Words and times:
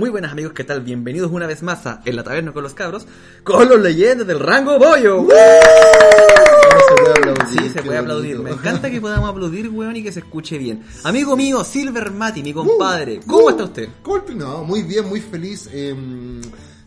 Muy 0.00 0.08
buenas 0.08 0.32
amigos, 0.32 0.54
¿qué 0.54 0.64
tal? 0.64 0.80
Bienvenidos 0.80 1.30
una 1.30 1.46
vez 1.46 1.62
más 1.62 1.86
a 1.86 2.00
En 2.06 2.16
la 2.16 2.24
Taberna 2.24 2.52
con 2.54 2.62
los 2.62 2.72
Cabros, 2.72 3.06
con 3.44 3.68
los 3.68 3.78
leyendas 3.78 4.26
del 4.26 4.40
rango 4.40 4.78
bollo. 4.78 5.26
Sí, 7.50 7.68
se 7.68 7.82
puede 7.82 7.98
aplaudir. 7.98 8.38
Me 8.38 8.52
encanta 8.52 8.90
que 8.90 8.98
podamos 8.98 9.28
aplaudir, 9.28 9.68
weón, 9.68 9.94
y 9.96 10.02
que 10.02 10.10
se 10.10 10.20
escuche 10.20 10.56
bien. 10.56 10.82
Amigo 11.04 11.36
mío, 11.36 11.62
Silver 11.64 12.10
Mati, 12.12 12.42
mi 12.42 12.54
compadre, 12.54 13.20
¿cómo 13.26 13.50
está 13.50 13.64
usted? 13.64 13.90
¿Cómo 14.02 14.24
el- 14.26 14.38
No, 14.38 14.64
muy 14.64 14.84
bien, 14.84 15.06
muy 15.06 15.20
feliz. 15.20 15.68
eh, 15.70 15.94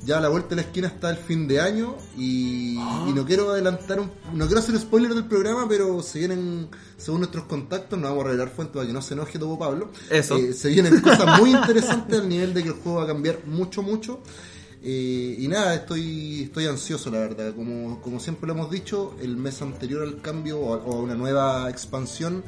ya 0.05 0.17
a 0.17 0.21
la 0.21 0.29
vuelta 0.29 0.49
de 0.49 0.55
la 0.57 0.61
esquina 0.63 0.87
está 0.87 1.09
el 1.09 1.17
fin 1.17 1.47
de 1.47 1.59
año 1.61 1.95
y, 2.17 2.75
Ah. 2.79 3.05
y 3.09 3.13
no 3.13 3.25
quiero 3.25 3.51
adelantar, 3.51 3.99
un- 3.99 4.11
no 4.33 4.45
quiero 4.45 4.59
hacer 4.59 4.77
spoiler 4.77 5.13
del 5.13 5.25
programa, 5.25 5.67
pero 5.69 6.01
se 6.03 6.19
vienen, 6.19 6.67
según 6.97 7.21
nuestros 7.21 7.45
contactos, 7.45 7.97
no 7.99 8.07
vamos 8.09 8.25
a 8.25 8.27
revelar 8.27 8.49
fuentes 8.49 8.75
para 8.75 8.87
que 8.87 8.93
no 8.93 9.01
se 9.01 9.13
enoje 9.13 9.39
Topo 9.39 9.57
Pablo. 9.59 9.89
Eso. 10.09 10.35
Eh, 10.37 10.53
se 10.53 10.69
vienen 10.69 10.99
cosas 11.01 11.39
muy 11.39 11.51
interesantes 11.51 12.19
al 12.19 12.27
nivel 12.29 12.53
de 12.53 12.63
que 12.63 12.69
el 12.69 12.75
juego 12.75 12.97
va 12.99 13.03
a 13.05 13.07
cambiar 13.07 13.39
mucho, 13.45 13.81
mucho. 13.81 14.19
Eh, 14.85 15.37
y 15.39 15.47
nada, 15.47 15.75
estoy, 15.75 16.43
estoy 16.43 16.65
ansioso, 16.65 17.09
la 17.09 17.19
verdad. 17.19 17.53
Como, 17.55 18.01
como 18.01 18.19
siempre 18.19 18.47
lo 18.47 18.53
hemos 18.53 18.69
dicho, 18.69 19.15
el 19.21 19.37
mes 19.37 19.61
anterior 19.61 20.03
al 20.03 20.19
cambio 20.21 20.59
o 20.59 20.73
o 20.73 20.93
a 20.97 21.01
una 21.01 21.15
nueva 21.15 21.69
expansión, 21.69 22.43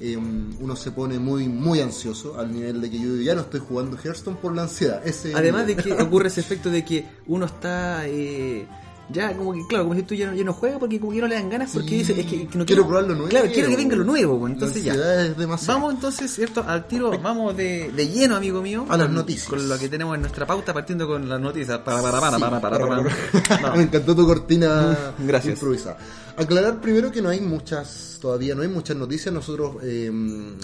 eh, 0.00 0.16
uno 0.16 0.76
se 0.76 0.92
pone 0.92 1.18
muy, 1.18 1.48
muy 1.48 1.80
ansioso 1.80 2.38
al 2.38 2.52
nivel 2.52 2.80
de 2.80 2.90
que 2.90 2.98
yo 2.98 3.16
ya 3.16 3.34
no 3.34 3.42
estoy 3.42 3.60
jugando 3.60 3.98
Hearthstone 4.02 4.38
por 4.38 4.54
la 4.54 4.62
ansiedad. 4.62 5.06
Ese 5.06 5.34
Además 5.34 5.66
de 5.66 5.76
que 5.76 5.92
ocurre 6.02 6.28
ese 6.28 6.40
efecto 6.40 6.70
de 6.70 6.84
que 6.84 7.06
uno 7.26 7.44
está 7.44 8.06
eh, 8.06 8.66
ya 9.12 9.36
como 9.36 9.52
que, 9.52 9.66
claro, 9.66 9.84
como 9.84 9.96
si 9.96 10.02
tú 10.02 10.14
ya 10.14 10.26
no, 10.26 10.34
ya 10.34 10.44
no 10.44 10.52
juegas 10.52 10.78
porque 10.78 11.00
como 11.00 11.12
que 11.12 11.20
no 11.20 11.26
le 11.26 11.34
dan 11.34 11.48
ganas 11.48 11.70
porque 11.72 11.88
Sí, 11.88 11.96
dice, 11.98 12.20
es 12.20 12.26
que, 12.26 12.46
que 12.46 12.58
no 12.58 12.64
quiero 12.64 12.86
probar 12.86 13.04
lo 13.04 13.14
nuevo. 13.14 13.28
Claro, 13.28 13.48
quiero 13.52 13.68
que 13.68 13.76
venga 13.76 13.96
lo 13.96 14.04
nuevo, 14.04 14.38
pues, 14.38 14.52
entonces 14.52 14.84
ya. 14.84 14.94
es. 14.94 15.66
Vamos 15.66 15.94
entonces, 15.94 16.32
¿cierto? 16.32 16.64
Al 16.66 16.86
tiro, 16.86 17.18
vamos 17.20 17.56
de, 17.56 17.90
de 17.90 18.08
lleno, 18.08 18.36
amigo 18.36 18.62
mío. 18.62 18.86
A 18.88 18.96
las 18.96 19.10
noticias. 19.10 19.48
Con 19.48 19.68
lo 19.68 19.78
que 19.78 19.88
tenemos 19.88 20.14
en 20.14 20.22
nuestra 20.22 20.46
pauta, 20.46 20.72
partiendo 20.72 21.06
con 21.06 21.28
las 21.28 21.40
noticias. 21.40 21.78
Para, 21.80 22.02
para, 22.02 22.20
para, 22.20 22.38
para, 22.38 22.60
para, 22.60 22.78
para, 22.78 23.04
para. 23.48 23.76
Me 23.76 23.82
encantó 23.82 24.14
tu 24.14 24.26
cortina 24.26 24.96
gracias. 25.18 25.54
improvisada. 25.54 25.98
Aclarar 26.36 26.80
primero 26.80 27.10
que 27.10 27.20
no 27.20 27.28
hay 27.28 27.40
muchas, 27.40 28.18
todavía 28.20 28.54
no 28.54 28.62
hay 28.62 28.68
muchas 28.68 28.96
noticias. 28.96 29.34
Nosotros 29.34 29.76
eh, 29.82 30.10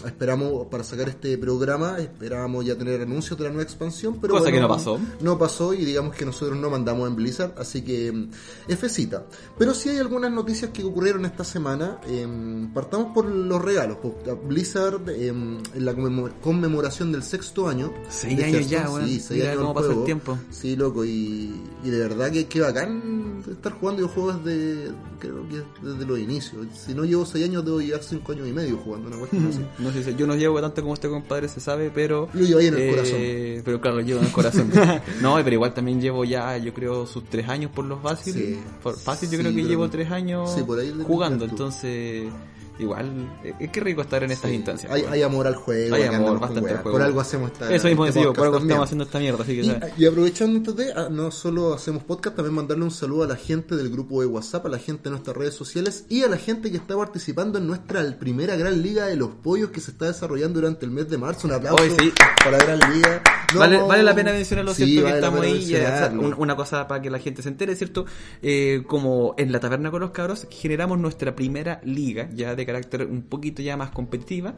esperamos 0.06 0.68
para 0.68 0.82
sacar 0.84 1.08
este 1.08 1.36
programa, 1.36 1.98
esperábamos 1.98 2.64
ya 2.64 2.76
tener 2.76 3.00
anuncios 3.02 3.36
de 3.38 3.44
la 3.44 3.50
nueva 3.50 3.64
expansión, 3.64 4.18
pero 4.20 4.34
Cosa 4.34 4.44
bueno, 4.44 4.56
que 4.56 4.60
no 4.62 4.68
pasó. 4.68 5.00
No 5.20 5.38
pasó 5.38 5.74
y 5.74 5.84
digamos 5.84 6.14
que 6.14 6.24
nosotros 6.24 6.56
no 6.58 6.70
mandamos 6.70 7.08
en 7.08 7.16
Blizzard, 7.16 7.52
así 7.58 7.82
que 7.82 8.28
Fcita. 8.76 9.24
Pero 9.58 9.74
sí 9.74 9.88
hay 9.88 9.98
algunas 9.98 10.30
noticias 10.32 10.70
que 10.72 10.82
ocurrieron 10.84 11.24
esta 11.24 11.44
semana. 11.44 11.98
eh, 12.08 12.26
partamos 12.74 13.12
por 13.14 13.26
los 13.26 13.62
regalos. 13.62 13.98
Blizzard 14.46 15.08
eh, 15.10 15.28
en 15.28 15.62
la 15.84 15.92
conmemo- 15.94 16.32
conmemoración 16.40 17.12
del 17.12 17.22
sexto 17.22 17.68
año. 17.68 17.92
Seis 18.08 18.36
de 18.36 18.44
años 18.44 18.68
ya, 18.68 18.90
weón. 18.90 19.06
Sí, 19.08 19.20
seis 19.20 19.44
años 19.44 19.56
cómo 19.58 19.74
pasa 19.74 19.92
el 19.92 20.04
tiempo. 20.04 20.38
Sí, 20.50 20.76
loco, 20.76 21.04
y, 21.04 21.54
y 21.84 21.90
de 21.90 21.98
verdad 21.98 22.30
que, 22.30 22.46
que 22.46 22.60
bacán 22.60 23.42
estar 23.50 23.72
jugando 23.72 24.02
videojuegos 24.02 24.44
desde, 24.44 24.90
creo 25.20 25.48
que 25.48 25.62
desde 25.86 26.04
los 26.06 26.18
inicios. 26.18 26.66
Si 26.74 26.94
no 26.94 27.04
llevo 27.04 27.24
6 27.24 27.44
años, 27.44 27.64
debo 27.64 27.80
llevar 27.80 28.02
5 28.02 28.32
años 28.32 28.48
y 28.48 28.52
medio 28.52 28.76
jugando 28.78 29.08
una 29.08 29.18
cuestión 29.18 29.46
así. 29.48 29.60
No 29.78 29.92
sé, 29.92 30.14
yo 30.16 30.26
no 30.26 30.34
llevo 30.36 30.60
tanto 30.60 30.82
como 30.82 30.94
este 30.94 31.08
compadre, 31.08 31.48
se 31.48 31.60
sabe, 31.60 31.90
pero... 31.94 32.28
Lo 32.32 32.40
llevo 32.44 32.60
ahí 32.60 32.66
en 32.66 32.74
el 32.74 32.80
eh, 32.80 32.90
corazón. 32.90 33.18
Pero 33.64 33.80
claro, 33.80 33.96
lo 33.98 34.02
llevo 34.02 34.20
en 34.20 34.26
el 34.26 34.32
corazón. 34.32 34.70
no, 35.22 35.36
pero 35.36 35.52
igual 35.52 35.74
también 35.74 36.00
llevo 36.00 36.24
ya, 36.24 36.56
yo 36.58 36.72
creo, 36.74 37.06
sus 37.06 37.24
tres 37.24 37.48
años 37.48 37.70
por 37.70 37.84
los 37.84 38.02
Sí. 38.32 38.60
Por 38.82 38.96
fácil, 38.96 39.30
yo 39.30 39.36
Sí, 39.36 39.42
creo 39.42 39.54
que 39.54 39.64
llevo 39.64 39.90
tres 39.90 40.10
años 40.10 40.52
Sí, 40.54 40.62
por 40.62 40.78
ahí 40.78 40.92
le 40.92 41.04
jugando, 41.04 41.44
entonces... 41.44 42.30
Igual, 42.78 43.38
eh, 43.42 43.54
es 43.58 43.70
que 43.70 43.80
rico 43.80 44.02
estar 44.02 44.22
en 44.22 44.30
estas 44.30 44.52
instancias. 44.52 44.92
Hay, 44.92 45.00
weón. 45.02 45.14
hay 45.14 45.22
amor 45.22 45.46
al 45.46 45.54
juego. 45.54 45.94
Hay 45.94 46.02
amor, 46.02 46.38
bastante 46.38 46.60
weas. 46.60 46.76
al 46.76 46.82
juego. 46.82 46.98
Por 46.98 47.06
algo 47.06 47.20
hacemos 47.20 47.52
esta. 47.52 47.72
Eso 47.72 47.88
mismo 47.88 48.04
este 48.04 48.20
por 48.20 48.28
algo 48.28 48.58
también. 48.58 48.72
estamos 48.72 48.84
haciendo 48.84 49.04
esta 49.04 49.18
mierda, 49.18 49.42
así 49.42 49.54
que... 49.54 49.60
Y, 49.62 49.66
¿sabes? 49.66 49.92
y 49.96 50.06
aprovechando 50.06 50.58
entonces, 50.58 50.92
ah, 50.94 51.08
no 51.10 51.30
solo 51.30 51.72
hacemos 51.72 52.04
podcast, 52.04 52.36
también 52.36 52.54
mandarle 52.54 52.84
un 52.84 52.90
saludo 52.90 53.24
a 53.24 53.26
la 53.28 53.36
gente 53.36 53.76
del 53.76 53.88
grupo 53.88 54.20
de 54.20 54.26
WhatsApp, 54.26 54.66
a 54.66 54.68
la 54.68 54.78
gente 54.78 55.04
de 55.04 55.10
nuestras 55.10 55.36
redes 55.36 55.54
sociales 55.54 56.04
y 56.10 56.22
a 56.22 56.28
la 56.28 56.36
gente 56.36 56.70
que 56.70 56.76
está 56.76 56.96
participando 56.96 57.58
en 57.58 57.66
nuestra 57.66 58.02
primera 58.18 58.56
gran 58.56 58.82
liga 58.82 59.06
de 59.06 59.16
los 59.16 59.30
pollos 59.30 59.70
que 59.70 59.80
se 59.80 59.92
está 59.92 60.06
desarrollando 60.06 60.60
durante 60.60 60.84
el 60.84 60.90
mes 60.90 61.08
de 61.08 61.16
marzo. 61.16 61.48
Un 61.48 61.54
aplauso 61.54 61.82
Hoy 61.82 61.90
sí. 61.98 62.12
para 62.44 62.58
la 62.58 62.64
gran 62.64 62.92
liga. 62.92 63.22
No, 63.56 63.60
vale, 63.60 63.78
vale 63.82 64.02
la 64.02 64.14
pena 64.14 64.32
mencionarlo, 64.32 64.72
sí, 64.74 64.84
¿cierto? 64.84 65.02
vale 65.04 65.12
que 65.12 65.18
estamos 65.18 65.40
ahí. 65.44 65.64
ya, 65.66 65.76
o 65.78 65.80
sea, 65.80 65.90
mencionarlo. 65.90 66.22
un- 66.28 66.34
una 66.38 66.56
cosa 66.56 66.86
para 66.88 67.02
que 67.02 67.10
la 67.10 67.18
gente 67.18 67.42
se 67.42 67.48
entere, 67.48 67.74
¿cierto? 67.76 68.06
Eh, 68.42 68.82
como 68.86 69.34
en 69.36 69.50
la 69.52 69.60
taberna 69.60 69.90
con 69.90 70.00
los 70.00 70.10
cabros, 70.12 70.46
generamos 70.50 70.98
nuestra 70.98 71.34
primera 71.34 71.80
liga, 71.84 72.28
ya 72.34 72.54
de 72.54 72.64
carácter 72.66 73.06
un 73.06 73.22
poquito 73.22 73.62
ya 73.62 73.76
más 73.76 73.90
competitiva. 73.90 74.54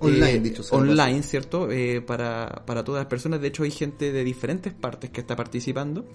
Online, 0.00 0.30
Eh, 0.32 0.40
dicho 0.40 0.62
sea 0.62 0.78
Online, 0.78 1.22
¿cierto? 1.22 1.70
Eh, 1.70 2.00
para, 2.00 2.62
para 2.66 2.84
todas 2.84 3.00
las 3.00 3.06
personas. 3.08 3.40
De 3.40 3.48
hecho, 3.48 3.62
hay 3.62 3.70
gente 3.70 4.12
de 4.12 4.24
diferentes 4.24 4.72
partes 4.72 5.10
que 5.10 5.20
está 5.20 5.36
participando. 5.36 6.06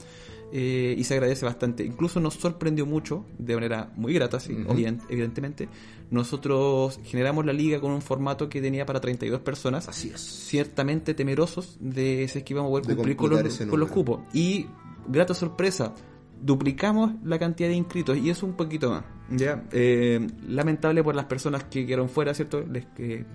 Eh, 0.51 0.95
y 0.97 1.03
se 1.03 1.13
agradece 1.15 1.45
bastante. 1.45 1.83
Incluso 1.83 2.19
nos 2.19 2.35
sorprendió 2.35 2.85
mucho, 2.85 3.25
de 3.37 3.55
manera 3.55 3.91
muy 3.95 4.13
grata, 4.13 4.39
sí, 4.39 4.53
obvien- 4.67 5.01
evidentemente. 5.09 5.67
Nosotros 6.09 6.99
generamos 7.03 7.45
la 7.45 7.53
liga 7.53 7.79
con 7.81 7.91
un 7.91 8.01
formato 8.01 8.47
que 8.49 8.61
tenía 8.61 8.85
para 8.85 9.01
32 9.01 9.41
personas 9.41 9.87
Así 9.89 10.09
es. 10.13 10.21
ciertamente 10.21 11.13
temerosos 11.13 11.77
de 11.81 12.27
si 12.29 12.39
es 12.39 12.43
que 12.45 12.53
íbamos 12.53 12.69
a 12.69 12.71
poder 12.71 12.85
De 12.87 12.95
cumplir 12.95 13.17
con 13.17 13.29
los, 13.29 13.57
con 13.57 13.85
cupos. 13.87 14.21
Y, 14.33 14.67
grata 15.09 15.33
sorpresa, 15.33 15.93
duplicamos 16.41 17.11
la 17.23 17.37
cantidad 17.39 17.69
de 17.69 17.75
inscritos 17.75 18.17
y 18.17 18.29
eso 18.29 18.45
un 18.45 18.53
poquito 18.53 18.89
más. 18.89 19.03
¿ya? 19.29 19.63
Eh, 19.71 20.25
lamentable 20.47 21.03
por 21.03 21.15
las 21.15 21.25
personas 21.25 21.65
que 21.65 21.85
quedaron 21.85 22.07
fuera, 22.09 22.33
¿cierto? 22.33 22.61
Les, 22.61 22.85
que, 22.87 23.25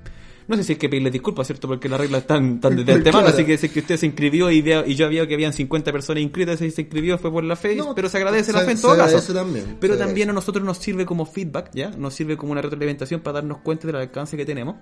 no 0.52 0.56
sé 0.58 0.64
si 0.64 0.72
es 0.74 0.78
que 0.78 0.88
pedirles 0.88 1.12
disculpas, 1.12 1.46
¿cierto? 1.46 1.68
Porque 1.68 1.88
las 1.88 1.98
reglas 2.00 2.20
están, 2.22 2.54
están 2.56 2.76
desde 2.76 2.92
antemano, 2.92 3.24
Claro. 3.24 3.34
así 3.36 3.44
que 3.44 3.58
si 3.58 3.68
que 3.68 3.80
usted 3.80 3.96
se 3.96 4.06
inscribió 4.06 4.50
y, 4.50 4.58
y 4.86 4.94
yo 4.94 5.06
había 5.06 5.26
que 5.26 5.34
habían 5.34 5.52
50 5.52 5.92
personas 5.92 6.22
inscritas 6.22 6.60
y 6.62 6.70
se 6.70 6.82
inscribió 6.82 7.18
fue 7.18 7.30
por 7.30 7.44
la 7.44 7.56
fe, 7.56 7.74
No, 7.76 7.94
pero 7.94 8.08
se 8.08 8.16
agradece 8.18 8.52
la 8.52 8.60
fe 8.60 8.72
en 8.72 8.80
todo 8.80 8.96
caso. 8.96 9.32
también, 9.32 9.76
Pero 9.80 9.96
también 9.98 10.30
a 10.30 10.32
nosotros 10.32 10.64
nos 10.64 10.78
sirve 10.78 11.04
como 11.06 11.26
feedback, 11.26 11.70
¿ya? 11.74 11.90
Nos 11.90 12.14
sirve 12.14 12.36
como 12.36 12.52
una 12.52 12.62
retroalimentación 12.62 13.20
para 13.20 13.40
darnos 13.40 13.58
cuenta 13.58 13.86
del 13.86 13.96
alcance 13.96 14.36
que 14.36 14.44
tenemos 14.44 14.76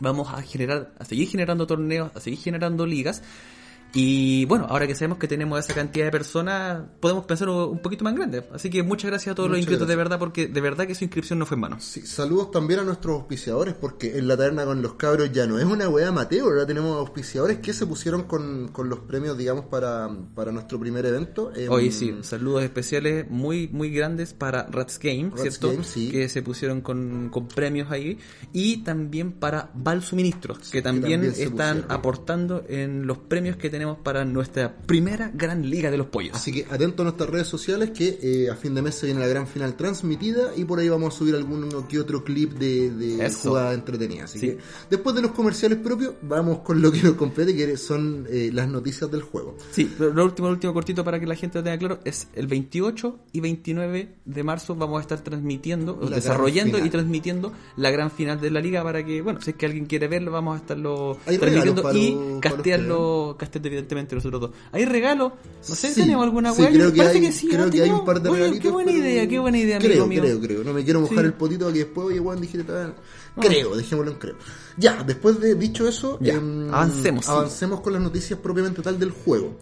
vamos 0.00 0.28
a 0.32 0.42
generar, 0.42 0.92
a 0.98 1.04
seguir 1.04 1.28
generando 1.28 1.66
torneos, 1.66 2.10
a 2.14 2.20
seguir 2.20 2.38
generando 2.40 2.86
ligas. 2.86 3.22
Y 3.94 4.46
bueno, 4.46 4.66
ahora 4.68 4.86
que 4.86 4.94
sabemos 4.94 5.18
que 5.18 5.28
tenemos 5.28 5.58
esa 5.58 5.74
cantidad 5.74 6.06
de 6.06 6.10
personas, 6.10 6.82
podemos 7.00 7.24
pensar 7.26 7.48
un 7.48 7.78
poquito 7.80 8.04
más 8.04 8.14
grande. 8.14 8.42
Así 8.52 8.70
que 8.70 8.82
muchas 8.82 9.10
gracias 9.10 9.32
a 9.32 9.34
todos 9.34 9.50
los 9.50 9.58
inscritos 9.58 9.86
de 9.86 9.96
verdad, 9.96 10.18
porque 10.18 10.46
de 10.46 10.60
verdad 10.60 10.86
que 10.86 10.94
su 10.94 11.04
inscripción 11.04 11.38
no 11.38 11.46
fue 11.46 11.56
en 11.56 11.60
vano. 11.60 11.76
Sí, 11.80 12.06
saludos 12.06 12.50
también 12.50 12.80
a 12.80 12.84
nuestros 12.84 13.16
auspiciadores, 13.16 13.74
porque 13.74 14.16
en 14.16 14.28
la 14.28 14.36
taberna 14.36 14.64
con 14.64 14.80
los 14.80 14.94
cabros 14.94 15.30
ya 15.32 15.46
no 15.46 15.58
es 15.58 15.64
una 15.66 15.88
weá 15.88 16.10
Mateo, 16.10 16.46
ahora 16.46 16.66
tenemos 16.66 16.96
auspiciadores 16.98 17.58
que 17.58 17.72
se 17.72 17.86
pusieron 17.86 18.22
con, 18.22 18.68
con 18.68 18.88
los 18.88 19.00
premios, 19.00 19.36
digamos, 19.36 19.66
para, 19.66 20.08
para 20.34 20.52
nuestro 20.52 20.80
primer 20.80 21.04
evento. 21.04 21.52
Em, 21.54 21.70
Hoy 21.70 21.92
sí, 21.92 22.16
saludos 22.22 22.62
especiales 22.62 23.28
muy 23.30 23.68
muy 23.68 23.90
grandes 23.90 24.32
para 24.32 24.66
Rats 24.70 24.98
Game, 24.98 25.30
Rats 25.30 25.42
¿cierto? 25.42 25.70
Game, 25.70 25.84
sí. 25.84 26.10
Que 26.10 26.28
se 26.28 26.42
pusieron 26.42 26.80
con, 26.80 27.28
con 27.30 27.46
premios 27.48 27.90
ahí. 27.90 28.18
Y 28.52 28.78
también 28.78 29.32
para 29.32 29.70
Val 29.74 30.02
Suministros, 30.02 30.70
que 30.70 30.80
también, 30.80 31.24
están 31.24 31.48
pusieron. 31.76 31.84
aportando 31.88 32.64
en 32.68 33.06
los 33.06 33.18
premios 33.18 33.56
que 33.56 33.68
tenemos 33.68 33.81
para 34.02 34.24
nuestra 34.24 34.74
primera 34.86 35.30
gran 35.34 35.68
liga 35.68 35.90
de 35.90 35.98
los 35.98 36.06
pollos. 36.06 36.34
Así 36.36 36.52
que 36.52 36.66
atento 36.70 37.02
a 37.02 37.04
nuestras 37.04 37.28
redes 37.30 37.46
sociales 37.46 37.90
que 37.90 38.18
eh, 38.22 38.50
a 38.50 38.56
fin 38.56 38.74
de 38.74 38.82
mes 38.82 38.94
se 38.94 39.06
viene 39.06 39.20
la 39.20 39.26
gran 39.26 39.46
final 39.46 39.74
transmitida 39.76 40.52
y 40.56 40.64
por 40.64 40.78
ahí 40.78 40.88
vamos 40.88 41.14
a 41.14 41.18
subir 41.18 41.34
alguno 41.34 41.86
que 41.88 41.98
otro 41.98 42.24
clip 42.24 42.52
de, 42.54 43.30
jugada 43.42 43.74
entretenida. 43.74 44.24
Así 44.24 44.38
Sí. 44.38 44.46
que 44.48 44.58
después 44.90 45.14
de 45.14 45.22
los 45.22 45.32
comerciales 45.32 45.78
propios, 45.78 46.14
vamos 46.22 46.60
con 46.60 46.80
lo 46.80 46.90
que 46.90 47.02
nos 47.02 47.14
compete, 47.14 47.54
que 47.54 47.76
son 47.76 48.26
eh, 48.30 48.50
las 48.52 48.68
noticias 48.68 49.10
del 49.10 49.22
juego. 49.22 49.56
Sí, 49.70 49.92
pero 49.96 50.12
lo 50.12 50.24
último, 50.24 50.48
lo 50.48 50.54
último 50.54 50.72
cortito 50.72 51.04
para 51.04 51.18
que 51.20 51.26
la 51.26 51.36
gente 51.36 51.58
lo 51.58 51.64
tenga 51.64 51.78
claro 51.78 51.98
es 52.04 52.28
el 52.34 52.46
28 52.46 53.18
y 53.32 53.40
29 53.40 54.14
de 54.24 54.42
marzo 54.42 54.74
vamos 54.74 54.98
a 54.98 55.02
estar 55.02 55.20
transmitiendo, 55.20 55.98
La 56.02 56.16
desarrollando 56.16 56.78
y 56.84 56.88
transmitiendo 56.90 57.52
la 57.76 57.90
gran 57.90 58.10
final 58.10 58.40
de 58.40 58.50
la 58.50 58.60
liga 58.60 58.82
para 58.82 59.04
que, 59.04 59.22
bueno, 59.22 59.40
si 59.40 59.50
es 59.50 59.56
que 59.56 59.66
alguien 59.66 59.86
quiere 59.86 60.08
verlo, 60.08 60.30
vamos 60.30 60.54
a 60.54 60.58
estarlo 60.58 61.18
Hay 61.26 61.38
transmitiendo 61.38 61.92
y 61.94 62.40
castearlo, 62.40 63.36
castear 63.38 63.62
evidentemente 63.72 64.14
nosotros 64.14 64.40
dos. 64.40 64.50
¿Hay 64.72 64.84
regalo? 64.84 65.32
No 65.68 65.74
sé, 65.74 65.88
Sí, 65.92 66.00
¿tenemos 66.02 66.24
alguna 66.24 66.52
sí, 66.52 66.62
creo 66.70 66.92
que 66.92 66.98
Parece 66.98 67.18
hay, 67.18 67.24
que 67.24 67.32
sí, 67.32 67.48
creo 67.48 67.64
¿no? 67.66 67.70
que 67.72 67.82
hay 67.82 67.90
un 67.90 68.04
par 68.04 68.20
de 68.22 68.30
regalitos. 68.30 68.60
Qué 68.62 68.70
buena 68.70 68.92
pero- 68.92 69.04
idea, 69.04 69.28
qué 69.28 69.38
buena 69.38 69.58
idea, 69.58 69.78
creo, 69.78 70.04
amigo 70.04 70.06
mío. 70.06 70.22
Creo, 70.22 70.40
creo. 70.40 70.64
No 70.64 70.72
me 70.72 70.84
quiero 70.84 71.00
mojar 71.00 71.18
Sí. 71.20 71.24
el 71.24 71.32
potito 71.34 71.64
para 71.64 71.72
que 71.72 71.78
después, 71.80 72.06
oye, 72.08 72.18
Juan, 72.18 72.40
dijiste, 72.40 72.64
tal. 72.64 72.94
Creo, 73.40 73.74
dejémoslo 73.76 74.10
en 74.12 74.18
creo. 74.18 74.36
Ya, 74.76 75.02
después 75.02 75.40
de 75.40 75.54
dicho 75.54 75.88
eso, 75.88 76.18
Ya, 76.20 76.34
em, 76.34 76.68
avancemos, 76.72 77.28
avancemos 77.28 77.80
con 77.80 77.92
las 77.94 78.02
noticias 78.02 78.38
propiamente 78.38 78.82
tal 78.82 78.98
del 78.98 79.10
juego. 79.10 79.56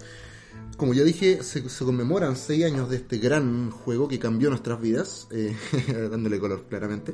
Como 0.76 0.94
ya 0.94 1.04
dije, 1.04 1.42
se, 1.42 1.68
se 1.68 1.84
conmemoran 1.84 2.36
seis 2.36 2.64
años 2.64 2.88
de 2.88 2.96
este 2.96 3.18
gran 3.18 3.70
juego 3.70 4.08
que 4.08 4.18
cambió 4.18 4.48
nuestras 4.48 4.80
vidas, 4.80 5.28
eh, 5.30 5.54
dándole 6.10 6.38
color 6.40 6.64
claramente. 6.68 7.12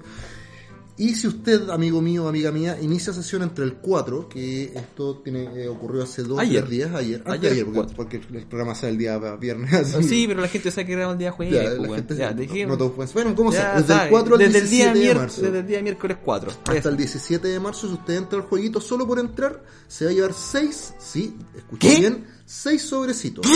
Y 0.98 1.14
si 1.14 1.26
usted, 1.26 1.68
amigo 1.68 2.00
mío, 2.00 2.26
amiga 2.26 2.50
mía, 2.50 2.78
inicia 2.80 3.12
sesión 3.12 3.42
entre 3.42 3.64
el 3.66 3.74
4, 3.74 4.30
que 4.30 4.72
esto 4.74 5.18
tiene 5.18 5.44
eh, 5.64 5.68
ocurrió 5.68 6.02
hace 6.02 6.22
dos 6.22 6.38
Ayer. 6.38 6.60
tres 6.62 6.70
días, 6.70 6.94
ayer, 6.94 7.22
Ayer, 7.26 7.52
ayer, 7.52 7.66
porque, 7.66 7.94
porque 7.94 8.16
el 8.38 8.46
programa 8.46 8.74
sale 8.74 8.92
el 8.92 8.98
día 8.98 9.18
viernes. 9.36 9.72
así. 9.94 10.02
Sí, 10.08 10.24
pero 10.26 10.40
la 10.40 10.48
gente 10.48 10.70
sabe 10.70 10.86
que 10.86 10.92
era 10.94 11.10
el 11.10 11.18
día 11.18 11.32
jueves. 11.32 11.54
Ya, 11.54 11.62
pues, 11.64 11.74
la 11.76 11.82
weón. 11.82 11.94
gente 11.96 12.16
Ya, 12.16 12.32
no- 12.32 12.68
no 12.68 12.78
todos 12.78 13.12
Bueno, 13.12 13.34
¿cómo 13.34 13.52
ya 13.52 13.58
sea? 13.60 13.74
Desde 13.80 13.92
el 13.92 13.98
sabe, 13.98 14.10
4 14.10 14.34
al 14.34 14.38
desde 14.38 14.58
el 14.58 14.70
día 14.70 14.92
17 14.94 15.08
de 15.08 15.14
marzo. 15.14 15.42
Desde 15.42 15.58
el 15.58 15.66
día 15.66 15.82
miércoles 15.82 16.16
4. 16.24 16.52
Hasta 16.64 16.88
el 16.88 16.96
17 16.96 17.48
de 17.48 17.60
marzo, 17.60 17.88
si 17.88 17.92
usted 17.94 18.14
entra 18.14 18.38
al 18.38 18.44
jueguito 18.46 18.80
solo 18.80 19.06
por 19.06 19.18
entrar, 19.18 19.62
se 19.88 20.06
va 20.06 20.10
a 20.12 20.14
llevar 20.14 20.32
6, 20.32 20.94
sí, 20.98 21.36
escuché 21.54 21.88
¿Qué? 21.94 22.00
bien, 22.00 22.26
6 22.46 22.82
sobrecitos. 22.82 23.46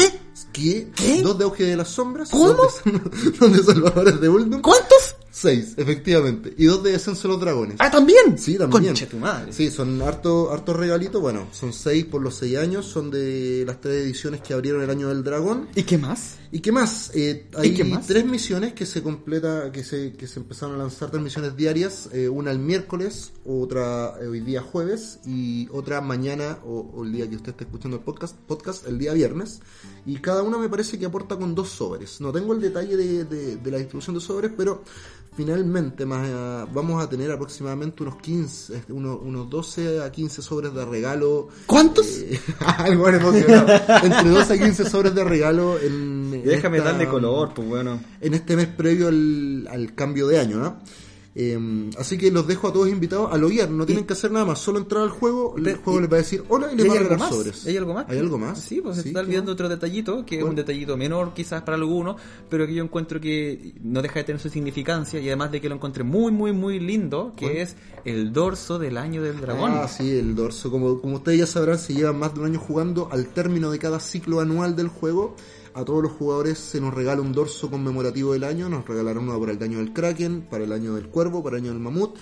¿Qué? 0.52 0.90
¿Qué? 0.94 1.22
Dos 1.22 1.38
de 1.38 1.44
Auge 1.44 1.64
de 1.64 1.76
las 1.76 1.88
Sombras. 1.88 2.28
¿Cómo? 2.31 2.48
Dos 2.52 2.82
de, 2.84 3.31
dos 3.40 3.52
de 3.56 3.62
Salvadores 3.62 4.20
de 4.20 4.28
Uldum. 4.28 4.60
¿Cuántos? 4.60 5.16
6, 5.32 5.75
efectivamente. 5.77 6.53
Y 6.59 6.65
dos 6.67 6.82
de 6.82 6.93
Descenso 6.93 7.29
de 7.29 7.35
los 7.35 7.41
Dragones. 7.41 7.77
Ah, 7.79 7.91
también. 7.91 8.37
Sí, 8.37 8.59
también. 8.59 8.85
Concha 8.87 9.06
tu 9.09 9.17
madre. 9.19 9.53
Sí, 9.53 9.71
son 9.71 10.00
harto, 10.03 10.53
harto 10.53 10.73
regalitos. 10.75 11.21
Bueno, 11.23 11.47
son 11.53 11.73
6 11.73 12.06
por 12.06 12.21
los 12.21 12.35
6 12.37 12.59
años. 12.59 12.87
Son 12.87 13.11
de 13.11 13.62
las 13.67 13.81
tres 13.81 14.05
ediciones 14.05 14.41
que 14.41 14.55
abrieron 14.55 14.82
el 14.82 14.91
año 14.91 15.09
del 15.09 15.23
dragón. 15.23 15.69
¿Y 15.77 15.85
qué 15.85 15.99
más? 15.99 16.37
¿Y 16.53 16.59
qué 16.59 16.73
más? 16.73 17.12
Eh, 17.15 17.47
hay 17.56 17.75
qué 17.75 17.85
más? 17.85 18.09
tres 18.09 18.25
misiones 18.27 18.73
que 18.73 18.85
se 18.87 19.05
completa, 19.05 19.71
que 19.71 19.85
se, 19.85 20.15
que 20.15 20.27
se 20.27 20.41
empezaron 20.41 20.75
a 20.75 20.79
lanzar, 20.79 21.09
tres 21.11 21.23
misiones 21.23 21.56
diarias, 21.56 22.09
eh, 22.12 22.29
una 22.29 22.50
el 22.50 22.59
miércoles, 22.59 23.31
otra 23.47 24.15
hoy 24.29 24.41
día 24.41 24.61
jueves 24.61 25.21
y 25.25 25.69
otra 25.71 26.00
mañana 26.00 26.59
o, 26.65 26.91
o 26.93 27.05
el 27.05 27.12
día 27.12 27.31
que 27.31 27.37
usted 27.37 27.50
esté 27.53 27.65
escuchando 27.65 27.99
el 27.99 28.03
podcast, 28.03 28.35
podcast 28.49 28.85
el 28.88 28.99
día 28.99 29.12
viernes. 29.12 29.61
Y 30.06 30.17
cada 30.17 30.43
una 30.43 30.59
me 30.59 30.69
parece 30.69 30.99
que 30.99 31.06
aporta 31.06 31.37
con 31.37 31.55
dos 31.55 31.69
sobres. 31.69 32.21
No 32.21 32.32
tengo 32.32 32.53
el 32.53 32.61
detalle 32.61 32.97
de, 32.97 33.25
de- 33.27 33.56
de 33.56 33.71
la 33.71 33.79
distribución 33.79 34.15
de 34.17 34.21
sobres, 34.21 34.50
pero 34.56 34.82
finalmente 35.44 36.04
más 36.04 36.28
eh, 36.28 36.66
vamos 36.75 37.02
a 37.02 37.08
tener 37.08 37.31
aproximadamente 37.32 38.02
unos 38.02 38.16
15, 38.16 38.76
este, 38.76 38.92
unos, 38.92 39.19
unos 39.22 39.48
12 39.48 40.02
a 40.02 40.12
15 40.12 40.42
sobres 40.42 40.75
de 40.75 40.84
regalo. 40.84 41.48
¿Cuántos? 41.64 42.06
Eh, 42.19 42.38
algo 42.60 43.08
emocionado. 43.08 43.72
Entre 44.02 44.28
12 44.28 44.52
a 44.52 44.58
15 44.58 44.90
sobres 44.90 45.14
de 45.14 45.25
regalo 45.25 45.78
en, 45.78 46.31
en 46.34 46.44
Déjame 46.44 46.76
esta- 46.78 46.90
darle 46.92 47.08
color, 47.08 47.52
pues 47.54 47.66
bueno. 47.66 47.98
en 48.20 48.34
este 48.34 48.54
mes 48.54 48.66
previo 48.66 49.08
al, 49.08 49.66
al 49.70 49.94
cambio 49.94 50.26
de 50.28 50.40
año, 50.40 50.58
¿no? 50.58 50.76
Eh, 51.32 51.91
así 51.97 52.19
que 52.19 52.31
los 52.32 52.47
dejo 52.49 52.67
a 52.69 52.73
todos 52.73 52.88
invitados 52.88 53.32
a 53.32 53.37
loguear, 53.38 53.71
no 53.71 53.87
tienen 53.87 54.05
que 54.05 54.15
hacer 54.15 54.32
nada 54.32 54.44
más, 54.44 54.59
solo 54.59 54.81
entrar 54.81 55.05
al 55.05 55.11
juego, 55.11 55.55
el 55.56 55.77
juego 55.77 56.00
les 56.00 56.11
va 56.11 56.15
a 56.15 56.19
decir 56.19 56.43
hola 56.49 56.69
y 56.73 56.75
¿Y 56.75 56.79
les 56.79 56.91
¿Hay 56.91 57.05
va 57.05 57.15
a 57.15 57.19
más? 57.19 57.29
sobres. 57.29 57.67
¿Hay 57.67 57.77
algo 57.77 57.94
más? 57.94 58.06
¿Hay 58.09 58.19
algo 58.19 58.37
más? 58.37 58.61
Sí, 58.61 58.81
pues 58.81 58.97
se 58.97 59.09
está 59.09 59.21
¿qué 59.21 59.27
olvidando 59.27 59.53
otro 59.53 59.69
detallito, 59.69 60.27
que 60.27 60.38
es 60.38 60.43
un 60.43 60.56
detallito 60.56 60.97
menor 60.97 61.32
quizás 61.32 61.62
para 61.62 61.77
algunos, 61.77 62.17
pero 62.49 62.67
que 62.67 62.75
yo 62.75 62.82
encuentro 62.82 63.21
que 63.21 63.75
no 63.81 64.03
deja 64.03 64.15
de 64.21 64.25
tener 64.25 64.41
su 64.41 64.49
significancia 64.49 65.21
y 65.21 65.29
además 65.29 65.53
de 65.53 65.61
que 65.61 65.69
lo 65.69 65.77
encontré 65.77 66.03
muy, 66.03 66.32
muy, 66.32 66.53
muy 66.53 66.81
lindo, 66.81 67.32
que 67.37 67.62
es 67.62 67.77
el 68.05 68.32
dorso 68.32 68.81
del 68.81 68.97
año 68.97 69.23
del 69.23 69.41
dragón. 69.41 69.71
Ah, 69.75 69.87
sí, 69.87 70.11
el 70.11 70.35
dorso. 70.35 70.69
Como, 70.71 71.00
como 71.00 71.17
ustedes 71.17 71.38
ya 71.38 71.47
sabrán, 71.47 71.79
si 71.79 71.94
llevan 71.94 72.19
más 72.19 72.35
de 72.35 72.41
un 72.41 72.47
año 72.47 72.59
jugando, 72.59 73.09
al 73.12 73.29
término 73.29 73.71
de 73.71 73.79
cada 73.79 74.00
ciclo 74.00 74.41
anual 74.41 74.75
del 74.75 74.88
juego, 74.88 75.37
a 75.75 75.84
todos 75.84 76.02
los 76.02 76.12
jugadores 76.12 76.58
se 76.58 76.81
nos 76.81 76.93
regala 76.94 77.20
un 77.20 77.32
dorso 77.32 77.70
conmemorativo 77.70 78.32
del 78.32 78.44
año. 78.44 78.69
Nos 78.69 78.87
regalaron 78.87 79.28
uno 79.28 79.38
para 79.40 79.52
el 79.52 79.62
año 79.62 79.78
del 79.78 79.93
Kraken, 79.93 80.46
para 80.50 80.64
el 80.64 80.72
año 80.72 80.94
del 80.94 81.08
Cuervo, 81.08 81.43
para 81.43 81.56
el 81.56 81.64
año 81.64 81.72
del 81.72 81.81
Mamut. 81.81 82.17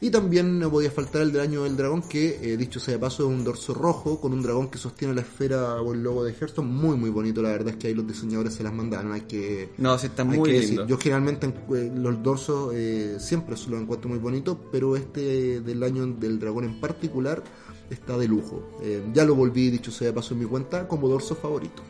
Y 0.00 0.10
también 0.10 0.60
no 0.60 0.70
podía 0.70 0.92
faltar 0.92 1.22
el 1.22 1.32
del 1.32 1.40
año 1.40 1.64
del 1.64 1.76
dragón, 1.76 2.02
que 2.02 2.38
eh, 2.40 2.56
dicho 2.56 2.78
sea 2.78 2.94
de 2.94 3.00
paso 3.00 3.24
es 3.24 3.36
un 3.36 3.42
dorso 3.42 3.74
rojo 3.74 4.20
con 4.20 4.32
un 4.32 4.42
dragón 4.42 4.68
que 4.68 4.78
sostiene 4.78 5.12
la 5.12 5.22
esfera 5.22 5.82
o 5.82 5.92
el 5.92 6.04
logo 6.04 6.22
de 6.22 6.32
Hearthstone. 6.32 6.68
Muy, 6.68 6.96
muy 6.96 7.10
bonito, 7.10 7.42
la 7.42 7.48
verdad 7.48 7.70
es 7.70 7.76
que 7.76 7.88
ahí 7.88 7.94
los 7.94 8.06
diseñadores 8.06 8.54
se 8.54 8.62
las 8.62 8.72
mandaron. 8.72 9.12
Hay 9.12 9.22
que, 9.22 9.70
No, 9.76 9.98
sí, 9.98 10.06
está 10.06 10.22
muy 10.22 10.36
que 10.48 10.60
lindo. 10.60 10.82
decir, 10.82 10.86
yo 10.86 10.98
generalmente 10.98 11.46
eh, 11.48 11.92
los 11.96 12.22
dorsos 12.22 12.72
eh, 12.74 13.16
siempre 13.18 13.56
los 13.56 13.80
encuentro 13.80 14.08
muy 14.08 14.20
bonitos, 14.20 14.56
pero 14.70 14.94
este 14.94 15.60
del 15.62 15.82
año 15.82 16.06
del 16.06 16.38
dragón 16.38 16.64
en 16.64 16.80
particular 16.80 17.42
está 17.90 18.16
de 18.16 18.28
lujo. 18.28 18.78
Eh, 18.82 19.02
ya 19.12 19.24
lo 19.24 19.34
volví, 19.34 19.70
dicho 19.70 19.90
sea 19.90 20.08
de 20.08 20.12
paso 20.12 20.34
en 20.34 20.40
mi 20.40 20.46
cuenta, 20.46 20.86
como 20.86 21.08
dorso 21.08 21.34
favorito. 21.34 21.82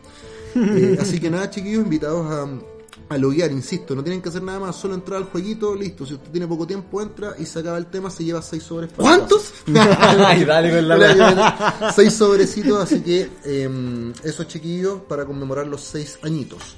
Eh, 0.58 0.99
así 1.00 1.19
que 1.20 1.31
nada, 1.31 1.50
chiquillos, 1.50 1.84
invitados 1.84 2.26
a, 2.31 3.14
a 3.14 3.19
loguear, 3.19 3.50
insisto, 3.52 3.94
no 3.94 4.02
tienen 4.02 4.20
que 4.20 4.28
hacer 4.28 4.43
nada 4.43 4.60
más, 4.60 4.76
solo 4.76 4.94
entrar 4.94 5.19
al 5.19 5.25
jueguito, 5.25 5.75
listo. 5.75 6.05
Si 6.05 6.14
usted 6.14 6.31
tiene 6.31 6.46
poco 6.46 6.66
tiempo, 6.66 7.00
entra 7.00 7.34
y 7.38 7.44
se 7.46 7.60
acaba 7.60 7.78
el 7.78 7.87
tema, 7.87 8.10
se 8.10 8.25
lleva 8.25 8.43
seis 8.43 8.62
sobres. 8.62 8.90
para 8.90 9.08
¿Cuántos? 9.08 9.52
Ay, 9.75 10.44
dale 10.44 10.70
con 10.70 10.88
la 10.88 10.94
Hola, 10.96 11.06
wea. 11.14 11.16
Joana. 11.16 11.93
seis 11.93 12.12
sobrecitos, 12.14 12.82
así 12.82 13.00
que 13.00 13.31
eh, 13.44 14.12
esos 14.25 14.46
chiquillos 14.49 15.00
para 15.08 15.25
conmemorar 15.25 15.66
los 15.66 15.81
seis 15.81 16.19
añitos. 16.22 16.76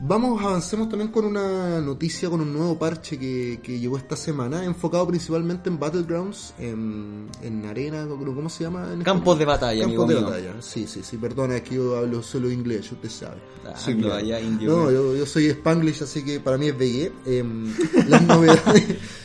Vamos, 0.00 0.40
avancemos 0.42 0.88
también 0.88 1.10
con 1.10 1.24
una 1.24 1.80
noticia, 1.80 2.30
con 2.30 2.40
un 2.40 2.52
nuevo 2.52 2.78
parche 2.78 3.18
que, 3.18 3.60
que 3.62 3.78
llegó 3.78 3.96
esta 3.96 4.14
semana, 4.16 4.64
enfocado 4.64 5.06
principalmente 5.06 5.68
en 5.68 5.78
Battlegrounds, 5.78 6.54
en, 6.58 7.26
en 7.42 7.64
arena, 7.66 8.06
¿cómo 8.08 8.48
se 8.48 8.64
llama? 8.64 8.92
en 8.92 9.02
Campos 9.02 9.38
de 9.38 9.44
batalla, 9.44 9.82
Campos 9.82 10.04
amigo 10.04 10.06
de 10.06 10.14
mío. 10.20 10.24
batalla, 10.30 10.62
sí, 10.62 10.86
sí, 10.86 11.00
sí, 11.02 11.16
perdona, 11.16 11.56
es 11.56 11.62
que 11.62 11.74
yo 11.76 11.96
hablo 11.96 12.22
solo 12.22 12.50
inglés, 12.50 12.90
usted 12.92 13.08
sabe. 13.10 13.36
Ah, 13.66 13.72
Sí, 13.76 13.94
no, 13.94 14.02
claro. 14.02 14.14
allá 14.16 14.40
indio, 14.40 14.70
No, 14.70 14.82
güey. 14.84 14.94
yo, 14.94 15.16
yo 15.16 15.26
soy 15.26 15.46
Spanglish, 15.46 16.02
así 16.02 16.24
que 16.24 16.40
para 16.40 16.56
mí 16.58 16.68
es 16.68 16.76
BG. 16.78 17.12
Em, 17.26 17.74
las, 18.08 18.22
novedades, 18.22 18.84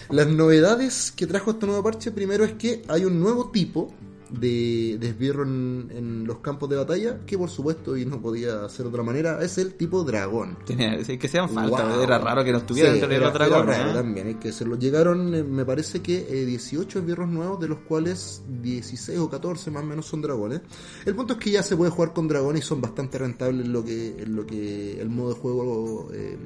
las 0.09 0.27
novedades 0.27 1.11
que 1.11 1.27
trajo 1.27 1.51
este 1.51 1.65
nuevo 1.67 1.83
parche, 1.83 2.11
primero 2.11 2.43
es 2.43 2.53
que 2.53 2.81
hay 2.87 3.05
un 3.05 3.19
nuevo 3.19 3.51
tipo 3.51 3.93
de, 4.31 4.97
de 4.99 5.07
esbirro 5.09 5.43
en, 5.43 5.91
en 5.93 6.23
los 6.25 6.37
campos 6.39 6.69
de 6.69 6.77
batalla, 6.77 7.19
que 7.25 7.37
por 7.37 7.49
supuesto, 7.49 7.97
y 7.97 8.05
no 8.05 8.21
podía 8.21 8.67
ser 8.69 8.83
de 8.85 8.89
otra 8.89 9.03
manera, 9.03 9.41
es 9.43 9.57
el 9.57 9.73
tipo 9.75 10.03
dragón. 10.03 10.57
Tenía- 10.65 10.97
que 11.01 11.27
sean 11.27 11.49
falta, 11.49 11.87
Wow. 11.93 12.01
era 12.03 12.17
raro 12.17 12.43
que 12.43 12.51
no 12.51 12.59
estuvieran 12.59 12.93
Sí, 12.95 13.01
entre 13.01 13.19
los 13.19 13.33
dragones. 13.33 13.77
¿eh? 13.77 13.91
también, 13.93 14.27
hay 14.27 14.35
que 14.35 14.47
decirlo. 14.49 14.77
Llegaron, 14.77 15.35
eh, 15.35 15.43
me 15.43 15.65
parece 15.65 16.01
que 16.01 16.25
eh, 16.29 16.45
18 16.45 16.99
esbirros 16.99 17.29
nuevos, 17.29 17.59
de 17.59 17.67
los 17.67 17.79
cuales 17.79 18.41
16 18.61 19.19
o 19.19 19.29
14 19.29 19.69
más 19.71 19.83
o 19.83 19.85
menos 19.85 20.05
son 20.05 20.21
dragones. 20.21 20.61
El 21.05 21.15
punto 21.15 21.33
es 21.33 21.39
que 21.39 21.51
ya 21.51 21.63
se 21.63 21.75
puede 21.75 21.91
jugar 21.91 22.13
con 22.13 22.27
dragones 22.27 22.63
y 22.63 22.65
son 22.67 22.79
bastante 22.81 23.17
rentables 23.17 23.65
en 23.65 23.73
lo 23.73 23.83
que, 23.83 24.15
en 24.17 24.35
lo 24.35 24.45
que 24.45 25.01
el 25.01 25.09
modo 25.09 25.33
de 25.33 25.39
juego 25.39 26.09
eh, 26.13 26.37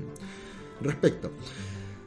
respecta. 0.81 1.29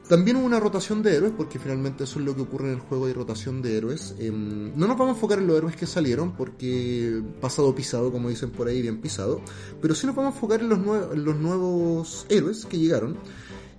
También 0.08 0.38
hubo 0.38 0.46
una 0.46 0.58
rotación 0.58 1.02
de 1.02 1.14
héroes, 1.14 1.34
porque 1.36 1.58
finalmente 1.58 2.04
eso 2.04 2.18
es 2.18 2.24
lo 2.24 2.34
que 2.34 2.40
ocurre 2.40 2.68
en 2.68 2.74
el 2.74 2.80
juego 2.80 3.06
de 3.06 3.12
rotación 3.12 3.60
de 3.60 3.76
héroes. 3.76 4.14
Em, 4.18 4.72
no 4.74 4.86
nos 4.86 4.96
vamos 4.96 5.08
a 5.08 5.16
enfocar 5.16 5.38
en 5.38 5.46
los 5.46 5.58
héroes 5.58 5.76
que 5.76 5.86
salieron, 5.86 6.32
porque 6.32 7.22
pasado 7.42 7.74
pisado, 7.74 8.10
como 8.10 8.30
dicen 8.30 8.50
por 8.50 8.68
ahí, 8.68 8.80
bien 8.80 9.02
pisado. 9.02 9.42
Pero 9.82 9.94
sí 9.94 10.06
nos 10.06 10.16
vamos 10.16 10.32
a 10.32 10.34
enfocar 10.36 10.60
en 10.60 10.70
los, 10.70 10.78
los 11.14 11.36
nuevos 11.36 12.26
héroes 12.30 12.64
que 12.64 12.78
llegaron. 12.78 13.18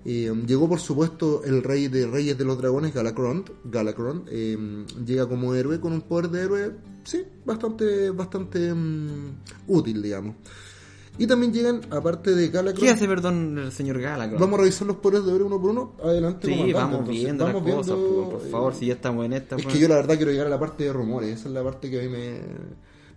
Eh, 0.06 0.32
llegó 0.48 0.70
por 0.70 0.80
supuesto 0.80 1.44
el 1.44 1.62
rey 1.64 1.88
de 1.88 2.06
reyes 2.08 2.38
de 2.38 2.46
los 2.46 2.60
dragones, 2.60 2.94
Galacron. 2.94 3.46
Galacron 3.66 4.26
eh, 4.30 4.86
llega 5.04 5.28
como 5.28 5.56
héroe 5.56 5.80
con 5.80 5.94
un 5.94 6.02
poder 6.02 6.30
de 6.30 6.42
héroe, 6.44 6.76
sí, 7.04 7.24
bastante, 7.44 8.12
bastante 8.12 8.72
útil, 9.68 10.02
digamos. 10.02 10.36
Y 11.18 11.28
también 11.28 11.52
llegan, 11.52 11.82
aparte 11.90 12.34
de 12.34 12.48
Galacron, 12.48 12.82
¿Qué 12.86 12.90
hace, 12.90 13.08
perdón, 13.08 13.58
el 13.58 13.72
señor 13.72 14.00
Galacron? 14.00 14.40
vamos 14.40 14.60
a 14.60 14.62
revisar 14.62 14.88
los 14.88 14.98
poderes 14.98 15.26
de 15.26 15.36
héroe 15.36 15.48
uno 15.48 15.60
por 15.60 15.72
uno. 15.72 15.96
Adelante, 16.04 16.48
Sí, 16.48 16.72
vamos 16.72 17.00
Entonces, 17.00 17.24
viendo 17.24 17.46
vamos 17.46 17.66
las 17.66 17.76
cosas, 17.76 17.96
viendo, 17.98 18.16
por, 18.16 18.40
por 18.40 18.50
favor, 18.50 18.74
si 18.76 18.86
ya 18.86 18.94
estamos 18.94 19.26
en 19.26 19.34
esta. 19.34 19.56
es 19.58 19.64
pues. 19.64 19.76
que 19.76 19.82
yo 19.82 19.88
la 19.90 19.96
verdad 19.96 20.16
quiero 20.16 20.32
llegar 20.32 20.48
a 20.48 20.50
la 20.50 20.60
parte 20.60 20.86
de 20.86 20.94
rumores, 20.94 21.40
esa 21.40 21.50
es 21.50 21.54
la 21.54 21.64
parte 21.64 21.90
que 21.90 22.00
a 22.00 22.04
mí 22.04 22.10
me... 22.10 22.40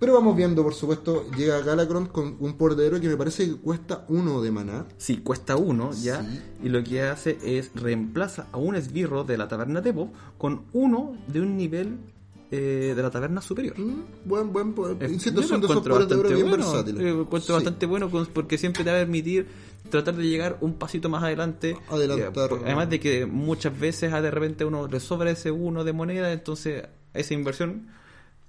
Pero 0.00 0.14
vamos 0.14 0.34
viendo, 0.34 0.64
por 0.64 0.74
supuesto, 0.74 1.30
llega 1.36 1.60
Galacron 1.60 2.06
con 2.06 2.34
un 2.40 2.54
poder 2.54 3.00
que 3.00 3.06
me 3.06 3.16
parece 3.16 3.46
que 3.46 3.54
cuesta 3.54 4.04
uno 4.08 4.42
de 4.42 4.50
maná. 4.50 4.84
Sí, 4.96 5.18
cuesta 5.18 5.54
uno 5.54 5.92
ya. 5.92 6.22
Sí. 6.22 6.40
Y 6.64 6.70
lo 6.70 6.82
que 6.82 7.02
hace 7.02 7.38
es 7.44 7.70
reemplaza 7.76 8.48
a 8.50 8.56
un 8.56 8.74
esbirro 8.74 9.22
de 9.22 9.38
la 9.38 9.46
taberna 9.46 9.80
de 9.80 9.92
Bob 9.92 10.08
con 10.38 10.62
uno 10.72 11.16
de 11.28 11.40
un 11.40 11.56
nivel 11.56 11.98
eh, 12.54 12.92
de 12.94 13.02
la 13.02 13.10
taberna 13.10 13.40
superior. 13.40 13.78
Mm, 13.78 14.02
buen, 14.26 14.52
buen 14.52 14.74
poder. 14.74 15.02
Eh, 15.02 15.10
Insisto, 15.12 15.42
son 15.42 15.60
de 15.62 15.66
esos 15.66 15.84
héroe 15.86 16.34
bien 16.34 16.48
bueno, 16.50 16.70
versátiles. 16.70 17.00
eh, 17.00 17.10
lo 17.10 17.22
encuentro 17.22 17.46
Sí. 17.46 17.52
bastante 17.64 17.86
bueno 17.86 18.10
con- 18.10 18.26
porque 18.26 18.58
siempre 18.58 18.84
te 18.84 18.90
va 18.90 18.96
a 18.96 19.00
permitir 19.00 19.46
tratar 19.90 20.14
de 20.16 20.22
llegar 20.28 20.58
un 20.60 20.74
pasito 20.74 21.08
más 21.08 21.22
adelante. 21.22 21.76
Adelantar. 21.88 22.50
Eh, 22.52 22.58
Además 22.66 22.90
de 22.90 23.00
que 23.00 23.24
muchas 23.26 23.78
veces 23.78 24.12
a 24.12 24.20
de 24.20 24.30
repente 24.30 24.64
uno 24.66 24.86
le 24.86 25.00
sobra 25.00 25.30
ese 25.30 25.50
uno 25.50 25.82
de 25.82 25.92
moneda, 25.94 26.30
entonces 26.32 26.84
esa 27.14 27.34
inversión 27.34 27.88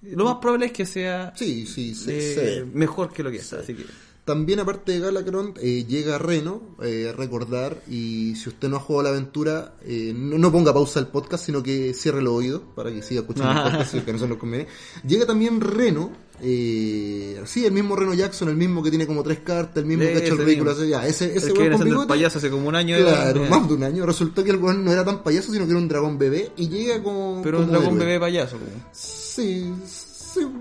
lo 0.02 0.26
más 0.26 0.36
probable 0.42 0.66
es 0.66 0.74
que 0.74 0.86
sea 0.86 1.32
Sí, 1.36 1.66
sí, 1.66 1.96
sí. 1.96 2.12
eh, 2.12 2.64
sí. 2.66 2.72
mejor 2.78 3.14
que 3.14 3.24
lo 3.24 3.32
que 3.32 3.38
está. 3.38 3.60
Así 3.62 3.74
que 3.74 3.86
También 4.26 4.62
aparte 4.62 4.94
de 4.94 5.00
Galacron, 5.02 5.54
eh, 5.62 5.84
llega 5.86 6.18
Reno, 6.18 6.62
eh, 6.82 7.14
recordar, 7.16 7.82
y 7.90 8.36
si 8.38 8.48
usted 8.48 8.70
no 8.70 8.78
ha 8.78 8.80
jugado 8.80 9.04
la 9.04 9.10
aventura, 9.10 9.74
eh, 9.86 10.14
no, 10.16 10.38
no 10.38 10.50
ponga 10.50 10.74
pausa 10.74 11.02
al 11.02 11.10
podcast, 11.10 11.46
sino 11.46 11.62
que 11.62 11.94
cierre 11.94 12.22
los 12.22 12.34
oídos 12.34 12.62
para 12.74 12.90
que 12.90 13.02
siga 13.02 13.20
escuchando 13.22 13.52
el 13.52 13.64
podcast, 13.72 13.92
si 13.92 13.98
es 13.98 14.04
que 14.06 14.14
no 14.14 14.20
se 14.20 14.28
nos 14.30 14.38
conviene. 14.38 14.68
Llega 15.06 15.26
también 15.26 15.60
Reno, 15.60 16.10
eh, 16.42 17.42
sí, 17.46 17.66
el 17.66 17.74
mismo 17.74 17.98
Reno 17.98 18.14
Jackson, 18.14 18.48
el 18.48 18.56
mismo 18.56 18.82
que 18.82 18.90
tiene 18.92 19.06
como 19.06 19.24
tres 19.24 19.40
cartas, 19.40 19.78
el 19.78 19.86
mismo 19.88 20.04
que 20.06 20.14
ha 20.16 20.18
hecho 20.20 20.36
el 20.36 20.46
ridículo, 20.46 20.86
ya, 20.86 21.06
ese, 21.06 21.36
ese 21.36 21.48
el 21.48 21.54
que 21.54 21.72
con 21.72 21.84
bigote, 21.84 22.08
payaso 22.08 22.38
hace 22.38 22.50
como 22.50 22.70
un 22.70 22.76
año. 22.76 22.96
Claro, 22.98 23.42
era- 23.42 23.50
más 23.50 23.68
de 23.68 23.74
un 23.74 23.84
año. 23.84 24.06
Resultó 24.06 24.42
que 24.42 24.52
el 24.52 24.58
weón 24.58 24.86
no 24.86 24.92
era 24.94 25.04
tan 25.04 25.22
payaso, 25.22 25.52
sino 25.52 25.66
que 25.66 25.72
era 25.72 25.80
un 25.80 25.90
dragón 25.90 26.18
bebé, 26.18 26.50
y 26.56 26.70
llega 26.70 27.04
como... 27.04 27.42
pero 27.44 27.60
un 27.60 27.66
como 27.66 27.78
dragón 27.78 27.96
héroe. 27.96 28.06
bebé 28.06 28.20
payaso. 28.22 28.58
como. 28.58 28.72
Sí, 28.94 29.24
Sí, 29.34 29.74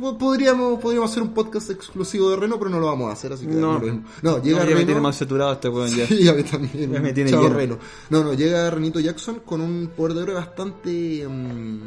po- 0.00 0.16
podríamos, 0.18 0.80
podríamos 0.80 1.10
hacer 1.10 1.22
un 1.22 1.34
podcast 1.34 1.70
exclusivo 1.70 2.30
de 2.30 2.36
Reno, 2.36 2.58
pero 2.58 2.70
no 2.70 2.78
lo 2.80 2.86
vamos 2.86 3.08
a 3.10 3.12
hacer, 3.12 3.32
así 3.32 3.46
que 3.46 3.52
No. 3.54 3.78
No, 3.78 4.02
No, 4.22 4.42
llega 4.42 4.58
ya 4.60 4.64
me 4.66 4.74
Reno. 4.74 4.86
tiene 4.86 5.00
más 5.00 5.16
saturado 5.16 5.52
este 5.52 5.68
weón 5.68 5.88
ya. 5.94 6.06
Sí, 6.12 6.28
a 6.28 6.32
mí 6.34 6.42
también. 6.42 6.92
Ya 6.92 7.00
me 7.00 7.12
tiene 7.12 7.30
Chao, 7.30 7.42
lleno. 7.42 7.54
Reno. 7.56 7.78
No, 8.10 8.24
no, 8.24 8.34
llega 8.34 8.70
Renito 8.70 9.00
Jackson 9.00 9.40
con 9.44 9.60
un 9.60 9.90
poder 9.96 10.14
de 10.14 10.22
héroe 10.22 10.34
bastante 10.34 11.26
mm, 11.28 11.80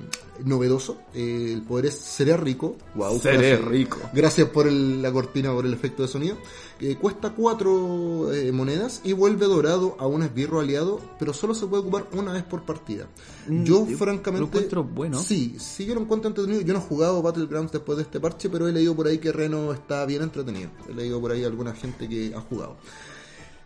novedoso. 0.46 0.98
Eh, 1.14 1.52
el 1.54 1.62
poder 1.62 1.88
es 1.88 1.96
Seré 2.00 2.36
Rico. 2.38 2.76
Wow, 2.96 3.20
Seré 3.20 3.38
gracias. 3.52 3.68
rico. 3.70 3.98
Gracias 4.14 4.50
por 4.50 4.68
el- 4.68 5.02
la 5.02 5.12
cortina, 5.12 5.52
por 5.54 5.66
el 5.66 5.74
efecto 5.74 6.02
de 6.04 6.08
sonido. 6.08 6.38
Eh, 6.82 6.98
cuesta 7.00 7.32
cuatro 7.34 8.34
eh, 8.34 8.52
monedas 8.52 9.00
y 9.06 9.14
vuelve 9.14 9.46
dorado 9.46 9.96
a 9.98 10.08
un 10.08 10.24
esbirro 10.24 10.60
aliado, 10.60 11.00
pero 11.18 11.34
solo 11.34 11.56
se 11.56 11.66
puede 11.68 11.84
ocupar 11.84 12.08
una 12.12 12.34
vez 12.34 12.44
por 12.44 12.64
partida. 12.64 13.08
Yo, 13.48 13.82
Mm, 13.86 13.88
yo 13.90 13.98
francamente. 13.98 14.40
lo 14.42 14.48
encuentro 14.48 14.84
bueno. 14.84 15.20
Sí, 15.20 15.56
sí, 15.58 15.86
yo 15.86 15.96
lo 15.96 16.02
encuentro 16.02 16.28
entretenido. 16.30 16.62
Yo 16.62 16.74
no 16.74 16.80
he 16.80 16.82
jugado 16.84 17.22
Battlegrounds 17.22 17.72
después 17.72 17.96
de 17.98 18.04
este 18.04 18.20
parche, 18.20 18.50
pero 18.50 18.68
he 18.68 18.74
leído 18.74 18.94
por 18.94 19.08
ahí 19.08 19.20
que 19.20 19.32
Reno 19.32 19.72
está 19.72 20.06
bien 20.06 20.22
entretenido. 20.24 20.70
He 20.90 20.94
leído 20.94 21.22
por 21.22 21.32
ahí 21.32 21.46
alguna 21.46 21.74
gente 21.74 22.10
que 22.10 22.34
ha 22.36 22.42
jugado. 22.42 22.76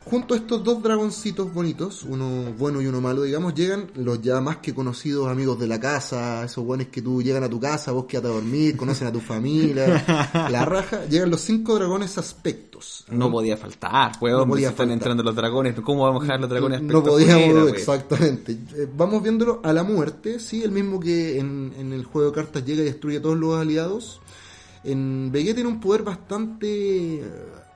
Junto 0.06 0.34
a 0.34 0.38
estos 0.38 0.64
dos 0.64 0.82
dragoncitos 0.82 1.54
bonitos, 1.54 2.04
uno 2.04 2.54
bueno 2.58 2.82
y 2.82 2.88
uno 2.88 3.00
malo, 3.02 3.24
digamos, 3.24 3.54
llegan 3.54 3.92
los 3.96 4.22
ya 4.22 4.40
más 4.42 4.58
que 4.58 4.74
conocidos 4.74 5.28
amigos 5.28 5.60
de 5.60 5.68
la 5.68 5.80
casa, 5.80 6.44
esos 6.46 6.66
buenos 6.66 6.88
que 6.88 7.02
tú 7.02 7.22
llegan 7.22 7.44
a 7.44 7.50
tu 7.50 7.60
casa, 7.60 7.92
vos 7.92 8.06
quedas 8.06 8.26
a 8.26 8.30
dormir, 8.30 8.76
conocen 8.78 9.08
a 9.08 9.12
tu 9.12 9.20
familia, 9.20 10.04
la 10.50 10.66
raja, 10.66 11.06
llegan 11.06 11.30
los 11.30 11.42
cinco 11.42 11.76
dragones 11.76 12.18
aspectos. 12.18 13.06
No 13.12 13.30
podía 13.30 13.58
faltar, 13.58 14.14
weón. 14.22 14.40
No 14.40 14.48
podía 14.48 14.70
si 14.70 14.72
están 14.72 14.90
entrando 14.90 15.22
los 15.22 15.36
dragones. 15.36 15.76
¿Cómo 15.82 16.06
vamos 16.06 16.22
a 16.22 16.26
dejar 16.26 16.40
los 16.42 16.50
dragones 16.50 16.82
No 16.82 17.00
aspecto 17.00 17.12
podíamos, 17.12 17.70
exactamente. 17.70 18.54
Eh, 18.76 18.88
Vamos 18.96 19.22
viéndolo 19.22 19.60
a 19.64 19.74
la 19.74 19.84
muerte, 19.84 20.40
sí, 20.40 20.64
el 20.64 20.72
mismo 20.72 21.00
que 21.00 21.40
en, 21.40 21.74
en 21.78 21.94
el 21.94 22.06
juego 22.06 22.30
de 22.30 22.36
cartas 22.36 22.66
llega 22.66 22.82
y 22.82 22.86
destruye 22.86 23.18
a 23.18 23.22
todos 23.22 23.38
los 23.38 23.60
aliados. 23.60 24.22
En 24.84 25.30
Vegeta 25.32 25.56
tiene 25.56 25.70
un 25.70 25.80
poder 25.80 26.04
bastante 26.04 27.22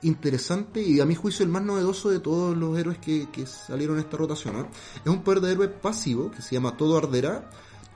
interesante 0.04 0.80
y 0.82 1.00
a 1.00 1.04
mi 1.06 1.14
juicio 1.14 1.44
el 1.44 1.50
más 1.50 1.62
novedoso 1.62 2.10
de 2.10 2.20
todos 2.20 2.56
los 2.56 2.78
héroes 2.78 2.98
que, 2.98 3.28
que 3.30 3.46
salieron 3.46 3.96
en 3.96 4.04
esta 4.04 4.16
rotación. 4.16 4.56
¿ah? 4.56 4.68
Es 5.04 5.10
un 5.10 5.22
poder 5.22 5.40
de 5.40 5.52
héroe 5.52 5.68
pasivo 5.68 6.30
que 6.30 6.42
se 6.42 6.54
llama 6.54 6.76
Todo 6.76 6.96
Arderá. 6.96 7.50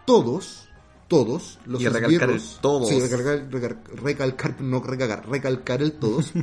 Todos, 0.07 0.69
todos 1.07 1.59
los 1.67 1.81
Y 1.81 1.89
recalcar 1.89 2.31
el 2.31 2.43
todos. 2.61 2.89
Sí, 2.89 3.01
recalcar, 3.01 3.49
recal- 3.51 3.83
recalcar, 3.95 4.61
no 4.61 4.81
recalcar, 4.81 5.29
recalcar 5.29 5.83
el 5.83 5.93
todos. 5.93 6.33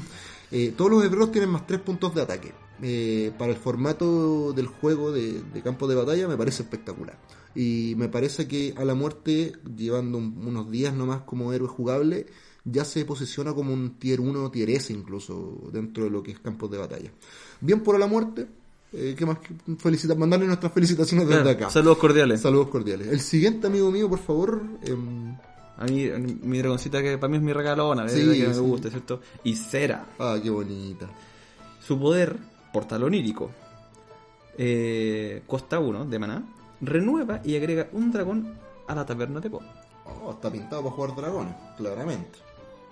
Eh, 0.51 0.73
todos 0.77 0.91
los 0.91 1.03
esbirros 1.03 1.31
tienen 1.31 1.49
más 1.49 1.65
3 1.65 1.81
puntos 1.81 2.13
de 2.13 2.21
ataque. 2.21 2.53
Eh, 2.81 3.33
para 3.37 3.51
el 3.51 3.57
formato 3.57 4.53
del 4.53 4.67
juego 4.67 5.11
de, 5.11 5.41
de 5.41 5.61
campo 5.63 5.87
de 5.87 5.95
batalla 5.95 6.27
me 6.27 6.37
parece 6.37 6.61
espectacular. 6.63 7.17
Y 7.55 7.95
me 7.97 8.09
parece 8.09 8.47
que 8.47 8.73
a 8.77 8.85
la 8.85 8.93
muerte, 8.93 9.53
llevando 9.75 10.19
un- 10.19 10.37
unos 10.47 10.69
días 10.69 10.93
nomás 10.93 11.23
como 11.23 11.51
héroe 11.51 11.67
jugable, 11.67 12.27
ya 12.65 12.83
se 12.83 13.05
posiciona 13.05 13.53
como 13.53 13.71
un 13.73 13.99
tier 13.99 14.19
1, 14.19 14.49
tier 14.51 14.69
S 14.71 14.91
incluso 14.91 15.69
dentro 15.71 16.03
de 16.05 16.09
lo 16.09 16.21
que 16.23 16.31
es 16.31 16.39
campos 16.39 16.69
de 16.71 16.77
batalla. 16.79 17.11
Bien 17.61 17.81
por 17.81 17.97
la 17.99 18.07
muerte. 18.07 18.47
Eh, 18.91 19.13
¿Qué 19.17 19.25
más? 19.25 19.37
Felicitar, 19.77 20.17
mandarle 20.17 20.47
nuestras 20.47 20.71
felicitaciones 20.73 21.27
desde 21.27 21.41
Claro, 21.43 21.57
acá. 21.57 21.69
Saludos 21.69 21.97
cordiales. 21.97 22.41
Saludos 22.41 22.69
cordiales. 22.69 23.07
El 23.09 23.19
siguiente 23.19 23.67
amigo 23.67 23.91
mío, 23.91 24.09
por 24.09 24.19
favor. 24.19 24.61
em, 24.83 25.35
A 25.77 25.83
mí, 25.85 26.07
mi 26.43 26.59
dragoncita 26.59 27.01
que 27.01 27.17
para 27.17 27.29
mí 27.29 27.35
es 27.37 27.43
mi 27.43 27.51
regalona, 27.51 28.07
Sí, 28.07 28.21
que 28.39 28.47
me 28.47 28.57
gusta, 28.59 28.89
¿cierto? 28.89 29.19
Y 29.43 29.55
Cera, 29.55 30.05
ah, 30.19 30.37
qué 30.41 30.49
bonita. 30.49 31.09
su 31.85 31.99
poder, 31.99 32.37
portal 32.71 33.03
onírico, 33.03 33.51
eh, 34.57 35.43
costa 35.47 35.79
1 35.79 36.05
de 36.05 36.17
maná, 36.19 36.43
renueva 36.81 37.41
y 37.43 37.55
agrega 37.57 37.89
un 37.91 38.11
dragón 38.11 38.53
a 38.87 38.95
la 38.95 39.05
taberna 39.05 39.39
de 39.41 39.49
Po. 39.49 39.61
Oh, 40.23 40.31
está 40.31 40.49
pintado 40.51 40.83
para 40.83 40.95
jugar 40.95 41.15
dragones, 41.15 41.55
claramente. 41.77 42.39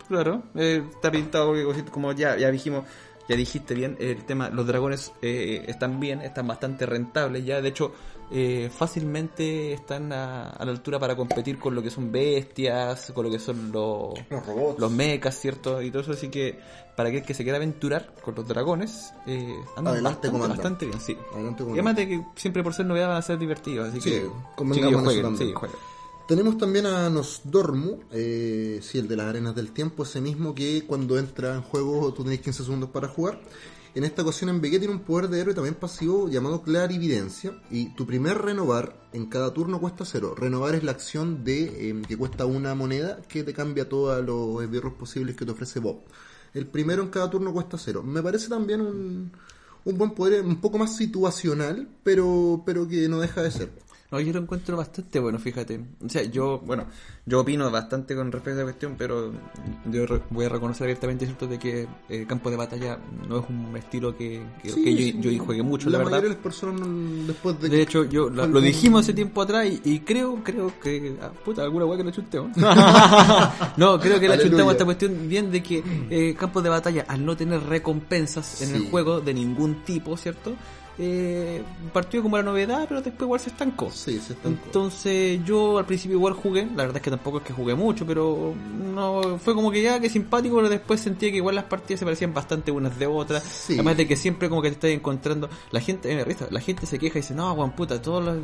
Claro, 0.07 0.43
eh, 0.55 0.83
está 0.93 1.12
pintado 1.12 1.53
como 1.91 2.12
ya, 2.12 2.38
ya 2.38 2.51
dijimos, 2.51 2.86
ya 3.29 3.36
dijiste 3.36 3.74
bien, 3.74 3.95
el 4.00 4.24
tema, 4.25 4.50
los 4.50 4.67
dragones 4.67 5.12
eh, 5.22 5.63
están 5.67 6.00
bien, 6.00 6.22
están 6.22 6.48
bastante 6.48 6.86
rentables, 6.86 7.45
ya 7.45 7.62
de 7.62 7.69
hecho 7.69 7.93
eh, 8.31 8.69
fácilmente 8.75 9.74
están 9.74 10.12
a, 10.12 10.50
a 10.50 10.65
la 10.65 10.72
altura 10.72 11.00
para 11.00 11.15
competir 11.15 11.57
con 11.57 11.74
lo 11.75 11.81
que 11.81 11.89
son 11.89 12.12
bestias, 12.12 13.12
con 13.13 13.25
lo 13.25 13.31
que 13.31 13.39
son 13.39 13.72
los, 13.72 14.13
Los 14.29 14.45
robots. 14.45 14.79
los 14.79 14.91
mechas, 14.91 15.36
¿cierto? 15.39 15.81
Y 15.81 15.89
todo 15.91 16.01
eso, 16.01 16.12
así 16.13 16.29
que 16.29 16.60
para 16.98 17.10
aquel 17.10 17.24
que 17.24 17.33
se 17.33 17.43
quiera 17.43 17.57
aventurar 17.57 18.13
con 18.22 18.36
los 18.36 18.48
dragones, 18.48 19.13
eh, 19.25 19.55
andan 19.77 19.93
Adelante, 19.93 20.27
bastante, 20.29 20.48
bastante 20.48 20.86
bien, 20.88 21.00
sí. 21.00 21.17
Adelante, 21.33 21.63
Y 21.63 21.72
además 21.74 21.95
de 21.95 22.07
que 22.07 22.25
siempre 22.36 22.62
por 22.63 22.74
ser 22.74 22.86
novedad 22.86 23.07
van 23.07 23.17
a 23.17 23.22
ser 23.22 23.38
divertidos, 23.39 23.89
así 23.89 24.01
Sí, 24.01 24.10
que 24.12 24.27
convengamos 24.55 25.03
jueguen, 25.03 25.38
sí, 25.38 25.53
jueguen. 25.53 25.79
Tenemos 26.27 26.58
también 26.58 26.86
a 26.86 27.10
Nosdormu, 27.10 28.00
eh, 28.12 28.80
sí, 28.82 28.98
el 28.98 29.10
de 29.10 29.18
las 29.18 29.27
arenas 29.27 29.56
del 29.56 29.72
tiempo, 29.74 30.03
ese 30.03 30.22
mismo 30.22 30.56
que 30.56 30.86
cuando 30.88 31.18
entra 31.18 31.53
en 31.53 31.62
juego 31.62 32.13
tú 32.13 32.24
tenés 32.24 32.39
15 32.39 32.63
segundos 32.63 32.89
para 32.92 33.10
jugar. 33.10 33.42
En 33.94 34.06
esta 34.06 34.22
ocasión 34.22 34.50
en 34.50 34.62
Vegeta 34.62 34.80
tiene 34.80 34.96
un 34.96 35.01
poder 35.01 35.27
de 35.27 35.42
héroe 35.42 35.53
también 35.53 35.75
pasivo 35.75 36.30
llamado 36.30 36.63
Clarividencia 36.63 37.62
y 37.70 37.94
tu 37.94 38.08
primer 38.08 38.38
renovar 38.38 38.96
en 39.12 39.25
cada 39.25 39.53
turno 39.53 39.82
cuesta 39.82 40.06
cero. 40.06 40.34
Renovar 40.36 40.75
es 40.75 40.84
la 40.84 40.92
acción 40.92 41.44
de 41.44 41.89
eh, 41.89 42.01
que 42.08 42.18
cuesta 42.18 42.46
una 42.46 42.74
moneda 42.74 43.22
que 43.27 43.44
te 43.44 43.53
cambia 43.53 43.89
todos 43.89 44.25
los 44.25 44.63
esbirros 44.63 44.94
posibles 44.94 45.36
que 45.36 45.46
te 45.46 45.51
ofrece 45.51 45.80
Bob. 45.80 46.00
El 46.53 46.68
primero 46.68 47.03
en 47.03 47.10
cada 47.10 47.30
turno 47.30 47.51
cuesta 47.51 47.77
cero. 47.77 48.01
Me 48.01 48.24
parece 48.24 48.48
también 48.48 48.80
un, 48.80 49.32
un 49.86 49.98
buen 49.98 50.12
poder 50.12 50.44
un 50.44 50.62
poco 50.62 50.77
más 50.77 50.96
situacional, 50.96 51.88
pero, 52.03 52.63
pero 52.65 52.88
que 52.88 53.10
no 53.10 53.20
deja 53.20 53.42
de 53.44 53.51
ser. 53.51 53.72
No, 54.13 54.20
yo 54.20 54.32
lo 54.32 54.39
encuentro 54.41 54.77
bastante 54.77 55.20
bueno, 55.20 55.39
fíjate. 55.39 55.79
O 56.05 56.08
sea, 56.08 56.22
yo, 56.22 56.60
bueno, 56.63 56.86
yo 57.25 57.39
opino 57.41 57.72
bastante 57.72 58.15
con 58.15 58.32
respecto 58.32 58.58
a 58.60 58.63
la 58.63 58.65
cuestión, 58.65 58.93
pero 58.96 59.34
yo 59.86 60.05
re- 60.05 60.22
voy 60.29 60.46
a 60.46 60.50
reconocer 60.50 60.84
abiertamente, 60.86 61.25
¿cierto?, 61.25 61.48
de 61.48 61.58
que 61.58 61.88
el 62.10 62.27
campo 62.27 62.51
de 62.51 62.55
batalla 62.58 63.00
no 63.27 63.39
es 63.39 63.46
un 63.50 63.75
estilo 63.75 64.15
que, 64.15 64.43
que, 64.62 64.70
Sí, 64.70 64.84
que 64.84 64.96
sí. 64.96 65.17
yo, 65.20 65.32
yo 65.32 65.43
juegue 65.43 65.63
mucho, 65.63 65.89
la, 65.89 65.98
la 65.98 66.03
verdad. 66.03 66.22
de 66.22 66.29
las 66.29 66.38
personas 66.38 66.88
después 67.25 67.60
de, 67.60 67.70
De 67.70 67.82
hecho, 67.82 68.03
yo 68.03 68.29
lo, 68.29 68.62
dijimos 68.62 69.01
hace 69.01 69.13
tiempo 69.13 69.41
atrás 69.41 69.65
y, 69.65 69.82
y 69.84 70.00
creo, 70.01 70.43
creo 70.43 70.72
que. 70.79 71.17
ah, 71.20 71.32
puta, 71.43 71.63
alguna 71.63 71.86
weá 71.86 71.98
que 71.98 72.03
lo 72.03 72.12
chuteo. 72.12 72.51
no, 73.77 74.00
creo 74.00 74.20
que 74.20 74.27
la 74.27 74.38
chutamos 74.38 74.74
esta 74.74 74.86
cuestión 74.86 75.27
bien 75.27 75.51
de 75.51 75.63
que 75.63 75.84
eh, 76.10 76.36
campos 76.38 76.63
de 76.63 76.70
batalla, 76.70 77.05
al 77.08 77.25
no 77.25 77.36
tener 77.36 77.62
recompensas 77.63 78.62
en 78.62 78.70
Sí. 78.70 78.75
el 78.75 78.89
juego 78.91 79.22
de 79.22 79.34
ningún 79.34 79.84
tipo, 79.84 80.15
¿cierto? 80.17 80.53
Eh, 81.00 81.63
partió 81.91 82.21
como 82.21 82.38
la 82.38 82.43
novedad, 82.43 82.85
pero 82.88 83.01
después 83.01 83.21
igual 83.25 83.39
se 83.39 83.50
estancó. 83.50 83.89
Sí, 83.91 84.19
se 84.19 84.33
estancó. 84.33 84.59
Entonces 84.65 85.39
yo 85.43 85.79
al 85.79 85.85
principio 85.85 86.17
igual 86.17 86.33
jugué, 86.33 86.65
la 86.67 86.83
verdad 86.83 86.97
es 86.97 87.01
que 87.01 87.09
tampoco 87.09 87.39
es 87.39 87.43
que 87.43 87.51
jugué 87.53 87.73
mucho, 87.73 88.05
pero 88.05 88.53
no 88.93 89.39
fue 89.39 89.55
como 89.55 89.71
que 89.71 89.81
ya 89.81 90.00
que 90.00 90.07
simpático, 90.09 90.55
pero 90.57 90.69
después 90.69 91.00
sentía 91.01 91.31
que 91.31 91.38
igual 91.38 91.55
las 91.55 91.63
partidas 91.65 92.00
se 92.00 92.05
parecían 92.05 92.33
bastante 92.33 92.71
unas 92.71 92.97
de 93.00 93.07
otras. 93.07 93.43
Sí. 93.43 93.73
Además 93.73 93.97
de 93.97 94.07
que 94.07 94.15
siempre 94.15 94.50
como 94.50 94.62
que 94.62 94.69
te 94.69 94.73
estás 94.75 94.91
encontrando, 94.91 95.50
la 95.71 95.79
gente, 95.81 96.12
eh, 96.13 96.35
la 96.51 96.59
gente 96.59 96.85
se 96.85 97.00
queja 97.00 97.17
y 97.17 97.21
dice, 97.21 97.33
no, 97.33 97.51
weón, 97.53 97.71
puta, 97.71 98.00
todos 98.00 98.23
los- 98.23 98.38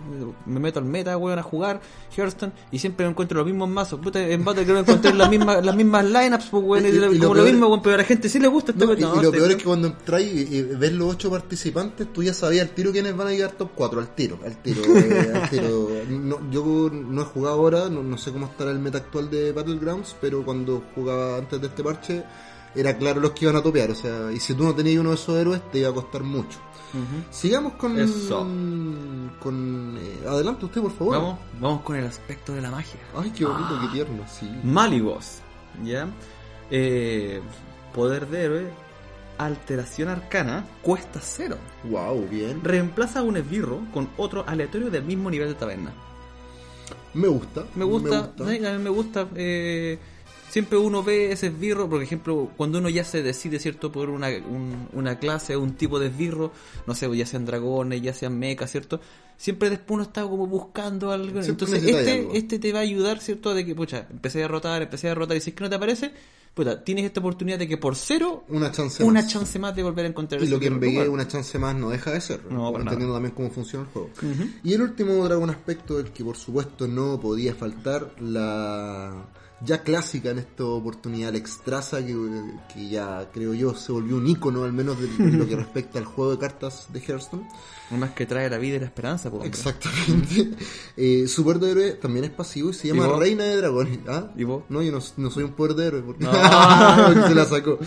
me 0.48 0.60
meto 0.60 0.80
al 0.80 0.86
meta, 0.86 1.16
weón, 1.18 1.38
a 1.38 1.44
jugar 1.44 1.82
Hearthstone 2.18 2.52
y 2.72 2.80
siempre 2.80 3.06
me 3.06 3.12
encuentro 3.12 3.38
los 3.38 3.46
mismos 3.46 3.70
mazos. 3.70 4.00
Puta, 4.00 4.20
en 4.28 4.44
Battleground 4.44 4.90
encontré 4.90 5.14
las 5.14 5.30
mismas, 5.30 5.64
las 5.64 5.76
mismas 5.76 6.04
lineups, 6.06 6.46
pues, 6.50 6.64
weón, 6.64 6.86
y, 6.86 6.90
Y- 6.90 6.92
y 6.94 6.96
lo 6.96 7.08
como 7.10 7.36
lo 7.36 7.44
peor- 7.44 7.52
mismo, 7.52 7.68
weón, 7.68 7.82
pero 7.84 7.94
a 7.96 7.98
la 8.00 8.04
gente 8.06 8.28
sí 8.28 8.40
le 8.40 8.48
gusta 8.48 8.72
este 8.72 8.86
No, 8.86 8.94
y, 8.94 9.22
lo 9.24 9.32
peor 9.32 9.52
es 9.52 9.58
que 9.58 9.64
cuando 9.66 9.88
entras 9.90 10.22
y, 10.24 10.26
y 10.56 10.62
ves 10.64 10.94
los 10.94 11.14
ocho 11.14 11.30
participantes, 11.30 12.12
tú 12.12 12.24
ya 12.24 12.34
sabías 12.40 12.68
al 12.68 12.74
tiro 12.74 12.92
quiénes 12.92 13.16
van 13.16 13.28
a 13.28 13.32
llegar 13.32 13.52
top 13.52 13.72
4, 13.76 14.00
al 14.00 14.16
tiro, 14.16 14.40
al 14.46 14.58
tiro, 14.62 14.82
eh, 14.98 15.32
al 15.36 15.50
tiro. 15.50 15.90
No, 16.10 16.50
yo 16.52 16.90
no 16.92 17.22
he 17.22 17.26
jugado 17.26 17.56
ahora, 17.56 17.90
no, 17.90 18.02
no 18.04 18.18
sé 18.18 18.32
cómo 18.32 18.48
estará 18.48 18.72
el 18.72 18.80
meta 18.80 18.98
actual 19.00 19.30
de 19.30 19.52
Battlegrounds, 19.52 20.16
pero 20.20 20.44
cuando 20.44 20.84
jugaba 20.96 21.38
antes 21.38 21.60
de 21.62 21.68
este 21.68 21.84
parche, 21.84 22.24
era 22.76 22.98
claro 22.98 23.20
los 23.20 23.32
que 23.32 23.46
iban 23.46 23.56
a 23.56 23.64
topear, 23.64 23.92
o 23.92 23.96
sea, 23.96 24.32
y 24.32 24.40
si 24.40 24.54
tú 24.54 24.64
no 24.64 24.76
tenías 24.76 25.00
uno 25.00 25.10
de 25.10 25.16
esos 25.16 25.36
héroes, 25.38 25.62
te 25.72 25.80
iba 25.80 25.90
a 25.90 25.94
costar 25.94 26.24
mucho. 26.24 26.60
Sigamos 27.30 27.74
con... 27.74 28.00
Eso. 28.00 28.40
con 29.40 29.98
eh, 30.00 30.28
adelante 30.28 30.66
usted, 30.66 30.82
por 30.82 30.92
favor. 30.92 31.16
Vamos, 31.18 31.40
vamos 31.60 31.82
con 31.82 31.96
el 31.96 32.06
aspecto 32.08 32.54
de 32.54 32.62
la 32.62 32.72
magia. 32.72 33.00
Ay, 33.16 33.32
qué 33.32 33.46
bonito, 33.46 33.70
Ah. 33.72 33.80
qué 33.82 33.94
tierno, 33.94 34.24
sí. 34.28 34.50
Maligos, 34.64 35.38
¿ya? 35.84 36.08
Eh, 36.72 37.42
poder 37.94 38.28
de 38.28 38.44
héroe, 38.44 38.70
alteración 39.40 40.10
arcana, 40.10 40.66
cuesta 40.82 41.20
cero. 41.22 41.58
Wow, 41.86 42.28
bien. 42.30 42.64
Reemplaza 42.64 43.20
a 43.20 43.24
un 43.24 43.38
esbirro 43.38 43.82
con 43.94 44.10
otro 44.18 44.44
aleatorio 44.48 44.92
del 44.92 45.04
mismo 45.04 45.32
nivel 45.32 45.48
de 45.48 45.56
taberna. 45.56 45.92
Me 47.14 47.28
gusta. 47.28 47.66
Me 47.76 47.86
gusta, 47.86 48.20
gusta. 48.20 48.50
sí, 48.50 48.66
a 48.66 48.72
mí 48.74 48.84
me 48.84 48.90
gusta. 48.90 49.28
eh, 49.36 49.98
siempre 50.50 50.78
uno 50.78 51.04
ve 51.04 51.32
ese 51.32 51.48
esbirro, 51.48 51.90
por 51.90 52.02
ejemplo, 52.04 52.52
cuando 52.58 52.80
uno 52.80 52.90
ya 52.90 53.04
se 53.04 53.22
decide, 53.24 53.60
¿cierto?, 53.60 53.92
por 53.92 54.10
una, 54.10 54.28
un- 54.30 54.88
una 54.94 55.20
clase, 55.20 55.56
un 55.58 55.74
tipo 55.76 56.00
de 56.00 56.08
esbirro, 56.08 56.52
no 56.88 56.96
sé, 56.96 57.16
ya 57.16 57.26
sean 57.26 57.46
dragones, 57.46 58.02
ya 58.02 58.14
sean 58.14 58.38
mechas, 58.38 58.72
¿cierto? 58.72 59.00
Siempre 59.38 59.70
después 59.70 59.96
uno 59.96 60.04
está 60.04 60.24
como 60.24 60.48
buscando 60.48 61.12
algo. 61.12 61.42
Siempre 61.42 61.66
Entonces, 61.68 61.84
este, 61.84 62.12
algo. 62.20 62.32
este 62.34 62.60
te 62.60 62.74
va 62.74 62.80
a 62.80 62.82
ayudar, 62.82 63.20
¿cierto?, 63.22 63.54
de 63.54 63.66
que, 63.66 63.74
pucha, 63.76 64.08
empecé 64.10 64.44
a 64.44 64.48
rotar, 64.48 64.82
empecé 64.82 65.10
a 65.10 65.16
rotar, 65.16 65.38
y 65.38 65.42
si 65.42 65.52
es 65.52 65.56
que 65.56 65.64
no 65.64 65.70
te 65.70 65.76
aparece, 65.78 66.12
puta, 66.54 66.84
tienes 66.84 67.06
esta 67.06 67.22
oportunidad 67.22 67.58
de 67.58 67.68
que 67.68 67.78
por 67.78 67.96
cero, 67.96 68.44
Una 68.50 68.70
chance 68.72 69.02
una 69.04 69.22
más. 69.22 69.32
chance 69.32 69.58
más 69.60 69.74
de 69.76 69.84
volver 69.84 70.06
a 70.06 70.10
encontrar 70.10 70.44
Y 70.44 70.48
lo 70.48 70.60
que 70.60 70.68
en. 70.68 70.80
Vegué 70.80 71.08
una 71.08 71.26
chance 71.28 71.58
más 71.58 71.74
no 71.76 71.90
deja 71.90 72.12
de 72.12 72.20
ser, 72.20 72.42
No, 72.52 72.70
entendiendo 72.78 73.14
también 73.14 73.34
cómo 73.34 73.50
funciona 73.50 73.86
el 73.86 73.92
juego. 73.92 74.10
Y 74.64 74.74
el 74.74 74.82
último 74.82 75.24
dragón 75.24 75.52
aspecto, 75.52 76.00
el 76.00 76.12
que 76.12 76.24
por 76.26 76.36
supuesto 76.36 76.86
no 76.88 77.18
podía 77.22 77.54
faltar, 77.56 78.12
la 78.20 79.26
ya 79.62 79.84
clásica 79.84 80.32
en 80.32 80.40
esta 80.40 80.64
oportunidad, 80.66 81.36
Extraza, 81.36 82.06
que, 82.06 82.16
que 82.74 82.90
ya 82.90 83.30
creo 83.34 83.54
yo 83.54 83.74
se 83.74 83.92
volvió 83.92 84.18
un 84.18 84.28
icono 84.28 84.64
al 84.64 84.74
menos 84.74 85.00
de, 85.00 85.08
de 85.08 85.38
lo 85.38 85.48
que 85.48 85.56
respecta 85.58 86.00
al 86.00 86.06
juego 86.06 86.32
de 86.32 86.38
cartas 86.38 86.88
de 86.92 87.00
Hearthstone. 87.00 87.48
Más 87.98 88.12
que 88.12 88.26
trae 88.28 88.50
la 88.50 88.60
vida 88.60 88.76
y 88.76 88.80
la 88.80 88.86
esperanza, 88.86 89.32
pues. 89.32 89.46
Exactamente. 89.46 90.50
Eh, 91.02 91.28
su 91.28 91.44
poder 91.44 91.60
de 91.60 91.72
héroe 91.72 91.92
también 91.94 92.26
es 92.26 92.32
pasivo 92.32 92.72
y 92.72 92.74
se 92.74 92.90
llama. 92.90 93.08
Reina 93.18 93.46
de 93.46 93.56
Dragones. 93.56 94.00
¿Ah? 94.08 94.32
¿Y 94.36 94.44
vos? 94.44 94.64
No, 94.68 94.82
yo 94.82 94.92
no, 94.92 95.00
no 95.18 95.32
soy 95.32 95.44
un 95.44 95.54
poder 95.54 95.76
de 95.76 95.88
héroe. 95.88 96.02
Porque... 96.06 96.26
No. 96.26 97.28
se 97.28 97.36
la 97.36 97.46
sacó. 97.46 97.80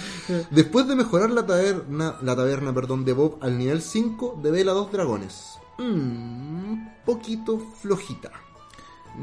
Después 0.50 0.88
de 0.88 0.96
mejorar 0.96 1.30
la 1.30 1.46
taberna, 1.46 2.16
la 2.22 2.34
taberna 2.34 2.72
perdón, 2.72 3.04
de 3.04 3.12
Bob 3.12 3.38
al 3.40 3.58
nivel 3.58 3.82
5, 3.82 4.40
devela 4.42 4.72
dos 4.72 4.90
dragones. 4.90 5.58
Mm, 5.78 5.82
un 5.82 6.92
poquito 7.04 7.58
flojita. 7.80 8.30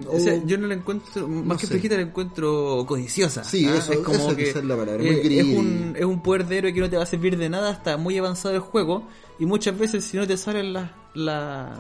O 0.08 0.20
sea, 0.20 0.40
yo 0.46 0.58
no 0.58 0.68
la 0.68 0.76
encuentro, 0.76 1.28
más 1.28 1.46
no 1.46 1.58
que 1.58 1.66
sé. 1.66 1.74
flojita, 1.74 1.96
la 1.96 2.02
encuentro 2.04 2.86
codiciosa. 2.88 3.44
Sí, 3.44 3.66
¿ah? 3.66 3.76
eso- 3.78 3.94
es 3.94 4.00
como 4.00 4.36
que 4.36 4.44
quizás 4.46 4.58
es 4.58 4.66
la 4.66 4.78
palabra, 4.78 5.04
eh, 5.04 5.08
muy 5.08 5.16
es, 5.16 5.24
greedy. 5.24 5.56
un, 5.56 5.96
es 5.98 6.06
un 6.06 6.22
poder 6.22 6.46
de 6.48 6.58
héroe 6.60 6.74
que 6.74 6.80
no 6.80 6.90
te 6.90 6.98
va 6.98 7.04
a 7.04 7.08
servir 7.08 7.38
de 7.38 7.50
nada 7.50 7.70
hasta 7.72 7.98
muy 7.98 8.18
avanzado 8.18 8.54
el 8.56 8.62
juego. 8.62 9.04
Y 9.40 9.46
muchas 9.46 9.78
veces, 9.78 10.06
si 10.06 10.18
no 10.18 10.28
te 10.28 10.38
salen 10.38 10.74
las 10.74 10.92
la, 11.16 11.72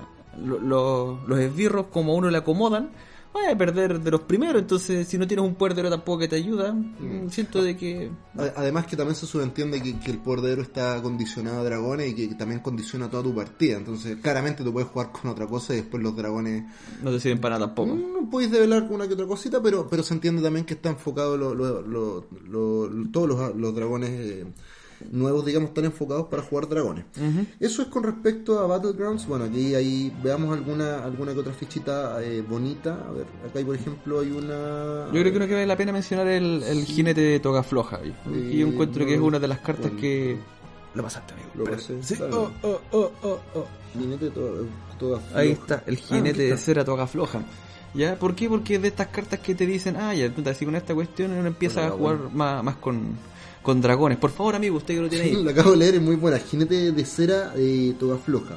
lo- 0.44 0.60
lo- 0.60 1.20
los 1.28 1.40
esbirros 1.40 1.86
como 1.92 2.14
a 2.14 2.16
uno 2.16 2.30
le 2.32 2.38
acomodan, 2.40 2.90
vas 3.34 3.54
a 3.54 3.58
perder 3.58 4.00
de 4.02 4.12
los 4.12 4.22
primeros. 4.22 4.62
Entonces, 4.62 5.08
si 5.08 5.18
no 5.18 5.28
tienes 5.28 5.46
un 5.46 5.56
poder 5.56 5.74
de 5.76 5.82
héroe 5.82 5.92
tampoco 5.92 6.20
que 6.20 6.28
te 6.28 6.36
ayuda, 6.36 6.74
mm, 6.74 7.30
siento 7.30 7.64
de 7.64 7.78
que. 7.78 8.10
Además 8.56 8.86
que 8.88 8.96
también 8.98 9.16
se 9.16 9.26
subentiende 9.26 9.82
que, 9.82 10.00
que 10.00 10.12
el 10.12 10.18
poder 10.20 10.42
de 10.42 10.52
héroe 10.54 10.64
está 10.64 11.02
condicionado 11.02 11.62
a 11.62 11.64
dragones 11.64 12.10
y 12.18 12.28
que 12.30 12.36
también 12.36 12.60
condiciona 12.62 13.10
toda 13.10 13.24
tu 13.24 13.34
partida. 13.36 13.78
Entonces, 13.78 14.18
claramente 14.22 14.64
tú 14.64 14.72
puedes 14.74 14.90
jugar 14.90 15.12
con 15.12 15.32
otra 15.32 15.46
cosa 15.48 15.74
y 15.74 15.78
después 15.78 16.02
los 16.04 16.16
dragones 16.16 16.64
No 17.04 17.12
te 17.12 17.20
sirven 17.20 17.40
para 17.40 17.56
nada 17.58 17.68
tampoco. 17.74 17.96
Mm, 17.96 18.30
podéis 18.30 18.52
develar 18.52 18.88
una 18.90 19.08
que 19.08 19.14
otra 19.14 19.28
cosita, 19.28 19.62
pero, 19.62 19.88
pero 19.90 20.04
se 20.04 20.14
entiende 20.14 20.42
también 20.42 20.66
que 20.66 20.74
está 20.74 20.90
enfocado, 20.90 21.38
lo- 21.38 21.54
lo- 21.56 22.26
todos 23.12 23.28
los, 23.30 23.56
los 23.56 23.76
dragones 23.76 24.10
eh, 24.12 24.46
nuevos, 25.12 25.46
digamos, 25.46 25.70
están 25.70 25.86
enfocados 25.86 26.28
para 26.28 26.42
jugar 26.44 26.68
dragones. 26.68 27.06
Eso 27.60 27.82
es 27.82 27.88
con 27.88 28.04
respecto 28.04 28.60
a 28.60 28.68
Battlegrounds. 28.68 29.26
Bueno, 29.28 29.46
aquí 29.46 29.76
ahí 29.76 30.14
veamos 30.24 30.56
alguna 30.56 31.04
alguna 31.04 31.34
que 31.34 31.40
otra 31.40 31.54
fichita 31.54 32.22
eh, 32.24 32.42
bonita. 32.42 32.94
A 33.08 33.12
ver, 33.12 33.26
acá 33.48 33.60
hay, 33.60 33.66
por 33.66 33.76
ejemplo, 33.76 34.20
hay 34.20 34.32
una... 34.32 35.06
Yo 35.12 35.20
creo 35.22 35.34
que 35.34 35.40
no 35.40 35.48
que 35.48 35.54
vale 35.54 35.66
la 35.68 35.78
pena 35.78 35.92
mencionar 35.92 36.28
el, 36.28 36.64
el 36.64 36.86
jinete 36.86 37.22
de 37.22 37.40
toga 37.40 37.64
floja. 37.64 38.00
Y 38.04 38.10
Eh, 38.10 38.58
yo 38.58 38.68
encuentro 38.68 39.06
que 39.06 39.16
es 39.16 39.22
una 39.22 39.40
de 39.40 39.48
las 39.48 39.60
cartas 39.60 39.86
bueno. 39.88 40.02
que. 40.02 40.38
Lo 40.96 41.04
pasaste, 41.04 41.34
amigo. 41.34 41.50
Lo 41.56 41.64
pasé, 41.66 42.02
Sí. 42.02 42.16
Oh, 42.32 42.50
oh, 42.64 42.82
oh, 42.92 43.12
oh, 43.22 43.40
oh. 43.56 43.66
Jinete 43.98 44.30
toda 44.32 45.20
Ahí 45.34 45.56
floja. 45.56 45.76
está, 45.76 45.84
el 45.86 45.96
Ah, 45.98 46.02
jinete 46.08 46.42
de 46.44 46.58
cera 46.58 46.84
toga 46.84 47.08
floja. 47.08 47.42
¿Ya? 47.94 48.18
¿Por 48.20 48.36
qué? 48.36 48.48
Porque 48.50 48.76
es 48.76 48.82
de 48.82 48.90
estas 48.90 49.08
cartas 49.08 49.40
que 49.40 49.56
te 49.56 49.66
dicen, 49.66 49.96
ah, 49.98 50.14
ya, 50.14 50.32
si 50.54 50.66
con 50.66 50.76
esta 50.76 50.94
cuestión 50.94 51.32
uno 51.32 51.48
empieza 51.48 51.88
a 51.88 51.90
jugar 51.92 52.18
más, 52.34 52.64
más 52.64 52.76
con, 52.76 53.14
con 53.62 53.82
dragones. 53.82 54.18
Por 54.18 54.32
favor, 54.32 54.56
amigo, 54.56 54.78
usted 54.78 54.96
que 54.96 55.02
lo 55.02 55.10
tiene 55.10 55.26
ahí. 55.26 55.36
La 55.44 55.52
acabo 55.52 55.72
de 55.72 55.78
leer, 55.78 55.96
es 55.96 56.02
muy 56.02 56.16
buena. 56.16 56.40
Jinete 56.40 56.92
de 56.92 57.06
cera 57.06 57.54
eh, 57.56 57.94
toga 58.00 58.18
floja. 58.18 58.56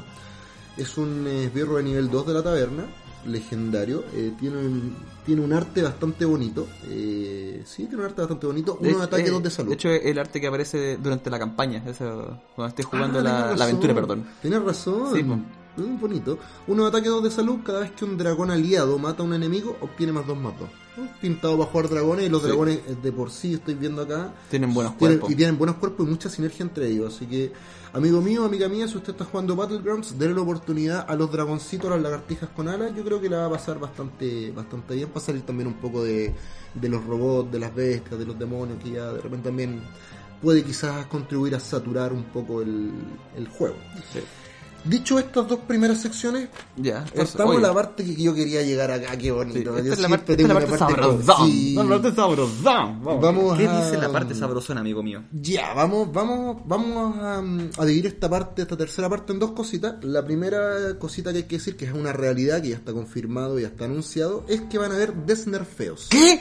Es 0.76 0.96
un 0.96 1.26
eh, 1.26 1.44
esbirro 1.44 1.76
de 1.76 1.82
nivel 1.82 2.10
2 2.10 2.26
de 2.26 2.32
la 2.34 2.42
taberna, 2.42 2.84
legendario. 3.26 4.04
eh, 4.14 4.32
tiene, 4.40 4.56
un, 4.58 4.94
tiene 5.26 5.42
un 5.42 5.52
arte 5.52 5.82
bastante 5.82 6.24
bonito. 6.24 6.66
Eh, 6.88 7.62
sí, 7.66 7.84
tiene 7.84 7.98
un 7.98 8.04
arte 8.04 8.22
bastante 8.22 8.46
bonito. 8.46 8.78
Uno 8.80 8.98
de 8.98 9.04
ataque, 9.04 9.26
eh, 9.26 9.30
dos 9.30 9.42
de 9.42 9.50
salud. 9.50 9.68
De 9.70 9.74
hecho, 9.74 9.90
es 9.90 10.04
el 10.06 10.18
arte 10.18 10.40
que 10.40 10.46
aparece 10.46 10.96
durante 10.96 11.28
la 11.30 11.38
campaña, 11.38 11.82
eso, 11.86 12.38
cuando 12.54 12.68
estés 12.70 12.86
jugando 12.86 13.18
Ah, 13.20 13.54
la, 13.56 13.64
aventura, 13.64 13.94
perdón. 13.94 14.24
Tienes 14.40 14.62
razón. 14.62 15.08
Sí. 15.14 15.22
Es 15.76 16.00
bonito. 16.00 16.38
Uno 16.66 16.82
de 16.82 16.88
ataque, 16.90 17.08
dos 17.08 17.22
de 17.22 17.30
salud. 17.30 17.60
Cada 17.64 17.80
vez 17.80 17.92
que 17.92 18.04
un 18.04 18.18
dragón 18.18 18.50
aliado 18.50 18.98
mata 18.98 19.22
a 19.22 19.26
un 19.26 19.32
enemigo, 19.34 19.76
obtiene 19.80 20.12
más 20.12 20.26
dos 20.26 20.36
más 20.36 20.58
dos. 20.58 20.68
Pintado 21.22 21.56
para 21.56 21.70
jugar 21.70 21.88
dragones 21.88 22.26
y 22.26 22.28
los 22.28 22.42
Sí. 22.42 22.48
dragones 22.48 22.78
eh, 22.86 22.96
de 23.02 23.12
por 23.12 23.30
sí, 23.30 23.54
estoy 23.54 23.74
viendo 23.74 24.02
acá, 24.02 24.34
Tienen 24.50 24.74
buenos 24.74 24.98
Tienen- 24.98 25.16
cuerpos. 25.18 25.30
y 25.30 25.36
tienen 25.36 25.56
buenos 25.56 25.76
cuerpos 25.76 26.06
y 26.06 26.10
mucha 26.10 26.28
sinergia 26.28 26.62
entre 26.64 26.88
ellos. 26.88 27.14
Así 27.16 27.24
que, 27.26 27.50
amigo 27.94 28.20
mío, 28.20 28.44
amiga 28.44 28.68
mía, 28.68 28.86
si 28.86 28.98
usted 28.98 29.12
está 29.12 29.24
jugando 29.24 29.56
Battlegrounds, 29.56 30.18
denle 30.18 30.34
la 30.34 30.42
oportunidad 30.42 31.06
a 31.08 31.16
los 31.16 31.32
dragoncitos, 31.32 31.86
a 31.90 31.94
las 31.94 32.02
lagartijas 32.02 32.50
con 32.50 32.68
alas. 32.68 32.94
Yo 32.94 33.02
creo 33.04 33.22
que 33.22 33.30
la 33.30 33.38
va 33.38 33.46
a 33.46 33.50
pasar 33.52 33.80
bastante 33.80 34.50
bastante 34.50 34.94
bien. 34.96 35.08
Va 35.08 35.18
a 35.18 35.24
salir 35.24 35.40
también 35.42 35.68
un 35.68 35.74
poco 35.80 36.04
de, 36.04 36.34
de 36.74 36.88
los 36.90 37.02
robots, 37.06 37.50
de 37.50 37.58
las 37.58 37.74
bestias, 37.74 38.18
de 38.18 38.26
los 38.26 38.38
demonios, 38.38 38.78
que 38.84 38.90
ya 38.90 39.10
de 39.10 39.22
repente 39.22 39.48
también 39.48 39.80
puede 40.42 40.62
quizás 40.62 41.06
contribuir 41.06 41.54
a 41.54 41.60
saturar 41.60 42.12
un 42.12 42.24
poco 42.24 42.60
el, 42.60 42.90
el 43.36 43.48
juego. 43.48 43.76
Sí. 44.12 44.18
Dicho 44.84 45.18
estas 45.18 45.46
dos 45.46 45.60
primeras 45.60 46.00
secciones, 46.00 46.48
Ya, 46.76 47.04
partamos 47.14 47.54
oye. 47.56 47.62
la 47.66 47.72
parte 47.72 48.04
que 48.04 48.20
yo 48.20 48.34
quería 48.34 48.62
llegar 48.62 48.90
acá. 48.90 49.16
Qué 49.16 49.24
Sí, 49.26 49.30
bonito. 49.30 49.76
esta 49.78 49.92
es 49.94 50.00
la 50.00 50.08
parte, 50.08 50.32
esta 50.32 50.48
la 50.48 50.54
parte 50.54 50.78
sabrosón. 50.78 51.50
Sí. 51.50 51.74
La 51.76 51.84
parte 51.88 52.12
sabrosón. 52.14 53.02
Vamos 53.04 53.56
¿Qué 53.58 53.68
a- 53.68 53.84
dice 53.84 53.96
la 53.98 54.10
parte 54.10 54.34
sabrosona, 54.34 54.80
amigo 54.80 55.02
mío? 55.02 55.22
Ya, 55.32 55.72
vamos, 55.74 56.12
vamos, 56.12 56.62
vamos 56.66 57.16
a, 57.18 57.38
a 57.82 57.84
dividir 57.86 58.06
esta 58.06 58.28
parte, 58.28 58.62
esta 58.62 58.76
tercera 58.76 59.08
parte 59.08 59.32
en 59.32 59.38
dos 59.38 59.52
cositas. 59.52 60.02
La 60.02 60.24
primera 60.24 60.98
cosita 60.98 61.30
que 61.30 61.38
hay 61.38 61.44
que 61.44 61.58
decir, 61.58 61.76
que 61.76 61.84
es 61.84 61.92
una 61.92 62.12
realidad 62.12 62.60
que 62.60 62.70
ya 62.70 62.76
está 62.76 62.92
confirmado, 62.92 63.58
ya 63.60 63.68
está 63.68 63.84
anunciado, 63.84 64.44
es 64.48 64.62
que 64.62 64.78
van 64.78 64.90
a 64.90 64.96
haber 64.96 65.14
desnerfeos. 65.14 66.08
¿Qué? 66.10 66.40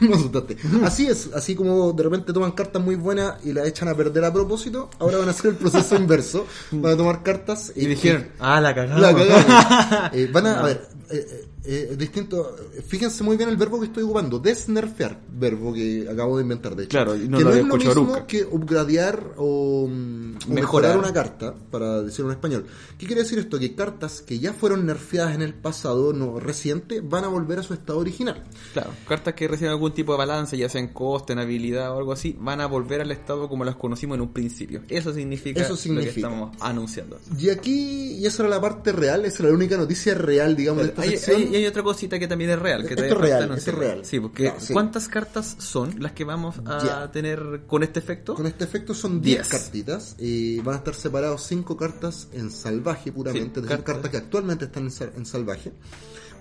Asustaste. 0.12 0.56
Así 0.82 1.06
es, 1.06 1.30
así 1.34 1.54
como 1.54 1.92
de 1.92 2.02
repente 2.02 2.32
toman 2.32 2.52
cartas 2.52 2.82
muy 2.82 2.96
buenas 2.96 3.44
y 3.44 3.52
las 3.52 3.66
echan 3.66 3.88
a 3.88 3.94
perder 3.94 4.24
a 4.24 4.32
propósito, 4.32 4.90
ahora 4.98 5.18
van 5.18 5.28
a 5.28 5.30
hacer 5.30 5.52
el 5.52 5.56
proceso 5.56 5.96
inverso. 6.00 6.46
Van 6.72 6.92
a 6.94 6.96
tomar 6.96 7.22
cartas 7.22 7.72
Y 7.74 7.86
dijeron, 7.86 8.28
ah, 8.38 8.60
la 8.60 8.74
cagamos. 8.74 9.00
la. 9.00 10.10
Eh, 10.12 10.28
van 10.32 10.46
a, 10.46 10.60
a 10.60 10.62
ver, 10.62 10.88
eh, 11.10 11.46
eh, 11.64 11.88
eh, 11.92 11.96
distinto. 11.96 12.56
Fíjense 12.86 13.22
muy 13.24 13.36
bien 13.36 13.48
el 13.48 13.56
verbo 13.56 13.80
que 13.80 13.86
estoy 13.86 14.02
ocupando, 14.04 14.38
desnerfear, 14.38 15.20
verbo 15.32 15.72
que 15.72 16.06
acabo 16.10 16.36
de 16.36 16.42
inventar 16.42 16.74
de 16.76 16.84
hecho. 16.84 16.90
Claro, 16.90 17.14
no 17.16 17.38
que 17.38 17.44
no 17.44 17.50
es 17.50 17.56
lo 17.66 17.76
mismo 17.76 17.94
nunca. 17.94 18.26
que 18.26 18.44
upgradear 18.44 19.34
o, 19.36 19.86
mm, 19.88 19.90
o 19.90 20.52
Mejorar. 20.52 20.54
mejorar 20.54 20.98
una 20.98 21.12
carta, 21.12 21.54
para 21.70 22.02
decirlo 22.02 22.30
en 22.30 22.36
español. 22.36 22.66
¿Qué 22.98 23.06
quiere 23.06 23.22
decir 23.22 23.38
esto? 23.38 23.58
Que 23.58 23.74
cartas 23.74 24.20
que 24.22 24.38
ya 24.38 24.52
fueron 24.52 24.86
nerfeadas 24.86 25.34
en 25.34 25.42
el 25.42 25.54
pasado, 25.54 26.12
no 26.12 26.40
reciente, 26.40 27.00
van 27.00 27.24
a 27.24 27.28
volver 27.28 27.58
a 27.58 27.62
su 27.62 27.74
estado 27.74 27.98
original. 27.98 28.42
Claro, 28.72 28.90
cartas 29.08 29.34
que 29.34 29.48
reciben 29.48 29.72
algún 29.72 29.92
tipo 29.92 30.12
de 30.12 30.18
balance, 30.18 30.56
ya 30.56 30.68
sea 30.68 30.80
en 30.80 30.88
coste, 30.88 31.32
en 31.32 31.38
habilidad 31.38 31.92
o 31.92 31.98
algo 31.98 32.12
así, 32.12 32.36
van 32.38 32.60
a 32.60 32.66
volver 32.66 33.00
al 33.00 33.10
estado 33.10 33.48
como 33.48 33.64
las 33.64 33.76
conocimos 33.76 34.16
en 34.16 34.22
un 34.22 34.32
principio. 34.32 34.82
Eso 34.88 35.12
significa, 35.12 35.60
Eso 35.60 35.70
lo 35.70 35.76
que 35.76 35.82
significa. 35.82 36.28
estamos 36.28 36.56
anunciando. 36.60 37.18
Y 37.38 37.50
aquí, 37.50 38.12
y 38.18 38.26
esa 38.26 38.42
era 38.44 38.50
la 38.50 38.60
parte 38.60 38.92
real, 38.92 39.24
esa 39.24 39.42
era 39.42 39.50
la 39.50 39.56
única 39.56 39.76
noticia 39.76 40.14
real, 40.14 40.56
digamos, 40.56 40.82
de 40.84 40.93
esta 40.94 41.02
Hay, 41.02 41.10
sección. 41.18 41.36
hay- 41.42 41.48
y 41.48 41.56
hay 41.56 41.66
otra 41.66 41.82
cosita 41.82 42.18
que 42.18 42.26
también 42.26 42.50
es 42.50 42.58
real. 42.58 42.82
Que 42.86 42.94
Esto 42.94 43.04
es 43.04 43.14
real, 43.16 43.42
esto 43.56 43.70
es 43.70 43.76
real. 43.76 44.04
Sí, 44.04 44.20
porque 44.20 44.52
sí. 44.58 44.72
¿cuántas 44.72 45.08
cartas 45.08 45.56
son 45.58 45.94
las 46.00 46.12
que 46.12 46.24
vamos 46.24 46.56
a 46.66 47.10
tener 47.12 47.62
con 47.66 47.82
este 47.82 48.00
efecto? 48.00 48.34
Con 48.34 48.46
este 48.46 48.64
efecto 48.64 48.94
son 48.94 49.20
10 49.20 49.38
Diez. 49.38 49.48
cartitas. 49.48 50.16
eh, 50.18 50.60
van 50.64 50.74
a 50.76 50.78
estar 50.78 50.94
separados 50.94 51.42
5 51.46 51.76
cartas 51.76 52.28
en 52.32 52.50
salvaje 52.50 53.12
puramente, 53.12 53.60
Sí, 53.60 53.66
cartas. 53.66 53.84
cartas 53.94 54.10
que 54.10 54.16
actualmente 54.16 54.64
están 54.66 54.84
en, 54.84 54.90
sal- 54.90 55.12
en 55.16 55.26
salvaje. 55.26 55.72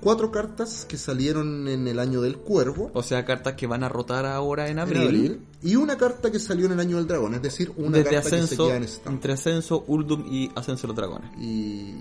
4 0.01 0.31
cartas 0.31 0.85
que 0.85 0.97
salieron 0.97 1.67
en 1.69 1.87
el 1.87 1.97
año 1.97 2.19
del 2.21 2.37
cuervo. 2.37 2.91
O 2.93 3.01
sea, 3.03 3.23
cartas 3.23 3.53
que 3.53 3.67
van 3.67 3.83
a 3.85 3.89
rotar 3.89 4.25
ahora 4.25 4.65
en 4.67 4.71
en 4.73 4.79
abril. 4.79 5.39
Y 5.61 5.77
una 5.77 5.97
carta 5.97 6.29
que 6.29 6.39
salió 6.39 6.65
en 6.65 6.73
el 6.73 6.79
año 6.81 6.97
del 6.97 7.07
dragón, 7.07 7.35
es 7.35 7.41
decir, 7.41 7.71
una 7.77 7.99
desde 7.99 8.09
carta 8.15 8.29
que 8.31 8.47
se 8.47 8.57
queda 8.57 8.75
en 8.75 8.83
stand. 8.83 9.15
entre 9.15 9.31
ascenso, 9.33 9.85
Uldum 9.87 10.25
y 10.29 10.51
ascenso 10.55 10.81
de 10.83 10.87
los 10.89 10.95
dragones. 10.97 11.31
Y 11.39 11.93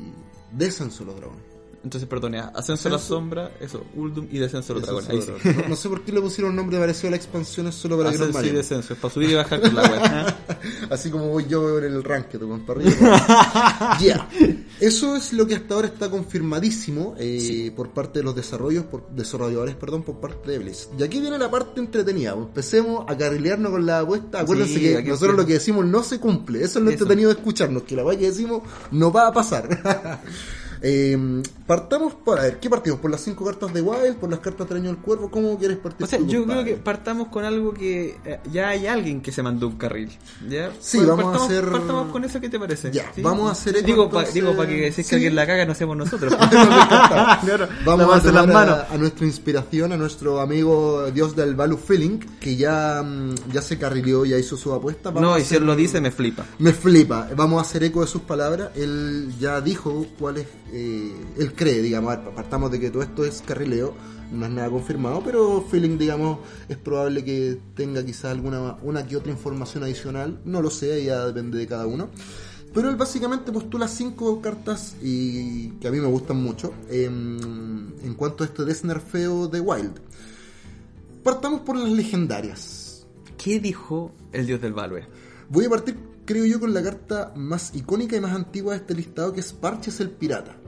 descenso 0.50 1.04
los 1.04 1.14
dragones. 1.14 1.42
Entonces, 1.84 2.08
perdone, 2.08 2.38
ascenso, 2.38 2.88
a 2.88 2.92
la 2.92 2.96
Ascenso. 2.96 3.14
sombra, 3.16 3.50
eso, 3.60 3.84
Uldum 3.96 4.28
y 4.30 4.38
descenso 4.38 4.72
de 4.74 4.80
los 4.80 4.88
dragones. 4.88 5.10
Ahí 5.10 5.20
sí. 5.22 5.48
No, 5.62 5.68
no 5.70 5.76
sé 5.76 5.88
por 5.88 6.02
qué 6.02 6.12
le 6.12 6.20
pusieron 6.20 6.54
nombre 6.54 6.78
parecido 6.78 7.08
a 7.08 7.10
la 7.10 7.16
expansión, 7.16 7.66
es 7.66 7.74
solo 7.74 7.98
para 7.98 8.12
que 8.12 8.18
nos 8.18 8.28
Ascenso 8.28 8.48
y 8.48 8.56
descenso, 8.56 8.92
es 8.94 8.98
para 9.00 9.12
subir 9.14 9.30
y 9.30 9.34
bajar 9.34 9.60
con 9.60 9.74
la 9.74 9.82
web. 9.82 10.34
Así 10.90 11.10
como 11.10 11.28
voy 11.28 11.46
yo 11.48 11.78
en 11.78 11.84
el 11.84 12.04
ranking, 12.04 12.38
abajo. 12.40 13.96
Ya. 14.00 14.28
Eso 14.80 15.16
es 15.16 15.32
lo 15.32 15.46
que 15.46 15.54
hasta 15.56 15.74
ahora 15.74 15.88
está 15.88 16.08
confirmadísimo 16.10 17.14
eh, 17.18 17.72
por 17.74 17.90
parte 17.90 18.20
de 18.20 18.24
los 18.24 18.34
desarrollos, 18.34 18.84
por, 18.84 19.08
desarrolladores, 19.10 19.74
perdón, 19.74 20.02
por 20.02 20.20
parte 20.20 20.52
de 20.52 20.58
Bliss. 20.58 20.88
Y 20.98 21.02
aquí 21.02 21.20
viene 21.20 21.38
la 21.38 21.50
parte 21.50 21.80
entretenida. 21.80 22.32
Empecemos 22.32 23.04
a 23.08 23.16
carrilearnos 23.16 23.72
con 23.72 23.84
la 23.86 24.00
apuesta. 24.00 24.40
Acuérdense 24.40 24.72
Sí, 24.74 24.80
que 24.80 25.02
nosotros 25.02 25.36
lo 25.36 25.44
que 25.46 25.54
decimos 25.54 25.84
no 25.84 26.02
se 26.02 26.18
cumple. 26.18 26.62
Eso 26.62 26.78
es 26.78 26.84
lo 26.84 26.90
Eso. 26.90 27.00
entretenido 27.02 27.30
de 27.30 27.36
escucharnos, 27.38 27.82
que 27.82 27.96
la 27.96 28.04
weá 28.04 28.18
que 28.18 28.26
decimos 28.26 28.62
no 28.90 29.12
va 29.12 29.26
a 29.28 29.32
pasar. 29.32 30.20
Eh, 30.84 31.42
partamos 31.66 32.14
por, 32.14 32.38
a 32.40 32.42
ver, 32.42 32.58
¿qué 32.58 32.68
partimos? 32.68 32.98
¿Por 32.98 33.10
las 33.10 33.20
cinco 33.20 33.44
cartas 33.44 33.72
de 33.72 33.80
Wild? 33.80 34.16
¿Por 34.16 34.28
las 34.30 34.40
cartas 34.40 34.68
del 34.68 34.78
año 34.78 34.88
del 34.88 34.98
cuervo? 34.98 35.30
¿Cómo 35.30 35.56
quieres 35.58 35.78
partir? 35.78 36.04
O 36.04 36.08
sea, 36.08 36.18
yo 36.26 36.44
creo 36.44 36.64
que 36.64 36.74
partamos 36.74 37.28
con 37.28 37.44
algo 37.44 37.72
que 37.72 38.16
eh, 38.24 38.40
ya 38.52 38.68
hay 38.70 38.86
alguien 38.88 39.20
que 39.22 39.30
se 39.30 39.42
mandó 39.42 39.68
un 39.68 39.76
carril. 39.76 40.10
¿ya? 40.48 40.70
Sí, 40.80 40.96
Pues 40.98 41.08
vamos 41.08 41.24
a 41.24 41.28
partamos, 41.30 41.50
hacer- 41.52 41.70
Partamos 41.70 42.12
con 42.12 42.24
eso, 42.24 42.40
¿qué 42.40 42.48
te 42.48 42.58
parece? 42.58 42.90
Ya, 42.90 43.12
¿Sí? 43.14 43.22
vamos 43.22 43.48
a 43.48 43.52
hacer 43.52 43.76
eco, 43.76 43.86
Digo, 43.86 44.02
pa- 44.10 44.18
entonces- 44.20 44.34
digo 44.34 44.56
para 44.56 44.68
que 44.68 44.86
es 44.88 44.96
Sí. 44.96 45.04
que 45.04 45.14
alguien 45.14 45.34
la 45.36 45.46
caga, 45.46 45.64
no 45.66 45.74
seamos 45.74 45.96
nosotros. 45.96 46.34
Claro, 47.42 47.68
Vamos 47.84 48.06
a 48.06 48.14
las 48.16 48.22
tomar 48.24 48.48
manos. 48.48 48.78
a, 48.90 48.94
a 48.94 48.98
nuestra 48.98 49.26
inspiración, 49.26 49.92
a 49.92 49.96
nuestro 49.96 50.40
amigo 50.40 51.10
Dios 51.12 51.34
del 51.36 51.54
Value 51.54 51.76
Feeling, 51.78 52.18
que 52.40 52.56
ya, 52.56 53.02
mm, 53.02 53.34
ya 53.52 53.62
se 53.62 53.78
carrileó, 53.78 54.24
ya 54.24 54.36
hizo 54.38 54.56
su 54.56 54.72
apuesta. 54.72 55.10
Vamos 55.10 55.22
No, 55.22 55.34
a 55.34 55.38
y 55.38 55.42
si 55.42 55.46
hacer- 55.48 55.58
él 55.58 55.66
lo 55.66 55.76
dice, 55.76 56.00
me 56.00 56.10
flipa. 56.10 56.44
Me 56.58 56.72
flipa. 56.72 57.28
Vamos 57.36 57.58
a 57.58 57.62
hacer 57.62 57.84
eco 57.84 58.00
de 58.00 58.06
sus 58.06 58.22
palabras. 58.22 58.70
Él 58.76 59.32
ya 59.38 59.60
dijo 59.60 60.06
cuál 60.18 60.38
es 60.38 60.46
eh, 60.72 61.12
él 61.38 61.54
cree, 61.54 61.82
digamos, 61.82 62.14
apartamos 62.14 62.70
de 62.70 62.80
que 62.80 62.90
todo 62.90 63.02
esto 63.02 63.24
es 63.24 63.42
carrileo, 63.42 63.94
no 64.32 64.46
es 64.46 64.52
nada 64.52 64.70
confirmado, 64.70 65.22
pero 65.22 65.62
feeling, 65.70 65.98
digamos, 65.98 66.38
es 66.68 66.78
probable 66.78 67.24
que 67.24 67.58
tenga 67.74 68.04
quizás 68.04 68.32
alguna 68.32 68.76
una 68.82 69.06
que 69.06 69.16
otra 69.16 69.30
información 69.30 69.84
adicional, 69.84 70.40
no 70.44 70.62
lo 70.62 70.70
sé, 70.70 71.04
ya 71.04 71.26
depende 71.26 71.58
de 71.58 71.66
cada 71.66 71.86
uno. 71.86 72.08
Pero 72.74 72.88
él 72.88 72.96
básicamente 72.96 73.52
postula 73.52 73.86
cinco 73.86 74.40
cartas 74.40 74.96
y 75.02 75.68
que 75.72 75.88
a 75.88 75.90
mí 75.90 76.00
me 76.00 76.06
gustan 76.06 76.42
mucho 76.42 76.72
en, 76.88 77.94
en 78.02 78.14
cuanto 78.14 78.44
a 78.44 78.46
este 78.46 78.64
desnerfeo 78.64 79.46
de 79.48 79.60
Wild. 79.60 80.00
Partamos 81.22 81.60
por 81.60 81.76
las 81.76 81.90
legendarias. 81.90 83.06
¿Qué 83.36 83.60
dijo 83.60 84.12
el 84.32 84.46
dios 84.46 84.60
del 84.62 84.72
Value? 84.72 85.02
Voy 85.50 85.66
a 85.66 85.68
partir, 85.70 85.98
creo 86.24 86.46
yo, 86.46 86.58
con 86.58 86.72
la 86.72 86.82
carta 86.82 87.32
más 87.36 87.74
icónica 87.74 88.16
y 88.16 88.20
más 88.20 88.34
antigua 88.34 88.72
de 88.72 88.78
este 88.78 88.94
listado, 88.94 89.34
que 89.34 89.40
es 89.40 89.52
Parches 89.52 90.00
el 90.00 90.10
Pirata. 90.10 90.61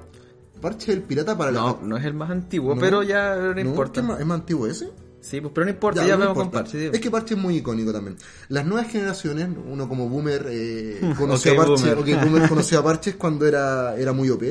Parches 0.60 0.88
el 0.90 1.02
Pirata 1.02 1.36
para 1.36 1.50
No, 1.50 1.78
la... 1.82 1.86
no 1.88 1.96
es 1.96 2.04
el 2.04 2.14
más 2.14 2.30
antiguo, 2.30 2.74
No. 2.74 2.80
pero 2.80 3.02
ya 3.02 3.36
no, 3.36 3.54
¿No? 3.54 3.60
importa. 3.60 4.00
¿Es 4.18 4.26
más 4.26 4.40
antiguo 4.40 4.66
ese? 4.66 4.90
Sí, 5.20 5.40
pues, 5.40 5.52
pero 5.54 5.64
no 5.64 5.70
importa, 5.72 6.02
Ya, 6.02 6.08
ya, 6.08 6.14
no 6.16 6.20
vemos 6.20 6.36
con. 6.36 6.50
Parche. 6.50 6.90
Es 6.92 7.00
que 7.00 7.10
Parche 7.10 7.34
es 7.34 7.40
muy 7.40 7.56
icónico 7.56 7.92
también. 7.92 8.16
Las 8.48 8.66
nuevas 8.66 8.90
generaciones, 8.90 9.48
uno 9.70 9.88
como 9.88 10.08
boomer 10.08 10.46
eh, 10.50 11.00
Ok, 11.12 11.16
conoció 11.18 11.52
a 11.52 11.56
Parche, 11.64 11.94
boomer. 11.94 11.98
ok, 12.18 12.24
boomer 12.24 12.48
conoció 12.50 12.78
a 12.78 12.84
Parches 12.84 13.14
cuando 13.16 13.46
era, 13.46 13.96
era 13.96 14.12
muy 14.12 14.28
OP. 14.30 14.42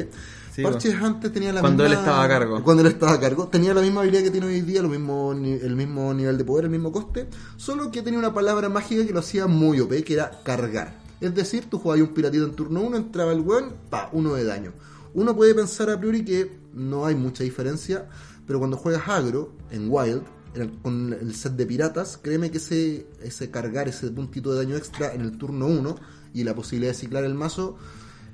Sí, 0.52 0.62
Parches 0.64 0.96
antes 1.02 1.32
tenía 1.34 1.52
la 1.54 1.62
Cuando 1.62 1.84
misma... 1.84 1.94
él 1.96 2.00
estaba 2.00 2.24
a 2.24 2.28
cargo. 2.28 2.64
Cuando 2.64 2.82
él 2.82 2.88
estaba 2.90 3.14
a 3.14 3.20
cargo. 3.20 3.48
Tenía 3.48 3.74
la 3.74 3.82
misma 3.82 4.02
habilidad 4.02 4.24
que 4.24 4.32
tiene 4.32 4.46
hoy 4.48 4.62
día, 4.62 4.82
lo 4.84 4.90
mismo, 4.90 5.32
el 5.32 5.76
mismo 5.76 6.14
nivel 6.14 6.38
de 6.38 6.44
poder, 6.44 6.66
el 6.66 6.72
mismo 6.72 6.92
coste, 6.92 7.28
solo 7.58 7.90
que 7.92 8.02
tenía 8.04 8.20
una 8.20 8.34
palabra 8.34 8.70
mágica 8.70 9.06
que 9.06 9.14
lo 9.14 9.20
hacía 9.20 9.48
muy 9.48 9.80
OP, 9.80 9.92
que 10.04 10.14
era 10.14 10.30
cargar. 10.44 11.00
Es 11.22 11.34
decir, 11.34 11.66
tú 11.70 11.80
jugabas 11.80 12.02
un 12.08 12.14
piratito 12.14 12.46
en 12.46 12.54
turno 12.54 12.82
1, 12.82 12.98
entraba 12.98 13.32
el 13.32 13.40
weón, 13.42 13.74
pa, 13.90 14.10
uno 14.12 14.34
de 14.36 14.44
daño. 14.44 14.74
Uno 15.14 15.36
puede 15.36 15.54
pensar 15.54 15.90
a 15.90 16.00
priori 16.00 16.24
que 16.26 16.52
no 16.74 17.06
hay 17.06 17.16
mucha 17.16 17.44
diferencia, 17.44 18.08
pero 18.48 18.60
cuando 18.60 18.78
juegas 18.78 19.08
agro, 19.08 19.54
en 19.72 19.88
Wild, 19.90 20.24
en 20.56 20.62
el- 20.62 20.72
con 20.82 21.14
el 21.14 21.34
set 21.36 21.54
de 21.54 21.66
piratas, 21.66 22.18
créeme 22.22 22.52
que 22.52 22.58
ese, 22.58 23.08
ese 23.22 23.50
cargar, 23.52 23.88
ese 23.88 24.10
puntito 24.12 24.52
de 24.54 24.64
daño 24.66 24.76
extra 24.76 25.14
en 25.14 25.22
el 25.22 25.38
turno 25.38 25.68
1 25.68 25.96
y 26.34 26.44
la 26.44 26.54
posibilidad 26.56 26.92
de 26.94 26.98
ciclar 27.00 27.24
el 27.24 27.34
mazo, 27.36 27.78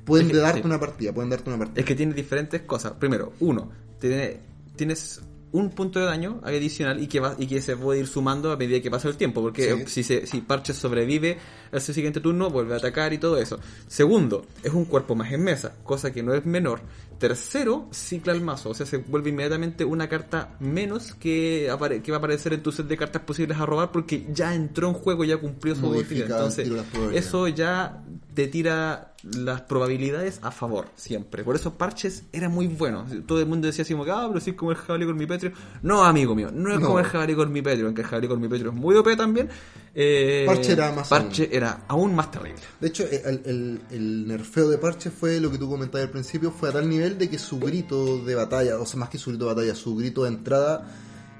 pueden 0.05 0.27
Es 0.27 0.31
que- 0.33 0.37
darte 0.39 0.61
sí. 0.61 0.65
una 0.65 0.79
partida, 0.79 1.13
pueden 1.13 1.29
darte 1.29 1.49
una 1.49 1.59
partida. 1.59 1.79
Es 1.79 1.85
que 1.85 1.95
tiene 1.95 2.13
diferentes 2.13 2.61
cosas. 2.63 2.93
Primero, 2.93 3.33
uno, 3.41 3.69
tiene, 3.99 4.39
tienes 4.75 5.21
un 5.51 5.71
punto 5.71 5.99
de 5.99 6.05
daño 6.05 6.39
adicional 6.43 7.01
y 7.01 7.07
que 7.07 7.19
va, 7.19 7.35
y 7.39 7.47
que 7.47 7.62
se 7.62 7.75
puede 7.75 7.99
ir 8.01 8.07
sumando 8.07 8.51
a 8.51 8.57
medida 8.57 8.79
que 8.81 8.91
pasa 8.91 9.07
el 9.07 9.17
tiempo. 9.17 9.41
Porque 9.41 9.77
Sí. 9.77 9.83
si, 9.88 10.03
se, 10.03 10.27
si 10.27 10.41
Parches 10.41 10.75
sobrevive 10.77 11.38
al 11.71 11.81
siguiente 11.81 12.19
turno, 12.19 12.49
vuelve 12.49 12.73
a 12.75 12.77
atacar 12.77 13.13
y 13.13 13.17
todo 13.17 13.38
eso. 13.39 13.59
Segundo, 13.88 14.45
es 14.63 14.73
un 14.73 14.85
cuerpo 14.85 15.15
más 15.15 15.31
en 15.31 15.43
mesa, 15.43 15.73
cosa 15.83 16.12
que 16.12 16.21
no 16.23 16.33
es 16.33 16.45
menor. 16.45 16.81
Tercero, 17.19 17.88
cicla 17.91 18.34
el 18.34 18.41
mazo, 18.49 18.69
o 18.69 18.73
sea, 18.73 18.86
se 18.86 18.97
vuelve 18.97 19.29
inmediatamente 19.29 19.84
una 19.86 20.08
carta 20.10 20.55
menos 20.60 21.13
que, 21.15 21.69
apare- 21.69 22.01
que 22.01 22.12
va 22.12 22.17
a 22.17 22.19
aparecer 22.19 22.53
en 22.53 22.63
tu 22.63 22.71
set 22.71 22.88
de 22.88 22.97
cartas 22.97 23.21
posibles 23.23 23.58
a 23.60 23.65
robar 23.65 23.91
porque 23.91 24.25
ya 24.34 24.55
entró 24.55 24.88
en 24.88 24.93
juego, 24.93 25.23
ya 25.25 25.38
cumplió 25.38 25.75
su 25.75 25.88
utilidad. 25.88 26.38
Entonces, 26.38 26.69
eso 27.13 27.47
ya 27.49 28.03
te 28.34 28.47
tira 28.47 29.13
las 29.36 29.62
probabilidades 29.62 30.39
a 30.43 30.51
favor, 30.51 30.86
siempre. 30.95 31.43
Por 31.43 31.58
eso 31.58 31.73
Parches 31.73 32.23
era 32.32 32.47
muy 32.47 32.67
bueno. 32.67 33.05
Todo 33.27 33.41
el 33.41 33.47
mundo 33.47 33.67
decía 33.67 33.82
así 33.82 33.93
como, 33.93 34.05
ah, 34.10 34.25
pero 34.29 34.39
sí 34.39 34.51
es 34.51 34.55
como 34.55 34.71
el 34.71 34.77
jabalí 34.77 35.05
con 35.05 35.17
mi 35.17 35.25
petrio. 35.25 35.51
No, 35.82 36.05
amigo 36.05 36.34
mío, 36.36 36.49
no 36.53 36.71
es 36.73 36.79
No. 36.79 36.86
como 36.88 36.99
el 36.99 37.05
jabalí 37.05 37.36
con 37.36 37.51
mi 37.51 37.62
petrio, 37.62 37.88
aunque 37.88 38.01
el 38.01 38.08
jabalí 38.08 38.29
con 38.29 38.39
mi 38.39 38.47
petrio 38.47 38.69
es 38.71 38.77
muy 38.77 38.95
OP 38.95 39.17
también. 39.17 39.49
Eh, 39.93 40.43
Parche 40.47 40.71
era 40.71 40.91
más 40.93 41.10
Parche 41.10 41.49
era 41.51 41.82
aún 41.89 42.15
más 42.15 42.32
terrible. 42.32 42.62
De 42.79 42.88
hecho, 42.88 43.03
el, 43.12 43.41
el- 43.45 43.82
el 43.91 44.27
nerfeo 44.27 44.69
de 44.69 44.77
Parche 44.77 45.10
fue 45.10 45.41
lo 45.41 45.51
que 45.51 45.58
tú 45.58 45.67
comentabas 45.69 46.05
al 46.05 46.12
principio, 46.12 46.51
fue 46.51 46.69
a 46.69 46.71
tal 46.71 46.88
nivel 46.88 47.09
de 47.17 47.30
que 47.30 47.39
su 47.39 47.60
grito 47.60 48.17
de 48.19 48.36
batalla, 48.36 48.78
o 48.80 48.86
sea, 48.86 49.00
más 49.00 49.10
que 49.10 49.17
su 49.17 49.30
grito 49.32 49.45
de 49.48 49.54
batalla, 49.56 49.76
su 49.76 49.95
grito 49.95 50.24
de 50.24 50.30
entrada 50.30 50.86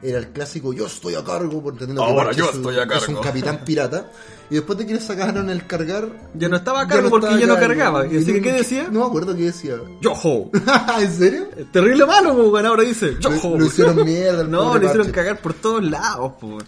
era 0.02 0.18
el 0.18 0.30
clásico 0.30 0.72
yo 0.72 0.86
estoy 0.88 1.16
a 1.16 1.24
cargo, 1.26 1.62
por 1.62 1.74
entendiendo 1.74 2.04
que 2.06 2.10
Ahora 2.10 2.24
Parche 2.28 2.40
yo 2.40 2.46
es 2.46 2.52
un- 2.56 2.58
estoy 2.62 2.76
a 2.78 2.84
es 2.84 3.08
un 3.10 3.16
cargo. 3.16 3.22
capitán 3.22 3.66
pirata. 3.66 4.12
Y 4.50 4.56
después 4.56 4.80
de 4.80 4.88
que 4.88 4.94
le 4.96 5.00
sacaron 5.02 5.50
el 5.50 5.68
cargar... 5.68 6.10
Ya 6.34 6.48
no 6.50 6.56
estaba 6.56 6.82
a 6.82 6.88
cargo 6.88 7.10
porque 7.10 7.26
estaba 7.28 7.40
ya 7.42 7.46
no 7.48 7.54
cargo. 7.56 7.68
cargaba. 7.68 8.08
Y 8.08 8.18
Así 8.18 8.26
que, 8.28 8.38
no- 8.40 8.44
¿qué 8.44 8.52
decía? 8.54 8.88
No 8.90 9.00
me 9.02 9.06
acuerdo 9.08 9.36
qué 9.36 9.44
decía. 9.44 9.76
Yo 10.02 10.14
ho. 10.14 10.50
¿En 11.00 11.12
serio? 11.14 11.50
Terrible 11.72 12.06
malo, 12.06 12.34
pues, 12.36 12.48
bueno, 12.50 12.70
ahora 12.70 12.84
dice 12.84 13.16
yo 13.20 13.30
Lo- 13.30 13.38
ho. 13.42 13.58
lo 13.60 13.66
hicieron 13.66 14.04
mierda 14.06 14.44
No, 14.46 14.78
lo 14.78 14.84
hicieron 14.86 15.12
cagar 15.12 15.40
por 15.42 15.54
todos 15.54 15.84
lados, 15.84 16.32
pues. 16.40 16.64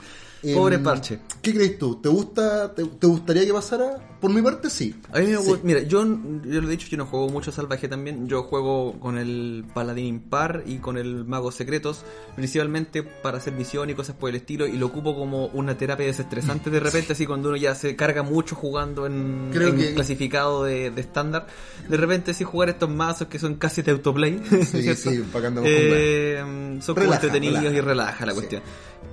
Pobre 0.55 0.75
Em, 0.75 0.83
Parche. 0.83 1.19
¿Qué 1.41 1.53
crees 1.53 1.77
tú? 1.77 2.01
¿Te 2.01 2.09
gusta, 2.09 2.73
te, 2.73 2.83
te 2.85 3.07
gustaría 3.07 3.45
que 3.45 3.53
pasara? 3.53 4.07
Por 4.19 4.31
mi 4.31 4.41
parte, 4.41 4.69
sí. 4.69 4.95
A 5.11 5.19
mí 5.19 5.27
me 5.27 5.37
Sí. 5.37 5.43
gusta- 5.47 5.61
mira, 5.65 5.81
yo, 5.81 6.03
yo 6.45 6.61
lo 6.61 6.67
he 6.67 6.71
dicho, 6.71 6.87
yo 6.89 6.97
no 6.97 7.05
juego 7.07 7.29
mucho 7.29 7.51
salvaje 7.51 7.87
también. 7.87 8.27
Yo 8.27 8.43
juego 8.43 8.99
con 8.99 9.17
el 9.17 9.65
paladín 9.73 10.05
impar 10.05 10.63
y 10.65 10.77
con 10.77 10.97
el 10.97 11.25
mago 11.25 11.51
secretos, 11.51 12.03
principalmente 12.35 13.01
para 13.03 13.37
hacer 13.39 13.53
misión 13.53 13.89
y 13.89 13.93
cosas 13.95 14.15
por 14.15 14.29
el 14.29 14.35
estilo. 14.35 14.67
Y 14.67 14.73
lo 14.77 14.87
ocupo 14.87 15.15
como 15.15 15.47
una 15.47 15.75
terapia 15.77 16.05
desestresante 16.05 16.69
de 16.69 16.79
repente, 16.79 17.13
así 17.13 17.25
cuando 17.25 17.49
uno 17.49 17.57
ya 17.57 17.73
se 17.75 17.95
carga 17.95 18.21
mucho 18.23 18.55
jugando 18.55 19.05
en, 19.05 19.49
Creo 19.51 19.69
en 19.69 19.77
que- 19.77 19.93
clasificado 19.95 20.63
de 20.63 20.87
estándar. 20.97 21.47
De 21.89 21.97
repente, 21.97 22.33
sí 22.33 22.43
jugar 22.43 22.69
estos 22.69 22.89
mazos 22.89 23.27
que 23.27 23.39
son 23.39 23.55
casi 23.55 23.81
de 23.81 23.91
autoplay. 23.91 24.39
Sí, 24.71 24.95
sí, 24.95 25.23
para 25.31 25.41
que 25.41 25.47
andemos 25.47 25.69
Eh, 25.71 26.37
son 26.81 26.95
como 26.95 27.05
Relaja, 27.05 27.15
entretenidos 27.25 27.57
relaja. 27.63 27.77
y 27.77 27.81
relaja 27.81 28.25
la 28.25 28.31
Sí. 28.31 28.37
cuestión. 28.37 28.61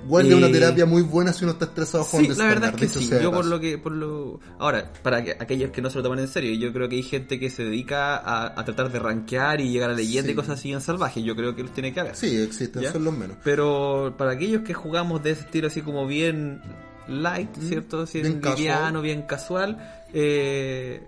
Igual 0.05 0.29
de 0.29 0.35
una 0.35 0.51
terapia 0.51 0.85
muy 0.85 1.01
buena 1.01 1.33
si 1.33 1.43
uno 1.43 1.53
está 1.53 1.65
estresado 1.65 2.03
Sí, 2.03 2.09
jugando 2.11 2.35
la 2.35 2.45
verdad 2.45 2.69
es 2.73 2.93
que 2.93 2.99
sí. 2.99 3.09
Yo 3.21 3.31
por 3.31 3.45
lo 3.45 3.59
que, 3.59 3.77
por 3.77 3.91
lo, 3.91 4.39
ahora, 4.57 4.91
para 5.03 5.23
que, 5.23 5.31
aquellos 5.31 5.71
que 5.71 5.81
no 5.81 5.89
se 5.89 5.97
lo 5.97 6.03
toman 6.03 6.19
en 6.19 6.27
serio, 6.27 6.53
yo 6.55 6.71
creo 6.73 6.87
que 6.89 6.95
hay 6.95 7.03
gente 7.03 7.39
que 7.39 7.49
se 7.49 7.63
dedica 7.63 8.15
a, 8.17 8.59
a 8.59 8.65
tratar 8.65 8.91
de 8.91 8.97
rankear 8.99 9.61
y 9.61 9.69
llegar 9.71 9.89
a 9.89 9.93
leyenda 9.93 10.27
Sí. 10.27 10.31
y 10.31 10.35
cosas 10.35 10.59
así 10.59 10.71
en 10.71 10.81
salvaje. 10.81 11.21
Yo 11.21 11.35
creo 11.35 11.55
que 11.55 11.63
los 11.63 11.73
tiene 11.73 11.93
que 11.93 11.99
haber. 11.99 12.15
Sí, 12.15 12.35
existen, 12.41 12.81
¿Ya? 12.81 12.91
son 12.91 13.03
los 13.03 13.15
menos. 13.15 13.37
Pero 13.43 14.15
para 14.17 14.31
aquellos 14.31 14.63
que 14.63 14.73
jugamos 14.73 15.21
de 15.21 15.31
ese 15.31 15.41
estilo 15.41 15.67
así 15.67 15.81
como 15.81 16.07
bien 16.07 16.61
light, 17.07 17.49
¿cierto? 17.59 18.01
Así 18.01 18.19
bien 18.21 18.33
bien 18.33 18.41
casual. 18.41 18.57
liviano, 18.57 19.01
bien 19.01 19.21
casual, 19.23 20.03
eh, 20.13 21.01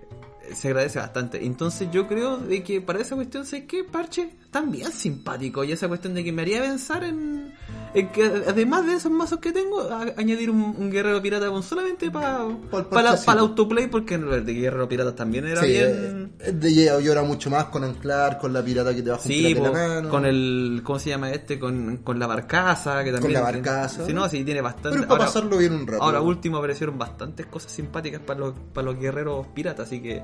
se 0.54 0.68
agradece 0.68 0.98
bastante. 0.98 1.44
Entonces 1.44 1.88
yo 1.92 2.06
creo 2.08 2.36
de 2.38 2.62
que 2.62 2.80
para 2.80 3.00
esa 3.00 3.14
cuestión, 3.14 3.46
sé 3.46 3.64
que 3.66 3.84
Parche 3.84 4.30
también 4.52 4.92
simpático. 4.92 5.64
Y 5.64 5.72
esa 5.72 5.88
cuestión 5.88 6.14
de 6.14 6.22
que 6.22 6.30
me 6.30 6.42
haría 6.42 6.60
pensar 6.60 7.02
en, 7.02 7.52
en 7.94 8.08
que 8.12 8.22
además 8.46 8.86
de 8.86 8.92
esos 8.94 9.10
mazos 9.10 9.40
que 9.40 9.50
tengo, 9.50 9.80
a- 9.80 10.12
añadir 10.16 10.50
un, 10.50 10.60
un 10.78 10.90
guerrero 10.90 11.20
pirata 11.22 11.48
con 11.48 11.62
solamente 11.62 12.10
para 12.10 12.46
Pa' 12.70 12.88
parchecito. 12.88 13.32
el 13.32 13.38
autoplay, 13.38 13.86
porque 13.88 14.14
el 14.16 14.44
de 14.44 14.52
guerrero 14.54 14.86
pirata 14.88 15.14
también 15.14 15.46
era 15.46 15.62
Sí, 15.62 15.68
bien... 15.68 16.32
eh, 16.38 16.52
de 16.52 16.68
ella 16.68 17.00
llora 17.00 17.22
mucho 17.22 17.48
más 17.50 17.64
con 17.64 17.82
anclar, 17.82 18.38
con 18.38 18.52
la 18.52 18.62
pirata 18.62 18.94
que 18.94 19.02
te 19.02 19.10
baja 19.10 19.22
un 19.22 19.28
Sí, 19.28 19.54
po, 19.54 19.64
la 19.64 19.72
mano. 19.72 20.08
con 20.10 20.26
el, 20.26 20.82
¿cómo 20.84 20.98
se 20.98 21.08
llama 21.10 21.30
este? 21.32 21.58
Con, 21.58 21.96
con 22.04 22.18
la 22.18 22.26
barcaza, 22.26 23.02
que 23.02 23.10
también... 23.10 23.32
la 23.32 23.40
barcaza. 23.40 24.04
Sí, 24.06 24.12
no, 24.12 24.28
sí, 24.28 24.44
tiene 24.44 24.60
bastante... 24.60 24.90
Pero 24.98 25.08
para 25.08 25.24
pasarlo 25.24 25.56
bien 25.56 25.72
un 25.72 25.86
rato. 25.86 26.02
Ahora 26.02 26.20
último 26.20 26.58
aparecieron 26.58 26.98
bastantes 26.98 27.46
cosas 27.46 27.72
simpáticas 27.72 28.20
para 28.20 28.38
los, 28.40 28.54
para 28.74 28.84
los 28.84 29.00
guerreros 29.00 29.46
piratas, 29.54 29.86
así 29.86 30.02
que 30.02 30.22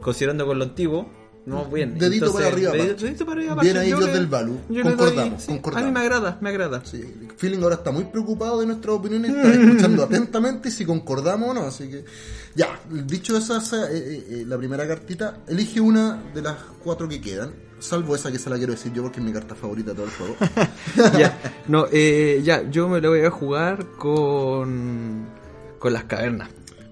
considerando 0.00 0.46
con 0.46 0.58
lo 0.58 0.64
antiguo, 0.64 1.27
no 1.46 1.64
bien. 1.66 1.98
Dedito 1.98 2.32
para 2.32 2.48
arriba. 2.48 2.72
Dedito 2.72 3.24
para 3.26 3.40
arriba, 3.40 3.54
Bien 3.62 3.74
Parche. 3.74 3.78
ahí, 3.78 3.90
Yo 3.90 3.96
Dios 3.98 4.08
le- 4.08 4.14
del 4.14 4.28
le 4.68 4.82
Concordamos, 4.82 5.30
doy- 5.30 5.40
sí, 5.40 5.46
concordamos. 5.46 5.82
A 5.82 5.86
mí 5.86 5.92
me 5.92 6.00
agrada, 6.00 6.38
me 6.40 6.48
agrada. 6.50 6.84
Sí, 6.84 7.02
Feeling 7.36 7.62
ahora 7.62 7.76
está 7.76 7.90
muy 7.90 8.04
preocupado 8.04 8.60
de 8.60 8.66
nuestras 8.66 8.94
opiniones, 8.96 9.30
está 9.34 9.54
escuchando 9.54 10.02
atentamente 10.02 10.70
si 10.70 10.84
concordamos 10.84 11.50
o 11.50 11.54
no, 11.54 11.60
así 11.66 11.88
que 11.88 12.04
ya, 12.54 12.78
dicho 12.90 13.36
esa, 13.36 13.58
esa, 13.58 13.90
eh, 13.90 13.96
eh, 13.98 14.26
eh, 14.30 14.44
la 14.46 14.58
primera 14.58 14.86
cartita, 14.86 15.38
elige 15.46 15.80
una 15.80 16.22
de 16.34 16.42
las 16.42 16.56
cuatro 16.82 17.08
que 17.08 17.20
quedan, 17.20 17.52
salvo 17.78 18.14
esa 18.16 18.30
que 18.32 18.38
se 18.38 18.50
la 18.50 18.56
quiero 18.56 18.72
decir 18.72 18.92
yo 18.92 19.02
porque 19.02 19.20
es 19.20 19.24
mi 19.26 19.32
carta 19.32 19.54
favorita 19.54 19.90
de 19.92 19.96
todo 19.96 20.06
el 20.06 20.12
juego. 20.12 20.36
ya, 21.18 21.38
no, 21.68 21.86
eh, 21.92 22.40
ya, 22.44 22.68
yo 22.70 22.88
me 22.88 23.00
lo 23.00 23.10
voy 23.10 23.20
a 23.24 23.30
jugar 23.30 23.86
con, 23.96 25.26
con 25.78 25.92
las 25.92 26.04
cavernas. 26.04 26.48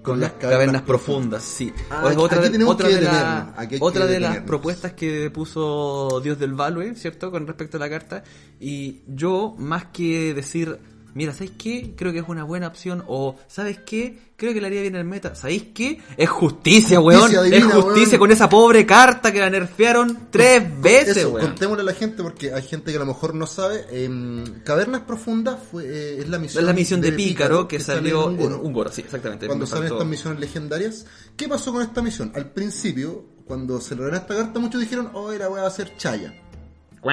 Con, 0.06 0.20
las 0.20 0.32
cavernas, 0.32 0.82
profundas, 0.82 1.42
sí. 1.42 1.72
Ah, 1.90 2.02
O 2.04 2.06
es 2.08 2.14
aquí- 2.14 2.22
otra 2.24 2.40
de, 2.40 2.64
otra 2.64 2.88
de, 2.88 3.00
la- 3.02 3.54
otra 3.80 4.06
las 4.20 4.38
propuestas 4.38 4.92
que 4.92 5.30
puso 5.30 6.20
Dios 6.22 6.38
del 6.38 6.54
Value, 6.54 6.94
¿cierto? 6.94 7.30
Con 7.30 7.46
respecto 7.46 7.76
a 7.76 7.80
la 7.80 7.90
carta. 7.90 8.22
Y 8.60 9.02
yo, 9.06 9.54
más 9.58 9.86
que 9.86 10.32
decir, 10.32 10.78
mira, 11.16 11.32
¿sabéis 11.32 11.52
qué? 11.58 11.94
Creo 11.96 12.12
que 12.12 12.18
es 12.18 12.28
una 12.28 12.44
buena 12.44 12.68
opción. 12.68 13.02
O, 13.08 13.36
¿sabes 13.48 13.78
qué? 13.84 14.18
Creo 14.36 14.52
que 14.52 14.60
le 14.60 14.66
haría 14.66 14.82
bien 14.82 14.94
el 14.94 15.04
meta. 15.04 15.34
¿Sabéis 15.34 15.68
qué? 15.74 16.00
Es 16.16 16.28
justicia, 16.28 17.00
weón. 17.00 17.22
Justicia 17.22 17.42
divina, 17.42 17.68
es 17.68 17.74
justicia 17.74 18.10
weón. 18.10 18.18
con 18.18 18.30
esa 18.32 18.48
pobre 18.48 18.84
carta 18.84 19.32
que 19.32 19.40
la 19.40 19.48
nerfearon 19.48 20.28
tres 20.30 20.80
veces, 20.80 21.16
Eso, 21.16 21.30
weón. 21.30 21.46
contémosle 21.46 21.82
a 21.82 21.86
la 21.86 21.94
gente 21.94 22.22
porque 22.22 22.52
hay 22.52 22.62
gente 22.62 22.90
que 22.90 22.98
a 22.98 23.00
lo 23.00 23.06
mejor 23.06 23.34
no 23.34 23.46
sabe. 23.46 23.86
em, 23.90 24.60
Cavernas 24.62 25.02
Profundas 25.02 25.58
fue, 25.70 25.86
eh, 25.86 26.18
es 26.20 26.28
la 26.28 26.38
misión, 26.38 26.62
Es 26.62 26.66
la 26.66 26.74
misión 26.74 27.00
de, 27.00 27.12
Pícaro 27.12 27.66
que, 27.66 27.80
sale 27.80 27.98
salió 28.00 28.30
en 28.30 28.52
un 28.52 28.72
Goro, 28.72 28.92
sí, 28.92 29.00
exactamente. 29.00 29.46
cuando 29.46 29.66
salen 29.66 29.90
estas 29.90 30.06
misiones 30.06 30.38
legendarias. 30.38 31.06
¿Qué 31.34 31.48
pasó 31.48 31.72
con 31.72 31.80
esta 31.80 32.02
misión? 32.02 32.30
Al 32.34 32.50
principio, 32.50 33.24
cuando 33.46 33.80
se 33.80 33.94
logró 33.94 34.14
esta 34.14 34.36
carta, 34.36 34.60
muchos 34.60 34.80
dijeron, 34.80 35.10
oh, 35.14 35.32
era 35.32 35.48
voy 35.48 35.60
a 35.60 35.70
ser 35.70 35.96
Chaya. 35.96 36.34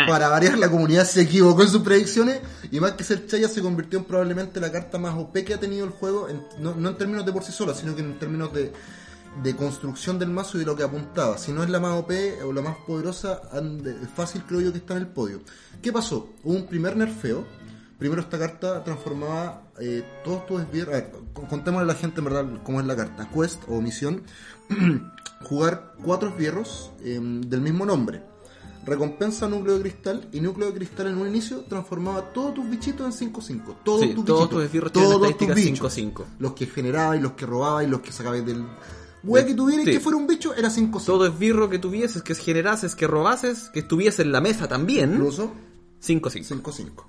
Para 0.08 0.28
variar, 0.30 0.58
la 0.58 0.70
comunidad 0.72 1.06
se 1.06 1.22
equivocó 1.22 1.62
en 1.64 1.70
sus 1.70 1.82
predicciones 1.84 2.40
y 2.72 2.80
más 2.80 2.94
que 2.94 3.04
ser 3.04 3.28
Chaya 3.28 3.48
se 3.48 3.62
convirtió 3.62 4.00
en 4.00 4.06
probablemente 4.06 4.60
la 4.60 4.72
carta 4.72 4.98
más 4.98 5.14
OP 5.16 5.34
que 5.44 5.54
ha 5.54 5.60
tenido 5.60 5.86
el 5.86 5.92
juego, 5.92 6.28
no, 6.60 6.90
en 6.90 6.98
términos 6.98 7.26
de 7.26 7.32
por 7.32 7.44
sí 7.44 7.52
sola, 7.52 7.74
sino 7.76 7.96
que 7.96 8.02
en 8.02 8.18
términos 8.18 8.52
de 8.54 9.56
construcción 9.56 10.20
del 10.20 10.30
mazo 10.30 10.58
y 10.58 10.62
de 10.62 10.66
lo 10.68 10.76
que 10.76 10.84
apuntaba. 10.84 11.38
Si 11.38 11.52
no 11.52 11.64
es 11.64 11.70
la 11.70 11.80
más 11.80 11.94
OP 12.00 12.12
o 12.46 12.54
la 12.54 12.62
más 12.62 12.78
poderosa, 12.88 13.42
ande- 13.52 13.96
fácil 14.16 14.44
creo 14.48 14.62
yo 14.62 14.72
que 14.72 14.78
está 14.80 14.94
en 14.94 15.00
el 15.02 15.08
podio. 15.08 15.42
¿Qué 15.82 15.92
pasó? 15.92 16.30
Hubo 16.44 16.54
un 16.56 16.68
primer 16.68 16.96
nerfeo. 16.98 17.44
Primero 17.98 18.22
esta 18.22 18.38
carta 18.38 18.84
transformaba 18.84 19.64
eh, 19.80 20.04
todos 20.24 20.46
tus 20.46 20.62
esbirros. 20.62 20.96
A 20.96 21.06
contémosle 21.50 21.84
a 21.90 21.94
la 21.94 22.00
gente 22.00 22.20
en 22.20 22.26
verdad 22.26 22.46
cómo 22.64 22.80
es 22.80 22.86
la 22.86 22.96
carta. 22.96 23.28
Quest 23.34 23.62
o 23.68 23.82
misión. 23.82 24.24
jugar 25.44 25.94
cuatro 26.04 26.30
esbirros 26.30 26.92
eh, 27.04 27.20
del 27.22 27.62
mismo 27.62 27.86
nombre. 27.86 28.24
Recompensa 28.86 29.48
núcleo 29.48 29.76
de 29.76 29.82
cristal 29.82 30.28
y 30.34 30.42
núcleo 30.42 30.68
de 30.70 30.74
cristal 30.74 31.08
en 31.08 31.18
un 31.18 31.28
inicio 31.28 31.62
transformaba 31.62 32.34
todos 32.34 32.54
tus 32.56 32.70
bichitos 32.70 33.22
en 33.22 33.32
5-5. 33.32 33.76
Todos 33.84 34.02
Sí, 34.02 34.14
tus 34.14 34.26
todos 34.26 34.50
bichitos. 34.50 34.82
tus 34.84 34.92
todos 34.92 35.20
tus 35.20 35.30
estadísticas 35.30 35.56
bichos. 35.56 35.98
5-5. 35.98 36.26
Los 36.40 36.54
que 36.54 36.66
generabais, 36.66 37.22
los 37.22 37.32
que 37.34 37.46
robabais, 37.46 37.90
los 37.90 38.02
que 38.02 38.12
sacabais 38.12 38.46
del. 38.46 38.64
Wea 39.24 39.46
que 39.46 39.54
tuvierais 39.54 39.86
Sí. 39.88 39.94
que 39.94 40.00
fuera 40.02 40.18
un 40.18 40.28
bicho 40.28 40.54
era 40.54 40.70
5-5. 40.70 41.06
Todo 41.06 41.26
esbirro 41.26 41.70
que 41.70 41.80
tuvieses, 41.80 42.22
que 42.24 42.36
generases, 42.36 42.94
que 42.94 43.08
robases, 43.08 43.70
que 43.74 43.80
estuviese 43.80 44.22
en 44.22 44.34
la 44.34 44.42
mesa 44.42 44.68
también. 44.68 45.14
Incluso 45.14 45.52
5-5. 46.02 46.44
5-5. 46.62 47.06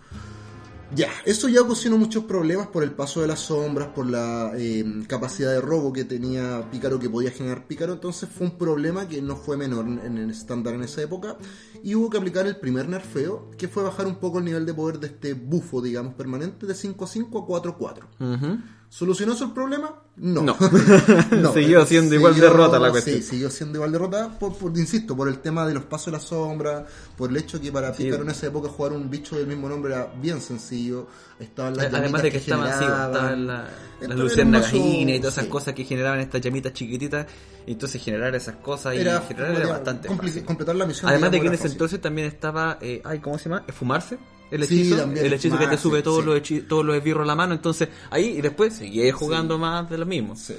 Ya, 0.95 1.09
eso 1.25 1.49
ya 1.49 1.63
ocasionó 1.63 1.97
muchos 1.99 2.25
problemas 2.25 2.69
por 2.69 2.83
el 2.83 2.93
paso 2.93 3.21
de 3.21 3.27
las 3.27 3.41
sombras, 3.41 3.89
por 3.89 4.09
la 4.09 4.53
eh, 4.57 4.85
capacidad 5.09 5.51
de 5.51 5.61
robo 5.61 5.93
que 5.93 6.05
tenía 6.05 6.69
Pícaro, 6.71 6.99
que 6.99 7.11
podía 7.11 7.31
generar 7.31 7.67
Pícaro. 7.67 7.95
Entonces 7.95 8.29
fue 8.29 8.47
un 8.47 8.59
problema 8.59 9.09
que 9.09 9.21
no 9.21 9.37
fue 9.37 9.57
menor 9.57 9.87
en 9.87 10.19
el 10.19 10.31
estándar 10.31 10.75
en 10.75 10.83
esa 10.83 11.03
época. 11.03 11.37
Y 11.83 11.95
hubo 11.95 12.11
que 12.11 12.19
aplicar 12.19 12.47
el 12.47 12.57
primer 12.57 12.89
nerfeo, 12.89 13.51
que 13.59 13.69
fue 13.69 13.83
bajar 13.83 14.07
un 14.07 14.17
poco 14.17 14.39
el 14.39 14.45
nivel 14.45 14.67
de 14.67 14.75
poder 14.75 14.99
de 14.99 15.09
este 15.09 15.35
bufo, 15.35 15.83
digamos, 15.83 16.15
permanente, 16.15 16.67
de 16.67 16.75
5-5 16.75 17.43
a 17.43 17.47
4-4. 17.47 18.05
Ujú. 18.21 18.59
¿Solucionó 18.97 19.33
eso 19.33 19.47
el 19.47 19.51
problema? 19.51 19.93
No. 20.19 20.43
No. 20.43 20.57
Siguió 21.53 21.85
siendo 21.85 22.15
igual 22.15 22.37
derrota 22.39 22.79
la 22.79 22.93
cuestión. 22.93 23.17
Sí, 23.17 23.23
siguió 23.25 23.51
siendo 23.51 23.79
igual 23.79 23.91
derrota, 23.91 24.39
por, 24.39 24.57
por- 24.57 24.71
insisto, 24.79 25.17
por 25.17 25.27
el 25.27 25.41
tema 25.41 25.67
de 25.67 25.75
los 25.75 25.83
pasos 25.85 26.07
de 26.07 26.13
la 26.13 26.21
sombra, 26.21 26.87
por 27.17 27.29
el 27.31 27.37
hecho 27.39 27.61
que 27.61 27.73
para 27.73 27.93
Sí. 27.93 28.05
Pícaro 28.05 28.23
en 28.23 28.31
esa 28.31 28.47
época 28.47 28.69
jugar 28.69 28.93
un 28.93 29.11
bicho 29.11 29.37
del 29.37 29.49
mismo 29.49 29.69
nombre 29.69 29.93
era 29.95 30.13
bien 30.23 30.41
sencillo. 30.41 31.09
Estaban 31.41 31.77
las 31.77 31.93
Además 31.93 32.23
de 32.23 32.31
que 32.31 32.37
estaban 32.39 32.73
generaban. 32.73 33.11
estaban 33.13 33.47
la, 33.49 33.55
Entonces, 33.95 34.09
las 34.11 34.19
luciérnagas 34.19 34.75
y 34.75 35.19
todas 35.19 35.33
esas 35.35 35.45
sí. 35.47 35.51
cosas 35.51 35.75
que 35.75 35.85
generaban 35.85 36.21
estas 36.21 36.41
llamitas 36.41 36.73
chiquititas. 36.73 37.27
Y 37.67 37.73
entonces 37.73 38.01
generar 38.01 38.33
esas 38.37 38.57
cosas 38.57 38.95
y 38.95 38.99
Era, 38.99 39.23
generar 39.23 39.57
era 39.57 39.67
bastante 39.71 40.09
fácil. 40.09 40.45
completar 40.45 40.77
la 40.77 40.87
misión. 40.87 41.11
Además 41.11 41.33
de 41.33 41.41
que 41.41 41.47
en 41.49 41.53
ese 41.55 41.63
fácil. 41.63 41.73
entonces 41.73 42.01
también 42.01 42.29
estaba, 42.29 42.79
eh, 42.81 43.03
ay, 43.05 43.19
¿cómo 43.19 43.39
se 43.39 43.49
llama? 43.49 43.65
¿Fumarse? 43.73 44.19
El 44.55 44.67
Sí, 44.67 44.83
hechizo, 44.83 45.03
el 45.03 45.33
hechizo 45.33 45.59
que 45.59 45.67
te 45.67 45.77
sube 45.77 46.03
todos, 46.03 46.23
sí. 46.47 46.61
los 46.61 46.69
todos 46.69 46.85
los 46.85 46.97
esbirros 46.97 47.25
a 47.25 47.27
la 47.27 47.35
mano. 47.35 47.55
Entonces 47.55 47.89
ahí 48.11 48.39
y 48.39 48.41
después 48.41 48.75
seguí 48.75 49.11
jugando 49.11 49.59
más 49.59 49.91
de 49.91 49.99
lo 49.99 50.07
mismo. 50.07 50.37
Sí. 50.37 50.55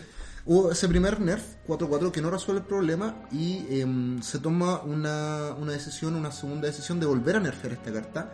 Hubo 0.47 0.71
ese 0.71 0.87
primer 0.87 1.19
nerf 1.21 1.43
4-4 1.67 2.11
que 2.11 2.21
no 2.21 2.29
resuelve 2.29 2.61
el 2.61 2.67
problema 2.67 3.15
y 3.31 3.65
em, 3.79 4.21
se 4.21 4.37
toma 4.39 4.81
una, 4.81 5.55
una 5.57 5.71
decisión, 5.71 6.13
una 6.13 6.31
segunda 6.31 6.67
decisión 6.67 6.99
de 6.99 7.07
volver 7.07 7.37
a 7.37 7.39
nerfear 7.39 7.73
esta 7.73 7.91
carta. 7.91 8.33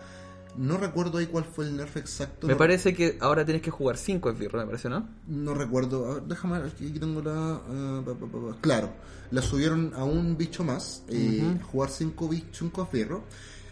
No 0.58 0.78
recuerdo 0.78 1.20
ahí 1.20 1.28
cuál 1.28 1.46
fue 1.46 1.66
el 1.66 1.78
nerf 1.78 1.96
exacto. 1.96 2.48
Me 2.48 2.54
no, 2.54 2.58
parece 2.60 2.94
que 2.94 3.18
ahora 3.22 3.46
tienes 3.46 3.62
que 3.62 3.72
jugar 3.72 3.98
5 3.98 4.30
esbirros, 4.32 4.62
me 4.62 4.66
parece, 4.66 4.90
¿no? 4.90 5.08
no 5.28 5.54
recuerdo. 5.54 6.12
A 6.12 6.14
ver, 6.16 6.24
déjame 6.24 6.60
ver, 6.60 6.72
aquí 6.74 7.00
tengo 7.00 7.22
la. 7.22 7.62
pa. 8.04 8.58
Claro, 8.60 8.90
la 9.32 9.42
subieron 9.42 9.94
a 9.96 10.04
un 10.04 10.36
bicho 10.38 10.66
más, 10.66 11.04
eh, 11.08 11.58
jugar 11.72 11.90
5 11.90 12.28
bichos, 12.28 12.58
5 12.58 12.90
esbirros. 12.92 13.22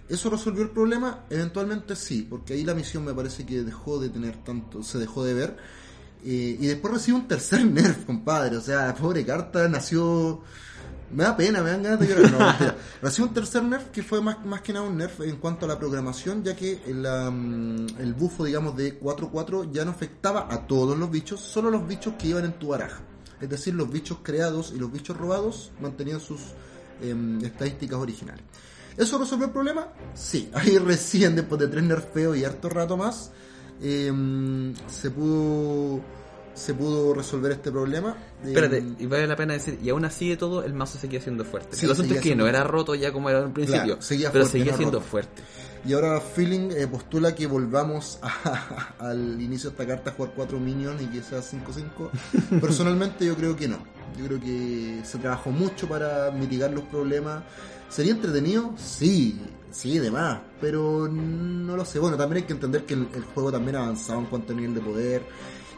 ¿Eso 0.09 0.31
resolvió 0.31 0.63
el 0.63 0.71
problema? 0.71 1.25
Eventualmente 1.29 1.95
sí, 1.95 2.25
porque 2.27 2.53
ahí 2.53 2.63
la 2.63 2.73
misión 2.73 3.05
me 3.05 3.13
parece 3.13 3.45
que 3.45 3.61
dejó 3.61 3.99
de 3.99 4.09
tener 4.09 4.37
tanto, 4.43 4.81
se 4.81 4.97
dejó 4.97 5.23
de 5.23 5.35
ver. 5.35 5.57
Eh, 6.25 6.57
y 6.59 6.65
después 6.65 6.95
recibe 6.95 7.17
un 7.17 7.27
tercer 7.27 7.63
nerf, 7.71 8.05
compadre. 8.05 8.57
O 8.57 8.61
sea, 8.61 8.87
la 8.87 8.95
pobre 8.95 9.23
carta 9.23 9.67
nació. 9.69 10.41
Me 11.11 11.23
da 11.23 11.35
pena, 11.37 11.61
me 11.61 11.71
dan 11.71 11.83
ganas 11.83 11.99
de 11.99 12.07
llorar. 12.07 12.31
No. 12.31 12.75
Recibe 13.01 13.27
un 13.27 13.33
tercer 13.33 13.63
nerf 13.63 13.89
que 13.89 14.03
fue 14.03 14.21
más, 14.21 14.45
más 14.45 14.61
que 14.61 14.73
nada 14.73 14.85
un 14.85 14.97
nerf 14.97 15.21
en 15.21 15.37
cuanto 15.37 15.65
a 15.65 15.69
la 15.69 15.79
programación, 15.79 16.43
ya 16.43 16.55
que 16.55 16.81
la, 16.87 17.31
mm, 17.31 17.99
el 17.99 18.13
bufo, 18.13 18.45
digamos, 18.45 18.77
de 18.77 18.99
4-4 18.99 19.71
ya 19.71 19.85
no 19.85 19.91
afectaba 19.91 20.47
a 20.51 20.67
todos 20.67 20.97
los 20.97 21.09
bichos, 21.09 21.39
solo 21.39 21.71
los 21.71 21.87
bichos 21.87 22.13
que 22.13 22.27
iban 22.27 22.45
en 22.45 22.53
tu 22.53 22.67
baraja. 22.67 23.01
Es 23.41 23.49
decir, 23.49 23.73
los 23.73 23.89
bichos 23.91 24.19
creados 24.21 24.71
y 24.75 24.79
los 24.79 24.91
bichos 24.91 25.17
robados 25.17 25.71
mantenían 25.81 26.19
sus 26.19 26.41
em, 27.01 27.43
estadísticas 27.43 27.97
originales. 27.97 28.43
¿Eso 28.97 29.17
resolvió 29.17 29.45
el 29.47 29.51
problema? 29.51 29.87
Sí. 30.13 30.49
Ahí 30.53 30.77
recién, 30.77 31.35
después 31.35 31.59
de 31.59 31.67
tres 31.67 31.83
nerfeos 31.83 32.37
y 32.37 32.43
harto 32.45 32.69
rato 32.69 32.97
más, 32.97 33.31
em, 33.81 34.73
se 34.87 35.09
pudo 35.11 36.01
se 36.53 36.73
pudo 36.73 37.13
resolver 37.13 37.53
este 37.53 37.71
problema. 37.71 38.17
Espérate, 38.43 38.79
Em, 38.79 38.95
y 38.99 39.05
vale 39.05 39.25
la 39.27 39.37
pena 39.37 39.53
decir, 39.53 39.79
y 39.81 39.89
aún 39.91 40.03
así 40.03 40.27
de 40.29 40.35
todo, 40.35 40.61
el 40.65 40.73
mazo 40.73 40.97
seguía 40.97 41.21
siendo 41.21 41.45
fuerte. 41.45 41.77
Sí, 41.77 41.85
el 41.85 41.93
asunto 41.93 42.15
es 42.15 42.19
que 42.19 42.23
siendo 42.29 42.43
no 42.43 42.49
era 42.49 42.65
roto 42.65 42.95
ya 42.95 43.13
como 43.13 43.29
era 43.29 43.39
al 43.39 43.53
principio, 43.53 43.83
Claro, 43.85 44.01
seguía 44.01 44.29
pero 44.29 44.43
fuerte, 44.43 44.59
seguía 44.59 44.75
siendo 44.75 44.97
roto. 44.99 45.09
fuerte. 45.09 45.41
Y 45.85 45.93
ahora 45.93 46.19
Feeling 46.19 46.71
eh, 46.71 46.85
postula 46.87 47.33
que 47.33 47.47
volvamos 47.47 48.19
a- 48.23 48.93
al 48.99 49.39
inicio 49.41 49.69
de 49.69 49.75
esta 49.75 49.87
carta 49.87 50.09
a 50.09 50.13
jugar 50.13 50.33
4 50.35 50.59
minions 50.59 51.01
y 51.01 51.05
que 51.05 51.21
sea 51.23 51.39
5-5. 51.39 52.09
Personalmente 52.59 53.25
yo 53.25 53.35
creo 53.37 53.55
que 53.55 53.69
no. 53.69 53.77
Yo 54.19 54.25
creo 54.25 54.39
que 54.41 54.99
se 55.05 55.17
trabajó 55.19 55.51
mucho 55.51 55.87
para 55.87 56.29
mitigar 56.31 56.71
los 56.71 56.83
problemas. 56.85 57.43
¿Sería 57.89 58.13
entretenido? 58.13 58.73
Sí, 58.77 59.39
sí, 59.71 59.99
de 59.99 60.11
más. 60.11 60.41
Pero 60.61 61.07
no 61.07 61.75
lo 61.75 61.85
sé. 61.85 61.99
Bueno, 61.99 62.17
también 62.17 62.43
hay 62.43 62.47
que 62.47 62.53
entender 62.53 62.85
que 62.85 62.93
el, 62.93 63.07
el 63.13 63.23
juego 63.23 63.51
también 63.51 63.75
ha 63.75 63.83
avanzado 63.83 64.19
en 64.19 64.25
cuanto 64.25 64.53
a 64.53 64.55
nivel 64.55 64.75
de 64.75 64.81
poder 64.81 65.23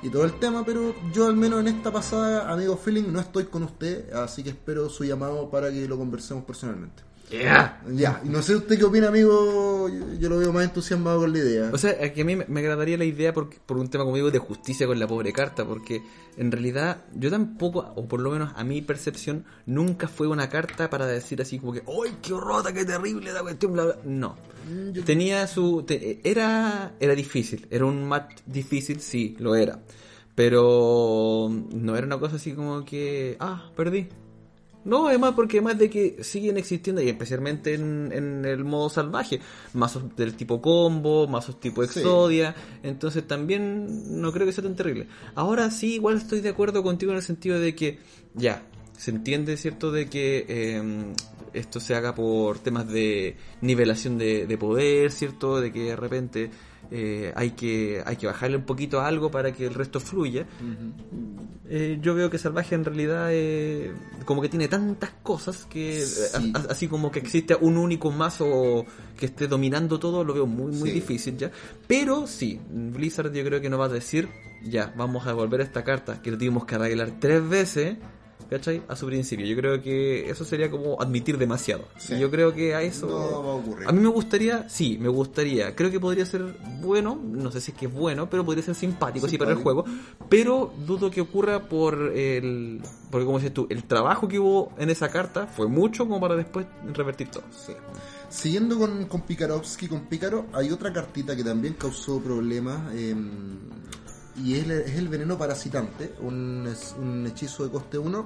y 0.03 0.09
todo 0.09 0.25
el 0.25 0.39
tema. 0.39 0.65
Pero 0.65 0.93
yo 1.13 1.27
al 1.27 1.35
menos 1.35 1.61
en 1.61 1.69
esta 1.69 1.91
pasada, 1.91 2.51
amigo 2.51 2.77
Feeling, 2.77 3.11
no 3.11 3.19
estoy 3.19 3.45
con 3.45 3.63
usted. 3.63 4.11
Así 4.13 4.43
que 4.43 4.49
espero 4.49 4.89
su 4.89 5.05
llamado 5.05 5.49
para 5.49 5.71
que 5.71 5.87
lo 5.87 5.97
conversemos 5.97 6.43
personalmente. 6.43 7.10
Ya, 7.31 8.21
y 8.25 8.29
no 8.29 8.41
sé 8.41 8.55
usted 8.55 8.77
qué 8.77 8.83
opina, 8.83 9.07
amigo. 9.07 9.87
Yo, 9.89 10.13
yo 10.19 10.29
lo 10.29 10.37
veo 10.37 10.51
más 10.51 10.65
entusiasmado 10.65 11.19
con 11.21 11.31
la 11.31 11.39
idea. 11.39 11.69
O 11.73 11.77
sea, 11.77 11.91
es 11.91 12.11
que 12.11 12.21
a 12.21 12.25
mí 12.25 12.35
me 12.35 12.45
me 12.47 12.59
agradaría 12.59 12.97
la 12.97 13.05
idea 13.05 13.33
por, 13.33 13.49
por 13.49 13.77
un 13.77 13.89
tema, 13.89 14.03
como 14.03 14.15
digo, 14.17 14.31
de 14.31 14.39
justicia 14.39 14.85
con 14.85 14.99
la 14.99 15.07
pobre 15.07 15.31
carta, 15.31 15.65
porque 15.65 16.01
en 16.37 16.51
realidad 16.51 17.05
yo 17.15 17.29
tampoco, 17.29 17.93
o 17.95 18.05
por 18.07 18.19
lo 18.19 18.31
menos 18.31 18.51
a 18.55 18.63
mi 18.63 18.81
percepción, 18.81 19.45
nunca 19.65 20.07
fue 20.07 20.27
una 20.27 20.49
carta 20.49 20.89
para 20.89 21.05
decir 21.07 21.41
así 21.41 21.57
como 21.59 21.73
que, 21.73 21.83
¡ay, 21.87 22.17
qué 22.21 22.33
horrota, 22.33 22.73
qué 22.73 22.83
terrible 22.85 23.31
la 23.31 23.41
cuestión! 23.41 23.73
Bla, 23.73 23.85
bla. 23.85 23.97
No. 24.03 24.35
Mm, 24.69 24.91
yo- 24.91 25.03
Tenía 25.05 25.47
su... 25.47 25.83
te- 25.83 26.19
era, 26.29 26.93
era 26.99 27.15
difícil, 27.15 27.65
era 27.71 27.85
un 27.85 28.07
match 28.07 28.39
difícil, 28.45 28.99
sí, 28.99 29.35
lo 29.39 29.55
era. 29.55 29.79
Pero 30.35 31.49
no 31.71 31.95
era 31.95 32.05
una 32.07 32.17
cosa 32.19 32.37
así 32.37 32.53
como 32.53 32.83
que, 32.85 33.37
ah, 33.39 33.69
perdí. 33.75 34.07
No, 34.83 35.07
además 35.07 35.33
porque 35.35 35.57
además 35.57 35.77
de 35.77 35.89
que 35.89 36.23
siguen 36.23 36.57
existiendo, 36.57 37.01
y 37.01 37.09
especialmente 37.09 37.75
en, 37.75 38.11
en 38.11 38.45
el 38.45 38.63
modo 38.63 38.89
salvaje, 38.89 39.39
mazos 39.73 40.15
del 40.15 40.35
tipo 40.35 40.61
combo, 40.61 41.27
mazos 41.27 41.59
tipo 41.59 41.83
Sí. 41.85 41.99
exodia, 41.99 42.55
entonces 42.81 43.27
también 43.27 44.19
no 44.21 44.31
creo 44.31 44.47
que 44.47 44.53
sea 44.53 44.63
tan 44.63 44.75
terrible. 44.75 45.07
Ahora 45.35 45.69
sí, 45.69 45.93
igual 45.95 46.17
estoy 46.17 46.41
de 46.41 46.49
acuerdo 46.49 46.81
contigo 46.83 47.11
en 47.11 47.17
el 47.17 47.23
sentido 47.23 47.59
de 47.59 47.75
que, 47.75 47.99
ya, 48.33 48.63
se 48.97 49.11
entiende, 49.11 49.57
¿cierto?, 49.57 49.91
de 49.91 50.09
que 50.09 50.45
eh, 50.47 51.13
esto 51.53 51.79
se 51.79 51.95
haga 51.95 52.15
por 52.15 52.59
temas 52.59 52.87
de 52.87 53.35
nivelación 53.61 54.17
de, 54.17 54.47
de 54.47 54.57
poder, 54.57 55.11
¿cierto?, 55.11 55.59
de 55.61 55.71
que 55.71 55.83
de 55.83 55.95
repente 55.95 56.51
eh, 56.91 57.31
hay, 57.35 57.51
que, 57.51 58.03
hay 58.05 58.17
que 58.17 58.27
bajarle 58.27 58.57
un 58.57 58.63
poquito 58.65 58.99
a 58.99 59.07
algo 59.07 59.31
para 59.31 59.51
que 59.53 59.65
el 59.65 59.73
resto 59.73 59.99
fluya. 59.99 60.45
Eh, 61.69 61.99
yo 62.01 62.13
veo 62.15 62.29
que 62.29 62.37
Salvaje 62.37 62.75
en 62.75 62.83
realidad 62.83 63.29
eh, 63.31 63.93
como 64.25 64.41
que 64.41 64.49
tiene 64.49 64.67
tantas 64.67 65.11
cosas 65.23 65.65
que 65.69 66.01
eh, 66.01 66.05
Sí. 66.05 66.51
a- 66.53 66.57
a- 66.59 66.65
así 66.71 66.87
como 66.89 67.11
que 67.11 67.19
existe 67.19 67.55
un 67.55 67.77
único 67.77 68.11
mazo 68.11 68.85
que 69.17 69.27
esté 69.27 69.47
dominando 69.47 69.97
todo, 69.99 70.23
lo 70.25 70.33
veo 70.33 70.45
muy 70.45 70.73
muy 70.73 70.89
Sí. 70.89 70.95
difícil 70.95 71.37
ya. 71.37 71.49
Pero 71.87 72.27
sí, 72.27 72.59
Blizzard 72.69 73.31
yo 73.33 73.43
creo 73.45 73.61
que 73.61 73.69
nos 73.69 73.79
va 73.79 73.85
a 73.85 73.89
decir, 73.89 74.27
ya, 74.63 74.93
vamos 74.97 75.25
a 75.25 75.29
devolver 75.29 75.61
esta 75.61 75.83
carta 75.85 76.21
que 76.21 76.31
lo 76.31 76.37
tuvimos 76.37 76.65
que 76.65 76.75
arreglar 76.75 77.11
tres 77.19 77.47
veces. 77.47 77.97
¿Cachai? 78.51 78.83
A 78.89 78.97
su 78.97 79.05
principio. 79.05 79.45
Yo 79.45 79.55
creo 79.55 79.81
que 79.81 80.29
eso 80.29 80.43
sería 80.43 80.69
como 80.69 81.01
admitir 81.01 81.37
demasiado. 81.37 81.85
Sí. 81.97 82.15
Y 82.15 82.19
yo 82.19 82.29
creo 82.29 82.53
que 82.53 82.75
a 82.75 82.81
eso... 82.81 83.07
No 83.07 83.43
va 83.45 83.53
a 83.53 83.55
ocurrir. 83.55 83.87
A 83.87 83.93
mí 83.93 84.01
me 84.01 84.09
gustaría, 84.09 84.67
sí, 84.67 84.97
me 84.99 85.07
gustaría. 85.07 85.73
Creo 85.73 85.89
que 85.89 86.01
podría 86.01 86.25
ser 86.25 86.53
bueno, 86.81 87.17
no 87.23 87.49
sé 87.49 87.61
si 87.61 87.71
es 87.71 87.77
que 87.77 87.85
es 87.85 87.93
bueno, 87.93 88.29
pero 88.29 88.43
podría 88.43 88.61
ser 88.61 88.75
simpático, 88.75 89.25
así 89.25 89.37
para 89.37 89.51
el 89.51 89.57
juego. 89.57 89.85
Pero 90.27 90.73
dudo 90.85 91.09
que 91.09 91.21
ocurra 91.21 91.69
por 91.69 92.11
el. 92.13 92.81
Porque, 93.09 93.25
como 93.25 93.37
dices 93.37 93.53
tú, 93.53 93.67
el 93.69 93.85
trabajo 93.85 94.27
que 94.27 94.37
hubo 94.37 94.73
en 94.77 94.89
esa 94.89 95.07
carta 95.07 95.47
fue 95.47 95.69
mucho 95.69 96.05
como 96.05 96.19
para 96.19 96.35
después 96.35 96.65
revertir 96.93 97.31
todo. 97.31 97.43
Sí. 97.51 97.71
Siguiendo 98.27 98.77
con, 98.77 99.05
con 99.05 99.21
Pikarovsky, 99.21 99.87
con 99.87 100.07
Pícaro, 100.07 100.47
hay 100.51 100.71
otra 100.71 100.91
cartita 100.91 101.37
que 101.37 101.43
también 101.45 101.75
causó 101.75 102.19
problemas. 102.19 102.93
eh, 102.95 103.15
y 104.43 104.55
es, 104.55 104.67
el- 104.67 105.07
veneno 105.07 105.37
parasitante, 105.37 106.13
un, 106.21 107.25
hechizo 107.27 107.63
de 107.65 107.71
coste 107.71 107.97
1. 107.97 108.25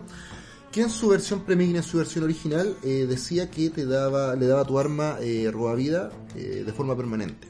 Que 0.72 0.82
en 0.82 0.90
su 0.90 1.08
versión 1.08 1.42
premigna, 1.46 1.78
en 1.78 1.84
su 1.84 1.98
versión 1.98 2.26
original, 2.26 2.76
eh, 2.84 3.06
decía 3.08 3.50
que 3.50 3.70
te 3.70 3.86
daba, 3.86 4.36
le 4.36 4.46
daba 4.46 4.66
tu 4.66 4.78
arma 4.78 5.18
eh, 5.22 5.50
vida 5.76 6.12
eh, 6.36 6.64
de 6.66 6.74
forma 6.74 6.98
permanente. 6.98 7.48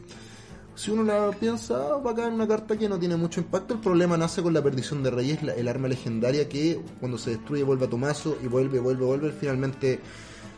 Si 0.75 0.91
uno 0.91 1.03
la 1.03 1.31
piensa, 1.31 1.77
va 1.97 2.11
a 2.11 2.15
caer 2.15 2.33
una 2.33 2.47
carta 2.47 2.77
que 2.77 2.89
no 2.89 2.99
tiene 2.99 3.15
mucho 3.15 3.39
impacto. 3.39 3.73
El 3.75 3.79
problema 3.79 4.17
nace 4.17 4.43
con 4.43 4.53
la 4.53 4.61
perdición 4.61 5.01
de 5.01 5.09
reyes, 5.09 5.39
el 5.41 5.67
arma 5.67 5.87
legendaria 5.87 6.47
que 6.49 6.79
cuando 6.99 7.17
se 7.17 7.31
destruye 7.31 7.63
vuelve 7.63 7.85
a 7.85 7.89
tu 7.89 7.97
mazo 7.97 8.37
y 8.43 8.47
vuelve, 8.47 8.79
vuelve, 8.79 9.05
vuelve. 9.05 9.31
Finalmente 9.31 10.01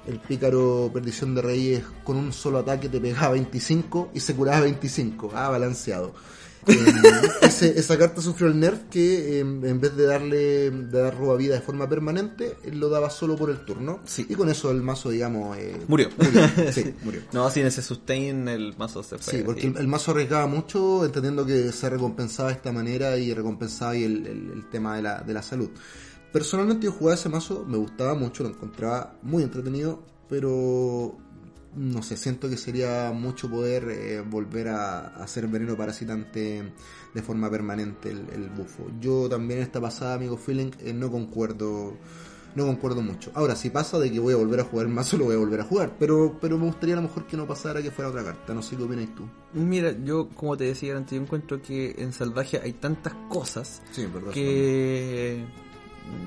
el 0.07 0.19
pícaro 0.19 0.89
perdición 0.91 1.36
de 1.36 1.41
reyes 1.43 1.83
con 2.03 2.17
un 2.17 2.33
solo 2.33 2.57
ataque 2.60 2.89
te 2.89 2.99
pegaba 2.99 3.33
25 3.33 4.10
y 4.13 4.19
se 4.19 4.36
curaba 4.36 4.62
25. 4.62 5.31
Ah, 5.36 5.49
balanceado. 5.49 6.13
Ese- 7.41 7.80
esa 7.80 7.98
carta 7.98 8.22
sufrió 8.22 8.48
el 8.48 8.60
nerf 8.60 8.84
que 8.89 9.38
eh, 9.38 9.39
en 9.39 9.80
vez 9.80 9.96
de 9.96 10.06
darle 10.06 10.70
de 10.72 11.00
dar 11.02 11.17
roba 11.17 11.36
vida 11.38 11.56
de 11.56 11.62
forma 11.62 11.88
permanente, 11.88 12.58
él 12.63 12.80
lo 12.80 12.89
daba 12.89 13.10
solo 13.10 13.36
por 13.36 13.50
el 13.50 13.63
turno. 13.65 14.00
Sí. 14.06 14.26
Y 14.30 14.36
con 14.36 14.50
eso 14.50 14.70
el 14.72 14.82
mazo, 14.82 15.10
digamos, 15.10 15.58
eh, 15.58 15.78
Murió. 15.88 16.10
Sí, 16.74 16.93
murió. 17.04 17.22
No, 17.34 17.50
sin 17.50 17.65
ese 17.65 17.82
sustain 17.82 18.48
el 18.48 18.76
mazo 18.78 19.04
se 19.04 19.17
fue. 19.17 19.34
Sí, 19.34 19.43
porque 19.46 19.67
el, 19.67 19.78
el 19.78 19.88
mazo 19.88 20.12
arriesgaba 20.12 20.48
mucho, 20.48 21.06
entendiendo 21.06 21.46
que 21.46 21.72
se 21.72 21.89
recompensaba 21.89 22.50
de 22.50 22.56
esta 22.56 22.72
manera 22.72 23.17
y 23.17 23.34
recompensaba 23.34 23.96
el- 23.96 24.26
el 24.28 24.70
tema 24.70 24.96
de 24.98 25.02
la, 25.04 25.22
de 25.22 25.34
la 25.34 25.41
salud. 25.41 25.70
Personalmente 26.32 26.86
yo 26.86 26.91
jugaba 26.91 27.15
ese 27.15 27.30
mazo, 27.30 27.65
me 27.67 27.78
gustaba 27.78 28.13
mucho, 28.13 28.43
lo 28.43 28.50
encontraba 28.50 29.15
muy 29.24 29.43
entretenido, 29.43 30.04
pero 30.30 31.17
no 31.77 32.01
sé, 32.01 32.17
siento 32.17 32.49
que 32.49 32.57
sería 32.57 33.11
mucho 33.13 33.49
poder 33.49 33.87
eh, 33.89 34.21
volver 34.21 34.67
a, 34.69 34.99
a 34.99 35.23
hacer 35.23 35.47
veneno 35.47 35.77
parasitante 35.77 36.63
de 37.13 37.21
forma 37.21 37.49
permanente 37.49 38.09
el, 38.11 38.25
el 38.33 38.49
bufo. 38.49 38.87
Yo 38.99 39.29
también 39.29 39.59
esta 39.61 39.79
pasada, 39.79 40.15
amigo 40.15 40.37
Feeling, 40.37 40.71
eh, 40.79 40.93
no 40.93 41.09
concuerdo 41.11 41.95
no 42.55 42.65
concuerdo 42.65 43.03
mucho. 43.03 43.29
Ahora, 43.35 43.55
si 43.55 43.69
pasa 43.69 43.99
de 43.99 44.11
que 44.11 44.19
voy 44.19 44.33
a 44.33 44.37
volver 44.37 44.61
a 44.61 44.63
jugar 44.63 44.87
mazo, 44.87 45.15
lo 45.19 45.25
voy 45.25 45.35
a 45.35 45.37
volver 45.37 45.61
a 45.61 45.63
jugar. 45.65 45.95
Pero, 45.99 46.39
pero 46.41 46.57
me 46.57 46.65
gustaría 46.65 46.95
a 46.95 46.97
lo 46.97 47.03
mejor 47.03 47.27
que 47.27 47.37
no 47.37 47.45
pasara 47.45 47.83
que 47.83 47.91
fuera 47.91 48.09
otra 48.09 48.23
carta. 48.23 48.51
No 48.55 48.63
sé 48.63 48.75
qué 48.75 48.81
opinas 48.81 49.13
tú. 49.13 49.25
Mira, 49.53 49.91
yo 50.03 50.29
como 50.29 50.57
te 50.57 50.63
decía 50.63 50.97
antes, 50.97 51.15
yo 51.15 51.21
encuentro 51.21 51.61
que 51.61 51.93
en 51.99 52.11
Salvaje 52.13 52.59
hay 52.59 52.73
tantas 52.73 53.13
cosas 53.29 53.83
Sí, 53.91 54.01
en 54.01 54.13
verdad. 54.13 54.31
que 54.31 55.45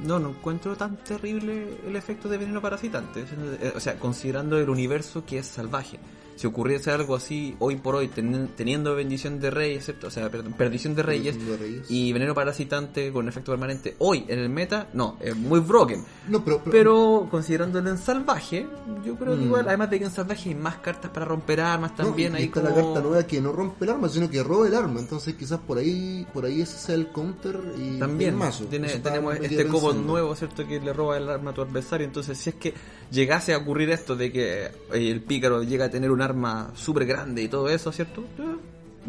no, 0.05 0.19
no 0.19 0.31
encuentro 0.31 0.77
tan 0.77 0.97
terrible 0.97 1.79
el 1.87 1.97
efecto 1.97 2.29
de 2.29 2.39
veneno 2.39 2.61
parasitante. 2.61 3.25
Eh, 3.61 3.73
O 3.75 3.81
sea, 3.81 3.99
considerando 3.99 4.59
el 4.59 4.69
universo 4.69 5.25
que 5.25 5.39
es 5.39 5.47
salvaje. 5.47 5.99
Si 6.41 6.47
ocurriese 6.47 6.91
algo 6.91 7.17
así 7.17 7.55
hoy 7.59 7.77
por 7.77 7.97
hoy, 7.97 8.09
teni- 8.09 8.49
teniendo 8.57 8.95
bendición 8.95 9.39
de 9.41 9.51
reyes, 9.51 9.85
¿cierto? 9.85 10.07
o 10.07 10.11
sea, 10.11 10.31
perdón, 10.31 10.55
perdición 10.55 10.95
de 10.95 11.03
reyes 11.03 11.35
Perdición 11.37 11.59
de 11.61 11.67
reyes. 11.67 11.91
y 11.91 12.13
veneno 12.15 12.33
parasitante 12.35 13.13
con 13.13 13.29
efecto 13.29 13.53
permanente 13.53 13.95
hoy 13.99 14.25
en 14.27 14.39
el 14.39 14.49
meta, 14.49 14.89
no, 14.95 15.19
es 15.21 15.37
muy 15.37 15.61
broken. 15.61 16.03
No, 16.29 16.43
pero, 16.43 16.63
pero, 16.65 16.71
Pero 16.71 17.29
considerándolo 17.31 17.91
en 17.91 17.99
salvaje, 17.99 18.67
yo 19.05 19.17
creo 19.17 19.35
que 19.35 19.43
Mm. 19.43 19.45
igual, 19.45 19.69
además 19.69 19.91
de 19.91 19.99
que 19.99 20.05
en 20.07 20.11
salvaje 20.11 20.49
hay 20.49 20.55
más 20.55 20.77
cartas 20.79 21.11
para 21.11 21.27
romper 21.27 21.61
armas 21.61 21.91
no, 21.99 22.05
también, 22.07 22.33
y 22.33 22.37
ahí 22.37 22.45
está 22.45 22.63
como... 22.63 22.75
la 22.75 22.83
carta 22.85 23.01
nueva 23.03 23.27
que 23.27 23.41
no 23.43 23.53
rompe 23.53 23.85
el 23.85 23.91
arma, 23.91 24.09
sino 24.09 24.31
que 24.31 24.43
roba 24.43 24.67
el 24.67 24.75
arma. 24.75 24.99
Entonces 25.01 25.35
quizás 25.35 25.61
por 25.61 25.77
ahí 25.77 26.27
por 26.33 26.47
ahí 26.47 26.63
ese 26.63 26.79
sea 26.79 26.95
el 26.95 27.09
counter 27.13 27.61
y 27.77 27.99
También 27.99 28.31
el 28.31 28.37
mazo. 28.37 28.65
tiene- 28.65 28.89
tenemos 28.89 29.35
este 29.35 29.57
pensando. 29.65 29.93
nuevo, 29.95 30.35
¿cierto? 30.35 30.67
Que 30.67 30.81
le 30.81 30.93
roba 30.95 31.19
el 31.19 31.29
arma 31.29 31.51
a 31.51 31.55
tu 31.55 31.61
adversario. 31.61 32.07
Entonces, 32.07 32.39
si 32.39 32.49
es 32.49 32.57
que 32.57 32.73
llegase 33.11 33.53
a 33.55 33.59
ocurrir 33.59 33.91
esto 33.91 34.17
de 34.17 34.31
que 34.33 34.65
eh, 34.65 34.71
el 34.93 35.21
pícaro 35.23 35.63
llega 35.63 35.87
a 35.87 35.91
tener 35.91 36.11
un 36.11 36.23
arma 36.23 36.71
súper 36.75 37.07
grande 37.07 37.43
y 37.43 37.49
todo 37.49 37.69
eso, 37.69 37.93
¿cierto? 37.93 38.23
Eh, 38.39 38.43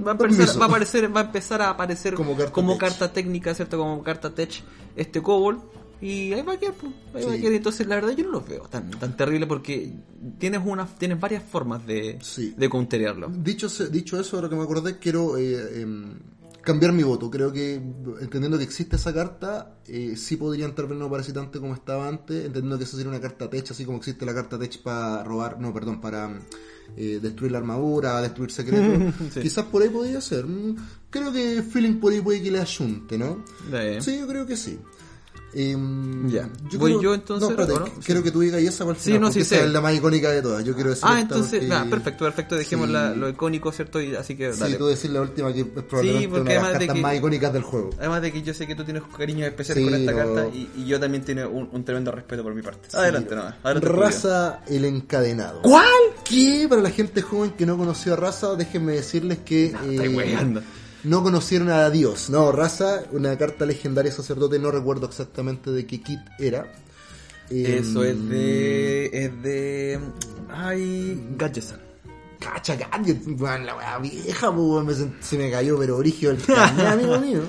Va 0.06 0.12
a, 0.12 0.14
empezar, 0.14 0.38
Permiso. 0.38 0.60
va 0.60 0.66
a 0.66 0.68
aparecer, 0.70 1.16
va 1.16 1.20
a 1.20 1.24
empezar 1.26 1.62
a 1.62 1.70
aparecer 1.70 2.14
Como 2.14 2.36
como 2.54 2.78
carta 2.78 3.12
técnica, 3.12 3.54
¿cierto? 3.54 3.78
Como 3.78 4.02
carta 4.04 4.34
tech, 4.34 4.64
este 4.96 5.22
Cobol. 5.22 5.60
Y 6.00 6.32
ahí 6.34 6.42
va 6.42 6.54
a 6.54 6.58
quedar, 6.58 6.74
pues, 6.76 6.94
ahí 7.14 7.24
va 7.26 7.32
a 7.32 7.36
Sí. 7.36 7.42
quedar. 7.42 7.54
Entonces, 7.54 7.86
la 7.88 7.96
verdad, 7.96 8.12
yo 8.12 8.24
no 8.24 8.32
lo 8.32 8.42
veo 8.42 8.64
tan, 8.64 8.90
tan 8.92 9.16
terrible 9.18 9.46
porque 9.48 9.94
tienes 10.40 10.62
una, 10.66 10.88
tienes 10.88 11.20
varias 11.20 11.44
formas 11.44 11.86
de, 11.86 12.18
Sí. 12.22 12.54
de 12.58 12.70
counterearlo. 12.70 13.30
Dicho, 13.30 13.68
dicho 13.90 14.20
eso, 14.20 14.38
ahora 14.38 14.50
que 14.50 14.56
me 14.56 14.64
acordé, 14.64 14.98
quiero 14.98 15.38
eh, 15.38 15.82
em, 15.82 16.14
cambiar 16.62 16.94
mi 16.94 17.04
voto. 17.04 17.30
Creo 17.30 17.52
que, 17.52 17.76
entendiendo 18.22 18.58
que 18.58 18.64
existe 18.64 18.96
esa 18.96 19.14
carta, 19.14 19.78
eh, 19.88 20.16
sí 20.16 20.38
podría 20.38 20.66
entrar 20.66 20.88
veneno 20.88 21.10
parasitante 21.10 21.60
como 21.60 21.74
estaba 21.74 22.08
antes, 22.08 22.46
entendiendo 22.46 22.78
que 22.78 22.84
esa 22.84 22.98
sería 22.98 23.10
una 23.12 23.22
carta 23.22 23.50
tech, 23.50 23.70
así 23.72 23.86
como 23.86 23.98
existe 23.98 24.26
la 24.26 24.34
carta 24.34 24.58
tech 24.58 24.82
para 24.82 25.24
robar, 25.24 25.60
no, 25.60 25.74
perdón, 25.74 26.00
para 26.02 26.40
eh, 26.96 27.20
destruir 27.22 27.52
la 27.52 27.60
armadura, 27.60 28.22
destruir 28.22 28.52
secretos. 28.52 29.14
Sí. 29.34 29.42
Quizás 29.42 29.66
por 29.66 29.82
ahí 29.82 29.90
podría 29.90 30.22
ser. 30.22 30.46
Mm, 30.46 30.76
Creo 31.10 31.32
que 31.34 31.62
Feeling 31.62 32.00
por 32.00 32.14
ahí 32.14 32.22
puede 32.22 32.42
que 32.42 32.52
le 32.52 32.60
ayunte, 32.60 33.18
¿no? 33.18 33.44
Sí, 34.02 34.18
yo 34.20 34.28
creo 34.28 34.46
que 34.46 34.56
sí. 34.56 34.80
Em, 35.54 36.30
Ya. 36.30 36.50
Voy 36.78 36.98
yo 37.02 37.14
entonces, 37.14 37.42
No, 37.50 37.50
espérate, 37.52 37.74
¿o 37.74 37.80
no? 37.80 37.86
qu- 37.88 38.06
quiero 38.06 38.24
que 38.24 38.32
tú 38.32 38.40
digas 38.40 38.62
esa 38.62 38.84
el 38.90 38.96
Sí, 38.96 39.04
final, 39.06 39.22
no, 39.22 39.32
sí 39.32 39.44
sé. 39.44 39.64
es 39.66 39.70
la 39.72 39.82
más 39.82 39.94
icónica 39.94 40.30
de 40.32 40.42
todas. 40.42 40.64
Yo 40.64 40.74
quiero 40.76 40.92
decir 40.92 41.04
Ah, 41.08 41.20
entonces, 41.20 41.60
porque- 41.60 41.74
ah, 41.74 41.86
perfecto, 41.90 42.24
perfecto. 42.26 42.56
Dejemos 42.56 42.88
Sí. 42.88 42.94
la- 42.94 43.14
lo 43.16 43.28
icónico, 43.30 43.72
¿cierto? 43.72 44.00
Y 44.02 44.16
así 44.16 44.36
que, 44.36 44.54
Sí, 44.54 44.76
tú 44.78 44.88
decir 44.88 45.12
la 45.12 45.22
última 45.22 45.52
que 45.54 45.62
es 45.62 45.66
probablemente 45.68 46.28
porque 46.30 46.42
una 46.42 46.50
de 46.50 46.56
las 46.56 46.64
además 46.64 46.74
de 46.80 46.80
cartas 46.88 46.96
que- 46.96 47.02
más 47.02 47.16
icónicas 47.16 47.54
del 47.54 47.64
juego. 47.64 47.90
Además 48.00 48.22
de 48.22 48.32
que 48.32 48.42
yo 48.44 48.54
sé 48.54 48.68
que 48.68 48.76
tú 48.76 48.84
tienes 48.86 49.04
cariños 49.18 49.48
especiales 49.48 49.84
Sí, 49.84 49.90
con 49.90 50.00
esta 50.00 50.12
no. 50.12 50.18
carta 50.18 50.56
y, 50.56 50.70
y 50.78 50.86
yo 50.86 51.00
también 51.00 51.24
tengo 51.26 51.50
un, 51.50 51.70
un 51.72 51.84
tremendo 51.84 52.12
respeto 52.12 52.44
por 52.44 52.56
mi 52.56 52.62
parte. 52.62 52.88
Sí. 52.90 52.98
Adelante, 52.98 53.36
nomás. 53.36 53.56
Adelante. 53.64 53.88
Raza 53.90 54.60
el 54.68 54.86
encadenado. 54.86 55.62
¿Cuál? 55.64 55.86
¿Qué? 56.24 56.66
Para 56.70 56.82
la 56.82 56.92
gente 56.92 57.22
joven 57.22 57.52
que 57.52 57.66
no 57.66 57.78
conoció 57.78 58.14
a 58.14 58.16
Raza, 58.16 58.56
déjenme 58.56 58.94
decirles 58.94 59.40
que 59.40 59.72
No, 59.74 59.92
estoy. 59.92 60.64
No 61.04 61.24
conocieron 61.24 61.70
a 61.70 61.90
Dios. 61.90 62.30
No, 62.30 62.52
Raza, 62.52 63.04
una 63.12 63.38
carta 63.38 63.66
legendaria 63.66 64.12
sacerdote, 64.12 64.60
no 64.60 64.72
recuerdo 64.72 65.08
exactamente 65.08 65.72
de 65.72 65.86
qué 65.86 66.02
kit 66.02 66.20
era. 66.40 66.72
Eso 67.50 68.04
Em, 68.04 68.12
es 68.12 68.30
de. 68.30 69.06
Es 69.14 69.44
de. 69.44 70.00
Ay. 70.50 71.22
Gadgetsan. 71.38 71.80
Cacha 72.40 72.76
Gadget, 72.76 73.22
weón, 73.40 73.66
la 73.68 73.76
weá 73.76 74.00
vieja, 74.00 74.52
pues, 74.52 74.98
me 75.00 75.12
se 75.22 75.38
me 75.38 75.52
cayó, 75.52 75.78
pero 75.78 75.98
origen 75.98 76.32
el 76.32 76.44
carnet, 76.44 76.88
amigo 76.88 77.20
mío. 77.20 77.42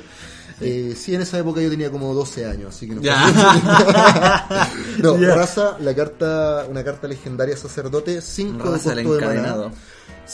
Eh, 0.61 0.95
sí, 0.97 1.15
en 1.15 1.23
esa 1.23 1.38
época 1.38 1.61
yo 1.61 1.71
tenía 1.71 1.91
como 1.91 2.15
12 2.15 2.45
años, 2.47 2.75
así 2.75 2.87
que 2.88 2.95
no. 2.97 3.01
Ya. 3.03 4.69
no, 4.99 5.17
raza, 5.17 5.77
la 5.81 5.95
carta, 5.95 6.67
una 6.69 6.85
carta 6.85 7.09
legendaria 7.09 7.57
sacerdote, 7.57 8.21
5 8.21 8.71
de 8.71 8.79
de 8.79 9.05
maná, 9.05 9.17
encadenado. 9.17 9.73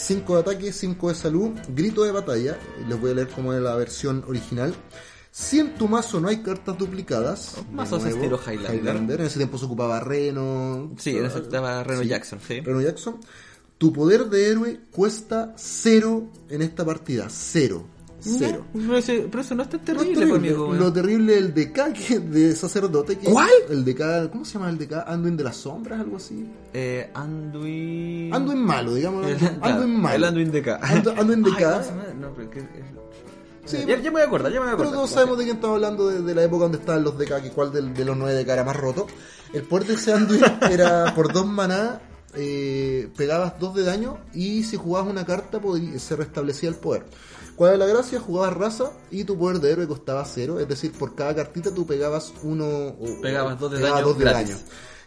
5 0.01 0.35
de 0.35 0.39
ataque, 0.41 0.71
5 0.73 1.09
de 1.09 1.15
salud, 1.15 1.51
grito 1.75 2.03
de 2.03 2.11
batalla, 2.11 2.57
les 2.87 2.99
voy 2.99 3.11
a 3.11 3.15
leer 3.15 3.27
como 3.29 3.53
es 3.53 3.61
la 3.61 3.75
versión 3.75 4.23
original. 4.27 4.73
Si 5.31 5.59
en 5.59 5.75
tu 5.75 5.87
mazo 5.87 6.19
no 6.19 6.27
hay 6.29 6.37
cartas 6.41 6.77
duplicadas, 6.77 7.55
Mazos 7.71 8.05
estilo 8.05 8.39
Highlander. 8.39 9.19
en 9.21 9.27
ese 9.27 9.37
tiempo 9.37 9.57
se 9.57 9.65
ocupaba 9.65 9.99
Reno, 9.99 10.91
Sí, 10.97 11.17
en 11.17 11.25
eso 11.25 11.39
estaba 11.39 11.83
Reno 11.83 12.01
Sí. 12.01 12.07
Jackson, 12.07 12.39
sí. 12.45 12.61
Reno 12.61 12.81
Jackson. 12.81 13.19
Tu 13.77 13.93
poder 13.93 14.25
de 14.29 14.49
héroe 14.49 14.79
cuesta 14.91 15.53
cero 15.57 16.27
en 16.49 16.61
esta 16.61 16.83
partida. 16.83 17.27
Cero. 17.29 17.85
Cero. 18.21 18.65
No, 18.73 18.81
pero, 18.87 18.97
ese- 18.97 19.27
pero 19.31 19.41
eso 19.41 19.55
no 19.55 19.63
es 19.63 19.69
tan 19.69 19.79
terrible, 19.79 20.07
terrible, 20.13 20.31
conmigo, 20.33 20.67
weón. 20.67 20.79
lo 20.79 20.91
terrible 20.93 21.37
el 21.37 21.53
DK 21.53 21.93
que- 21.93 22.19
de 22.19 22.55
sacerdote. 22.55 23.17
Que 23.17 23.29
¿Cuál? 23.31 23.49
El 23.69 23.85
DK, 23.85 24.29
¿cómo 24.31 24.43
se 24.45 24.53
llama 24.53 24.69
el 24.69 24.77
DK? 24.77 25.03
Anduin 25.07 25.37
de 25.37 25.43
las 25.43 25.55
sombras, 25.55 25.99
algo 26.01 26.17
así. 26.17 26.45
Eh, 26.73 27.09
Anduin. 27.13 28.33
Anduin 28.33 28.59
malo, 28.59 28.93
digamos. 28.93 29.25
El, 29.27 29.37
Anduin 29.61 29.95
malo. 30.01 30.15
el 30.15 30.23
Anduin 30.25 30.51
de. 30.51 30.63
Andu- 30.63 31.17
Anduin 31.19 31.43
de 31.43 31.51
Ay. 31.51 32.15
No, 32.19 32.33
pero 32.35 32.49
que- 32.49 32.59
es- 32.59 32.65
Sí, 33.65 33.77
ya, 33.87 33.97
ya 33.97 34.03
me 34.05 34.09
voy 34.11 34.21
a 34.21 34.25
acordar, 34.25 34.51
ya 34.51 34.59
me 34.59 34.65
voy 34.65 34.73
a 34.73 34.77
Pero 34.77 34.89
acordar. 34.89 34.93
todos 34.95 35.09
sabemos 35.11 35.37
de 35.37 35.43
quién 35.43 35.55
estamos 35.57 35.75
hablando, 35.75 36.07
de, 36.07 36.21
de 36.23 36.33
la 36.35 36.43
época 36.43 36.63
donde 36.63 36.79
estaban 36.79 37.03
los 37.03 37.17
DK, 37.19 37.39
que 37.41 37.51
cuál 37.51 37.71
del- 37.71 37.93
de, 37.93 38.03
los 38.03 38.17
9 38.17 38.33
DK 38.33 38.49
era 38.53 38.63
más 38.63 38.75
roto. 38.75 39.05
El 39.53 39.61
poder 39.63 39.87
de 39.87 39.93
ese 39.93 40.11
Anduin 40.11 40.41
era 40.71 41.13
por 41.13 41.31
dos 41.31 41.45
maná, 41.45 42.01
eh, 42.35 43.09
pegabas 43.17 43.59
dos 43.59 43.73
de 43.75 43.83
daño 43.83 44.17
y 44.33 44.63
si 44.63 44.77
jugabas 44.77 45.09
una 45.09 45.25
carta 45.25 45.59
se 45.97 46.15
restablecía 46.15 46.69
el 46.69 46.75
poder. 46.75 47.03
¿Cuál 47.55 47.73
es 47.73 47.79
la 47.79 47.85
gracia? 47.87 48.19
Jugabas 48.19 48.53
raza 48.55 48.91
y 49.11 49.25
tu 49.25 49.37
poder 49.37 49.59
de 49.59 49.71
héroe 49.71 49.87
costaba 49.87 50.23
cero, 50.25 50.59
es 50.59 50.67
decir, 50.67 50.91
por 50.93 51.15
cada 51.15 51.35
cartita 51.35 51.73
tú 51.73 51.85
pegabas 51.85 52.31
uno 52.43 52.65
o- 52.65 53.21
Pegabas 53.21 53.59
dos 53.59 53.71
de 53.71 53.77
pegabas 53.77 53.99
daño 53.99 54.07
dos 54.07 54.17
de 54.17 54.25
daño. 54.25 54.55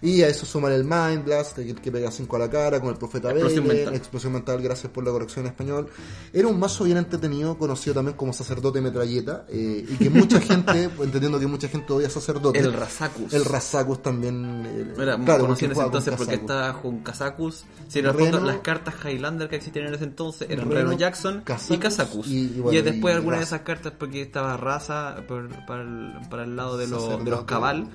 Y 0.03 0.21
a 0.23 0.29
eso 0.29 0.45
sumar 0.45 0.73
el 0.73 0.83
Mind 0.85 1.25
Blast, 1.25 1.55
que, 1.57 1.75
que 1.77 1.93
pega 1.93 2.11
5 2.11 2.35
a 2.35 2.39
la 2.41 2.51
cara, 2.51 2.81
con 2.81 2.91
el 2.91 2.97
Profeta 2.97 3.31
Explosión 3.31 3.69
mental. 3.69 3.95
Explosión 3.95 4.33
Mental, 4.33 4.61
gracias 4.61 4.93
por 4.93 5.05
la 5.05 5.13
corrección 5.13 5.45
en 5.47 5.53
español. 5.53 5.89
Era 6.33 6.49
un 6.49 6.59
mazo 6.59 6.83
bien 6.85 6.97
entretenido, 6.99 7.57
conocido 7.57 7.95
también 7.95 8.17
como 8.17 8.33
Sacerdote 8.33 8.81
Metralleta, 8.81 9.47
eh, 9.49 9.87
y 9.89 9.95
que 9.97 10.11
mucha 10.11 10.41
gente, 10.41 10.91
entendiendo 11.01 11.39
que 11.39 11.47
mucha 11.47 11.69
gente 11.69 11.93
odia 11.93 12.11
Sacerdote. 12.11 12.59
El 12.59 12.73
Razakus. 12.73 13.33
El 13.33 13.45
Razakus 13.45 14.03
también. 14.03 14.67
eh, 14.67 14.95
Era 15.01 15.17
claro, 15.19 15.43
conocido 15.45 15.67
en 15.67 15.73
ese 15.73 15.83
entonces 15.85 16.15
porque 16.17 16.35
estaba 16.35 16.83
con 16.83 16.99
Kazakus. 16.99 17.65
Si 17.87 17.99
en 18.01 18.07
el 18.07 18.13
fondo 18.13 18.39
Reno- 18.39 18.47
las 18.47 18.59
cartas 18.59 18.95
Highlander 19.05 19.49
que 19.49 19.57
existían 19.57 19.87
en 19.87 19.95
ese 19.95 20.05
entonces 20.05 20.51
eran 20.51 20.69
Reno, 20.69 20.81
Reno, 20.91 20.99
Jackson 20.99 21.43
Kazakus 21.45 21.77
y 21.77 21.79
Kazakus. 21.79 22.27
y- 22.27 22.33
Y, 22.39 22.55
y 22.57 22.61
bueno, 22.61 22.83
después 22.83 23.15
algunas 23.15 23.39
de 23.39 23.45
esas 23.45 23.61
cartas 23.61 23.93
porque 23.97 24.23
estaba 24.23 24.57
Raza 24.57 25.17
por- 25.29 25.49
para, 25.65 25.83
el, 25.83 26.15
para 26.29 26.43
el 26.43 26.57
lado 26.57 26.77
de, 26.77 26.89
los- 26.89 27.25
de 27.25 27.31
los. 27.31 27.45
Cabal. 27.45 27.87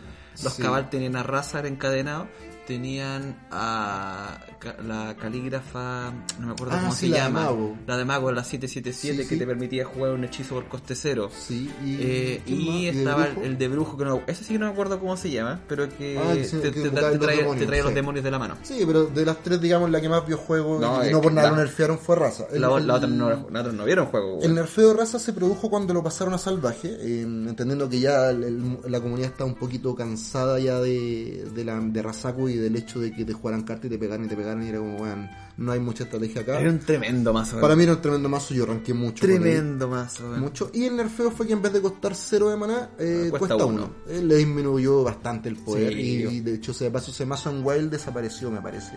Los 0.44 0.54
Sí. 0.54 0.62
Cabal 0.62 0.90
tenían 0.90 1.16
a 1.16 1.24
Raza 1.24 1.60
encadenado. 1.68 2.28
Tenían 2.68 3.36
a 3.50 4.38
la 4.86 5.16
calígrafa, 5.20 6.12
no 6.40 6.48
me 6.48 6.52
acuerdo 6.52 6.74
Ah, 6.76 6.80
cómo 6.82 6.92
sí, 6.94 7.06
se 7.06 7.08
la 7.10 7.18
de 7.18 7.24
llama. 7.24 7.44
mago. 7.46 7.78
La 7.88 7.98
de 7.98 8.06
mago, 8.06 8.32
la 8.32 8.44
777, 8.44 9.24
Sí, 9.24 9.30
que 9.30 9.36
sí. 9.36 9.40
te 9.40 9.48
permitía 9.48 9.86
jugar 9.86 10.12
un 10.12 10.24
hechizo 10.26 10.56
por 10.56 10.68
coste 10.68 10.94
cero. 10.96 11.30
Sí, 11.36 11.72
y, 11.86 11.96
Eh, 12.02 12.42
de 12.46 12.90
estaba 12.90 13.28
el 13.28 13.58
de 13.58 13.68
brujo, 13.70 13.98
que 13.98 14.04
no, 14.06 14.22
ese 14.28 14.44
sí 14.44 14.54
que 14.54 14.60
no 14.60 14.66
me 14.66 14.72
acuerdo 14.74 15.00
cómo 15.00 15.16
se 15.16 15.32
llama, 15.32 15.62
pero 15.68 15.88
que, 15.90 16.18
Ah, 16.20 16.34
que 16.34 16.42
te, 16.44 16.72
te- 16.72 16.90
trae, 16.90 17.18
te 17.18 17.28
demonios, 17.38 17.68
trae 17.68 17.84
los 17.84 17.94
demonios 17.94 18.24
de 18.26 18.32
la 18.32 18.40
mano. 18.40 18.58
Sí, 18.64 18.84
pero 18.86 19.06
de 19.06 19.26
las 19.26 19.42
tres, 19.42 19.62
digamos, 19.62 19.90
la 19.90 20.02
que 20.02 20.10
más 20.10 20.26
vio 20.28 20.38
juego 20.38 20.80
No, 20.80 21.06
y 21.08 21.12
no 21.12 21.22
por 21.22 21.32
nada 21.32 21.50
la- 21.52 21.56
lo 21.58 21.62
nerfearon 21.64 21.98
fue 21.98 22.16
raza. 22.18 22.46
El, 22.52 22.62
La, 22.62 22.70
otra 22.70 22.82
no, 23.08 23.30
la 23.50 23.60
otra 23.62 23.72
no 23.72 23.86
vieron 23.86 24.08
juego. 24.08 24.40
el 24.42 24.54
nerfeo 24.54 24.90
de 24.90 24.94
raza 24.96 25.20
se 25.20 25.32
produjo 25.34 25.70
cuando 25.70 25.94
lo 25.94 26.04
pasaron 26.04 26.34
a 26.34 26.38
salvaje, 26.38 26.90
eh, 27.00 27.22
entendiendo 27.22 27.88
que 27.90 28.00
ya 28.02 28.30
el- 28.32 28.44
el- 28.44 28.78
la 28.92 29.00
comunidad 29.00 29.30
está 29.32 29.46
un 29.46 29.56
poquito 29.56 29.96
cansada 29.96 30.60
ya 30.60 30.80
de, 30.82 31.48
de, 31.56 31.64
la, 31.64 31.80
de 31.80 32.02
Razaku 32.02 32.50
y 32.50 32.57
del 32.60 32.76
hecho 32.76 33.00
de 33.00 33.12
que 33.14 33.24
te 33.26 33.34
jugaran 33.34 33.64
cartas 33.64 33.86
y 33.86 33.90
te 33.90 33.98
pegaran 33.98 34.26
y 34.26 34.28
te 34.28 34.36
pegaran 34.36 34.64
y 34.64 34.70
era 34.70 34.80
como, 34.80 34.98
weón, 34.98 35.30
no 35.58 35.72
hay 35.72 35.80
mucha 35.80 36.04
estrategia 36.04 36.42
acá. 36.42 36.60
Era 36.60 36.70
un 36.70 36.80
tremendo 36.80 37.34
mazo. 37.34 37.60
Para 37.60 37.76
mí 37.76 37.84
era 37.84 37.94
un 37.94 38.02
tremendo 38.02 38.30
mazo, 38.30 38.54
yo 38.54 38.66
ranqué 38.66 38.94
mucho. 38.94 39.26
tremendo 39.26 39.88
mazo. 39.88 40.30
weón. 40.30 40.40
Mucho. 40.42 40.70
Y 40.74 40.86
el 40.86 40.96
nerfeo 40.96 41.32
fue 41.32 41.48
que 41.48 41.54
en 41.54 41.62
vez 41.62 41.74
de 41.74 41.82
costar 41.82 42.14
0 42.16 42.50
de 42.50 42.58
maná, 42.58 42.90
eh, 43.00 43.24
Ah, 43.28 43.30
cuesta 43.32 43.56
cuesta 43.56 43.66
uno. 43.66 43.90
1. 44.10 44.22
le 44.24 44.36
disminuyó 44.36 45.04
bastante 45.04 45.50
el 45.50 45.56
poder. 45.58 45.94
Sí. 45.94 46.00
y 46.00 46.40
de 46.42 46.56
hecho, 46.56 46.72
ese 46.72 46.90
paso 46.92 47.12
ese 47.12 47.26
mazo 47.26 47.50
en 47.50 47.66
Wild 47.66 47.90
desapareció, 47.92 48.52
me 48.52 48.62
parece. 48.62 48.94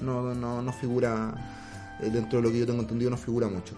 No, 0.00 0.34
no, 0.34 0.62
no 0.62 0.72
figura. 0.72 1.96
eh, 2.02 2.10
dentro 2.10 2.38
de 2.38 2.42
lo 2.46 2.52
que 2.52 2.58
yo 2.60 2.66
tengo 2.66 2.80
entendido, 2.80 3.10
no 3.10 3.16
figura 3.16 3.46
mucho. 3.48 3.74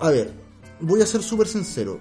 A 0.00 0.10
ver, 0.10 0.32
voy 0.80 1.00
a 1.02 1.06
ser 1.06 1.22
súper 1.22 1.46
sincero. 1.48 2.00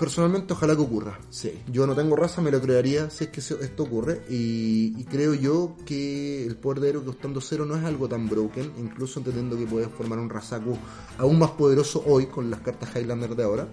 Personalmente, 0.00 0.54
ojalá 0.54 0.74
que 0.74 0.80
ocurra. 0.80 1.20
Sí. 1.28 1.60
Yo 1.70 1.86
no 1.86 1.94
tengo 1.94 2.16
raza, 2.16 2.40
me 2.40 2.50
lo 2.50 2.58
crearía 2.58 3.10
si 3.10 3.24
es 3.24 3.30
que 3.30 3.40
esto 3.40 3.82
ocurre. 3.82 4.22
Y, 4.30 4.94
y 4.98 5.04
creo 5.04 5.34
yo 5.34 5.76
que 5.84 6.46
el 6.46 6.56
poder 6.56 6.80
de 6.80 6.88
héroe 6.88 7.04
costando 7.04 7.42
cero 7.42 7.66
no 7.66 7.76
es 7.76 7.84
algo 7.84 8.08
tan 8.08 8.26
broken. 8.26 8.72
Incluso 8.78 9.20
entendiendo 9.20 9.58
que 9.58 9.66
puedes 9.66 9.90
formar 9.90 10.18
un 10.18 10.30
Razaku 10.30 10.74
aún 11.18 11.38
más 11.38 11.50
poderoso 11.50 12.02
hoy 12.06 12.26
con 12.28 12.48
las 12.48 12.60
cartas 12.60 12.96
Highlander 12.96 13.36
de 13.36 13.42
ahora. 13.42 13.68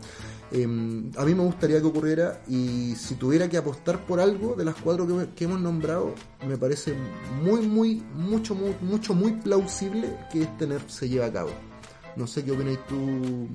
Eh, 0.51 0.63
a 0.63 1.23
mí 1.23 1.33
me 1.33 1.43
gustaría 1.43 1.79
que 1.79 1.87
ocurriera. 1.87 2.41
Y 2.49 2.93
si 2.95 3.15
tuviera 3.15 3.47
que 3.47 3.55
apostar 3.55 4.05
por 4.05 4.19
algo 4.19 4.53
de 4.55 4.65
las 4.65 4.75
cuatro 4.75 5.07
que, 5.07 5.29
que 5.33 5.45
hemos 5.45 5.61
nombrado, 5.61 6.13
me 6.45 6.57
parece 6.57 6.93
muy, 7.41 7.61
muy, 7.61 8.03
mucho, 8.13 8.53
muy, 8.53 8.75
mucho, 8.81 9.13
muy 9.13 9.31
plausible 9.31 10.17
que 10.33 10.41
este 10.41 10.67
nerf 10.67 10.89
se 10.89 11.07
lleve 11.07 11.23
a 11.23 11.31
cabo. 11.31 11.51
No 12.17 12.27
sé 12.27 12.43
qué 12.43 12.51
opinas 12.51 12.85
tú. 12.87 13.47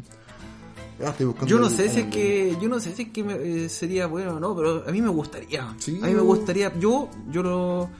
Ah, 1.05 1.15
Yo 1.47 1.59
no 1.59 1.69
sé 1.69 1.89
si 1.89 2.01
es 2.01 2.07
que 2.07 2.57
yo 2.61 2.69
no 2.69 2.79
sé 2.81 2.93
si 2.95 3.03
es 3.03 3.09
que 3.09 3.25
me- 3.25 3.35
eh, 3.65 3.69
sería 3.69 4.07
bueno 4.07 4.37
o 4.37 4.41
no, 4.41 4.55
pero 4.57 4.85
a 4.87 4.91
mí 4.93 5.01
me 5.03 5.09
gustaría. 5.09 5.75
Sí. 5.79 5.99
A 6.03 6.07
mí 6.07 6.15
me 6.15 6.21
gustaría. 6.21 6.73
Yo 6.79 7.09
yo 7.31 7.43
lo 7.43 7.91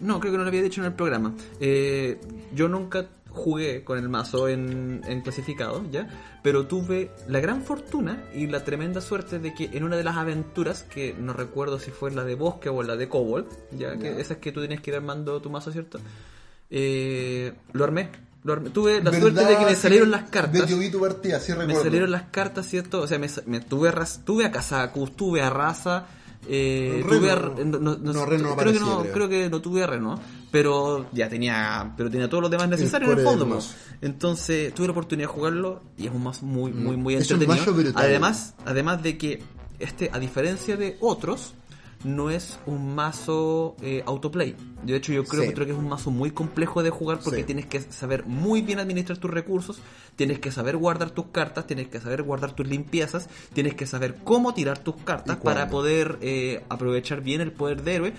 no 0.00 0.18
creo 0.20 0.32
que 0.32 0.38
no 0.38 0.44
lo 0.44 0.48
había 0.48 0.62
dicho 0.62 0.80
en 0.80 0.86
el 0.86 0.92
programa. 0.94 1.34
Eh, 1.60 2.20
yo 2.54 2.68
nunca 2.68 3.06
jugué 3.30 3.82
con 3.82 3.96
el 3.98 4.08
mazo 4.10 4.46
en, 4.48 5.00
en 5.06 5.20
clasificado, 5.22 5.82
¿ya? 5.90 6.06
Pero 6.42 6.66
tuve 6.66 7.10
la 7.28 7.40
gran 7.40 7.62
fortuna 7.62 8.22
y 8.34 8.46
la 8.46 8.62
tremenda 8.62 9.00
suerte 9.00 9.38
de 9.38 9.54
que 9.54 9.70
en 9.72 9.84
una 9.84 9.96
de 9.96 10.04
las 10.04 10.16
aventuras, 10.18 10.82
que 10.82 11.14
no 11.18 11.32
recuerdo 11.32 11.78
si 11.78 11.90
fue 11.90 12.10
la 12.10 12.24
de 12.24 12.34
Bosque 12.34 12.68
o 12.68 12.82
la 12.82 12.94
de 12.96 13.08
Cobol, 13.08 13.48
ya, 13.70 13.96
que 13.96 14.20
esas 14.20 14.36
que 14.36 14.52
tú 14.52 14.60
tenías 14.60 14.80
que 14.82 14.90
ir 14.90 14.96
armando 14.96 15.40
tu 15.40 15.48
mazo, 15.50 15.72
¿cierto? 15.72 15.98
Eh, 16.70 17.52
lo 17.72 17.84
armé. 17.84 18.10
Tuve 18.72 19.02
la 19.02 19.12
suerte 19.12 19.44
de 19.44 19.56
que 19.56 19.64
me 19.64 19.74
salieron 19.76 20.10
las 20.10 20.24
cartas. 20.28 20.62
De 20.62 20.66
yo 20.66 20.78
vi 20.78 20.90
tu 20.90 21.00
partida, 21.00 21.38
sí 21.38 21.52
Me 21.52 21.58
recuerdo. 21.58 21.82
salieron 21.84 22.10
las 22.10 22.22
cartas, 22.24 22.66
¿cierto? 22.66 23.00
O 23.02 23.06
sea, 23.06 23.18
me, 23.18 23.28
me 23.46 23.60
tuve, 23.60 23.88
a 23.88 24.04
tuve 24.24 24.44
a 24.44 24.50
Kazaku, 24.50 25.06
tuve 25.10 25.42
a 25.42 25.48
Raza, 25.50 26.06
eh, 26.48 27.04
Reno. 27.06 27.08
tuve 27.20 27.30
a... 27.30 27.36
No, 27.36 27.78
no, 27.78 27.96
no 27.96 28.12
No, 28.12 28.12
sé, 28.24 28.26
Reno 28.26 28.48
no 28.48 28.56
creo, 28.56 28.72
que 28.72 28.80
no, 28.80 29.00
creo. 29.02 29.12
creo 29.12 29.28
que 29.28 29.48
no 29.48 29.60
tuve 29.60 29.84
a 29.84 29.86
Reno, 29.86 30.18
pero 30.50 31.06
ya 31.12 31.28
tenía 31.28 31.94
pero 31.96 32.10
tenía 32.10 32.28
todos 32.28 32.42
los 32.42 32.50
demás 32.50 32.68
necesarios 32.68 33.12
en 33.12 33.18
el 33.18 33.24
fondo. 33.24 33.46
po. 33.48 33.54
mazo. 33.54 33.74
Entonces 34.00 34.74
tuve 34.74 34.86
la 34.88 34.92
oportunidad 34.92 35.28
de 35.28 35.34
jugarlo 35.34 35.80
y 35.96 36.06
es 36.08 36.12
un 36.12 36.24
mazo 36.24 36.44
muy, 36.44 36.72
muy, 36.72 36.96
muy 36.96 37.14
Mm. 37.14 37.18
Un 37.18 37.22
entretenido. 37.22 37.92
Además, 37.94 38.54
además 38.66 39.02
de 39.04 39.18
que 39.18 39.42
este, 39.78 40.10
a 40.12 40.18
diferencia 40.18 40.76
de 40.76 40.96
otros, 41.00 41.54
no 42.04 42.30
es 42.30 42.58
un 42.66 42.94
mazo 42.94 43.76
eh, 43.82 44.02
autoplay. 44.06 44.56
De 44.82 44.96
hecho, 44.96 45.12
yo 45.12 45.24
creo, 45.24 45.42
Sí. 45.42 45.52
creo 45.52 45.66
que 45.66 45.72
es 45.72 45.78
un 45.78 45.88
mazo 45.88 46.10
muy 46.10 46.30
complejo 46.30 46.82
de 46.82 46.90
jugar 46.90 47.20
porque 47.22 47.40
Sí. 47.40 47.44
tienes 47.44 47.66
que 47.66 47.80
saber 47.80 48.26
muy 48.26 48.62
bien 48.62 48.78
administrar 48.80 49.18
tus 49.18 49.30
recursos, 49.30 49.80
tienes 50.16 50.38
que 50.40 50.50
saber 50.50 50.76
guardar 50.76 51.10
tus 51.10 51.26
cartas, 51.26 51.66
tienes 51.66 51.88
que 51.88 52.00
saber 52.00 52.22
guardar 52.22 52.52
tus 52.52 52.66
limpiezas, 52.66 53.28
tienes 53.52 53.74
que 53.74 53.86
saber 53.86 54.16
cómo 54.24 54.54
tirar 54.54 54.78
tus 54.78 54.96
cartas 54.96 55.38
¿Y 55.40 55.44
para 55.44 55.68
poder 55.70 56.18
eh, 56.20 56.64
aprovechar 56.68 57.20
bien 57.20 57.40
el 57.40 57.52
poder 57.52 57.82
de 57.82 57.94
héroe. 57.94 58.12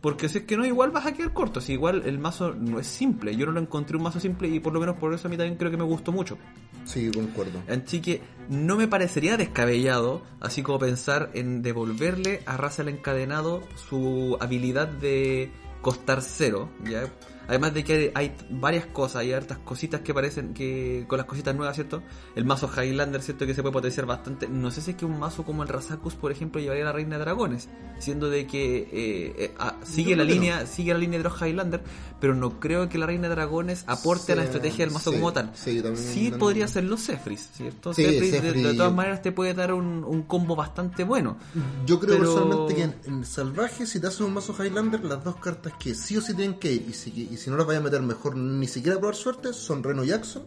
Porque 0.00 0.28
si 0.28 0.38
es 0.38 0.44
que 0.44 0.56
no, 0.56 0.64
igual 0.64 0.90
vas 0.90 1.06
a 1.06 1.12
quedar 1.12 1.32
corto. 1.32 1.60
Si 1.60 1.72
igual 1.74 2.02
el 2.06 2.18
mazo 2.18 2.54
no 2.54 2.80
es 2.80 2.86
simple. 2.86 3.36
Yo 3.36 3.46
no 3.46 3.52
lo 3.52 3.60
encontré 3.60 3.96
un 3.96 4.02
mazo 4.02 4.18
simple 4.20 4.48
y 4.48 4.60
por 4.60 4.72
lo 4.72 4.80
menos 4.80 4.96
por 4.96 5.12
eso 5.12 5.28
a 5.28 5.30
mí 5.30 5.36
también 5.36 5.56
creo 5.56 5.70
que 5.70 5.76
me 5.76 5.84
gustó 5.84 6.12
mucho. 6.12 6.38
Sí, 6.84 7.10
concuerdo. 7.10 7.62
Así 7.68 8.00
que 8.00 8.22
no 8.48 8.76
me 8.76 8.88
parecería 8.88 9.36
descabellado, 9.36 10.22
así 10.40 10.62
como 10.62 10.78
pensar 10.78 11.30
en 11.34 11.62
devolverle 11.62 12.42
a 12.46 12.56
Raza 12.56 12.82
el 12.82 12.88
encadenado 12.88 13.62
su 13.76 14.38
habilidad 14.40 14.88
de 14.88 15.52
costar 15.82 16.22
cero, 16.22 16.70
¿ya? 16.84 17.04
Además 17.50 17.74
de 17.74 17.82
que 17.82 17.92
hay, 17.94 18.10
hay 18.14 18.36
varias 18.48 18.86
cosas, 18.86 19.16
hay 19.16 19.32
hartas 19.32 19.58
cositas 19.58 20.02
que 20.02 20.14
parecen 20.14 20.54
que 20.54 21.04
con 21.08 21.18
las 21.18 21.26
cositas 21.26 21.52
nuevas, 21.54 21.74
¿cierto? 21.74 22.00
El 22.36 22.44
mazo 22.44 22.70
Highlander, 22.74 23.20
¿cierto? 23.22 23.44
Que 23.44 23.54
se 23.54 23.60
puede 23.62 23.72
potenciar 23.72 24.06
bastante. 24.06 24.46
No 24.48 24.70
sé 24.70 24.80
si 24.80 24.92
es 24.92 24.96
que 24.96 25.04
un 25.04 25.18
mazo 25.18 25.42
como 25.44 25.64
el 25.64 25.68
Razakus, 25.68 26.14
por 26.14 26.30
ejemplo, 26.30 26.60
llevaría 26.60 26.84
a 26.84 26.86
la 26.86 26.92
Reina 26.92 27.18
de 27.18 27.24
Dragones, 27.24 27.68
siendo 27.98 28.30
de 28.30 28.46
que 28.46 28.78
eh, 28.78 29.34
eh, 29.36 29.54
ah, 29.58 29.76
sigue 29.82 30.14
la 30.14 30.22
línea, 30.22 30.64
sigue 30.66 30.92
la 30.92 31.00
línea 31.00 31.18
de 31.18 31.24
los 31.24 31.42
Highlander, 31.42 31.82
pero 32.20 32.36
no 32.36 32.60
creo 32.60 32.88
que 32.88 32.98
la 32.98 33.06
Reina 33.06 33.24
de 33.28 33.34
Dragones 33.34 33.82
aporte 33.88 34.32
a 34.32 34.36
la 34.36 34.44
estrategia 34.44 34.84
del 34.84 34.94
mazo 34.94 35.10
sí, 35.10 35.16
como 35.16 35.32
tal. 35.32 35.50
sí, 35.54 35.82
también- 35.82 35.96
sí 35.96 36.14
también- 36.14 36.38
podría 36.38 36.68
ser 36.68 36.84
los 36.84 37.02
Zephyrs, 37.04 37.48
¿cierto? 37.52 37.92
Zephyrs, 37.94 38.42
de- 38.42 38.74
todas 38.74 38.94
maneras 38.94 39.22
te 39.22 39.32
puede 39.32 39.54
dar 39.54 39.74
un, 39.74 40.04
un 40.04 40.22
combo 40.22 40.54
bastante 40.54 41.02
bueno. 41.02 41.36
Yo 41.84 41.98
creo 41.98 42.16
Pero- 42.16 42.32
personalmente 42.32 42.74
que 42.76 42.82
en, 42.82 42.94
en 43.06 43.24
Salvaje, 43.24 43.86
si 43.86 43.98
te 43.98 44.06
haces 44.06 44.20
un 44.20 44.34
mazo 44.34 44.54
Highlander, 44.56 45.04
las 45.04 45.24
dos 45.24 45.34
cartas 45.36 45.72
que 45.80 45.96
sí 45.96 46.16
o 46.16 46.20
sí 46.20 46.32
tienen 46.34 46.58
que 46.60 46.70
ir, 46.72 46.86
y 46.88 46.92
si, 46.92 47.10
y 47.32 47.36
si 47.40 47.50
no 47.50 47.56
las 47.56 47.66
vayas 47.66 47.80
a 47.80 47.84
meter 47.84 48.02
mejor 48.02 48.36
ni 48.36 48.66
siquiera 48.66 48.98
probar 48.98 49.16
suerte, 49.16 49.52
son 49.52 49.82
Reno 49.82 50.04
Jackson, 50.04 50.42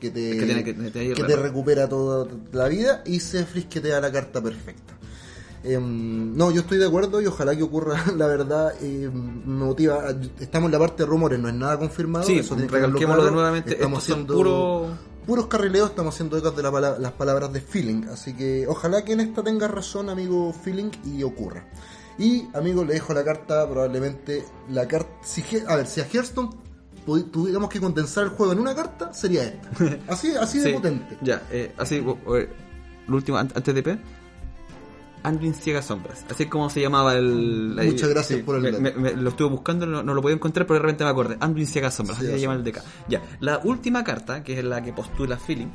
que 0.00 0.10
te, 0.10 0.30
Que 0.38 0.46
tiene 0.46 0.64
que- 0.64 0.74
te- 0.74 0.90
te- 0.90 1.12
que 1.14 1.22
te 1.24 1.36
recupera 1.36 1.88
toda 1.88 2.26
la 2.52 2.68
vida, 2.68 3.02
y 3.06 3.20
Zephyrs, 3.20 3.66
que 3.66 3.80
te 3.80 3.88
da 3.88 4.00
la 4.00 4.10
carta 4.10 4.42
perfecta. 4.42 4.94
Em, 5.62 6.34
no, 6.36 6.50
yo 6.50 6.62
estoy 6.62 6.78
de 6.78 6.86
acuerdo 6.86 7.20
y 7.20 7.26
ojalá 7.26 7.54
que 7.54 7.62
ocurra, 7.62 8.02
la 8.16 8.26
verdad, 8.26 8.72
em, 8.82 9.12
me 9.44 9.64
motiva. 9.66 10.04
Estamos 10.40 10.68
en 10.68 10.72
la 10.72 10.78
parte 10.78 11.02
de 11.02 11.06
rumores, 11.08 11.38
no 11.38 11.48
es 11.48 11.54
nada 11.54 11.78
confirmado. 11.78 12.24
Sí, 12.24 12.38
eso 12.38 12.54
tiene 12.56 12.68
que 12.70 12.76
de 12.80 13.30
nuevamente, 13.30 13.72
Estamos 13.74 14.02
haciendo 14.02 14.34
puro- 14.34 14.88
puros 15.26 15.46
carrileos, 15.48 15.90
estamos 15.90 16.14
haciendo 16.14 16.38
ecos 16.38 16.56
de 16.56 16.62
la 16.62 16.72
pala- 16.72 16.98
las 16.98 17.12
palabras 17.12 17.52
de 17.52 17.60
Feeling. 17.60 18.04
Así 18.10 18.34
que 18.34 18.66
ojalá 18.66 19.04
que 19.04 19.12
en 19.12 19.20
esta 19.20 19.42
tengas 19.44 19.70
razón, 19.70 20.08
amigo 20.08 20.50
Feeling, 20.64 20.90
y 21.04 21.22
ocurra. 21.24 21.66
Y, 22.20 22.48
amigo, 22.54 22.84
le 22.84 22.92
dejo 22.94 23.14
la 23.14 23.24
carta, 23.24 23.68
probablemente 23.68 24.44
la 24.70 24.86
carta. 24.86 25.10
Si, 25.24 25.42
a 25.66 25.74
ver, 25.76 25.86
si 25.86 26.00
a 26.00 26.04
Hearthstone 26.06 26.50
tuviéramos 27.32 27.68
que 27.70 27.80
condensar 27.80 28.24
el 28.24 28.30
juego 28.30 28.52
en 28.52 28.60
una 28.60 28.74
carta, 28.74 29.12
sería 29.12 29.42
esta. 29.44 29.70
Así, 30.08 30.32
así 30.36 30.58
de 30.58 30.66
Sí, 30.68 30.72
potente. 30.74 31.16
Ya, 31.22 31.42
eh, 31.50 31.72
así, 31.78 31.98
o- 32.06 32.18
lo 33.08 33.16
último, 33.16 33.38
an- 33.38 33.50
antes 33.54 33.74
de 33.74 33.82
P. 33.82 33.98
Anduin 35.22 35.52
Ciega 35.52 35.82
Sombras, 35.82 36.24
así 36.30 36.44
es 36.44 36.48
como 36.48 36.70
se 36.70 36.80
llamaba 36.80 37.14
el... 37.14 37.74
Muchas 37.84 38.08
gracias 38.08 38.40
por 38.42 38.56
el 38.56 38.62
me- 38.62 38.78
me- 38.80 38.92
me- 38.92 39.12
Lo 39.12 39.28
estuve 39.30 39.50
buscando, 39.50 39.84
no, 39.84 40.02
no 40.02 40.14
lo 40.14 40.22
podía 40.22 40.36
encontrar, 40.36 40.66
pero 40.66 40.76
de 40.78 40.82
repente 40.82 41.04
me 41.04 41.10
acordé. 41.10 41.36
Anduin 41.40 41.66
Ciega 41.66 41.90
Sombras, 41.90 42.16
así 42.18 42.26
se 42.28 42.40
llama 42.40 42.54
el 42.54 42.64
DK. 42.64 42.78
Ya, 43.08 43.20
la 43.40 43.60
última 43.64 44.02
carta, 44.02 44.42
que 44.42 44.58
es 44.58 44.64
la 44.64 44.82
que 44.82 44.94
postula 44.94 45.36
Feeling, 45.36 45.68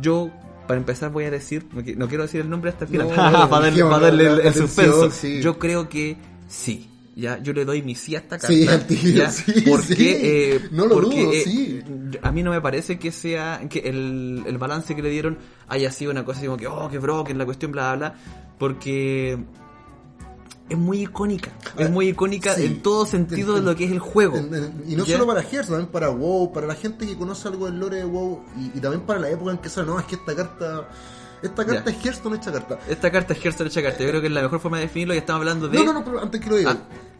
yo... 0.00 0.30
Para 0.66 0.78
empezar 0.78 1.10
voy 1.10 1.24
a 1.24 1.30
decir, 1.30 1.66
no 1.72 1.80
qui- 1.82 1.96
no 1.96 2.06
quiero 2.06 2.22
decir 2.22 2.40
el 2.40 2.48
nombre 2.48 2.70
hasta 2.70 2.84
el 2.84 2.90
final, 2.92 3.08
No, 3.08 3.14
para, 3.50 3.64
darle, 3.66 3.82
para 3.82 3.98
darle 3.98 4.46
el, 4.46 4.54
suspenso. 4.54 5.10
sí. 5.10 5.42
Yo 5.42 5.58
creo 5.58 5.88
que 5.88 6.16
sí. 6.48 6.88
Ya, 7.16 7.42
yo 7.42 7.52
le 7.52 7.64
doy 7.64 7.82
mi 7.82 7.94
sí 7.96 8.14
a 8.14 8.20
esta 8.20 8.38
carta. 8.38 8.46
Sí, 8.54 8.66
al 8.68 8.86
ya, 8.88 9.28
sí, 9.30 9.52
porque, 9.68 9.94
sí. 9.94 9.96
eh, 10.08 10.60
No 10.70 10.86
lo 10.86 10.94
porque, 10.94 11.20
dudo, 11.20 11.32
eh, 11.32 11.42
sí. 11.44 11.80
a 12.22 12.30
mí 12.30 12.42
no 12.44 12.52
me 12.52 12.60
parece 12.60 12.96
que 12.98 13.10
sea 13.10 13.60
que 13.68 13.80
el, 13.80 14.44
el 14.46 14.56
balance 14.56 14.94
que 14.94 15.02
le 15.02 15.10
dieron 15.10 15.36
haya 15.68 15.90
sido 15.90 16.12
una 16.12 16.24
cosa 16.24 16.38
así 16.38 16.46
como 16.46 16.56
que 16.56 16.68
oh 16.68 16.88
que 16.88 16.98
broken 16.98 17.36
la 17.36 17.44
cuestión 17.44 17.72
bla 17.72 17.94
bla 17.96 18.08
bla 18.10 18.18
porque 18.58 19.36
es 20.72 20.78
muy 20.78 21.02
icónica 21.02 21.50
es 21.78 21.90
muy 21.90 22.08
icónica 22.08 22.54
Sí. 22.54 22.64
en 22.66 22.82
todo 22.82 23.06
sentido 23.06 23.54
de 23.54 23.62
lo 23.62 23.74
que 23.76 23.84
es 23.84 23.90
el 23.92 23.98
juego 23.98 24.36
En- 24.36 24.54
en- 24.54 24.84
y 24.88 24.96
no 24.96 25.04
¿Ya? 25.04 25.14
solo 25.14 25.26
para 25.26 25.40
Hearthstone, 25.40 25.66
también 25.78 25.92
para 25.92 26.08
WoW, 26.10 26.52
para 26.52 26.66
la 26.66 26.74
gente 26.74 27.06
que 27.06 27.16
conoce 27.16 27.48
algo 27.48 27.66
del 27.66 27.78
lore 27.78 27.96
de 27.98 28.04
WoW 28.04 28.40
y, 28.58 28.78
y 28.78 28.80
también 28.80 29.02
para 29.02 29.20
la 29.20 29.30
época 29.30 29.50
en 29.52 29.58
que 29.58 29.68
sale. 29.68 29.86
No, 29.86 29.98
es 29.98 30.06
que 30.06 30.14
esta 30.16 30.34
carta. 30.34 30.88
Esta 31.42 31.66
carta 31.66 31.90
Ya. 31.90 31.96
es 31.98 32.04
Hearthstone 32.04 32.36
hecha 32.36 32.52
carta. 32.52 32.78
esta 32.88 33.10
carta 33.10 33.32
es 33.32 33.44
Hearthstone 33.44 33.68
hecha 33.68 33.82
carta 33.82 33.98
yo 34.04 34.08
creo 34.10 34.20
que 34.20 34.28
es 34.28 34.32
la 34.32 34.42
mejor 34.42 34.60
forma 34.60 34.76
de 34.78 34.84
definirlo 34.84 35.12
y 35.14 35.18
estamos 35.18 35.40
hablando 35.40 35.68
de 35.68 35.76
No, 35.76 35.84
no, 35.86 35.92
no, 35.94 36.04
pero 36.04 36.22
antes 36.22 36.40
que 36.40 36.48
lo 36.48 36.54
diga, 36.56 36.70
Ah. 36.70 36.78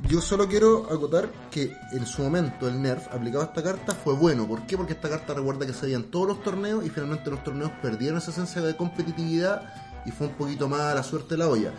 yo 0.08 0.20
solo 0.20 0.46
quiero 0.46 0.86
acotar 0.92 1.28
que 1.50 1.74
en 1.90 2.06
su 2.06 2.22
momento 2.22 2.68
el 2.68 2.80
nerf 2.80 3.08
aplicado 3.12 3.42
a 3.42 3.46
esta 3.46 3.62
carta 3.64 3.94
fue 3.96 4.14
bueno. 4.14 4.46
¿Por 4.46 4.62
qué? 4.64 4.76
Porque 4.76 4.92
esta 4.92 5.08
carta 5.08 5.34
recuerda 5.34 5.66
que 5.66 5.72
se 5.72 5.86
veían 5.86 6.04
todos 6.04 6.28
los 6.28 6.42
torneos 6.44 6.86
y 6.86 6.88
finalmente 6.90 7.30
los 7.30 7.42
torneos 7.42 7.72
perdieron 7.82 8.18
esa 8.18 8.30
esencia 8.30 8.62
de 8.62 8.76
competitividad 8.76 9.62
y 10.06 10.12
fue 10.12 10.28
un 10.28 10.34
poquito 10.34 10.68
más 10.68 10.80
a 10.82 10.94
la 10.94 11.02
suerte 11.02 11.30
de 11.30 11.38
la 11.38 11.48
olla. 11.48 11.72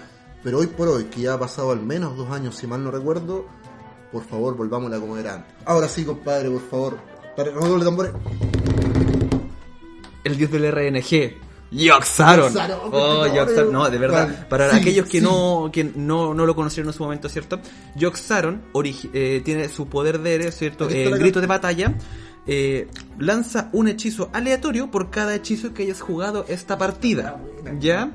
Pero 0.43 0.59
hoy 0.59 0.67
por 0.67 0.87
hoy, 0.89 1.05
que 1.05 1.21
ya 1.21 1.33
ha 1.35 1.39
pasado 1.39 1.71
al 1.71 1.81
menos 1.81 2.17
dos 2.17 2.29
años, 2.29 2.55
si 2.55 2.67
mal 2.67 2.83
no 2.83 2.91
recuerdo, 2.91 3.45
por 4.11 4.23
favor, 4.25 4.55
volvámosla 4.57 4.99
como 4.99 5.17
era 5.17 5.35
antes. 5.35 5.53
Ahora 5.65 5.87
sí, 5.87 6.03
compadre, 6.03 6.49
por 6.49 6.61
favor, 6.69 6.97
para 7.35 7.51
redoble 7.51 7.85
tambores. 7.85 8.11
El 10.23 10.37
dios 10.37 10.51
del 10.51 10.71
RNG. 10.71 11.37
Yoxaron. 11.71 12.53
Oh, 12.91 13.25
Yoxaron. 13.25 13.71
No, 13.73 13.89
de 13.89 13.97
verdad. 13.97 14.25
Vale. 14.27 14.45
Para 14.47 14.71
Sí, 14.71 14.77
aquellos 14.77 15.07
que 15.07 15.19
sí. 15.19 15.23
no 15.23 15.69
que 15.73 15.83
no, 15.83 16.33
no 16.33 16.45
lo 16.45 16.55
conocieron 16.55 16.89
en 16.91 16.93
su 16.97 17.03
momento, 17.03 17.27
¿cierto? 17.29 17.59
Yoxaron 17.95 18.61
eh, 19.13 19.41
tiene 19.43 19.69
su 19.69 19.87
poder 19.87 20.19
de 20.19 20.35
héroe, 20.35 20.51
¿cierto? 20.51 20.85
Aquí 20.85 20.97
Eh, 20.97 21.09
grito 21.17 21.41
de 21.41 21.47
batalla. 21.47 21.95
eh, 22.45 22.87
lanza 23.17 23.69
un 23.73 23.87
hechizo 23.87 24.29
aleatorio 24.33 24.91
por 24.91 25.09
cada 25.09 25.33
hechizo 25.33 25.73
que 25.73 25.83
hayas 25.83 26.01
jugado 26.01 26.45
esta 26.47 26.77
partida. 26.77 27.41
¿Ya? 27.79 28.11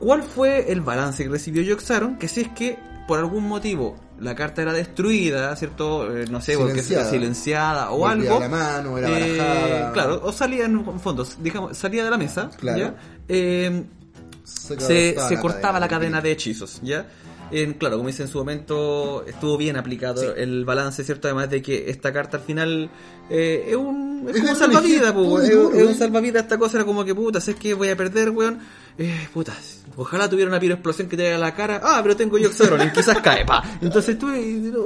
¿Cuál 0.00 0.22
fue 0.22 0.70
el 0.72 0.80
balance 0.80 1.22
que 1.24 1.30
recibió 1.30 1.62
Yoxaron? 1.62 2.16
Que 2.18 2.28
si 2.28 2.42
es 2.42 2.48
que 2.50 2.78
por 3.08 3.18
algún 3.18 3.46
motivo 3.48 3.96
la 4.18 4.34
carta 4.34 4.62
era 4.62 4.72
destruida, 4.72 5.54
¿cierto? 5.56 6.16
Eh, 6.16 6.24
no 6.30 6.40
sé, 6.40 6.56
porque 6.56 6.72
Silenciada. 6.82 7.02
era 7.02 7.10
silenciada 7.10 7.90
o 7.90 7.98
Volvía 7.98 8.30
algo. 8.30 8.40
la 8.40 8.48
mano, 8.48 8.98
era 8.98 9.08
eh, 9.18 9.90
claro, 9.92 10.20
o 10.24 10.32
salía 10.32 10.64
en 10.64 10.98
fondo, 11.00 11.26
digamos, 11.40 11.76
salía 11.76 12.02
de 12.04 12.10
la 12.10 12.16
mesa, 12.18 12.50
Claro. 12.58 12.78
¿ya? 12.78 12.94
Eh, 13.28 13.84
Se, 14.44 14.78
se, 14.80 15.14
cortaba 15.14 15.28
se 15.28 15.34
la 15.34 15.40
cortaba 15.40 15.80
la 15.80 15.88
cadena 15.88 16.20
de 16.20 16.32
hechizos, 16.32 16.80
¿ya? 16.82 17.06
Claro, 17.78 17.98
como 17.98 18.08
dice 18.08 18.22
en 18.24 18.28
su 18.28 18.38
momento, 18.38 19.24
estuvo 19.26 19.56
bien 19.56 19.76
aplicado 19.76 20.20
Sí. 20.20 20.26
el 20.36 20.64
balance, 20.64 21.04
¿cierto? 21.04 21.28
Además 21.28 21.48
de 21.48 21.62
que 21.62 21.88
esta 21.90 22.12
carta 22.12 22.38
al 22.38 22.42
final 22.42 22.90
eh, 23.30 23.66
es 23.68 23.76
un, 23.76 24.26
es 24.28 24.36
como 24.40 24.50
un 24.50 24.56
salvavidas, 24.56 25.14
es, 25.44 25.50
es 25.50 25.86
un 25.86 25.94
salvavidas. 25.94 26.42
Esta 26.42 26.58
cosa 26.58 26.78
era 26.78 26.84
como 26.84 27.04
que, 27.04 27.14
puta, 27.14 27.40
sé 27.40 27.54
que 27.54 27.74
voy 27.74 27.88
a 27.90 27.96
perder, 27.96 28.30
weón. 28.30 28.58
Eh, 28.98 29.28
putas, 29.32 29.84
ojalá 29.96 30.28
tuviera 30.28 30.50
una 30.50 30.58
explosión 30.58 31.08
que 31.08 31.16
te 31.16 31.28
haga 31.28 31.38
la 31.38 31.54
cara. 31.54 31.80
Ah, 31.82 32.00
pero 32.02 32.16
tengo 32.16 32.38
Yoxaron 32.38 32.86
y 32.86 32.90
quizás 32.92 33.18
cae, 33.20 33.44
pa. 33.44 33.62
Entonces 33.80 34.18
tú, 34.18 34.28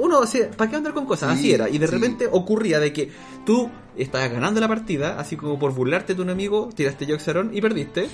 uno, 0.01 0.19
o 0.19 0.25
sea, 0.25 0.49
¿para 0.51 0.69
qué 0.69 0.77
andar 0.77 0.93
con 0.93 1.05
cosas? 1.05 1.33
Sí, 1.33 1.39
Así 1.39 1.51
era. 1.53 1.69
Y 1.69 1.77
de 1.77 1.87
repente 1.87 2.27
ocurría 2.31 2.79
de 2.79 2.91
que 2.93 3.09
tú 3.45 3.69
estabas 3.97 4.31
ganando 4.31 4.61
la 4.61 4.69
partida, 4.69 5.19
así 5.19 5.35
como 5.35 5.59
por 5.59 5.73
burlarte 5.73 6.15
de 6.15 6.21
un 6.21 6.29
enemigo, 6.29 6.69
tiraste 6.73 7.05
Yoxaron 7.05 7.51
y 7.53 7.59
perdiste. 7.61 8.07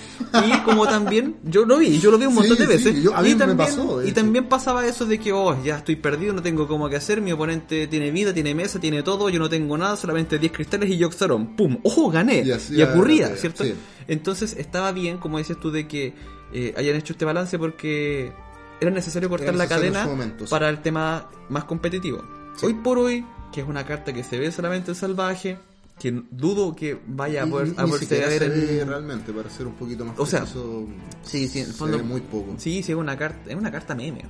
Y 0.45 0.59
como 0.61 0.87
también, 0.87 1.35
yo 1.43 1.65
lo 1.65 1.77
vi, 1.77 1.99
yo 1.99 2.09
lo 2.09 2.17
vi 2.17 2.25
un 2.25 2.31
Sí, 2.33 2.39
montón 2.39 2.57
de 2.57 2.63
sí, 2.65 2.69
veces. 2.85 3.03
yo- 3.03 3.15
a 3.15 3.21
mí 3.21 3.29
y 3.29 3.33
me 3.33 3.39
también, 3.39 3.57
pasó, 3.57 3.99
de 3.99 4.05
y 4.05 4.09
hecho. 4.09 4.15
también 4.15 4.45
pasaba 4.49 4.85
eso 4.87 5.05
de 5.05 5.19
que, 5.19 5.31
oh, 5.31 5.55
ya 5.63 5.77
estoy 5.77 5.95
perdido, 5.97 6.33
no 6.33 6.41
tengo 6.41 6.67
cómo 6.67 6.89
que 6.89 6.95
hacer, 6.95 7.21
mi 7.21 7.31
oponente 7.31 7.85
tiene 7.87 8.09
vida, 8.11 8.33
tiene 8.33 8.55
mesa, 8.55 8.79
tiene 8.79 9.03
todo, 9.03 9.29
yo 9.29 9.37
no 9.39 9.47
tengo 9.49 9.77
nada, 9.77 9.95
solamente 9.95 10.39
10 10.39 10.51
cristales 10.51 10.89
y 10.89 10.97
Yoxaron. 10.97 11.55
¡Pum! 11.55 11.77
¡Ojo, 11.83 12.09
gané! 12.09 12.41
Y 12.43 12.51
así 12.51 12.81
ocurría, 12.81 13.29
ya, 13.29 13.35
¿cierto? 13.35 13.63
sí. 13.63 13.73
Entonces 14.07 14.55
estaba 14.57 14.91
bien, 14.93 15.17
como 15.17 15.37
decías 15.37 15.59
tú, 15.59 15.69
de 15.69 15.87
que 15.87 16.13
eh, 16.53 16.73
hayan 16.77 16.95
hecho 16.95 17.13
este 17.13 17.25
balance 17.25 17.57
porque 17.59 18.31
era 18.79 18.91
necesario 18.91 19.29
cortar 19.29 19.49
Era 19.49 19.57
la 19.57 19.63
necesario 19.65 19.93
cadena 19.93 20.47
para 20.49 20.69
el 20.69 20.81
tema 20.81 21.29
más 21.49 21.63
competitivo. 21.65 22.23
Sí. 22.55 22.67
Hoy 22.67 22.73
por 22.75 22.97
hoy, 22.99 23.25
que 23.51 23.61
es 23.61 23.67
una 23.67 23.85
carta 23.85 24.13
que 24.13 24.23
se 24.23 24.37
ve 24.39 24.51
solamente 24.51 24.91
en 24.91 24.95
salvaje, 24.95 25.57
que 25.99 26.11
dudo 26.31 26.75
que 26.75 26.99
vaya 27.07 27.43
a 27.43 27.47
poder, 27.47 27.69
ni- 27.69 27.75
a 27.77 27.85
ver 27.85 27.99
se 27.99 28.79
en... 28.81 28.87
realmente, 28.87 29.33
para 29.33 29.49
ser 29.49 29.65
un 29.67 29.73
poquito 29.73 30.05
más 30.05 30.17
O 30.19 30.25
sea, 30.25 30.41
preciso, 30.41 30.87
Sí, 31.23 31.47
sí, 31.47 31.59
en 31.59 31.67
el 31.67 31.73
fondo... 31.73 31.99
muy 32.03 32.21
poco. 32.21 32.53
Sí, 32.57 32.83
sí, 32.83 32.91
es 32.91 32.97
una 32.97 33.17
carta, 33.17 33.49
es 33.49 33.55
una 33.55 33.71
carta 33.71 33.95
meme. 33.95 34.23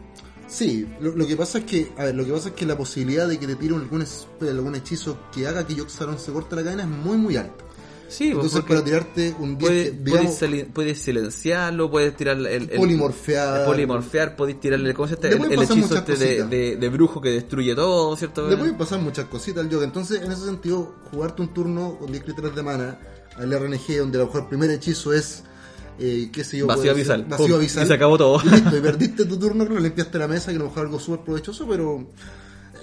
Sí, 0.48 0.88
lo, 1.02 1.12
lo 1.14 1.28
que 1.28 1.36
pasa 1.36 1.58
es 1.58 1.66
que, 1.66 1.92
a 1.98 2.06
ver, 2.06 2.16
lo 2.16 2.24
que 2.26 2.32
pasa 2.32 2.50
es 2.50 2.56
que 2.56 2.66
la 2.66 2.78
posibilidad 2.78 3.28
de 3.28 3.38
que 3.38 3.48
te 3.48 3.56
tire 3.58 3.76
algún, 3.76 4.06
algún 4.42 4.76
hechizo 4.76 5.20
que 5.34 5.46
haga 5.46 5.68
que 5.68 5.76
Yoxaron 5.76 6.18
se 6.18 6.32
corte 6.32 6.56
la 6.56 6.64
cadena 6.64 6.84
es 6.84 6.90
muy 6.90 7.18
muy 7.18 7.36
alta. 7.36 7.66
Sí, 8.10 8.32
pues, 8.34 8.46
Entonces 8.46 8.62
para 8.70 8.84
tirarte 8.84 9.36
un 9.40 9.58
10, 9.58 9.60
puedes, 9.60 9.90
que, 9.90 9.98
digamos, 9.98 10.36
puedes 10.38 10.66
puedes 10.74 11.02
silenciarlo, 11.02 11.92
puedes 11.92 12.16
tirar 12.16 12.38
el, 12.38 12.46
el- 12.48 12.70
polimorfear, 12.70 13.60
el 13.62 13.66
polimorfear, 13.66 14.36
podéis 14.36 14.60
tirarle 14.62 14.94
¿cómo 14.94 15.08
se? 15.08 15.18
Le 15.22 15.36
el, 15.36 15.52
el 15.52 15.62
hechizo 15.64 15.96
este 15.98 16.16
de, 16.16 16.44
de, 16.46 16.76
de 16.78 16.90
brujo 16.90 17.20
que 17.20 17.30
destruye 17.32 17.76
todo, 17.76 18.16
¿cierto? 18.16 18.48
Le 18.48 18.56
pueden 18.58 18.78
pasar 18.78 19.00
muchas 19.00 19.26
cositas 19.26 19.64
al 19.64 19.70
yoga. 19.70 19.86
Entonces, 19.86 20.22
en 20.22 20.32
ese 20.32 20.46
sentido, 20.46 20.96
jugarte 21.12 21.42
un 21.42 21.54
turno 21.54 21.98
con 22.00 22.12
10 22.12 22.24
criaturas 22.24 22.56
de 22.56 22.64
mana 22.64 23.00
al 23.36 23.52
RNG, 23.52 23.98
donde 24.00 24.18
a 24.18 24.22
lo 24.22 24.26
mejor 24.28 24.42
el 24.44 24.48
primer 24.48 24.72
hechizo 24.72 25.14
es, 25.14 25.44
eh, 26.00 26.30
qué 26.32 26.44
sé 26.44 26.58
yo, 26.60 26.68
Vacío 26.68 26.92
abisal. 26.92 27.26
Vacío 27.26 27.56
abisal. 27.58 27.84
y 27.84 27.88
se 27.88 27.94
acabó 27.94 28.18
todo. 28.18 28.42
Y 28.46 28.50
listo, 28.50 28.78
y 28.78 28.82
perdiste 28.82 29.26
tu 29.26 29.38
turno, 29.38 29.66
claro, 29.66 29.82
limpiaste 29.82 30.18
la 30.18 30.28
mesa, 30.30 30.52
que 30.52 30.56
a 30.56 30.60
lo 30.60 30.66
mejor 30.66 30.86
algo 30.86 31.00
súper 31.00 31.26
provechoso, 31.26 31.68
pero 31.68 32.08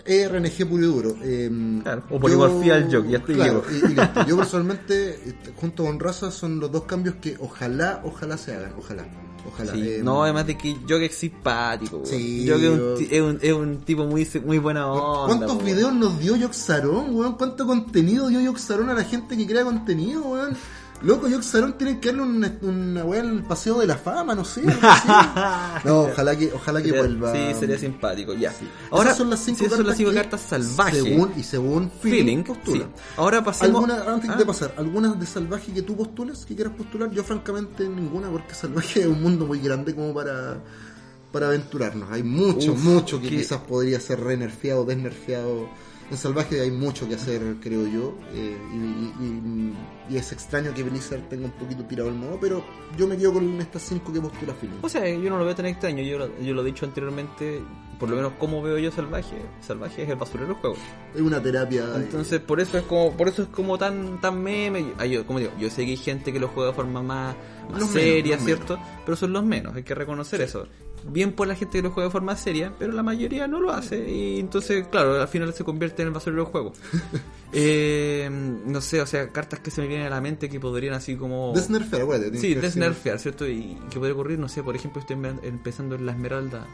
es 0.05 0.31
RNG 0.31 0.67
puro 0.69 0.83
y 0.83 0.87
duro. 0.87 1.17
Eh, 1.23 1.81
Claro, 1.83 2.03
o 2.11 2.21
polimorfía 2.21 2.75
al 2.77 2.89
yoga, 2.91 3.09
ya 3.11 3.19
estoy 3.19 3.35
claro, 3.37 3.63
vivo. 3.69 3.87
y- 3.89 3.93
y 3.93 3.95
listo. 3.95 4.25
Yo 4.29 4.37
personalmente, 4.37 5.11
este, 5.27 5.53
junto 5.57 5.85
con 5.85 5.99
Raza, 6.01 6.31
son 6.31 6.61
los 6.61 6.71
dos 6.71 6.85
cambios 6.85 7.17
que 7.21 7.37
ojalá, 7.41 8.01
ojalá 8.05 8.37
se 8.39 8.55
hagan. 8.55 8.73
Ojalá, 8.79 9.05
ojalá. 9.47 9.73
Sí, 9.73 9.81
Eh, 9.83 10.01
no, 10.03 10.23
además 10.25 10.47
de 10.47 10.57
que 10.59 10.77
Yoga 10.87 11.05
es 11.07 11.15
simpático. 11.15 12.03
Sí, 12.05 12.49
es 12.49 12.55
un, 12.57 12.61
yo- 12.63 12.95
es, 12.99 13.21
un, 13.23 13.39
es 13.43 13.53
un 13.53 13.79
tipo 13.79 14.05
muy, 14.05 14.29
muy 14.45 14.59
buena 14.59 14.87
onda. 14.91 15.27
¿Cuántos 15.47 15.65
videos 15.65 15.93
nos 15.95 16.19
dio 16.19 16.37
Yoxaron, 16.37 17.15
weón? 17.15 17.35
¿Cuánto 17.37 17.67
contenido 17.67 18.29
dio 18.29 18.41
Yoxaron 18.41 18.89
a 18.91 18.95
la 18.95 19.05
gente 19.05 19.37
que 19.37 19.47
crea 19.47 19.65
contenido, 19.65 20.23
weón? 20.23 20.57
Loco, 21.03 21.29
Yoxaron 21.29 21.77
tienen 21.77 22.01
que 22.01 22.09
darle 22.09 22.23
una, 22.23 22.57
una 22.63 23.05
weá 23.05 23.21
al 23.21 23.43
paseo 23.43 23.79
de 23.81 23.87
la 23.87 23.97
fama, 23.97 24.35
no 24.35 24.43
sé. 24.45 24.63
así. 24.81 25.09
no, 25.89 26.03
ojalá 26.05 26.35
que, 26.37 26.51
ojalá 26.55 26.81
que 26.81 26.89
Sería- 26.89 27.01
vuelva. 27.03 27.33
Sí, 27.33 27.39
sería 27.61 27.79
simpático, 27.79 28.33
ya. 28.33 28.53
Sí. 28.53 28.67
Ahora 28.91 29.11
Esas 29.11 29.19
son 29.19 29.31
las 29.31 29.41
cinco 29.41 29.59
sí, 29.59 29.63
cartas, 29.65 29.77
son 29.79 29.87
las 29.87 29.97
cinco 29.99 30.11
que, 30.11 30.17
cartas 30.17 30.41
salvajes. 30.41 31.03
Según, 31.03 31.33
y 31.37 31.43
según 31.43 31.91
feeling, 31.91 32.43
Feeling, 32.45 32.55
sí. 32.65 32.85
Ahora 33.19 33.45
pasemos... 33.45 33.83
¿Alguna, 33.85 34.13
antes 34.15 34.31
Ah, 34.31 34.37
de 34.37 34.47
pasar, 34.47 34.75
¿algunas 34.79 35.21
de 35.21 35.27
salvaje 35.27 35.73
que 35.73 35.83
tú 35.83 35.95
postules, 35.97 36.47
que 36.47 36.55
quieras 36.55 36.73
postular? 36.75 37.11
Yo 37.11 37.23
francamente 37.23 37.87
ninguna, 37.87 38.31
porque 38.31 38.55
salvaje 38.55 39.01
es 39.01 39.07
un 39.07 39.23
mundo 39.23 39.45
muy 39.47 39.59
grande 39.59 39.95
como 39.95 40.15
para, 40.15 40.57
para 41.33 41.49
aventurarnos. 41.49 42.11
Hay 42.11 42.23
mucho, 42.23 42.73
Uf, 42.73 42.83
mucho 42.83 43.21
que 43.21 43.29
que- 43.29 43.37
quizás 43.39 43.61
podría 43.61 44.01
ser 44.01 44.21
re-nerfeado, 44.21 44.87
desnerfeado. 44.87 45.69
En 46.11 46.17
salvaje 46.19 46.61
hay 46.61 46.71
mucho 46.71 47.09
que 47.09 47.15
hacer, 47.15 47.57
creo 47.61 47.87
yo. 47.87 48.15
eh, 48.33 48.57
y, 48.75 49.25
y- 49.25 49.75
es 50.17 50.33
extraño 50.33 50.73
que 50.75 50.83
Blizzard 50.83 51.23
tenga 51.31 51.47
un 51.47 51.53
poquito 51.53 51.83
tirado 51.85 52.11
el 52.11 52.15
modo, 52.15 52.39
pero 52.39 52.63
yo 52.97 53.07
me 53.09 53.17
quedo 53.17 53.33
con 53.33 53.59
estas 53.61 53.83
cinco 53.83 54.13
que 54.13 54.21
postula 54.21 54.53
Feeling. 54.55 54.77
O 54.83 54.89
sea, 54.89 55.09
yo 55.09 55.31
no 55.31 55.39
lo 55.39 55.45
veo 55.47 55.55
tan 55.55 55.65
extraño, 55.67 56.03
yo, 56.03 56.19
lo- 56.19 56.39
yo 56.41 56.53
lo 56.55 56.61
he 56.63 56.67
dicho 56.67 56.85
anteriormente, 56.85 57.63
por 57.99 58.11
lo 58.11 58.17
menos 58.17 58.33
como 58.39 58.61
veo 58.63 58.77
yo 58.79 58.91
Salvaje, 58.91 59.37
Salvaje 59.61 60.03
es 60.03 60.11
el 60.11 60.17
basurero 60.17 60.49
del 60.49 60.57
juego. 60.57 60.77
Es 61.15 61.21
una 61.23 61.43
terapia. 61.43 61.85
eh, 61.85 61.97
Entonces, 61.97 62.39
por 62.41 62.61
eso 62.61 62.77
es 62.77 62.85
como 62.85 63.17
por 63.17 63.29
eso 63.29 63.43
es 63.43 63.49
como 63.49 63.79
tan 63.79 64.21
tan 64.21 64.43
meme. 64.43 64.93
Ah, 64.99 65.07
yo, 65.07 65.27
como 65.27 65.39
digo, 65.39 65.53
yo 65.59 65.71
sé 65.71 65.85
que 65.87 65.93
hay 65.93 65.97
gente 65.97 66.33
que 66.33 66.39
lo 66.39 66.49
juega 66.49 66.71
de 66.71 66.77
forma 66.77 67.03
más, 67.03 67.35
más 67.71 67.73
menos, 67.79 67.91
seria, 67.91 68.39
¿cierto? 68.39 68.79
Pero 69.07 69.17
son 69.17 69.33
los 69.33 69.43
menos, 69.45 69.75
hay 69.75 69.85
que 69.85 69.95
reconocer 69.95 70.43
eso. 70.43 70.67
Bien 71.07 71.33
por 71.33 71.47
la 71.47 71.55
gente 71.55 71.79
que 71.79 71.83
lo 71.83 71.91
juega 71.91 72.09
de 72.09 72.13
forma 72.13 72.35
seria, 72.37 72.73
pero 72.79 72.93
la 72.93 73.03
mayoría 73.03 73.47
no 73.47 73.61
lo 73.61 73.73
hace. 73.73 74.11
Y 74.11 74.41
entonces, 74.41 74.87
claro, 74.89 75.21
al 75.21 75.29
final 75.29 75.53
se 75.53 75.63
convierte 75.65 76.03
en 76.03 76.09
el 76.09 76.15
basurero 76.15 76.45
del 76.45 76.51
juego. 76.51 76.73
eh, 77.53 78.29
no 78.31 78.81
sé, 78.81 79.01
o 79.01 79.07
sea, 79.07 79.29
cartas 79.29 79.61
que 79.61 79.71
se 79.71 79.81
me 79.83 79.87
vienen 79.89 80.07
a 80.07 80.11
la 80.11 80.21
mente 80.21 80.49
que 80.49 80.59
podrían 80.59 80.95
así 80.95 81.17
como... 81.17 81.53
Desnerfear, 81.55 82.07
tienes 82.07 82.41
Sí, 82.41 82.55
desnerfear, 82.55 83.19
¿cierto? 83.19 83.47
Y 83.47 83.77
que 83.91 83.99
puede 83.99 84.13
ocurrir, 84.13 84.39
no 84.39 84.49
sé, 84.49 84.63
por 84.63 84.75
ejemplo, 84.77 85.01
estoy 85.01 85.17
em- 85.17 85.39
empezando 85.43 85.95
en 85.95 86.07
la 86.07 86.13
esmeralda, 86.13 86.67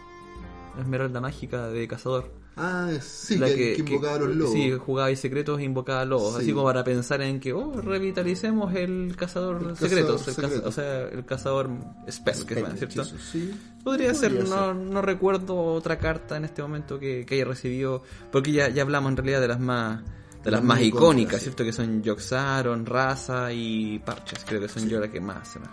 esmeralda 0.78 1.20
mágica 1.20 1.68
de 1.68 1.88
cazador. 1.88 2.32
Ah, 2.56 2.90
sí, 3.00 3.38
La 3.38 3.46
que, 3.46 3.74
que 3.74 3.92
invocaba 3.92 4.16
a 4.16 4.18
los 4.18 4.36
lobos. 4.36 4.52
Sí, 4.52 4.72
jugaba 4.72 5.10
y 5.10 5.16
secretos 5.16 5.60
e 5.60 5.62
invocaba 5.64 6.02
a 6.02 6.04
lobos. 6.04 6.34
Sí. 6.34 6.42
Así 6.42 6.52
como 6.52 6.64
para 6.66 6.84
pensar 6.84 7.22
en 7.22 7.40
que, 7.40 7.52
oh, 7.54 7.80
revitalicemos 7.80 8.74
el 8.74 9.14
cazador 9.16 9.64
El 9.70 9.76
secretos. 9.76 10.22
cazador 10.22 10.28
el 10.28 10.34
caza- 10.34 10.34
secreto. 10.34 10.68
o 10.68 10.72
sea, 10.72 11.02
el 11.08 11.24
cazador 11.24 11.70
spell, 12.10 12.44
que 12.46 12.54
se 12.54 12.60
llama, 12.62 12.76
¿cierto? 12.76 13.04
Sí. 13.04 13.54
Podría 13.82 14.12
ser, 14.14 14.34
Podría 14.36 14.50
no, 14.56 14.74
no 14.74 15.00
recuerdo 15.00 15.56
otra 15.56 15.96
carta 15.98 16.36
en 16.36 16.44
este 16.44 16.60
momento 16.60 16.98
que, 16.98 17.24
que 17.24 17.36
haya 17.36 17.44
recibido, 17.46 18.02
porque 18.30 18.52
ya, 18.52 18.68
ya 18.68 18.82
hablamos 18.82 19.10
en 19.12 19.16
realidad 19.16 19.40
de 19.40 19.48
las 19.48 19.60
más 19.60 20.02
de 20.42 20.50
las 20.50 20.60
Las 20.60 20.64
más 20.68 20.80
icónicas, 20.82 21.36
sí. 21.38 21.44
¿cierto? 21.44 21.64
Que 21.64 21.72
son 21.72 22.02
Yoxaron, 22.02 22.86
Raza 22.86 23.52
y 23.52 23.98
Parches, 24.00 24.42
creo 24.46 24.58
que 24.60 24.68
son 24.68 24.88
yo 24.88 24.98
las 24.98 25.10
que 25.10 25.20
más 25.20 25.46
se 25.48 25.58
me... 25.60 25.66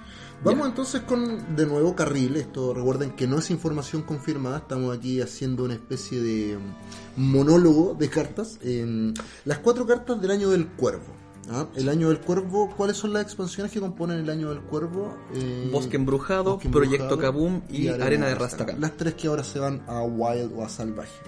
Vamos 0.43 0.67
entonces 0.67 1.01
con 1.01 1.55
de 1.55 1.65
nuevo 1.65 1.95
carril. 1.95 2.35
Esto 2.35 2.73
recuerden 2.73 3.11
que 3.11 3.27
no 3.27 3.39
es 3.39 3.49
información 3.49 4.03
confirmada. 4.03 4.59
Estamos 4.59 4.95
aquí 4.95 5.19
haciendo 5.19 5.63
una 5.63 5.73
especie 5.73 6.21
de 6.21 6.57
mm, 6.57 7.21
monólogo 7.21 7.95
de 7.95 8.09
cartas. 8.09 8.59
Eh, 8.61 9.13
las 9.45 9.59
cuatro 9.59 9.85
cartas 9.85 10.21
del 10.21 10.31
año 10.31 10.49
del 10.49 10.67
cuervo. 10.67 11.13
¿ah? 11.49 11.65
El 11.75 11.89
año 11.89 12.09
del 12.09 12.19
cuervo. 12.19 12.73
¿Cuáles 12.77 12.97
son 12.97 13.13
las 13.13 13.23
expansiones 13.23 13.71
que 13.71 13.79
componen 13.79 14.19
el 14.19 14.29
año 14.29 14.49
del 14.49 14.61
cuervo? 14.61 15.17
Eh, 15.33 15.69
Bosque 15.71 15.97
Embrujado, 15.97 16.55
Bosque 16.55 16.69
Proyecto 16.69 17.15
Embrujado 17.15 17.33
Kaboom 17.33 17.61
y, 17.69 17.87
Arena 17.87 18.27
de 18.27 18.35
Rastakhan. 18.35 18.79
Las 18.79 18.95
tres 18.95 19.15
que 19.15 19.27
ahora 19.27 19.43
se 19.43 19.59
van 19.59 19.83
a 19.87 20.03
Wild 20.03 20.53
o 20.55 20.63
a 20.63 20.69
Salvaje. 20.69 21.19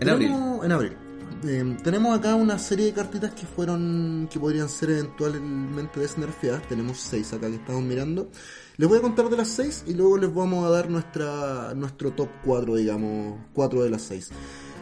En 0.00 0.08
abril. 0.08 0.32
En 0.62 0.72
abril. 0.72 0.96
Eh, 1.44 1.76
tenemos 1.82 2.16
acá 2.16 2.34
una 2.34 2.58
serie 2.58 2.86
de 2.86 2.92
cartitas 2.92 3.32
que 3.32 3.46
fueron 3.46 4.28
que 4.30 4.40
podrían 4.40 4.68
ser 4.68 4.90
eventualmente 4.90 6.00
desnerfeadas. 6.00 6.66
Tenemos 6.68 6.98
seis 6.98 7.32
acá 7.32 7.48
que 7.48 7.56
estamos 7.56 7.82
mirando. 7.82 8.30
Les 8.76 8.88
voy 8.88 8.98
a 8.98 9.02
contar 9.02 9.28
de 9.28 9.36
las 9.36 9.48
seis 9.48 9.84
y 9.86 9.94
luego 9.94 10.18
les 10.18 10.34
vamos 10.34 10.66
a 10.66 10.70
dar 10.70 10.90
nuestra 10.90 11.74
nuestro 11.74 12.12
top 12.12 12.28
4, 12.44 12.74
digamos, 12.76 13.38
cuatro 13.52 13.82
de 13.82 13.90
las 13.90 14.02
seis. 14.02 14.30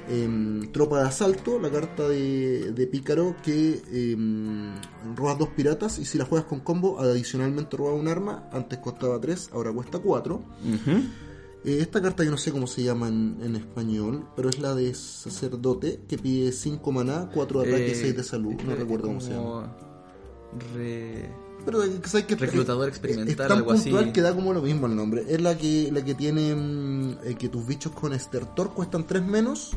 Em, 0.08 0.72
tropa 0.72 0.98
de 0.98 1.08
asalto, 1.08 1.60
la 1.60 1.70
carta 1.70 2.08
de, 2.08 2.72
de 2.72 2.86
pícaro 2.88 3.36
que 3.42 3.82
em, 3.92 4.74
robas 5.14 5.38
dos 5.38 5.50
piratas 5.50 5.98
y 5.98 6.04
si 6.04 6.18
la 6.18 6.24
juegas 6.24 6.48
con 6.48 6.60
combo 6.60 6.98
adicionalmente 6.98 7.76
robas 7.76 8.00
un 8.00 8.08
arma, 8.08 8.48
antes 8.52 8.78
costaba 8.80 9.20
3, 9.20 9.50
ahora 9.52 9.72
cuesta 9.72 10.00
4. 10.00 10.34
Ujú. 10.34 11.02
Eh, 11.64 11.78
esta 11.80 12.02
carta 12.02 12.24
que 12.24 12.30
no 12.30 12.36
sé 12.36 12.50
cómo 12.50 12.66
se 12.66 12.82
llama 12.82 13.08
en, 13.08 13.36
en 13.42 13.54
español, 13.56 14.26
pero 14.34 14.48
es 14.48 14.58
la 14.58 14.74
de 14.74 14.94
sacerdote 14.94 16.00
que 16.08 16.18
pide 16.18 16.50
5 16.52 16.90
maná, 16.92 17.30
4 17.32 17.60
de 17.62 17.68
ataque 17.68 17.88
y 17.88 17.90
Eh, 17.92 17.94
6 17.94 18.16
de 18.16 18.24
salud. 18.24 18.54
No 18.64 18.72
eh, 18.72 18.76
recuerdo 18.76 19.06
cómo 19.08 19.20
se 19.20 19.30
llama. 19.30 19.72
re- 20.74 21.30
Pero 21.64 21.84
eh, 21.84 22.00
sabes 22.04 22.26
que 22.26 22.34
Reclutador 22.34 22.88
experimental, 22.88 23.30
es 23.30 23.36
tan 23.36 23.52
algo 23.58 23.72
así. 23.72 23.84
puntual 23.90 24.12
que 24.12 24.20
da 24.20 24.34
como 24.34 24.52
lo 24.52 24.60
mismo 24.62 24.86
el 24.88 24.96
nombre. 24.96 25.24
Es 25.28 25.40
la 25.40 25.56
que 25.56 25.90
la 25.92 26.04
que 26.04 26.14
tiene 26.14 26.54
mm, 26.54 27.10
eh, 27.24 27.34
que 27.38 27.48
tus 27.48 27.64
bichos 27.66 27.92
con 27.92 28.12
estertor 28.12 28.72
cuestan 28.74 29.06
3 29.06 29.22
menos 29.24 29.70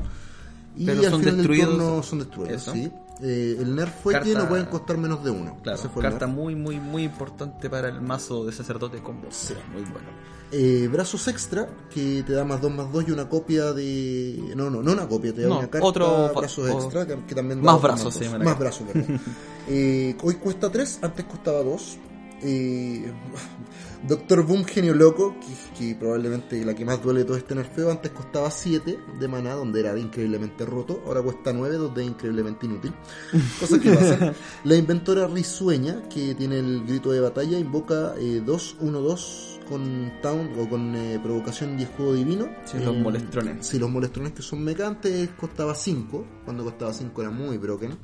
y 0.76 0.86
Pero 0.86 1.00
al 1.02 1.10
son 1.12 1.20
final 1.20 1.38
destruidos. 1.38 1.70
del 1.70 1.78
turno 1.78 2.04
son 2.04 2.20
destruidos. 2.20 2.64
¿sí? 2.64 2.92
Eh, 3.22 3.58
el 3.60 3.76
nerf 3.76 3.94
fue 4.04 4.20
que 4.20 4.34
no 4.34 4.48
pueden 4.50 4.66
costar 4.66 4.98
menos 4.98 5.24
de 5.24 5.32
uno. 5.32 5.58
Claro, 5.64 5.78
Ese 5.80 5.88
fue 5.90 6.04
el 6.04 6.10
carta 6.10 6.28
muy, 6.28 6.56
muy, 6.56 6.80
muy 6.80 7.04
importante 7.04 7.70
para 7.70 7.88
el 7.88 8.02
mazo 8.02 8.44
de 8.46 8.52
sacerdote 8.52 9.02
combo. 9.02 9.28
Sí. 9.32 9.54
Muy 9.72 9.84
bueno. 9.84 10.08
Eh, 10.52 10.88
brazos 10.92 11.28
extra, 11.28 11.68
que 11.94 12.24
te 12.26 12.34
da 12.34 12.44
más 12.46 12.62
2 12.62 12.72
más 12.72 12.92
2 12.92 13.06
y 13.08 13.12
una 13.12 13.28
copia 13.28 13.74
de. 13.74 14.54
No, 14.56 14.70
no, 14.70 14.84
no 14.84 14.92
una 14.92 15.08
copia, 15.08 15.34
te 15.34 15.42
da 15.42 15.48
No, 15.50 15.60
una 15.60 15.70
carta 15.70 15.88
otro- 15.88 16.34
brazos 16.36 16.70
extra, 16.70 17.08
que, 17.08 17.26
que 17.26 17.36
también 17.36 17.62
da 17.64 17.72
Más 17.74 17.82
brazos 17.82 18.22
la 18.22 18.40
Más 18.40 18.60
brazos. 18.60 18.88
Eh, 19.68 20.16
hoy 20.22 20.36
cuesta 20.36 20.72
3, 20.72 21.00
antes 21.02 21.26
costaba 21.26 21.64
2. 21.64 21.98
Eh, 22.42 23.12
Doctor 24.08 24.46
Boom, 24.46 24.66
genio 24.66 24.94
loco, 24.94 25.36
que, 25.40 25.80
que 25.80 25.96
probablemente 25.96 26.64
la 26.64 26.76
que 26.76 26.86
más 26.86 27.02
duele 27.02 27.22
de 27.22 27.26
todo 27.26 27.38
este 27.38 27.56
nerfeo, 27.56 27.90
antes 27.90 28.12
costaba 28.12 28.52
7 28.52 29.00
de 29.20 29.28
maná, 29.28 29.54
donde 29.54 29.80
era 29.80 29.98
increíblemente 29.98 30.64
roto, 30.66 31.02
ahora 31.08 31.22
cuesta 31.24 31.52
9, 31.54 31.76
donde 31.78 32.04
es 32.04 32.10
increíblemente 32.10 32.68
inútil. 32.68 32.94
Cosas 33.60 33.80
que 33.80 33.92
pasan. 33.92 34.34
La 34.64 34.76
inventora 34.76 35.26
risueña, 35.28 36.08
que 36.10 36.36
tiene 36.36 36.60
el 36.60 36.86
grito 36.86 37.12
de 37.12 37.20
batalla, 37.20 37.58
invoca 37.58 38.16
2-1-2 38.16 39.56
con 39.68 40.12
Town 40.22 40.52
o 40.60 40.70
con 40.70 40.96
eh, 40.96 41.20
provocación 41.24 41.80
y 41.80 41.84
escudo 41.84 42.14
divino. 42.14 42.48
Sí, 42.66 42.78
los 42.78 42.96
Eh, 42.96 43.00
molestrones. 43.00 43.66
Sí, 43.66 43.80
los 43.80 43.90
molestrones 43.90 44.34
que 44.34 44.44
son 44.44 44.64
meca 44.64 44.86
antes 44.88 45.30
costaba 45.32 45.74
5, 45.74 46.26
cuando 46.44 46.64
costaba 46.64 46.94
5 46.94 47.22
era 47.22 47.32
muy 47.32 47.58
broken. 47.58 47.98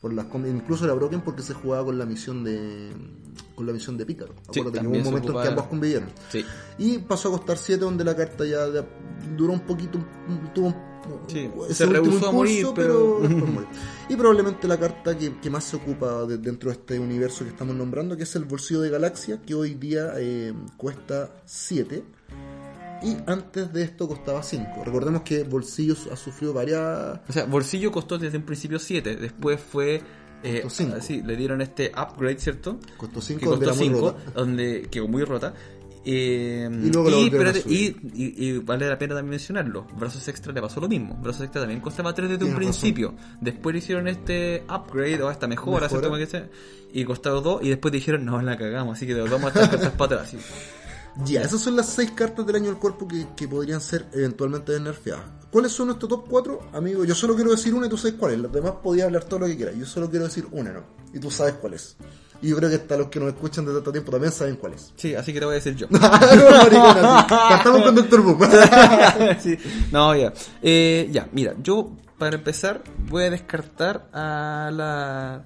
Por 0.00 0.12
las, 0.12 0.26
incluso 0.48 0.84
era 0.84 0.94
broken 0.94 1.22
porque 1.22 1.42
se 1.42 1.54
jugaba 1.54 1.86
con 1.86 1.98
la 1.98 2.06
misión 2.06 2.44
de 2.44 2.90
con 3.56 3.66
la 3.66 3.72
misión 3.72 3.96
de 3.96 4.06
Pícaro. 4.06 4.34
Sí, 4.52 4.62
que 4.62 4.68
hubo 4.86 4.96
un 4.96 5.02
momento 5.02 5.32
en 5.36 5.42
que 5.42 5.48
ambos 5.48 5.66
convivieron. 5.66 6.08
Sí. 6.30 6.44
Y 6.78 6.98
pasó 6.98 7.28
a 7.28 7.32
costar 7.32 7.58
7 7.58 7.80
donde 7.84 8.04
la 8.04 8.14
carta 8.14 8.44
ya, 8.44 8.66
duró 9.36 9.52
un 9.52 9.60
poquito, 9.60 9.98
tuvo 10.54 10.72
Sí, 11.26 11.50
ese 11.64 11.74
se 11.74 11.86
último 11.86 12.04
rehusó 12.10 12.28
a 12.28 12.32
morir, 12.32 12.66
pero- 12.74 13.18
murió. 13.22 13.66
Y 14.08 14.14
probablemente 14.16 14.68
la 14.68 14.78
carta 14.78 15.16
que, 15.18 15.38
que 15.40 15.50
más 15.50 15.64
se 15.64 15.76
ocupa 15.76 16.24
de- 16.26 16.38
dentro 16.38 16.70
de 16.70 16.76
este 16.76 16.98
universo 17.00 17.44
que 17.44 17.50
estamos 17.50 17.74
nombrando, 17.74 18.16
que 18.16 18.22
es 18.24 18.36
el 18.36 18.44
bolsillo 18.44 18.80
de 18.82 18.90
galaxia, 18.90 19.40
que 19.42 19.54
hoy 19.54 19.74
día 19.74 20.12
eh, 20.18 20.52
cuesta 20.76 21.30
7. 21.46 22.04
Y 23.02 23.16
antes 23.26 23.72
de 23.72 23.82
esto 23.82 24.08
costaba 24.08 24.42
5. 24.42 24.84
Recordemos 24.84 25.22
que 25.22 25.44
Bolsillos 25.44 26.08
ha 26.12 26.16
sufrido 26.16 26.52
varias... 26.52 27.20
O 27.28 27.32
sea, 27.32 27.44
Bolsillo 27.44 27.92
costó 27.92 28.18
desde 28.18 28.38
un 28.38 28.44
principio 28.44 28.78
7, 28.78 29.16
después 29.16 29.60
fue... 29.60 30.02
Eh, 30.42 30.60
Costó 30.62 30.84
cinco. 30.84 30.96
así, 30.96 31.20
le 31.22 31.34
dieron 31.36 31.60
este 31.60 31.90
upgrade, 31.96 32.38
¿cierto? 32.38 32.78
Costó 32.96 33.20
5 33.20 33.40
que 33.40 33.46
donde 33.46 33.66
costó 33.66 33.82
era 33.82 33.90
muy 33.90 33.98
5, 33.98 34.10
rota. 34.16 34.30
donde 34.36 34.88
quedó 34.88 35.08
muy 35.08 35.24
rota. 35.24 35.52
Eh, 36.04 36.68
Y 36.70 36.90
luego 36.92 37.08
a 37.08 37.20
espérate, 37.24 37.62
y, 37.66 37.96
y- 38.14 38.58
vale 38.58 38.88
la 38.88 38.96
pena 38.96 39.16
también 39.16 39.30
mencionarlo. 39.30 39.84
Brazos 39.98 40.26
Extra 40.28 40.52
le 40.52 40.62
pasó 40.62 40.80
lo 40.80 40.88
mismo. 40.88 41.14
Brazos 41.20 41.42
Extra 41.42 41.62
también 41.62 41.80
costaba 41.80 42.14
3 42.14 42.30
desde 42.30 42.44
un 42.44 42.54
principio. 42.54 43.14
Después 43.40 43.74
le 43.74 43.78
hicieron 43.80 44.06
este 44.06 44.62
upgrade 44.68 45.20
o 45.22 45.30
esta 45.30 45.48
mejora, 45.48 45.72
Mejora. 45.72 45.88
¿cierto? 45.88 46.06
Como 46.08 46.18
que 46.18 46.26
sea, 46.26 46.48
Y 46.92 47.04
costaba 47.04 47.40
2 47.40 47.62
y 47.64 47.68
después 47.70 47.90
dijeron, 47.92 48.24
no, 48.24 48.40
la 48.40 48.56
cagamos, 48.56 48.96
así 48.96 49.06
que 49.08 49.14
devolvamos 49.14 49.48
estas 49.48 49.68
cartas 49.70 49.90
para 49.92 50.22
atrás. 50.22 50.34
Ya, 51.24 51.42
esas 51.42 51.60
son 51.60 51.76
las 51.76 51.88
6 51.90 52.12
cartas 52.12 52.46
del 52.46 52.56
año 52.56 52.66
del 52.66 52.78
cuerpo 52.78 53.06
que, 53.08 53.26
que 53.36 53.48
podrían 53.48 53.80
ser 53.80 54.06
eventualmente 54.12 54.78
nerfeadas. 54.78 55.24
¿Cuáles 55.50 55.72
son 55.72 55.86
nuestros 55.86 56.10
top 56.10 56.26
4? 56.28 56.60
Amigo, 56.74 57.04
yo 57.04 57.14
solo 57.14 57.34
quiero 57.34 57.50
decir 57.50 57.74
una 57.74 57.86
y 57.86 57.90
tú 57.90 57.96
sabes 57.96 58.16
cuál 58.18 58.32
es. 58.32 58.38
Los 58.38 58.52
demás 58.52 58.72
podía 58.82 59.04
hablar 59.04 59.24
todo 59.24 59.40
lo 59.40 59.46
que 59.46 59.56
quieras. 59.56 59.74
Yo 59.76 59.86
solo 59.86 60.10
quiero 60.10 60.26
decir 60.26 60.46
una, 60.52 60.72
¿no? 60.72 60.82
Y 61.12 61.18
tú 61.18 61.30
sabes 61.30 61.54
cuál 61.54 61.74
es. 61.74 61.96
Y 62.42 62.48
yo 62.50 62.56
creo 62.56 62.68
que 62.68 62.76
hasta 62.76 62.96
los 62.96 63.08
que 63.08 63.18
nos 63.18 63.30
escuchan 63.30 63.64
desde 63.64 63.78
tanto 63.78 63.92
tiempo 63.92 64.12
también 64.12 64.32
saben 64.32 64.56
cuál 64.56 64.74
es. 64.74 64.92
Sí, 64.96 65.14
así 65.14 65.32
que 65.32 65.40
te 65.40 65.46
voy 65.46 65.54
a 65.54 65.56
decir 65.56 65.74
yo. 65.74 65.86
Maricona, 65.90 67.22
sí. 67.22 67.26
Partamos 67.28 67.82
con 67.82 67.94
Doctor 67.94 68.22
Boom. 68.22 68.38
Sí. 69.40 69.58
No, 69.90 70.14
ya. 70.14 70.32
Eh, 70.62 71.08
ya, 71.10 71.28
mira, 71.32 71.54
yo 71.62 71.92
para 72.18 72.36
empezar 72.36 72.82
voy 73.08 73.24
a 73.24 73.30
descartar 73.30 74.08
a 74.12 74.70
la 74.72 75.44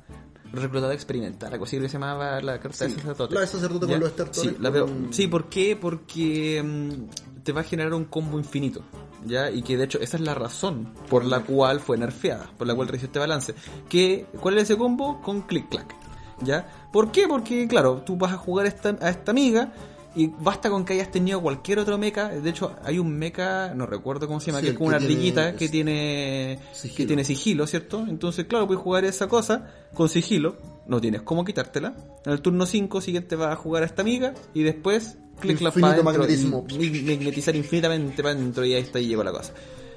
reclutada 0.53 0.93
experimental, 0.95 1.53
algo 1.53 1.65
así 1.65 1.79
que 1.79 1.89
se 1.89 1.95
llamaba 1.95 2.41
la 2.41 2.61
carta 2.61 2.87
Sí, 2.87 2.93
de 2.95 3.01
sacerdote. 3.01 3.35
la 3.35 3.41
de 3.41 3.47
sacerdote 3.47 3.87
¿Ya? 3.87 3.93
con 3.93 4.01
los 4.01 4.09
estertores, 4.11 4.51
Sí, 4.53 4.57
la 4.61 4.71
veo. 4.71 4.87
con- 4.87 5.13
Sí, 5.13 5.27
¿por 5.27 5.49
qué? 5.49 5.77
Porque 5.77 6.63
mm, 6.63 7.43
te 7.43 7.53
va 7.53 7.63
a 7.63 7.65
generar 7.65 7.95
un 7.95 8.05
combo 8.05 8.39
infinito. 8.39 8.83
¿Ya? 9.25 9.51
Y 9.51 9.63
que 9.63 9.77
de 9.77 9.85
hecho 9.85 10.01
esa 10.01 10.17
es 10.17 10.23
la 10.23 10.35
razón 10.35 10.93
por 11.09 11.25
la 11.25 11.41
cual 11.45 11.79
fue 11.81 11.97
nerfeada, 11.97 12.51
por 12.59 12.67
la 12.67 12.75
cual 12.75 12.89
recibió 12.89 13.07
este 13.07 13.19
balance. 13.21 13.55
Que, 13.89 14.27
¿Cuál 14.41 14.57
es 14.59 14.65
ese 14.65 14.77
combo? 14.77 15.21
Con 15.23 15.43
click 15.43 15.69
clack. 15.69 15.95
¿Ya? 16.43 16.67
¿Por 16.93 17.13
qué? 17.13 17.29
Porque, 17.29 17.69
claro, 17.69 18.03
tú 18.05 18.17
vas 18.17 18.33
a 18.33 18.37
jugar 18.37 18.67
esta, 18.67 18.97
a 19.01 19.11
esta 19.11 19.31
amiga 19.31 19.73
y 20.15 20.27
basta 20.27 20.69
con 20.71 20.85
que 20.85 20.93
hayas 20.95 21.11
tenido 21.11 21.41
cualquier 21.41 21.79
otro 21.79 21.97
mecha. 21.99 22.29
De 22.29 22.51
hecho, 22.51 22.75
hay 22.85 22.99
un 22.99 23.17
mecha, 23.17 23.75
no 23.75 23.87
recuerdo 23.87 24.27
cómo 24.27 24.41
se 24.41 24.47
llama, 24.47 24.61
Sí, 24.61 24.67
que 24.67 24.71
es 24.73 24.79
como 24.79 24.91
que 24.91 24.97
una 24.97 25.05
ardillita 25.05 25.57
que 25.57 25.69
tiene 25.69 26.59
Sigilo. 26.73 26.97
que 26.97 27.07
tiene 27.07 27.25
sigilo, 27.25 27.67
¿cierto? 27.67 28.05
Entonces, 28.09 28.47
claro, 28.47 28.67
puedes 28.67 28.83
jugar 28.83 29.05
esa 29.05 29.29
cosa 29.29 29.71
con 29.95 30.09
sigilo, 30.09 30.57
no 30.87 31.01
tienes 31.01 31.23
cómo 31.23 31.45
quitártela. 31.45 31.95
En 32.25 32.33
el 32.33 32.41
turno 32.43 32.67
5 32.67 33.01
siguiente 33.01 33.37
vas 33.37 33.53
a 33.53 33.57
jugar 33.57 33.83
a 33.83 33.87
esta 33.87 34.03
amiga 34.03 34.35
y 34.55 34.63
después 34.63 35.19
clic 35.41 35.61
Infinito 35.61 35.81
para 35.81 36.03
magnetismo. 36.03 36.65
y 36.69 36.91
magnetizar 37.03 37.57
infinitamente 37.57 38.23
para 38.23 38.35
adentro 38.35 38.65
y 38.65 38.75
ahí 38.75 38.83
está 38.83 39.01
y 39.01 39.07
llegó 39.09 39.25
la 39.25 39.33
cosa. 39.33 39.53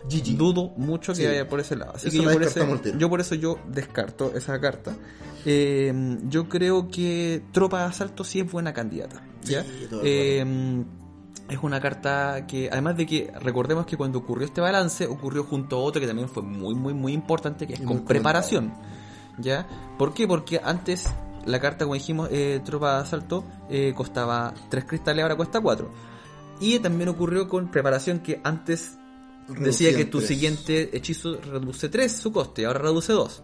GG. 0.09 0.37
Dudo 0.37 0.69
mucho 0.77 1.13
que 1.13 1.21
Sí. 1.21 1.25
vaya 1.27 1.47
por 1.47 1.59
ese 1.59 1.75
lado. 1.75 1.93
Así 1.95 2.09
que 2.09 2.17
yo 2.17 2.31
por, 2.31 2.43
ese- 2.43 2.59
yo 2.97 3.15
eso 3.17 3.35
yo 3.35 3.59
descarto 3.67 4.33
esa 4.35 4.59
carta. 4.59 4.93
Eh, 5.45 6.17
yo 6.27 6.49
creo 6.49 6.87
que 6.87 7.43
Tropa 7.51 7.79
de 7.79 7.85
Asalto 7.85 8.23
sí 8.23 8.39
es 8.39 8.51
buena 8.51 8.73
candidata. 8.73 9.21
¿ya? 9.43 9.63
Sí, 9.63 9.87
Eh, 10.03 10.83
es 11.49 11.59
una 11.61 11.79
carta 11.79 12.47
que, 12.47 12.69
además 12.71 12.97
de 12.97 13.05
que 13.05 13.31
recordemos 13.41 13.85
que 13.85 13.95
cuando 13.97 14.17
ocurrió 14.19 14.45
este 14.47 14.61
balance, 14.61 15.05
ocurrió 15.05 15.43
junto 15.43 15.75
a 15.77 15.79
otro 15.79 16.01
que 16.01 16.07
también 16.07 16.27
fue 16.29 16.41
muy, 16.41 16.73
muy, 16.73 16.93
muy 16.95 17.13
importante, 17.13 17.67
que 17.67 17.73
es 17.73 17.81
con 17.81 18.05
preparación. 18.05 18.73
¿Ya? 19.37 19.67
¿Por 19.99 20.13
qué? 20.13 20.27
Porque 20.27 20.59
antes 20.63 21.07
la 21.45 21.59
carta, 21.59 21.85
como 21.85 21.93
dijimos, 21.93 22.29
eh, 22.31 22.61
Tropa 22.65 22.95
de 22.95 23.01
Asalto, 23.03 23.43
eh, 23.69 23.93
costaba 23.95 24.53
3 24.69 24.85
cristales, 24.85 25.21
ahora 25.21 25.35
cuesta 25.35 25.59
4. 25.61 25.91
Y 26.59 26.79
también 26.79 27.09
ocurrió 27.09 27.47
con 27.47 27.69
preparación 27.69 28.19
que 28.19 28.39
antes 28.43 28.97
decía 29.47 29.95
que 29.95 30.05
tu 30.05 30.17
tres. 30.19 30.27
siguiente 30.27 30.95
hechizo 30.97 31.39
reduce 31.41 31.89
3 31.89 32.11
su 32.11 32.31
coste, 32.31 32.65
ahora 32.65 32.79
reduce 32.79 33.13
2. 33.13 33.43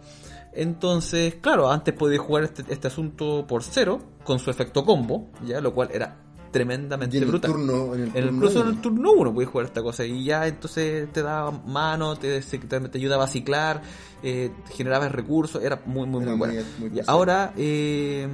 Entonces, 0.53 1.35
claro, 1.41 1.71
antes 1.71 1.93
podías 1.93 2.21
jugar 2.21 2.43
este, 2.43 2.63
este 2.69 2.87
asunto 2.87 3.45
por 3.47 3.63
0 3.63 4.01
con 4.23 4.37
su 4.39 4.49
efecto 4.49 4.83
combo, 4.83 5.29
ya 5.45 5.61
lo 5.61 5.73
cual 5.73 5.89
era 5.93 6.17
tremendamente 6.51 7.15
en 7.15 7.23
el 7.23 7.29
brutal. 7.29 7.51
turno, 7.51 7.95
en 7.95 8.01
el 8.01 8.07
En 8.07 8.13
turno 8.13 8.31
incluso 8.35 8.59
en 8.59 8.65
uno. 8.67 8.75
el 8.75 8.81
turno 8.81 9.11
1 9.13 9.33
puedes 9.33 9.49
jugar 9.49 9.67
esta 9.67 9.81
cosa 9.81 10.03
y 10.05 10.25
ya 10.25 10.45
entonces 10.47 11.09
te 11.13 11.21
daba 11.21 11.51
mano, 11.51 12.17
te, 12.17 12.41
te, 12.41 12.97
ayudaba 12.97 13.23
a 13.23 13.27
ciclar, 13.27 13.81
eh, 14.21 14.51
generaba 14.73 15.07
recursos, 15.07 15.63
era 15.63 15.81
muy 15.85 16.05
muy 16.07 16.23
Era 16.23 16.31
muy 16.35 16.39
muy- 16.39 16.55
buena. 16.55 16.69
muy 16.79 16.87
Y 16.87 16.89
posible. 16.89 17.03
ahora 17.07 17.53
eh, 17.55 18.27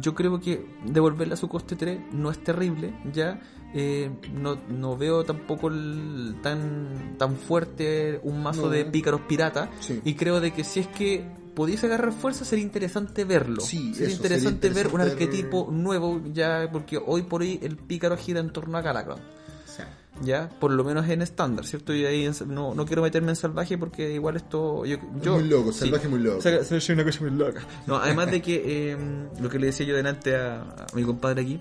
yo 0.00 0.14
creo 0.14 0.40
que 0.40 0.66
devolverle 0.84 1.34
a 1.34 1.36
su 1.36 1.48
coste 1.48 1.76
3 1.76 2.00
no 2.12 2.30
es 2.30 2.42
terrible, 2.42 2.94
ya 3.12 3.40
eh, 3.74 4.10
no, 4.32 4.56
no 4.68 4.96
veo 4.96 5.24
tampoco 5.24 5.68
el- 5.68 6.36
tan 6.42 7.16
tan 7.18 7.36
fuerte 7.36 8.20
un 8.22 8.42
mazo 8.42 8.62
No. 8.62 8.68
de 8.70 8.84
pícaros 8.84 9.22
pirata 9.22 9.70
Sí. 9.80 10.00
y 10.04 10.14
creo 10.14 10.40
de 10.40 10.52
que 10.52 10.62
si 10.64 10.80
es 10.80 10.86
que 10.88 11.24
pudiese 11.54 11.86
agarrar 11.86 12.12
fuerza 12.12 12.44
sería 12.44 12.64
interesante 12.64 13.24
verlo. 13.24 13.60
Sí, 13.60 13.94
sería 13.94 14.08
eso, 14.12 14.16
interesante 14.22 14.68
sería 14.68 14.82
ver 14.84 14.94
un 14.94 15.00
arquetipo 15.00 15.68
nuevo 15.70 16.20
ya 16.32 16.68
porque 16.72 16.98
hoy 17.04 17.22
por 17.22 17.42
hoy 17.42 17.58
el 17.62 17.76
pícaro 17.76 18.16
gira 18.16 18.40
en 18.40 18.50
torno 18.52 18.76
a 18.78 18.82
Galacron. 18.82 19.18
Ya, 20.22 20.48
por 20.60 20.70
lo 20.70 20.84
menos 20.84 21.08
en 21.08 21.22
estándar, 21.22 21.66
¿cierto? 21.66 21.92
Y 21.92 22.04
ahí 22.06 22.24
en- 22.24 22.34
no, 22.54 22.72
no 22.74 22.86
quiero 22.86 23.02
meterme 23.02 23.30
en 23.30 23.36
salvaje 23.36 23.76
porque 23.76 24.12
igual 24.12 24.36
esto. 24.36 24.84
Yo, 24.86 24.96
yo- 25.20 25.34
muy 25.34 25.48
loco, 25.48 25.72
sí. 25.72 25.80
salvaje 25.80 26.06
muy 26.08 26.20
loco. 26.20 26.40
Soy 26.40 26.94
una 26.94 27.04
cosa 27.04 27.20
muy 27.22 27.30
loca. 27.32 27.62
No, 27.86 27.96
además 27.96 28.30
de 28.30 28.40
que 28.40 28.92
eh, 28.92 28.96
lo 29.40 29.48
que 29.50 29.58
le 29.58 29.66
decía 29.66 29.84
yo 29.86 29.96
delante 29.96 30.36
a, 30.36 30.62
a 30.62 30.86
mi 30.94 31.02
compadre 31.02 31.42
aquí, 31.42 31.60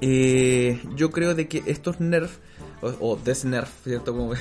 eh, 0.00 0.80
yo 0.94 1.10
creo 1.10 1.34
de 1.34 1.48
que 1.48 1.62
estos 1.66 2.00
nerf, 2.00 2.38
o, 2.82 2.88
o 3.12 3.16
desnerf, 3.16 3.70
¿cierto? 3.84 4.14
Como, 4.14 4.34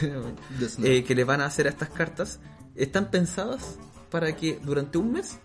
Desnerf. 0.59 0.85
eh, 0.91 1.03
que 1.03 1.15
le 1.15 1.23
van 1.23 1.41
a 1.41 1.45
hacer 1.45 1.67
a 1.67 1.69
estas 1.69 1.89
cartas, 1.89 2.39
están 2.75 3.09
pensadas 3.11 3.77
para 4.11 4.35
que 4.35 4.59
durante 4.63 4.97
un 4.97 5.13
mes 5.13 5.39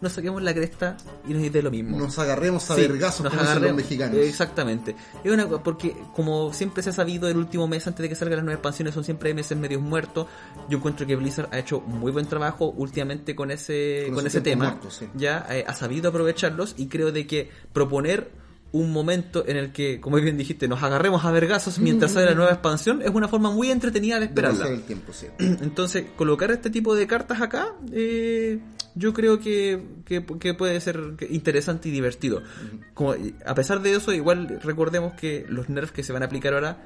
nos 0.00 0.12
saquemos 0.12 0.42
la 0.42 0.54
cresta 0.54 0.96
y 1.28 1.34
nos 1.34 1.52
dé 1.52 1.62
lo 1.62 1.70
mismo. 1.70 1.98
Nos 1.98 2.18
agarremos 2.18 2.70
a 2.70 2.74
Sí, 2.74 2.82
vergazos 2.82 3.22
nos 3.24 3.30
como 3.32 3.42
dicen 3.42 3.46
los 3.46 3.50
agarremos. 3.50 3.76
mexicanos. 3.76 4.16
Exactamente. 4.18 4.96
Es 5.24 5.32
una, 5.32 5.46
porque 5.48 5.94
como 6.14 6.52
siempre 6.52 6.82
se 6.82 6.90
ha 6.90 6.92
sabido, 6.92 7.28
el 7.28 7.36
último 7.36 7.68
mes 7.68 7.86
antes 7.86 8.02
de 8.02 8.08
que 8.08 8.14
salgan 8.14 8.36
las 8.38 8.44
nuevas 8.44 8.58
expansiones 8.58 8.94
son 8.94 9.04
siempre 9.04 9.34
meses 9.34 9.58
medios 9.58 9.82
muertos. 9.82 10.26
Yo 10.68 10.78
encuentro 10.78 11.06
que 11.06 11.16
Blizzard 11.16 11.48
ha 11.52 11.58
hecho 11.58 11.80
muy 11.80 12.12
buen 12.12 12.26
trabajo 12.26 12.72
últimamente 12.76 13.34
con 13.34 13.50
ese, 13.50 14.04
Con 14.06 14.16
con, 14.16 14.26
ese 14.26 14.40
tema. 14.40 14.66
muerto, 14.70 14.90
sí. 14.90 15.08
Ya 15.14 15.46
eh, 15.50 15.64
ha 15.66 15.74
sabido 15.74 16.08
aprovecharlos 16.10 16.74
y 16.76 16.86
creo 16.88 17.12
de 17.12 17.26
que 17.26 17.50
proponer 17.72 18.30
un 18.72 18.92
momento 18.92 19.44
en 19.48 19.56
el 19.56 19.72
que, 19.72 20.00
como 20.00 20.16
bien 20.16 20.36
dijiste, 20.36 20.68
nos 20.68 20.82
agarremos 20.82 21.24
a 21.24 21.32
vergazos 21.32 21.78
mientras 21.80 22.12
sale 22.12 22.26
la 22.26 22.34
nueva 22.34 22.52
expansión, 22.52 23.02
es 23.02 23.10
una 23.10 23.26
forma 23.26 23.50
muy 23.50 23.70
entretenida 23.70 24.18
de 24.20 24.26
esperarla. 24.26 24.68
el 24.68 24.82
tiempo, 24.82 25.12
sí. 25.12 25.26
Entonces, 25.38 26.04
colocar 26.16 26.50
este 26.52 26.70
tipo 26.70 26.94
de 26.94 27.06
cartas 27.08 27.40
acá, 27.40 27.74
eh, 27.92 28.60
yo 28.94 29.12
creo 29.12 29.40
que, 29.40 29.82
que, 30.04 30.24
que 30.38 30.54
puede 30.54 30.80
ser 30.80 31.00
interesante 31.30 31.88
y 31.88 31.92
divertido. 31.92 32.42
Como, 32.94 33.14
a 33.44 33.54
pesar 33.54 33.80
de 33.82 33.94
eso, 33.94 34.12
igual 34.12 34.60
recordemos 34.62 35.14
que 35.14 35.46
los 35.48 35.68
nerfs 35.68 35.92
que 35.92 36.02
se 36.04 36.12
van 36.12 36.22
a 36.22 36.26
aplicar 36.26 36.54
ahora, 36.54 36.78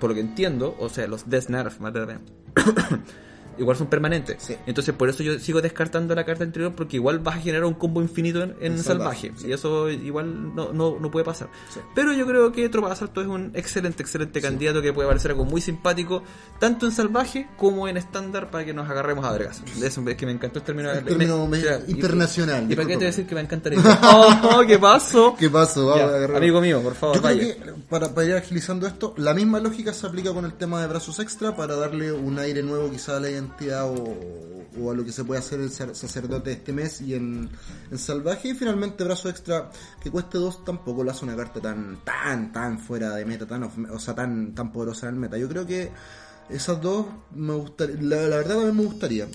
por 0.00 0.10
lo 0.10 0.14
que 0.14 0.20
entiendo, 0.20 0.76
o 0.78 0.88
sea, 0.88 1.06
los 1.06 1.30
death 1.30 1.48
nerfs, 1.48 1.80
más 1.80 1.92
de- 1.94 2.18
igual 3.58 3.76
son 3.76 3.86
permanentes. 3.88 4.36
Sí. 4.42 4.56
Entonces, 4.66 4.94
por 4.94 5.08
eso 5.08 5.22
yo 5.22 5.38
sigo 5.38 5.60
descartando 5.60 6.14
la 6.14 6.24
carta 6.24 6.44
anterior, 6.44 6.74
porque 6.74 6.96
igual 6.96 7.18
vas 7.18 7.36
a 7.36 7.40
generar 7.40 7.64
un 7.64 7.74
combo 7.74 8.00
infinito 8.02 8.42
en, 8.42 8.78
salvaje. 8.82 8.82
salvaje, 9.28 9.32
sí. 9.36 9.48
Y 9.48 9.52
eso 9.52 9.90
igual 9.90 10.54
no, 10.54 10.72
no, 10.72 10.98
no 10.98 11.10
puede 11.10 11.24
pasar. 11.24 11.48
Sí. 11.72 11.80
Pero 11.94 12.12
yo 12.12 12.26
creo 12.26 12.52
que 12.52 12.68
Tropa 12.68 12.88
de 12.88 12.92
Asalto 12.94 13.20
es 13.20 13.26
un 13.26 13.50
excelente, 13.54 14.02
excelente 14.02 14.40
candidato 14.40 14.80
que 14.82 14.92
puede 14.92 15.08
parecer 15.08 15.30
algo 15.32 15.44
muy 15.44 15.60
simpático, 15.60 16.22
tanto 16.58 16.86
en 16.86 16.92
salvaje 16.92 17.48
como 17.56 17.88
en 17.88 17.96
estándar, 17.96 18.50
para 18.50 18.64
que 18.64 18.74
nos 18.74 18.88
agarremos 18.88 19.24
a 19.24 19.32
vergas. 19.32 19.62
De 19.78 19.86
eso 19.86 20.02
es 20.06 20.16
que 20.16 20.26
me 20.26 20.32
encantó 20.32 20.58
el 20.58 20.64
término, 20.64 20.90
El 20.90 21.04
término 21.04 21.46
me- 21.46 21.58
mira, 21.58 21.80
y- 21.86 21.92
internacional, 21.92 22.70
¿Y, 22.70 22.74
para 22.76 22.86
qué 22.86 22.92
te 22.94 22.96
voy 22.98 23.04
a 23.04 23.08
decir 23.08 23.26
que 23.26 23.34
me 23.34 23.40
encantaría? 23.40 23.80
¡Oh, 24.02 24.62
qué 24.66 24.78
pasó! 24.78 25.34
¿Qué 25.38 25.48
pasó? 25.50 25.86
Vamos 25.86 26.00
Ya, 26.02 26.06
a 26.06 26.16
agarrar- 26.16 26.36
amigo 26.36 26.60
mío, 26.60 26.80
por 26.82 26.94
favor, 26.94 27.16
Yo 27.16 27.22
creo 27.22 27.36
vaya. 27.36 27.54
que 27.56 27.72
para, 27.88 28.14
para 28.14 28.26
ir 28.26 28.34
agilizando 28.34 28.86
esto, 28.86 29.14
la 29.16 29.34
misma 29.34 29.60
lógica 29.60 29.92
se 29.92 30.06
aplica 30.06 30.32
con 30.32 30.44
el 30.44 30.54
tema 30.54 30.80
de 30.80 30.86
brazos 30.86 31.18
extra 31.18 31.54
para 31.56 31.74
darle 31.76 32.12
un 32.12 32.38
aire 32.38 32.62
nuevo 32.62 32.90
quizá 32.90 33.16
a 33.16 33.20
la 33.20 33.30
identidad 33.42 33.88
o, 33.88 34.90
a 34.90 34.94
lo 34.94 35.04
que 35.04 35.12
se 35.12 35.22
puede 35.24 35.40
hacer 35.40 35.60
el 35.60 35.70
sac- 35.70 35.94
sacerdote 35.94 36.52
este 36.52 36.72
mes 36.72 37.00
y 37.00 37.14
en, 37.14 37.50
salvaje. 37.96 38.48
Y 38.48 38.54
finalmente 38.54 39.04
brazo 39.04 39.28
extra 39.28 39.70
que 40.02 40.10
cueste 40.10 40.38
dos 40.38 40.64
tampoco 40.64 41.04
lo 41.04 41.10
hace 41.10 41.24
una 41.24 41.36
carta 41.36 41.60
tan, 41.60 42.02
tan, 42.04 42.52
tan 42.52 42.78
fuera 42.78 43.14
de 43.14 43.24
meta, 43.24 43.46
tan, 43.46 43.64
o 43.64 43.98
sea, 43.98 44.14
tan, 44.14 44.54
tan 44.54 44.72
poderosa 44.72 45.08
en 45.08 45.14
el 45.14 45.20
meta. 45.20 45.36
Yo 45.36 45.48
creo 45.48 45.66
que 45.66 45.90
esas 46.48 46.80
dos 46.80 47.06
me 47.34 47.54
gustaría, 47.54 47.96
la, 48.00 48.16
la 48.28 48.36
verdad 48.38 48.54
también 48.56 48.76
me 48.76 48.84
gustaría. 48.84 49.26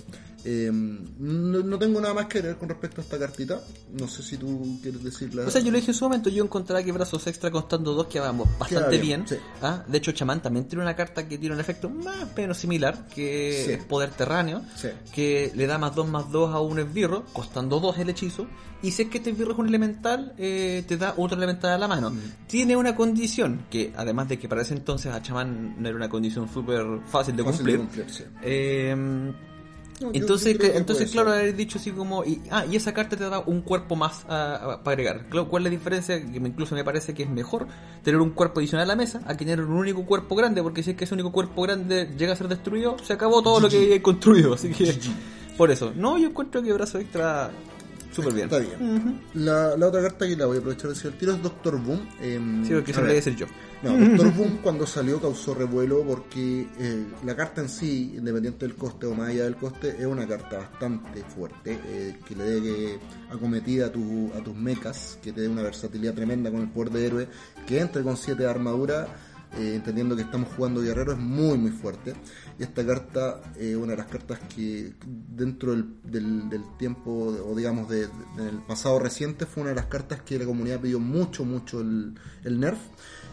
Eh, 0.49 0.71
no, 0.71 1.59
no 1.59 1.77
tengo 1.77 1.99
nada 1.99 2.13
más 2.13 2.27
que 2.27 2.39
ver 2.41 2.55
con 2.55 2.69
respecto 2.69 3.01
a 3.01 3.03
esta 3.03 3.19
cartita. 3.19 3.59
No 3.99 4.07
sé 4.07 4.23
si 4.23 4.37
tú 4.37 4.79
quieres 4.81 5.03
decirla. 5.03 5.43
O 5.45 5.51
sea, 5.51 5.59
yo 5.61 5.71
lo 5.71 5.77
dije 5.77 5.91
en 5.91 5.95
su 5.95 6.05
momento, 6.05 6.29
yo 6.29 6.41
encontraba 6.41 6.81
que 6.81 6.93
brazos 6.93 7.27
extra 7.27 7.51
costando 7.51 7.93
dos 7.93 8.07
quedamos 8.07 8.47
bastante 8.57 8.91
Queda 8.91 9.01
bien. 9.01 9.25
bien, 9.25 9.27
sí. 9.27 9.35
¿ah? 9.61 9.83
De 9.85 9.97
hecho, 9.97 10.13
Chamán 10.13 10.41
también 10.41 10.65
tiene 10.65 10.83
una 10.85 10.95
carta 10.95 11.27
que 11.27 11.37
tiene 11.37 11.53
un 11.53 11.59
efecto 11.59 11.89
más 11.89 12.23
o 12.23 12.27
menos 12.37 12.57
similar, 12.57 13.07
que 13.13 13.63
Sí. 13.65 13.71
es 13.73 13.83
poder 13.83 14.11
terráneo, 14.11 14.61
Sí. 14.77 14.87
que 15.13 15.51
le 15.53 15.67
da 15.67 15.77
más 15.77 15.93
2 15.93 16.07
más 16.07 16.31
2 16.31 16.53
a 16.55 16.61
un 16.61 16.79
esbirro, 16.79 17.25
costando 17.33 17.81
2 17.81 17.97
el 17.99 18.09
hechizo. 18.09 18.47
Y 18.81 18.91
si 18.91 19.01
es 19.01 19.09
que 19.09 19.17
este 19.17 19.31
esbirro 19.31 19.51
es 19.51 19.59
un 19.59 19.67
elemental, 19.67 20.33
eh, 20.37 20.83
te 20.87 20.95
da 20.95 21.13
otro 21.17 21.35
elemental 21.35 21.71
a 21.71 21.77
la 21.77 21.87
mano. 21.89 22.13
Tiene 22.47 22.77
una 22.77 22.95
condición, 22.95 23.65
que 23.69 23.91
además 23.97 24.29
de 24.29 24.39
que 24.39 24.47
para 24.47 24.61
ese 24.61 24.75
entonces 24.75 25.11
a 25.11 25.21
Chamán 25.21 25.75
no 25.81 25.87
era 25.89 25.97
una 25.97 26.07
condición 26.07 26.47
súper 26.47 26.85
fácil 27.07 27.35
de 27.35 27.43
Fácil 27.43 27.65
de 27.65 27.77
cumplir. 27.79 28.05
eh, 28.43 29.33
No, 29.99 30.11
entonces, 30.13 30.53
yo 30.53 30.59
creo 30.59 30.71
que 30.71 30.77
entonces 30.77 31.11
claro, 31.11 31.31
haber 31.31 31.55
dicho 31.55 31.79
así 31.79 31.91
como, 31.91 32.23
y, 32.23 32.41
ah, 32.51 32.65
y 32.69 32.75
esa 32.75 32.93
carta 32.93 33.17
te 33.17 33.27
da 33.27 33.39
un 33.39 33.61
cuerpo 33.61 33.95
más 33.95 34.25
ah, 34.29 34.79
para 34.83 34.93
agregar. 34.93 35.25
Claro, 35.29 35.47
¿Cuál 35.47 35.63
es 35.63 35.71
la 35.71 35.77
diferencia? 35.77 36.23
Que 36.23 36.37
incluso 36.37 36.75
me 36.75 36.83
parece 36.83 37.13
que 37.13 37.23
es 37.23 37.29
mejor 37.29 37.67
tener 38.03 38.21
un 38.21 38.31
cuerpo 38.31 38.59
adicional 38.59 38.85
a 38.85 38.87
la 38.87 38.95
mesa 38.95 39.21
a 39.25 39.35
que 39.35 39.45
tener 39.45 39.61
un 39.61 39.73
único 39.73 40.05
cuerpo 40.05 40.35
grande, 40.35 40.61
porque 40.61 40.83
si 40.83 40.91
es 40.91 40.97
que 40.97 41.05
ese 41.05 41.15
único 41.15 41.31
cuerpo 41.31 41.63
grande 41.63 42.09
llega 42.17 42.33
a 42.33 42.35
ser 42.35 42.47
destruido, 42.47 42.97
se 43.03 43.13
acabó 43.13 43.41
todo 43.41 43.59
lo 43.59 43.69
que 43.69 43.93
hay 43.93 43.99
construido. 43.99 44.53
Así 44.53 44.69
que, 44.69 44.95
por 45.57 45.71
eso, 45.71 45.91
no, 45.95 46.17
yo 46.19 46.27
encuentro 46.27 46.61
que 46.61 46.71
brazo 46.73 46.99
extra 46.99 47.49
súper 48.11 48.33
bien. 48.33 48.45
Está 48.45 48.59
bien. 48.59 49.21
la, 49.33 49.75
la 49.77 49.87
otra 49.87 50.01
carta 50.01 50.27
que 50.27 50.35
la 50.35 50.45
voy 50.45 50.57
a 50.57 50.59
aprovechar 50.59 50.89
de 50.89 50.93
decir 50.95 51.11
al 51.11 51.17
tiro 51.17 51.33
es 51.33 51.41
Doctor 51.41 51.81
Boom. 51.81 52.07
em, 52.21 52.65
Sí, 52.65 52.73
porque 52.73 52.91
eso 52.91 53.01
lo 53.01 53.07
voy 53.07 53.13
a 53.13 53.15
decir 53.15 53.35
yo. 53.35 53.45
No, 53.83 53.95
Doctor 53.97 54.33
Boom 54.33 54.57
cuando 54.63 54.87
salió 54.87 55.21
causó 55.21 55.53
revuelo 55.53 56.01
porque 56.03 56.67
eh, 56.79 57.05
la 57.25 57.35
carta 57.35 57.61
en 57.61 57.69
sí, 57.69 58.13
independiente 58.17 58.65
del 58.65 58.75
coste 58.75 59.05
o 59.05 59.13
más 59.13 59.29
allá 59.29 59.43
del 59.43 59.55
coste, 59.55 59.95
es 59.99 60.05
una 60.05 60.27
carta 60.27 60.57
bastante 60.57 61.23
fuerte 61.23 61.79
eh, 61.85 62.17
que 62.27 62.35
le 62.35 62.43
dé 62.43 62.61
que 62.61 62.99
acometida 63.31 63.87
a, 63.87 63.91
tu, 63.91 64.31
a 64.35 64.43
tus 64.43 64.55
mechas, 64.55 65.19
que 65.21 65.31
te 65.31 65.41
dé 65.41 65.47
una 65.47 65.61
versatilidad 65.61 66.13
tremenda 66.13 66.49
con 66.51 66.61
el 66.61 66.69
poder 66.69 66.91
de 66.91 67.05
héroe, 67.05 67.27
que 67.67 67.79
entre 67.79 68.01
con 68.03 68.17
7 68.17 68.41
de 68.41 68.49
armadura, 68.49 69.07
eh, 69.57 69.73
entendiendo 69.75 70.15
que 70.15 70.23
estamos 70.23 70.49
jugando 70.55 70.81
guerrero, 70.81 71.13
es 71.13 71.17
muy 71.19 71.57
muy 71.57 71.71
fuerte. 71.71 72.13
Y 72.59 72.63
esta 72.63 72.85
carta 72.85 73.41
es 73.57 73.75
una 73.75 73.91
de 73.91 73.97
las 73.97 74.07
cartas 74.07 74.39
que 74.55 74.93
dentro 75.05 75.71
del, 75.71 75.85
del, 76.03 76.49
del 76.49 76.63
tiempo, 76.77 77.11
o 77.11 77.55
digamos 77.55 77.87
de- 77.89 78.07
de- 78.07 78.43
del 78.45 78.57
pasado 78.67 78.99
reciente, 78.99 79.45
fue 79.45 79.61
una 79.61 79.69
de 79.71 79.75
las 79.77 79.85
cartas 79.85 80.21
que 80.21 80.37
la 80.39 80.45
comunidad 80.45 80.79
pidió 80.81 80.99
mucho, 80.99 81.45
mucho 81.45 81.81
el, 81.81 82.15
el 82.43 82.59
nerf. 82.59 82.79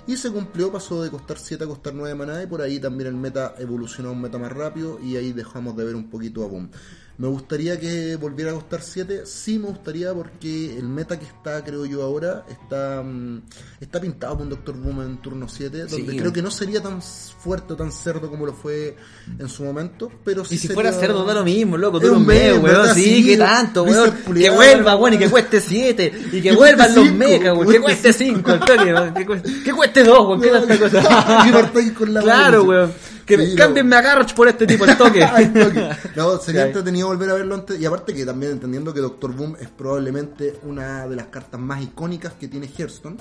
Y 0.07 0.19
se 0.19 0.31
cumplió, 0.31 0.71
pasó 0.71 1.03
de 1.03 1.11
costar 1.11 1.39
7 1.39 1.65
a 1.65 1.67
costar 1.67 1.95
9 1.95 2.15
maná 2.15 2.43
y 2.43 2.47
por 2.47 2.61
ahí 2.61 2.79
también 2.79 3.09
el 3.09 3.15
meta 3.17 3.55
evolucionó 3.59 4.11
a 4.11 4.13
un 4.13 4.21
meta 4.21 4.37
más 4.37 4.53
rápido 4.53 5.01
y 5.03 5.17
ahí 5.17 5.33
dejamos 5.33 5.75
de 5.79 5.85
ver 5.85 5.97
un 5.97 6.11
poquito 6.11 6.45
a 6.45 6.47
Boom. 6.47 6.69
Me 7.17 7.29
gustaría 7.29 7.79
que 7.79 8.17
volviera 8.17 8.51
a 8.51 8.55
costar 8.55 8.83
7, 8.83 9.23
sí 9.25 9.57
me 9.61 9.69
gustaría 9.69 10.13
porque 10.13 10.77
el 10.77 10.89
meta 10.89 11.17
que 11.17 11.25
está, 11.25 11.63
creo 11.63 11.87
yo 11.87 12.03
ahora, 12.03 12.45
está 12.51 13.05
mm, 13.05 13.41
está 13.81 14.01
pintado 14.01 14.39
con 14.39 14.49
Doctor 14.51 14.75
Boom 14.77 15.01
en 15.03 15.19
turno 15.19 15.47
7, 15.49 15.85
donde 15.87 16.11
Sí. 16.11 16.17
creo 16.19 16.33
que 16.33 16.43
no 16.43 16.51
sería 16.51 16.83
tan 16.83 17.01
fuerte 17.01 17.75
o 17.75 17.77
tan 17.77 17.93
cerdo 17.93 18.29
como 18.29 18.47
lo 18.47 18.53
fue 18.53 18.97
en 19.39 19.49
su 19.49 19.63
momento, 19.63 20.11
pero 20.25 20.45
sí 20.45 20.57
Y 20.57 20.59
si 20.59 20.63
sería- 20.67 20.75
fuera 20.75 20.93
cerdo 20.93 21.25
da 21.25 21.35
lo 21.35 21.45
mismo, 21.45 21.77
loco, 21.77 22.01
tú 22.01 22.13
un 22.15 22.27
mes, 22.27 22.59
weón, 22.61 22.93
sí, 22.95 23.05
Sí, 23.05 23.25
que 23.27 23.37
tanto, 23.37 23.85
weón. 23.85 24.13
Que 24.35 24.51
vuelva, 24.51 24.97
weón, 24.97 25.15
y 25.15 25.19
que 25.19 25.31
cueste 25.31 25.61
7, 25.61 26.13
y 26.33 26.41
que 26.43 26.53
vuelvan 26.57 26.95
los 26.97 27.13
mecas, 27.13 27.57
weón, 27.57 27.71
que 27.71 27.81
cueste 27.81 28.13
5, 28.13 28.51
al 28.51 28.59
toque, 28.59 28.93
weón, 28.93 29.15
que 29.15 29.25
cueste, 29.25 29.63
que 29.63 29.73
cueste 29.73 30.03
2, 30.03 30.19
weón, 30.27 30.41
que 30.41 30.49
tanta 30.51 30.79
cosa. 30.81 31.45
Claro, 32.23 32.65
weón. 32.65 32.93
Que 33.27 33.37
Sí, 33.39 33.53
no. 33.53 33.57
cámbienme 33.57 33.97
a 33.97 34.03
Garroch 34.03 34.35
por 34.35 34.49
este 34.49 34.67
tipo 34.67 34.85
al 34.85 34.97
toque. 34.99 35.25
Ay, 35.25 35.47
toque. 35.47 35.89
No, 36.17 36.39
sería 36.39 36.67
entretenido 36.67 37.09
volver 37.09 37.31
a 37.31 37.35
verlo 37.35 37.55
antes. 37.55 37.81
Y 37.81 37.87
aparte 37.87 38.13
que 38.15 38.25
también 38.27 38.53
entendiendo 38.53 38.93
que 38.93 39.01
Doctor 39.01 39.35
Boom 39.35 39.57
es 39.61 39.69
probablemente 39.69 40.59
una 40.63 41.07
de 41.09 41.17
las 41.17 41.27
cartas 41.27 41.61
más 41.61 41.83
icónicas 41.83 42.35
que 42.35 42.49
tiene 42.49 42.67
Hearthstone. 42.69 43.17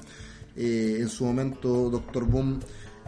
Eh, 0.56 0.97
en 0.99 1.10
su 1.10 1.26
momento 1.26 1.89
Doctor 1.89 2.26
Boom 2.26 2.60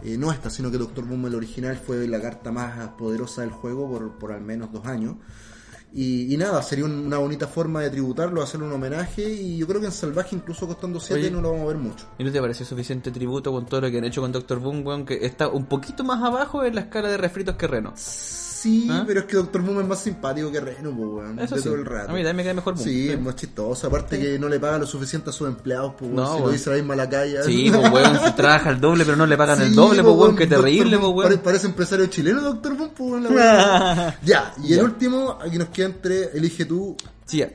eh, 0.02 0.16
no 0.18 0.32
esta, 0.32 0.50
sino 0.50 0.70
que 0.70 0.78
Doctor 0.78 1.04
Boom 1.04 1.26
el 1.26 1.34
original 1.36 1.76
fue 1.76 2.06
la 2.08 2.20
carta 2.20 2.50
más 2.50 2.88
poderosa 2.98 3.42
del 3.42 3.50
juego 3.50 3.88
por, 3.88 4.18
por 4.18 4.32
al 4.32 4.40
menos 4.40 4.72
dos 4.72 4.84
años. 4.86 5.14
Y, 5.98 6.34
y 6.34 6.36
nada, 6.36 6.62
sería 6.62 6.84
un- 6.84 7.06
una 7.06 7.16
bonita 7.16 7.46
forma 7.46 7.80
de 7.80 7.88
tributarlo, 7.88 8.42
hacerle 8.42 8.66
un 8.66 8.72
homenaje. 8.74 9.22
Y 9.32 9.56
yo 9.56 9.66
creo 9.66 9.80
que 9.80 9.86
en 9.86 9.92
Salvaje, 9.92 10.36
incluso 10.36 10.66
costando 10.66 11.00
7, 11.00 11.20
Oye. 11.22 11.30
no 11.30 11.40
lo 11.40 11.52
vamos 11.52 11.64
a 11.64 11.68
ver 11.68 11.78
mucho. 11.78 12.04
¿Y 12.18 12.24
no 12.24 12.30
te 12.30 12.38
parece 12.40 12.66
suficiente 12.66 13.10
tributo 13.10 13.50
con 13.50 13.64
todo 13.64 13.80
lo 13.80 13.90
que 13.90 13.96
han 13.98 14.04
hecho 14.04 14.20
con 14.20 14.30
Doctor 14.30 14.58
Boom, 14.60 14.86
weón? 14.86 15.06
Que 15.06 15.24
está 15.24 15.48
un 15.48 15.64
poquito 15.64 16.04
más 16.04 16.22
abajo 16.22 16.62
en 16.64 16.74
la 16.74 16.82
escala 16.82 17.08
de 17.08 17.16
refritos 17.16 17.56
que 17.56 17.66
Reno. 17.66 17.94
Sí, 18.56 18.88
¿Ah? 18.90 19.04
pero 19.06 19.20
es 19.20 19.26
que 19.26 19.36
Doctor 19.36 19.60
Boom 19.62 19.80
es 19.80 19.86
más 19.86 20.00
simpático 20.02 20.50
que 20.50 20.60
Reno, 20.60 20.90
pues, 20.96 21.08
weón, 21.08 21.38
Eso 21.38 21.54
de 21.56 21.60
sí. 21.60 21.68
todo 21.68 21.76
el 21.76 21.84
rato. 21.84 22.10
A 22.10 22.14
mí 22.14 22.18
también 22.20 22.36
me 22.36 22.44
cae 22.44 22.54
mejor 22.54 22.74
Boom. 22.74 22.84
Sí, 22.84 23.10
es 23.10 23.20
más 23.20 23.36
chistoso. 23.36 23.86
Aparte 23.86 24.18
que 24.18 24.38
no 24.38 24.48
le 24.48 24.58
paga 24.58 24.78
lo 24.78 24.86
suficiente 24.86 25.30
a 25.30 25.32
sus 25.32 25.46
empleados, 25.48 25.92
pues, 25.98 26.10
No, 26.10 26.26
si 26.26 26.32
lo 26.32 26.38
weón. 26.44 26.52
dice 26.52 26.70
la 26.70 26.76
misma 26.76 26.96
la 26.96 27.08
calle. 27.08 27.42
Sí, 27.44 27.70
pues 27.70 27.92
weón, 27.92 28.18
se 28.20 28.30
trabaja 28.32 28.70
el 28.70 28.80
doble, 28.80 29.04
pero 29.04 29.16
no 29.16 29.26
le 29.26 29.36
pagan 29.36 29.60
el 29.62 29.74
doble, 29.74 30.02
pues 30.02 30.14
weón, 30.16 30.36
qué 30.36 30.46
terrible, 30.46 30.98
pues 30.98 31.12
weón. 31.12 31.38
Parece 31.44 31.66
empresario 31.66 32.06
chileno, 32.06 32.40
Doctor 32.40 32.76
Boom, 32.76 32.90
pues, 32.96 33.10
weón, 33.10 33.36
la. 33.36 34.18
Ya, 34.24 34.54
y 34.64 34.72
el 34.72 34.78
Ya. 34.78 34.84
último, 34.84 35.38
aquí 35.40 35.58
nos 35.58 35.68
queda 35.68 35.86
entre 35.86 36.24
Elige 36.36 36.64
tú, 36.64 36.96
Sí, 37.26 37.38
ya. 37.38 37.50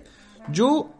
Yo, 0.51 0.91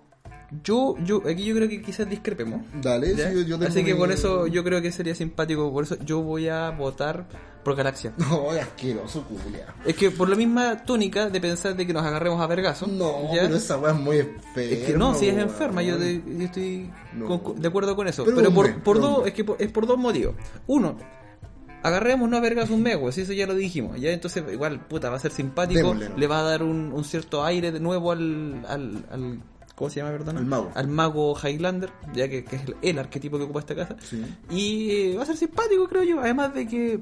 yo, 0.63 0.95
yo, 1.03 1.21
aquí 1.29 1.45
yo 1.45 1.55
creo 1.55 1.69
que 1.69 1.81
quizás 1.81 2.09
discrepemos. 2.09 2.61
dale. 2.81 3.15
sí, 3.15 3.45
yo 3.45 3.57
Así 3.65 3.83
que 3.83 3.95
por 3.95 4.11
eso 4.11 4.47
yo 4.47 4.63
creo 4.63 4.81
que 4.81 4.91
sería 4.91 5.15
simpático, 5.15 5.71
por 5.71 5.83
eso 5.83 5.95
yo 6.03 6.21
voy 6.21 6.47
a 6.47 6.69
votar 6.71 7.27
por 7.63 7.75
Galaxia. 7.75 8.13
No, 8.17 8.51
es 8.53 8.61
asqueroso, 8.61 9.23
culia. 9.23 9.73
Es 9.85 9.95
que 9.95 10.11
por 10.11 10.27
la 10.29 10.35
misma 10.35 10.83
túnica 10.85 11.29
de 11.29 11.39
pensar 11.41 11.75
de 11.75 11.85
que 11.87 11.93
nos 11.93 12.03
agarremos 12.03 12.41
a 12.41 12.47
vergazo. 12.47 12.87
No, 12.87 13.33
¿ya? 13.33 13.43
pero 13.43 13.55
esa 13.55 13.77
weá 13.77 13.91
es 13.93 13.99
muy 13.99 14.17
enferma. 14.17 14.61
Es 14.71 14.85
que 14.85 14.97
no, 14.97 15.13
si 15.15 15.27
es 15.29 15.37
enferma, 15.37 15.81
yo, 15.83 15.97
de- 15.97 16.21
yo 16.25 16.45
estoy 16.45 16.89
No. 17.13 17.41
con- 17.43 17.61
de 17.61 17.67
acuerdo 17.67 17.95
con 17.95 18.07
eso. 18.07 18.23
Pero 18.25 18.37
Pero, 18.37 18.53
por, 18.53 18.81
por 18.83 18.99
dos, 18.99 19.27
es 19.27 19.33
que 19.33 19.43
por- 19.43 19.61
es 19.61 19.71
por 19.71 19.85
dos 19.87 19.97
motivos. 19.97 20.35
Uno, 20.67 20.97
agarremos 21.83 22.29
no 22.29 22.37
a 22.37 22.39
vergas 22.39 22.69
un 22.69 22.81
mego, 22.83 23.11
si 23.11 23.21
eso 23.21 23.33
ya 23.33 23.47
lo 23.47 23.55
dijimos. 23.55 23.99
Ya 23.99 24.11
entonces 24.11 24.43
igual, 24.51 24.79
puta, 24.87 25.09
va 25.09 25.15
a 25.15 25.19
ser 25.19 25.31
simpático, 25.31 25.79
Démosle, 25.79 26.09
¿no? 26.09 26.17
le 26.17 26.27
va 26.27 26.39
a 26.39 26.43
dar 26.43 26.63
un, 26.63 26.91
un 26.93 27.03
cierto 27.03 27.43
aire 27.43 27.71
de 27.71 27.79
nuevo 27.79 28.11
al, 28.11 28.63
al, 28.67 29.05
al- 29.11 29.39
¿cómo 29.75 29.89
se 29.89 29.99
llama, 29.99 30.11
perdón? 30.11 30.37
Al 30.37 30.45
mago. 30.45 30.71
Al 30.75 30.87
mago 30.87 31.35
Highlander, 31.41 31.89
ya 32.13 32.27
que, 32.29 32.43
que 32.43 32.55
es 32.57 32.63
el, 32.65 32.75
el 32.83 32.99
arquetipo 32.99 33.37
que 33.39 33.45
ocupa 33.45 33.61
esta 33.61 33.75
casa. 33.75 33.95
Sí. 34.03 34.23
Y 34.51 35.15
va 35.15 35.23
a 35.23 35.25
ser 35.25 35.37
simpático, 35.37 35.87
creo 35.87 36.03
yo. 36.03 36.19
Además 36.19 36.53
de 36.53 36.67
que. 36.67 36.99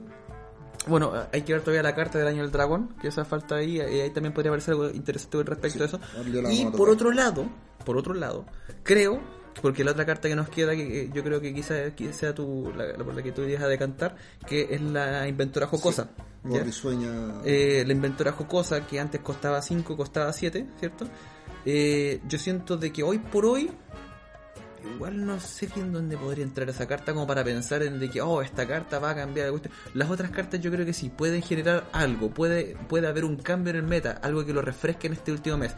Bueno, 0.87 1.11
hay 1.31 1.41
que 1.41 1.53
ver 1.53 1.61
todavía 1.61 1.83
la 1.83 1.95
carta 1.95 2.17
del 2.17 2.27
año 2.27 2.41
del 2.41 2.51
dragón, 2.51 2.95
que 3.01 3.09
esa 3.09 3.25
falta 3.25 3.55
ahí, 3.55 3.77
y 3.77 3.79
ahí 3.79 4.09
también 4.11 4.33
podría 4.33 4.51
aparecer 4.51 4.73
algo 4.73 4.89
interesante 4.89 5.43
respecto 5.43 5.83
a 5.83 5.85
eso. 5.85 5.99
Y 6.49 6.65
por 6.65 6.89
otro 6.89 7.11
lado, 7.11 7.45
por 7.85 7.97
otro 7.97 8.13
lado, 8.13 8.45
creo, 8.83 9.19
porque 9.61 9.83
la 9.83 9.91
otra 9.91 10.05
carta 10.05 10.29
que 10.29 10.35
nos 10.35 10.49
queda, 10.49 10.75
que 10.75 11.03
eh, 11.03 11.09
yo 11.13 11.23
creo 11.23 11.41
que 11.41 11.53
quizás 11.53 11.93
sea 12.11 12.33
tu, 12.33 12.71
la, 12.75 12.85
la 12.85 13.03
por 13.03 13.13
la 13.13 13.21
que 13.21 13.31
tú 13.31 13.41
ibas 13.43 13.63
a 13.63 13.67
decantar, 13.67 14.15
que 14.47 14.67
es 14.71 14.81
la 14.81 15.27
inventora 15.27 15.67
jocosa. 15.67 16.09
sueña. 16.71 17.41
Eh, 17.43 17.83
la 17.85 17.93
inventora 17.93 18.31
jocosa, 18.31 18.87
que 18.87 18.99
antes 18.99 19.21
costaba 19.21 19.61
5, 19.61 19.97
costaba 19.97 20.31
7, 20.31 20.65
¿cierto? 20.79 21.07
Eh, 21.65 22.21
yo 22.27 22.37
siento 22.39 22.77
de 22.77 22.91
que 22.91 23.03
hoy 23.03 23.19
por 23.19 23.45
hoy 23.45 23.69
igual 24.95 25.25
no 25.25 25.39
sé 25.39 25.67
bien 25.73 25.91
dónde 25.91 26.17
podría 26.17 26.43
entrar 26.43 26.69
esa 26.69 26.87
carta 26.87 27.13
como 27.13 27.27
para 27.27 27.43
pensar 27.43 27.83
en 27.83 27.99
de 27.99 28.09
que, 28.09 28.21
oh, 28.21 28.41
esta 28.41 28.67
carta 28.67 28.99
va 28.99 29.11
a 29.11 29.15
cambiar. 29.15 29.51
Las 29.93 30.09
otras 30.09 30.31
cartas 30.31 30.59
yo 30.59 30.71
creo 30.71 30.85
que 30.85 30.93
sí, 30.93 31.09
pueden 31.09 31.41
generar 31.41 31.87
algo, 31.91 32.29
puede, 32.29 32.75
puede 32.87 33.07
haber 33.07 33.25
un 33.25 33.37
cambio 33.37 33.71
en 33.71 33.77
el 33.77 33.83
meta, 33.83 34.19
algo 34.21 34.45
que 34.45 34.53
lo 34.53 34.61
refresque 34.61 35.07
en 35.07 35.13
este 35.13 35.31
último 35.31 35.57
mes. 35.57 35.75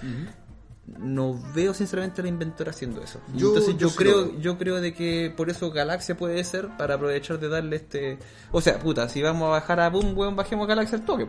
No 0.88 1.40
veo 1.54 1.74
sinceramente 1.74 2.22
a 2.22 2.24
la 2.24 2.30
inventora 2.30 2.72
haciendo 2.72 3.02
eso. 3.02 3.20
Entonces 3.34 3.78
yo, 3.78 3.90
creo, 3.92 4.38
yo 4.40 4.58
creo 4.58 4.82
de 4.82 4.94
que 4.94 5.34
por 5.36 5.50
eso 5.50 5.72
Galaxia 5.72 6.18
puede 6.18 6.44
ser 6.44 6.76
para 6.78 6.96
aprovechar 6.96 7.40
de 7.40 7.50
darle 7.50 7.78
este. 7.78 8.18
O 8.52 8.62
sea, 8.62 8.80
puta, 8.80 9.08
si 9.08 9.22
vamos 9.22 9.48
a 9.48 9.52
bajar 9.52 9.80
a 9.80 9.90
Boom, 9.90 10.18
weón, 10.18 10.36
bajemos 10.36 10.68
Galaxia 10.68 10.98
al 10.98 11.06
toque. 11.06 11.28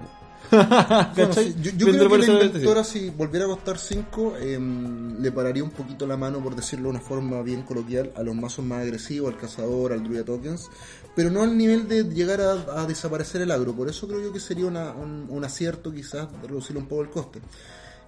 yo, 0.52 1.86
creo 1.88 2.08
que 2.10 2.18
la 2.18 2.26
inventora, 2.26 2.84
si 2.84 3.10
volviera 3.10 3.46
a 3.46 3.48
costar 3.48 3.78
5, 3.78 4.36
em, 4.38 5.18
le 5.22 5.32
pararía 5.32 5.64
un 5.64 5.70
poquito 5.70 6.06
la 6.06 6.16
mano, 6.16 6.42
por 6.42 6.54
decirlo 6.54 6.90
de 6.90 6.96
una 6.96 7.00
forma 7.00 7.40
bien 7.42 7.62
coloquial, 7.62 8.12
a 8.16 8.22
los 8.22 8.34
mazos 8.34 8.64
más 8.64 8.82
agresivos, 8.82 9.32
al 9.32 9.38
cazador, 9.38 9.92
al 9.92 10.02
druida 10.02 10.24
tokens, 10.24 10.68
pero 11.14 11.30
no 11.30 11.42
al 11.42 11.56
nivel 11.56 11.88
de 11.88 12.04
llegar 12.04 12.40
a, 12.40 12.86
desaparecer 12.86 13.40
el 13.42 13.50
agro. 13.50 13.74
Por 13.74 13.88
eso 13.88 14.06
creo 14.06 14.20
yo 14.20 14.32
que 14.32 14.40
sería 14.40 14.66
un, 14.66 15.44
acierto, 15.44 15.92
quizás, 15.92 16.28
reducir 16.42 16.76
un 16.76 16.86
poco 16.86 17.02
el 17.02 17.10
coste. 17.10 17.40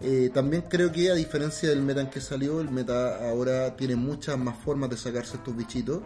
Eh, 0.06 0.30
también 0.34 0.64
creo 0.68 0.92
que 0.92 1.10
a 1.10 1.14
diferencia 1.14 1.70
del 1.70 1.80
meta 1.80 2.02
en 2.02 2.10
que 2.10 2.20
salió, 2.20 2.60
el 2.60 2.70
meta 2.70 3.26
ahora 3.26 3.74
tiene 3.74 3.96
muchas 3.96 4.36
más 4.36 4.54
formas 4.58 4.90
de 4.90 4.98
sacarse 4.98 5.38
estos 5.38 5.56
bichitos 5.56 6.02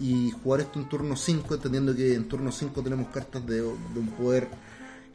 y 0.00 0.30
jugar 0.30 0.62
esto 0.62 0.78
en 0.78 0.88
turno 0.88 1.16
5, 1.16 1.56
entendiendo 1.56 1.94
que 1.94 2.14
en 2.14 2.26
turno 2.28 2.50
5 2.50 2.82
tenemos 2.82 3.08
cartas 3.08 3.46
de, 3.46 3.62
un 3.62 4.14
poder 4.18 4.48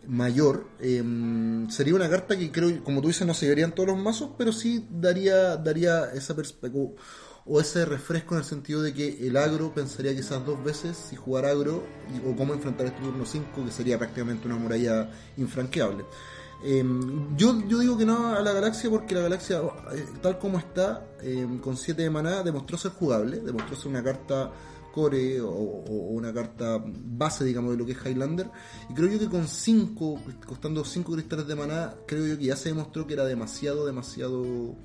mayor, 0.07 0.67
em, 0.79 1.67
sería 1.71 1.95
una 1.95 2.07
carta 2.07 2.37
que 2.37 2.51
creo, 2.51 2.83
como 2.83 3.01
tú 3.01 3.07
dices, 3.07 3.25
no 3.25 3.33
se 3.33 3.47
llevarían 3.47 3.73
todos 3.73 3.89
los 3.89 3.97
mazos, 3.97 4.29
pero 4.37 4.51
sí 4.51 4.85
daría, 4.91 5.57
daría 5.57 6.11
esa 6.13 6.35
perspectiva 6.35 6.91
o 7.47 7.59
ese 7.59 7.85
refresco 7.85 8.35
en 8.35 8.39
el 8.39 8.45
sentido 8.45 8.83
de 8.83 8.93
que 8.93 9.27
el 9.27 9.35
agro 9.35 9.73
pensaría 9.73 10.13
quizás 10.15 10.45
dos 10.45 10.63
veces 10.63 10.95
si 10.95 11.15
jugar 11.15 11.45
agro 11.45 11.83
o 12.23 12.35
cómo 12.35 12.53
enfrentar 12.53 12.85
este 12.85 13.01
turno 13.01 13.25
5, 13.25 13.65
que 13.65 13.71
sería 13.71 13.97
prácticamente 13.97 14.47
una 14.47 14.57
muralla 14.57 15.09
infranqueable. 15.37 16.05
Em, 16.63 17.37
yo, 17.37 17.61
yo 17.67 17.79
digo 17.79 17.97
que 17.97 18.05
no 18.05 18.35
a 18.35 18.41
la 18.41 18.51
galaxia 18.51 18.89
porque 18.89 19.13
la 19.13 19.21
galaxia, 19.21 19.61
eh, 19.93 20.05
tal 20.21 20.39
como 20.39 20.57
está, 20.57 21.05
em, 21.21 21.59
con 21.59 21.77
7 21.77 22.01
de 22.01 22.09
maná, 22.09 22.43
demostró 22.43 22.77
ser 22.77 22.91
jugable, 22.91 23.39
demostró 23.39 23.75
ser 23.75 23.87
una 23.87 24.03
carta 24.03 24.51
o, 24.99 25.83
una 26.09 26.33
carta 26.33 26.81
base, 26.83 27.45
digamos, 27.45 27.71
de 27.71 27.77
lo 27.77 27.85
que 27.85 27.91
es 27.91 27.97
Highlander. 28.05 28.49
Y 28.89 28.93
creo 28.93 29.09
yo 29.09 29.19
que 29.19 29.29
con 29.29 29.47
5, 29.47 30.21
costando 30.45 30.83
5 30.83 31.13
cristales 31.13 31.47
de 31.47 31.55
maná, 31.55 31.93
creo 32.05 32.25
yo 32.25 32.37
que 32.37 32.45
ya 32.45 32.55
se 32.55 32.69
demostró 32.69 33.05
que 33.05 33.13
era 33.13 33.25
demasiado, 33.25 33.85
demasiado 33.85 34.75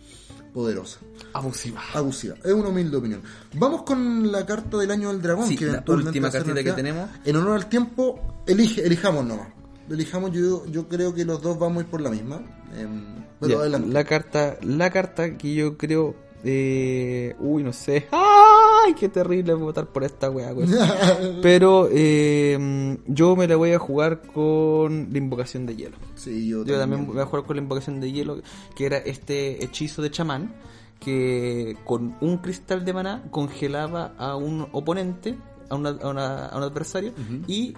poderosa. 0.53 1.01
Abusiva. 1.33 1.81
Abusiva. 1.95 2.37
Es 2.45 2.53
una 2.53 2.69
humilde 2.69 2.97
opinión. 2.97 3.23
Vamos 3.55 3.83
con 3.83 4.31
la 4.31 4.45
carta 4.45 4.77
del 4.79 4.91
año 4.91 5.09
del 5.09 5.23
dragón, 5.23 5.57
que 5.57 5.67
la 5.67 5.85
última 5.87 6.31
cartita 6.31 6.63
que 6.63 6.73
tenemos. 6.73 7.09
En 7.25 7.37
honor 7.37 7.57
al 7.57 7.69
tiempo, 7.69 8.43
elige, 8.47 8.85
elijamos 8.87 9.25
nomás. 9.25 9.62
Elijamos, 9.91 10.33
yo, 10.33 10.65
yo 10.67 10.89
creo 10.89 11.15
que 11.15 11.25
los 11.25 11.43
dos 11.43 11.59
vamos 11.59 11.79
a 11.79 11.81
ir 11.85 11.91
por 11.91 12.01
la 12.01 12.11
misma. 12.11 12.43
Em, 12.77 13.25
pero 13.41 13.61
adelante. 13.61 13.89
La 13.89 14.05
carta, 14.05 14.57
la 14.63 14.91
carta 14.91 15.37
que 15.37 15.55
yo 15.55 15.77
creo 15.77 16.15
eh, 16.45 17.37
uy, 17.39 17.63
no 17.63 17.73
sé. 17.73 18.09
¡Ay! 18.13 18.95
Qué 18.95 19.09
terrible 19.09 19.55
votar 19.55 19.87
por 19.87 20.05
esta 20.05 20.31
weá, 20.31 20.53
Pero 21.43 21.89
eh, 21.91 22.99
yo 23.07 23.37
me 23.37 23.47
la 23.47 23.57
voy 23.57 23.73
a 23.73 23.79
jugar 23.79 24.23
con 24.23 25.09
la 25.13 25.19
invocación 25.19 25.67
de 25.67 25.77
hielo. 25.77 25.97
Sí, 26.17 26.49
yo, 26.49 26.65
también. 26.65 27.07
voy 27.07 27.21
a 27.21 27.27
jugar 27.27 27.45
con 27.45 27.57
la 27.57 27.63
invocación 27.63 28.01
de 28.01 28.11
hielo, 28.11 28.41
que 28.75 28.87
era 28.87 28.99
este 28.99 29.65
hechizo 29.65 30.03
de 30.03 30.11
chamán 30.11 30.55
que 30.99 31.77
con 31.85 32.17
un 32.21 32.39
cristal 32.39 32.85
de 32.85 32.93
maná 32.93 33.25
congelaba 33.33 34.15
a 34.19 34.37
un 34.37 34.69
oponente, 34.71 35.37
a, 35.69 35.75
una, 35.75 35.91
a, 35.91 36.47
a 36.47 36.57
un 36.57 36.63
adversario, 36.63 37.13
y 37.49 37.75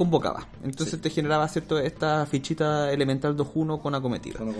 convocaba. 0.00 0.46
Entonces 0.64 0.98
te 0.98 1.10
generaba 1.10 1.46
cierto 1.46 1.78
esta 1.78 2.24
fichita 2.24 2.90
elemental 2.90 3.36
2-1 3.36 3.82
con 3.82 3.94
acometida. 3.94 4.38
Con 4.38 4.54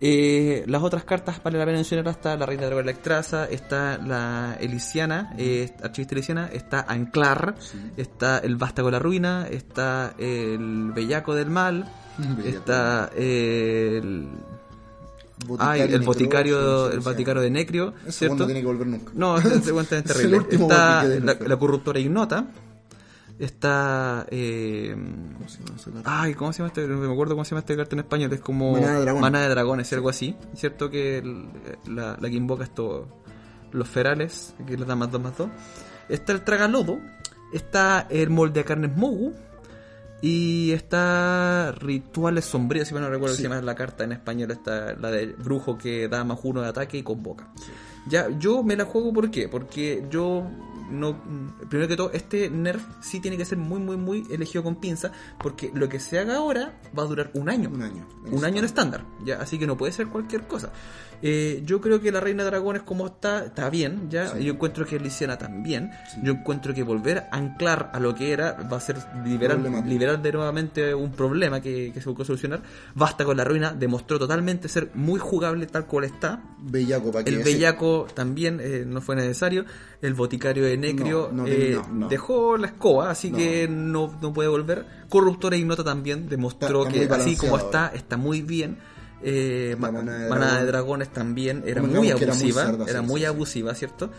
eh, 0.00 0.62
las 0.68 0.80
otras 0.80 1.02
cartas, 1.02 1.42
vale 1.42 1.58
la 1.58 1.64
pena 1.64 1.78
mencionar, 1.78 2.06
está 2.06 2.36
la 2.36 2.46
Reina 2.46 2.66
de 2.66 2.70
la 2.76 2.82
Electraza, 2.82 3.46
está 3.46 3.98
la 3.98 4.56
Elisiana, 4.60 5.34
eh, 5.38 5.74
archivista 5.82 6.14
Elisiana, 6.14 6.48
está 6.52 6.82
Anclar, 6.82 7.56
está 7.96 8.38
el 8.38 8.54
Vástago 8.54 8.86
de 8.86 8.92
la 8.92 8.98
Ruina, 9.00 9.48
está 9.50 10.14
el 10.18 10.92
Bellaco 10.92 11.34
del 11.34 11.50
Mal, 11.50 11.90
está 12.44 13.10
el... 13.16 14.28
Boticario 15.48 15.96
el 15.96 16.02
boticario, 16.02 16.90
el 16.92 17.00
boticario 17.00 17.42
de 17.42 17.50
Necrio, 17.50 17.92
¿cierto? 18.08 18.36
No 18.36 18.46
tiene 18.46 18.60
que 18.60 18.66
volver 18.66 18.86
nunca. 18.86 19.12
No, 19.14 19.36
es, 19.36 19.44
terrible. 20.04 20.46
está 20.48 21.04
la, 21.04 21.36
la, 21.38 21.56
corruptora 21.58 21.98
Ignota, 21.98 22.46
Está. 23.38 24.26
Eh, 24.30 24.94
¿Cómo 25.36 25.48
se 25.48 25.90
llama 25.90 26.02
Ay, 26.04 26.34
¿cómo 26.34 26.52
se 26.52 26.58
llama 26.58 26.68
este? 26.68 26.86
No 26.86 26.96
me 26.96 27.12
acuerdo 27.12 27.34
cómo 27.34 27.44
se 27.44 27.50
llama 27.50 27.60
este 27.60 27.76
carta 27.76 27.94
en 27.94 28.00
español. 28.00 28.32
Es 28.32 28.40
como. 28.40 28.72
Mana 29.20 29.40
de, 29.40 29.48
dragones, 29.48 29.92
algo 29.92 30.08
así. 30.08 30.36
¿Cierto? 30.54 30.90
Que 30.90 31.22
la, 31.86 32.16
que 32.16 32.28
invoca 32.28 32.64
esto. 32.64 33.08
Los 33.72 33.88
ferales, 33.88 34.54
que 34.66 34.78
les 34.78 34.86
da 34.86 34.96
más 34.96 35.10
2 35.10 35.20
más 35.20 35.36
2. 35.36 35.48
Está 36.08 36.32
el 36.32 36.42
Tragalodo. 36.42 36.98
Está 37.52 38.06
el 38.10 38.30
molde 38.30 38.60
de 38.60 38.64
carnes 38.64 38.96
Mogu. 38.96 39.34
Y 40.22 40.72
está 40.72 41.72
Rituales 41.72 42.46
Sombríos, 42.46 42.88
si 42.88 42.94
no 42.94 43.08
recuerdo 43.08 43.34
si 43.34 43.42
se 43.42 43.48
llama 43.48 43.60
la 43.60 43.74
carta 43.74 44.04
en 44.04 44.12
español, 44.12 44.50
está 44.50 44.94
la 44.94 45.10
de 45.10 45.26
brujo 45.26 45.76
que 45.76 46.08
da 46.08 46.24
más 46.24 46.38
uno 46.42 46.62
de 46.62 46.68
ataque 46.68 46.96
y 46.96 47.02
convoca. 47.02 47.52
Ya, 48.08 48.28
yo 48.38 48.62
me 48.62 48.76
la 48.76 48.84
juego 48.84 49.12
¿por 49.12 49.30
qué? 49.30 49.48
Porque 49.48 50.04
yo 50.10 50.46
no 50.90 51.20
primero 51.68 51.88
que 51.88 51.96
todo 51.96 52.12
este 52.12 52.48
nerf 52.48 52.82
sí 53.00 53.20
tiene 53.20 53.36
que 53.36 53.44
ser 53.44 53.58
muy 53.58 53.80
muy 53.80 53.96
muy 53.96 54.24
elegido 54.30 54.62
con 54.62 54.76
pinza 54.76 55.10
porque 55.42 55.70
lo 55.74 55.88
que 55.88 55.98
se 55.98 56.18
haga 56.18 56.36
ahora 56.36 56.78
va 56.96 57.02
a 57.02 57.06
durar 57.06 57.30
un 57.34 57.48
año 57.48 57.70
un 57.72 57.82
año 57.82 58.06
un 58.30 58.44
año 58.44 58.58
en 58.58 58.64
estándar 58.64 59.04
ya 59.24 59.40
así 59.40 59.58
que 59.58 59.66
no 59.66 59.76
puede 59.76 59.92
ser 59.92 60.06
cualquier 60.06 60.46
cosa 60.46 60.70
eh, 61.22 61.62
yo 61.64 61.80
creo 61.80 62.00
que 62.00 62.12
la 62.12 62.20
Reina 62.20 62.44
de 62.44 62.50
Dragones 62.50 62.82
como 62.82 63.06
está, 63.06 63.46
está 63.46 63.70
bien, 63.70 64.08
ya. 64.10 64.38
Yo 64.38 64.52
encuentro 64.52 64.84
que 64.84 64.98
Lisiana 64.98 65.38
también. 65.38 65.90
Yo 66.22 66.32
encuentro 66.32 66.74
que 66.74 66.82
volver 66.82 67.26
a 67.30 67.36
anclar 67.36 67.90
a 67.92 68.00
lo 68.00 68.14
que 68.14 68.32
era 68.32 68.52
va 68.52 68.76
a 68.76 68.80
ser 68.80 68.96
liberar, 69.24 69.58
liberar 69.86 70.20
de 70.20 70.32
nuevamente 70.32 70.94
un 70.94 71.12
problema 71.12 71.60
que, 71.60 71.92
se 71.94 72.08
buscó 72.08 72.24
solucionar. 72.24 72.62
Basta 72.94 73.24
con 73.24 73.36
la 73.36 73.44
ruina, 73.44 73.72
demostró 73.72 74.18
totalmente 74.18 74.68
ser 74.68 74.90
muy 74.94 75.18
jugable 75.18 75.66
tal 75.66 75.86
cual 75.86 76.04
está. 76.04 76.42
Bellaco, 76.58 77.12
¿para 77.12 77.28
El 77.28 77.42
Bellaco 77.42 77.95
también 78.04 78.60
eh, 78.60 78.84
no 78.86 79.00
fue 79.00 79.16
necesario. 79.16 79.64
El 80.02 80.14
Boticario 80.14 80.64
de 80.64 80.76
Necrio 80.76 81.30
eh, 81.46 81.78
dejó 82.10 82.56
la 82.56 82.66
escoba, 82.66 83.10
así 83.10 83.32
que 83.32 83.66
no, 83.68 84.18
no 84.20 84.32
puede 84.32 84.48
volver. 84.48 84.84
Corruptora 85.08 85.56
Ignota 85.56 85.82
también 85.82 86.28
demostró 86.28 86.86
que 86.86 87.08
así 87.10 87.36
como 87.36 87.56
está, 87.56 87.92
está 87.94 88.16
muy 88.16 88.42
bien 88.42 88.78
eh, 89.22 89.76
Manada, 89.78 90.60
de, 90.60 90.66
Dragones 90.66 91.08
también 91.08 91.62
era 91.66 91.82
muy 91.82 92.10
abusiva, 92.10 92.76
era 92.86 93.02
muy, 93.02 93.24
abusiva, 93.24 93.74
¿cierto? 93.74 94.10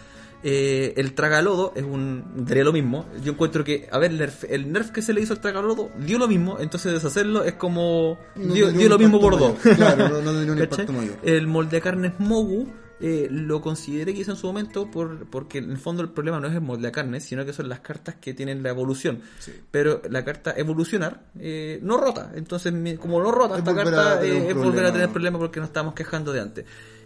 Eh, 0.44 0.94
el 0.98 1.14
Tragalodo 1.14 1.74
es 1.76 1.84
un 1.84 2.24
daría 2.46 2.64
lo 2.64 2.74
mismo. 2.74 3.06
Yo 3.24 3.32
encuentro 3.32 3.64
que, 3.64 3.88
a 3.92 3.98
ver, 3.98 4.12
el 4.50 4.72
nerf, 4.72 4.92
que 4.92 5.02
se 5.02 5.14
le 5.14 5.22
hizo 5.22 5.34
al 5.34 5.40
Tragalodo 5.40 5.90
dio 6.00 6.18
lo 6.18 6.28
mismo, 6.28 6.58
entonces 6.60 6.94
deshacerlo 6.94 7.44
es 7.44 7.54
como 7.54 8.18
dio, 8.36 8.72
lo 8.90 9.00
mismo 9.00 9.20
por 9.20 9.38
dos. 9.38 9.54
Claro, 9.60 10.22
no, 10.22 10.22
no 10.22 10.52
un 10.52 10.60
impacto 10.60 10.94
mayor. 10.94 11.16
El 11.24 11.48
molde 11.48 11.78
de 11.78 11.82
carnes 11.82 12.14
Mogu 12.20 12.68
eh, 13.00 13.28
lo 13.30 13.62
consideré 13.62 14.14
que 14.14 14.22
hizo 14.22 14.32
en 14.32 14.38
su 14.38 14.48
momento 14.48 14.90
por, 14.90 15.28
porque 15.28 15.60
en 15.60 15.70
el 15.70 15.78
fondo 15.78 16.02
el 16.02 16.10
problema 16.10 16.40
no 16.40 16.48
es 16.48 16.54
el 16.56 16.62
molde 16.62 16.88
de 16.88 16.92
carne, 16.92 17.20
sino 17.20 17.46
que 17.46 17.54
son 17.54 17.70
las 17.70 17.82
cartas 17.82 18.16
que 18.16 18.34
tienen 18.34 18.64
la 18.64 18.70
evolución. 18.70 19.22
Pero 19.70 20.02
la 20.10 20.26
carta 20.26 20.54
evolucionar 20.58 21.22
eh, 21.40 21.80
no 21.84 21.98
rota. 21.98 22.32
Entonces, 22.36 22.74
como 22.98 23.22
no 23.22 23.32
rota 23.32 23.60
esta 23.60 23.76
carta, 23.76 24.24
eh, 24.24 24.50
es 24.50 24.56
volver 24.56 24.86
a 24.86 24.92
tener 24.92 25.10
problemas 25.10 25.40
porque 25.40 25.60
nos 25.60 25.70
estábamos 25.70 25.94
quejando 25.94 26.34
de 26.34 26.42
antes. 26.42 26.66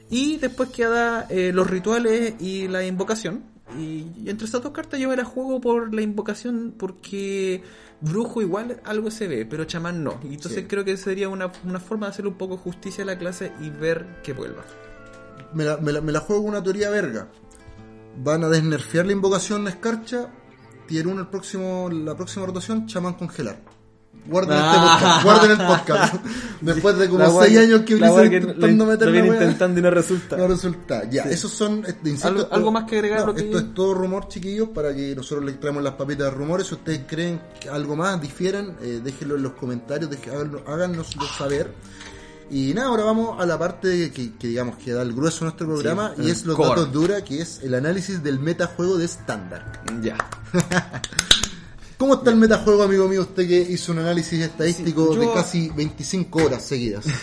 Y 0.09 0.37
después 0.37 0.69
queda 0.69 1.27
los 1.29 1.69
rituales 1.69 2.35
y 2.39 2.67
la 2.67 2.85
invocación. 2.85 3.43
Y, 3.77 4.29
entre 4.29 4.45
estas 4.45 4.61
dos 4.61 4.73
cartas 4.73 4.99
yo 4.99 5.07
me 5.07 5.15
la 5.15 5.23
juego 5.23 5.61
por 5.61 5.93
la 5.93 6.01
invocación 6.01 6.73
porque 6.77 7.63
brujo 8.01 8.41
igual 8.41 8.81
algo 8.83 9.11
se 9.11 9.27
ve, 9.27 9.45
pero 9.45 9.65
chamán 9.65 10.03
no. 10.03 10.19
Y 10.23 10.33
entonces 10.33 10.65
creo 10.67 10.83
que 10.83 10.97
sería 10.97 11.29
una, 11.29 11.51
una 11.65 11.79
forma 11.79 12.07
de 12.07 12.11
hacer 12.11 12.27
un 12.27 12.33
poco 12.33 12.57
justicia 12.57 13.03
a 13.03 13.07
la 13.07 13.17
clase 13.17 13.53
y 13.61 13.69
ver 13.69 14.05
que 14.23 14.33
vuelva 14.33 14.63
me 15.53 15.63
la, 15.63 15.77
me, 15.77 16.11
la, 16.11 16.19
juego 16.19 16.43
con 16.43 16.51
una 16.51 16.63
teoría 16.63 16.89
verga. 16.89 17.27
Van 18.17 18.43
a 18.43 18.49
desnerfear 18.49 19.05
la 19.05 19.13
invocación 19.13 19.65
de 19.65 19.71
escarcha, 19.71 20.29
tier 20.87 21.07
1 21.07 21.21
el 21.21 21.27
próximo, 21.27 21.89
la 21.89 22.15
próxima 22.15 22.45
rotación, 22.45 22.87
chamán 22.87 23.13
congelar. 23.13 23.61
Guarden 24.25 24.55
este 24.55 24.69
ah. 24.69 24.97
podcast, 24.99 25.23
guarden 25.23 25.51
el 25.51 25.67
podcast. 25.67 26.25
Después 26.61 26.97
de 26.97 27.09
como 27.09 27.41
6 27.41 27.57
años 27.57 27.81
que 27.81 27.95
Ulises 27.95 28.25
intentando 28.25 28.93
intentando 28.93 29.79
y 29.79 29.83
no 29.83 29.89
resulta. 29.89 30.37
No 30.37 30.47
resulta. 30.47 31.09
Ya, 31.09 31.23
esos 31.23 31.51
son, 31.51 31.83
este, 31.87 32.09
insisto, 32.09 32.47
¿Algo, 32.51 32.71
más 32.71 32.83
que 32.83 32.97
agregar? 32.97 33.27
esto 33.35 33.57
es 33.57 33.73
todo 33.73 33.93
rumor, 33.95 34.27
chiquillos, 34.27 34.69
para 34.69 34.93
que 34.93 35.15
nosotros 35.15 35.45
les 35.45 35.59
traemos 35.59 35.81
las 35.81 35.95
papitas 35.95 36.25
de 36.25 36.31
rumores. 36.31 36.67
Si 36.67 36.75
ustedes 36.75 37.01
creen 37.07 37.41
que 37.59 37.69
algo 37.69 37.95
más 37.95 38.21
difieren, 38.21 38.75
eh, 38.81 39.01
déjenlo 39.03 39.37
en 39.37 39.43
los 39.43 39.53
comentarios, 39.53 40.11
háganos, 40.27 40.61
háganoslo 40.67 41.25
saber. 41.25 41.73
Y 42.49 42.73
nada, 42.73 42.87
ahora 42.89 43.03
vamos 43.05 43.39
a 43.41 43.45
la 43.45 43.57
parte 43.57 44.11
que, 44.11 44.33
que 44.33 44.47
digamos 44.47 44.75
que 44.77 44.91
da 44.91 45.01
el 45.03 45.13
grueso 45.13 45.39
de 45.39 45.45
nuestro 45.45 45.67
programa 45.67 46.13
Sí, 46.17 46.23
y 46.23 46.29
es 46.31 46.45
los 46.45 46.55
core. 46.57 46.69
datos 46.69 46.91
dura, 46.91 47.23
que 47.23 47.41
es 47.41 47.61
el 47.63 47.73
análisis 47.75 48.21
del 48.23 48.39
metajuego 48.39 48.97
de 48.97 49.05
estándar. 49.05 49.83
Ya. 50.01 50.17
¿Cómo 51.97 52.15
está 52.15 52.31
el 52.31 52.37
metajuego, 52.37 52.83
amigo 52.83 53.07
mío? 53.07 53.21
Usted 53.21 53.47
que 53.47 53.61
hizo 53.61 53.91
un 53.91 53.99
análisis 53.99 54.41
estadístico 54.41 55.13
Sí, 55.13 55.19
de 55.19 55.25
yo- 55.25 55.33
casi 55.33 55.69
25 55.69 56.43
horas 56.45 56.63
seguidas. 56.65 57.05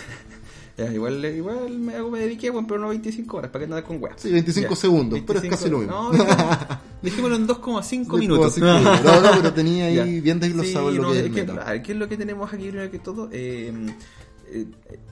Ya, 0.77 0.93
igual, 0.93 1.25
igual 1.25 1.77
me, 1.77 2.01
me 2.03 2.19
dediqué, 2.19 2.49
weón, 2.49 2.65
pero 2.65 2.79
no 2.79 2.87
25 2.87 3.35
horas, 3.35 3.51
para 3.51 3.65
que 3.65 3.69
andar 3.73 3.83
con 3.83 4.01
weas. 4.01 4.15
Sí, 4.21 4.31
25 4.31 4.77
segundos, 4.77 5.19
pero 5.27 5.41
es 5.41 5.49
casi 5.49 5.69
lo 5.69 5.79
mismo. 5.79 6.09
No, 6.13 6.25
dejémoslo 7.01 7.35
en 7.35 7.45
2,5 7.49 8.17
minutos. 8.17 8.57
No, 8.59 8.79
no, 8.79 9.31
pero 9.35 9.51
tenía 9.51 9.87
ahí 9.87 9.95
Ya. 9.95 10.03
bien 10.05 10.39
desglosado 10.39 10.89
Sí, 10.91 10.95
lo 10.95 11.01
no, 11.03 11.11
que 11.11 11.19
es 11.19 11.25
es 11.25 11.31
que, 11.33 11.41
meta. 11.45 11.63
a 11.67 11.71
ver, 11.73 11.81
¿Qué 11.83 11.91
es 11.91 11.97
lo 11.97 12.07
que 12.07 12.15
tenemos 12.15 12.53
aquí 12.53 12.69
primero 12.69 12.89
que 12.89 12.99
todo? 12.99 13.27
Eh, 13.29 13.73
eh, 14.51 14.65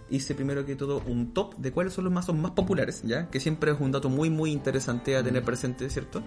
hice 0.09 0.35
primero 0.35 0.65
que 0.65 0.75
todo 0.75 1.01
un 1.05 1.33
top 1.33 1.55
de 1.57 1.71
cuáles 1.71 1.93
son 1.93 2.05
los 2.05 2.13
mazos 2.13 2.35
más 2.35 2.51
populares, 2.51 3.01
¿ya? 3.03 3.29
Que 3.29 3.39
siempre 3.39 3.71
es 3.71 3.77
un 3.79 3.91
dato 3.91 4.09
muy, 4.09 4.29
muy 4.29 4.51
interesante 4.51 5.15
a 5.17 5.21
Mm. 5.21 5.25
tener 5.25 5.43
presente, 5.43 5.89
¿cierto? 5.89 6.21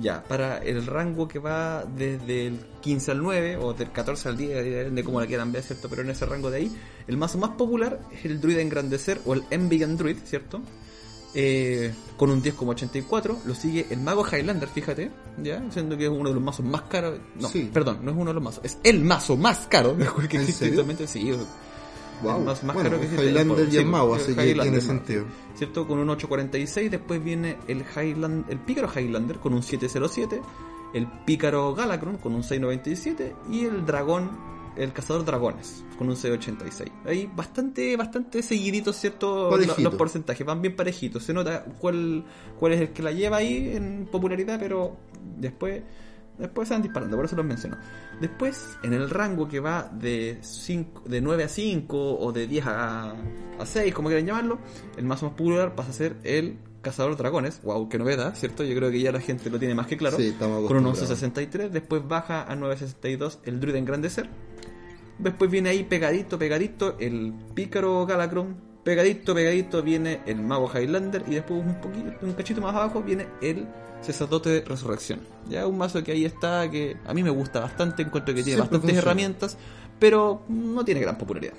Ya, 0.00 0.22
para 0.24 0.58
el 0.58 0.86
rango 0.86 1.28
que 1.28 1.38
va 1.38 1.84
desde 1.84 2.46
el 2.48 2.60
15 2.80 3.10
al 3.12 3.22
9 3.22 3.56
o 3.56 3.72
del 3.74 3.90
14 3.92 4.28
al 4.28 4.36
10, 4.36 4.64
depende 4.64 5.02
de 5.02 5.04
cómo 5.04 5.20
la 5.20 5.26
quieran 5.26 5.52
ver, 5.52 5.62
¿cierto? 5.62 5.88
Pero 5.88 6.02
en 6.02 6.10
ese 6.10 6.26
rango 6.26 6.50
de 6.50 6.56
ahí, 6.58 6.72
el 7.06 7.16
mazo 7.16 7.38
más 7.38 7.50
popular 7.50 8.00
es 8.12 8.24
el 8.24 8.40
Druid 8.40 8.58
Engrandecer 8.58 9.20
o 9.26 9.34
el 9.34 9.44
Envigan 9.50 9.96
Druid, 9.96 10.16
¿cierto? 10.24 10.60
Eh, 11.32 11.94
con 12.16 12.28
un 12.30 12.42
10,84 12.42 13.36
lo 13.46 13.54
sigue 13.54 13.86
el 13.90 14.00
mago 14.00 14.26
Highlander, 14.26 14.68
fíjate, 14.68 15.12
ya, 15.40 15.62
siendo 15.70 15.96
que 15.96 16.06
es 16.06 16.10
uno 16.10 16.28
de 16.30 16.34
los 16.34 16.42
mazos 16.42 16.66
más 16.66 16.82
caros. 16.82 17.20
No, 17.36 17.48
Sí. 17.48 17.70
perdón, 17.72 18.00
no 18.02 18.10
es 18.10 18.16
uno 18.16 18.30
de 18.30 18.34
los 18.34 18.42
mazos, 18.42 18.64
es 18.64 18.78
el 18.82 19.00
mazo 19.04 19.36
más 19.36 19.68
caro 19.68 19.96
que 20.28 20.36
¿En 20.36 20.42
existe 20.42 20.66
actualmente. 20.66 21.06
Sí, 21.06 21.32
Wow. 22.22 22.38
el 22.38 22.44
más, 22.44 22.64
más 22.64 22.74
bueno, 22.74 22.90
caro 22.90 23.00
que 23.00 23.06
existe. 23.06 23.26
Highlander 23.26 23.68
y 23.72 23.76
es 23.78 23.86
mago, 23.86 24.14
así 24.14 24.34
que 24.34 24.54
tiene 24.54 24.80
sentido. 24.80 25.24
¿Cierto? 25.54 25.86
Con 25.86 25.98
un 25.98 26.10
846, 26.10 26.90
después 26.90 27.22
viene 27.22 27.58
el 27.68 27.84
Highland, 27.84 28.50
el 28.50 28.58
pícaro 28.58 28.88
Highlander 28.94 29.38
con 29.38 29.54
un 29.54 29.62
707, 29.62 30.40
el 30.94 31.06
pícaro 31.24 31.74
Galacron 31.74 32.16
con 32.18 32.34
un 32.34 32.42
697 32.42 33.34
y 33.50 33.64
el 33.64 33.84
dragón, 33.84 34.30
el 34.76 34.92
cazador 34.92 35.24
dragones 35.24 35.84
con 35.98 36.08
un 36.08 36.16
686. 36.16 36.90
Ahí 37.04 37.30
bastante, 37.34 37.96
bastante 37.96 38.42
seguiditos, 38.42 38.96
¿cierto? 38.96 39.54
Los, 39.56 39.78
los 39.78 39.94
porcentajes, 39.94 40.46
van 40.46 40.62
bien 40.62 40.74
parejitos. 40.74 41.22
Se 41.22 41.34
nota 41.34 41.64
cuál, 41.78 42.24
cuál 42.58 42.72
es 42.72 42.80
el 42.80 42.90
que 42.90 43.02
la 43.02 43.12
lleva 43.12 43.38
ahí 43.38 43.72
en 43.74 44.08
popularidad, 44.10 44.58
pero 44.58 44.96
después 45.36 45.82
Después 46.40 46.68
se 46.68 46.74
van 46.74 46.82
disparando, 46.82 47.16
por 47.16 47.26
eso 47.26 47.36
los 47.36 47.44
menciono. 47.44 47.76
Después, 48.20 48.78
en 48.82 48.94
el 48.94 49.10
rango 49.10 49.46
que 49.48 49.60
va 49.60 49.90
de, 49.92 50.38
5, 50.40 51.02
de 51.06 51.20
9 51.20 51.44
a 51.44 51.48
5 51.48 52.18
o 52.18 52.32
de 52.32 52.46
10 52.46 52.66
a, 52.66 53.14
a 53.58 53.66
6, 53.66 53.94
como 53.94 54.08
quieran 54.08 54.26
llamarlo, 54.26 54.58
el 54.96 55.04
mazo 55.04 55.26
más 55.26 55.34
popular 55.34 55.74
pasa 55.74 55.90
a 55.90 55.92
ser 55.92 56.16
el 56.24 56.58
Cazador 56.80 57.16
Dragones. 57.16 57.60
Wow, 57.62 57.88
qué 57.88 57.98
novedad, 57.98 58.34
¿cierto? 58.34 58.64
Yo 58.64 58.74
creo 58.74 58.90
que 58.90 59.00
ya 59.00 59.12
la 59.12 59.20
gente 59.20 59.50
lo 59.50 59.58
tiene 59.58 59.74
más 59.74 59.86
que 59.86 59.96
claro. 59.96 60.16
Sí, 60.16 60.28
estamos 60.28 60.66
con 60.66 60.78
un 60.78 60.86
acostumbrados. 60.86 61.22
11.63, 61.22 61.68
después 61.68 62.06
baja 62.06 62.50
a 62.50 62.56
9.62 62.56 63.38
el 63.44 63.60
Druid 63.60 63.76
Engrandecer. 63.76 64.28
Después 65.18 65.50
viene 65.50 65.68
ahí 65.68 65.84
pegadito, 65.84 66.38
pegadito 66.38 66.96
el 66.98 67.34
Pícaro 67.54 68.06
Galacron. 68.06 68.69
Pegadito, 68.90 69.36
pegadito 69.36 69.84
viene 69.84 70.20
el 70.26 70.40
Mago 70.42 70.68
Highlander. 70.68 71.22
Y 71.28 71.34
después 71.36 71.64
un 71.64 71.80
poquito, 71.80 72.10
un 72.22 72.32
cachito 72.32 72.60
más 72.60 72.74
abajo 72.74 73.00
viene 73.00 73.28
el 73.40 73.68
Sacerdote 74.00 74.50
de 74.50 74.60
Resurrección. 74.62 75.20
Ya 75.48 75.64
un 75.68 75.78
mazo 75.78 76.02
que 76.02 76.10
ahí 76.10 76.24
está, 76.24 76.68
que 76.68 76.96
a 77.06 77.14
mí 77.14 77.22
me 77.22 77.30
gusta 77.30 77.60
bastante, 77.60 78.02
encuentro 78.02 78.34
que 78.34 78.42
tiene 78.42 78.56
Siempre 78.56 78.62
bastantes 78.62 78.80
funciona. 78.80 79.00
herramientas, 79.02 79.58
pero 80.00 80.42
no 80.48 80.84
tiene 80.84 81.02
gran 81.02 81.16
popularidad. 81.16 81.54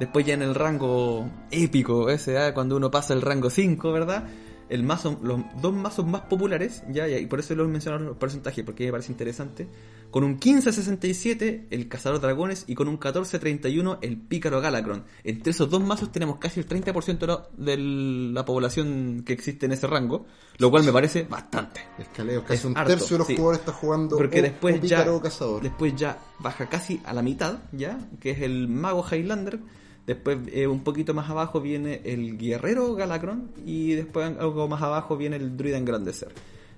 Después 0.00 0.26
ya 0.26 0.34
en 0.34 0.42
el 0.42 0.54
rango 0.54 1.30
épico, 1.50 2.10
ese, 2.10 2.36
¿ah? 2.36 2.52
cuando 2.52 2.76
uno 2.76 2.90
pasa 2.90 3.14
el 3.14 3.22
rango 3.22 3.48
5, 3.48 3.90
¿verdad? 3.90 4.24
El 4.72 4.82
mazo, 4.84 5.18
los 5.22 5.40
dos 5.60 5.74
mazos 5.74 6.06
más 6.06 6.22
populares, 6.22 6.82
ya, 6.90 7.06
ya, 7.06 7.18
y 7.18 7.26
por 7.26 7.40
eso 7.40 7.54
los 7.54 7.68
menciono 7.68 7.98
los 7.98 8.16
porcentajes, 8.16 8.64
porque 8.64 8.86
me 8.86 8.92
parece 8.92 9.12
interesante. 9.12 9.68
Con 10.10 10.24
un 10.24 10.38
15.67 10.38 11.66
el 11.70 11.88
Cazador 11.88 12.20
Dragones 12.20 12.64
y 12.66 12.74
con 12.74 12.88
un 12.88 12.98
14.31 12.98 13.98
el 14.02 14.16
Pícaro 14.18 14.60
Galacron. 14.60 15.04
Entre 15.24 15.50
esos 15.50 15.70
dos 15.70 15.82
mazos 15.82 16.10
tenemos 16.12 16.38
casi 16.38 16.60
el 16.60 16.66
30% 16.66 17.48
de 17.56 17.76
la- 17.78 18.44
población 18.44 19.22
que 19.24 19.32
existe 19.32 19.66
en 19.66 19.72
ese 19.72 19.86
rango, 19.86 20.26
lo 20.58 20.70
cual 20.70 20.84
me 20.84 20.92
parece 20.92 21.22
bastante. 21.24 21.80
Escaleo, 21.98 22.42
casi 22.42 22.54
Es 22.54 22.64
un 22.64 22.76
harto, 22.76 22.90
tercio 22.92 23.14
de 23.14 23.18
los 23.18 23.26
sí. 23.28 23.36
jugadores 23.36 23.60
está 23.60 23.72
jugando 23.72 24.16
Porque 24.16 24.40
o- 24.40 24.42
después 24.42 24.74
o 24.74 24.78
ya, 24.78 24.98
pícaro 24.98 25.16
o 25.16 25.20
cazador. 25.20 25.62
después 25.62 25.94
ya 25.96 26.18
baja 26.40 26.66
casi 26.68 27.00
a 27.04 27.12
la 27.14 27.22
mitad, 27.22 27.58
ya, 27.72 27.98
que 28.20 28.30
es 28.32 28.40
el 28.42 28.68
mago 28.68 29.04
Highlander. 29.10 29.60
Después 30.06 30.38
eh, 30.52 30.66
un 30.66 30.80
poquito 30.82 31.14
más 31.14 31.30
abajo 31.30 31.60
viene 31.60 32.00
el 32.04 32.36
guerrero 32.36 32.94
Galacron 32.94 33.50
y 33.64 33.92
después 33.92 34.32
algo 34.38 34.66
más 34.68 34.82
abajo 34.82 35.16
viene 35.16 35.36
el 35.36 35.56
druida 35.56 35.78
engrandecer. 35.78 36.32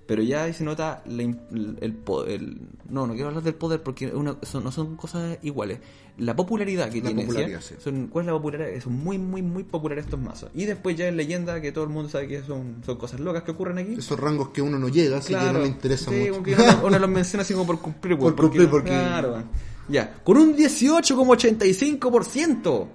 Pero 0.06 0.22
ya 0.22 0.44
ahí 0.44 0.52
se 0.52 0.64
nota 0.64 1.02
la 1.06 1.22
el, 1.22 1.92
poder. 1.94 2.42
no, 2.90 3.06
no 3.06 3.14
quiero 3.14 3.28
hablar 3.28 3.42
del 3.42 3.54
poder 3.54 3.82
porque 3.82 4.08
una- 4.08 4.36
son- 4.42 4.62
no 4.62 4.70
son 4.70 4.96
cosas 4.96 5.38
iguales. 5.42 5.78
La 6.18 6.36
popularidad 6.36 6.90
que 6.90 6.98
La 7.00 7.06
tiene. 7.06 7.22
popularidad, 7.22 7.62
¿sí? 7.62 7.74
Son, 7.82 8.08
¿Cuál 8.08 8.24
es 8.24 8.26
la 8.26 8.32
popularidad? 8.34 8.82
Son 8.82 8.92
muy, 8.92 9.16
muy, 9.16 9.40
muy 9.40 9.64
populares 9.64 10.04
estos 10.04 10.20
mazos. 10.20 10.50
Y 10.54 10.66
después 10.66 10.94
ya 10.94 11.08
en 11.08 11.16
leyenda 11.16 11.58
que 11.62 11.72
todo 11.72 11.84
el 11.84 11.90
mundo 11.90 12.10
sabe 12.10 12.28
que 12.28 12.42
son, 12.42 12.82
son 12.84 12.98
cosas 12.98 13.18
locas 13.20 13.44
que 13.44 13.52
ocurren 13.52 13.78
aquí. 13.78 13.94
Esos 13.94 14.20
rangos 14.20 14.50
que 14.50 14.60
uno 14.60 14.78
no 14.78 14.90
llega, 14.90 15.16
así 15.16 15.32
que 15.34 15.40
no 15.52 15.60
le 15.60 15.68
interesa 15.68 16.10
sí, 16.10 16.28
mucho. 16.28 16.42
que 16.42 16.52
uno, 16.54 16.80
uno 16.84 16.98
los 17.06 17.08
menciona 17.10 17.40
así 17.40 17.54
como 17.54 17.66
por 17.66 17.80
cumplir, 17.80 18.18
Por 18.18 18.24
weón, 18.26 18.36
cumplir, 18.36 18.68
porque- 18.68 18.90
Claro. 18.90 19.42
Ya, 19.88 20.12
con 20.22 20.36
un 20.36 20.54
18,85% 20.54 22.88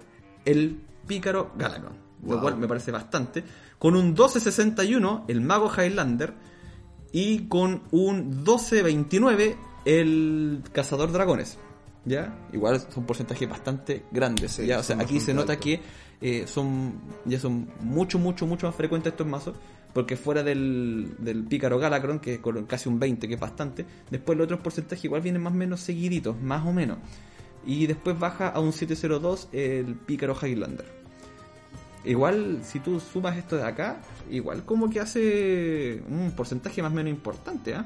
el 0.49 0.79
pícaro 1.05 1.51
Galacron, 1.57 1.93
lo 2.25 2.41
cual 2.41 2.57
me 2.57 2.67
parece 2.67 2.91
bastante. 2.91 3.43
Con 3.77 3.95
un 3.95 4.15
12,61 4.15 5.25
el 5.27 5.41
mago 5.41 5.71
Highlander 5.75 6.33
y 7.11 7.47
con 7.47 7.83
un 7.91 8.43
12,29 8.43 9.55
el 9.85 10.63
cazador 10.71 11.11
dragones. 11.11 11.57
¿Ya? 12.05 12.33
Igual 12.53 12.81
son 12.89 13.05
porcentajes 13.05 13.47
bastante 13.47 14.05
grandes. 14.11 14.53
Sí, 14.53 14.65
¿ya? 14.65 14.79
O 14.79 14.83
sea, 14.83 14.97
aquí 14.99 15.19
se 15.19 15.33
nota 15.33 15.59
que 15.59 15.81
eh, 16.21 16.45
son 16.47 16.93
ya 17.25 17.39
son 17.39 17.69
mucho, 17.81 18.17
mucho, 18.17 18.47
mucho 18.47 18.67
más 18.67 18.75
frecuentes 18.75 19.13
estos 19.13 19.27
mazos. 19.27 19.55
Porque 19.93 20.15
fuera 20.15 20.43
del, 20.43 21.15
del 21.17 21.45
pícaro 21.45 21.79
Galacron, 21.79 22.19
que 22.19 22.35
es 22.35 22.39
con 22.39 22.63
casi 22.65 22.87
un 22.87 22.99
20, 22.99 23.27
que 23.27 23.33
es 23.33 23.39
bastante, 23.39 23.87
después 24.11 24.37
los 24.37 24.45
otros 24.45 24.59
porcentajes 24.59 25.03
igual 25.03 25.21
vienen 25.21 25.41
más 25.41 25.51
o 25.51 25.55
menos 25.55 25.79
seguiditos, 25.79 26.39
más 26.39 26.63
o 26.63 26.71
menos. 26.71 26.99
Y 27.65 27.87
después 27.87 28.17
baja 28.17 28.47
a 28.49 28.59
un 28.59 28.71
702 28.73 29.49
el 29.51 29.95
pícaro 29.95 30.35
Highlander. 30.41 30.85
Igual, 32.05 32.61
si 32.63 32.79
tú 32.79 32.99
sumas 32.99 33.37
esto 33.37 33.57
de 33.57 33.63
acá, 33.63 33.99
igual 34.31 34.63
como 34.63 34.89
que 34.89 34.99
hace 35.01 36.01
un 36.09 36.31
porcentaje 36.31 36.81
más 36.81 36.91
o 36.91 36.95
menos 36.95 37.11
importante, 37.11 37.75
¿ah? 37.75 37.85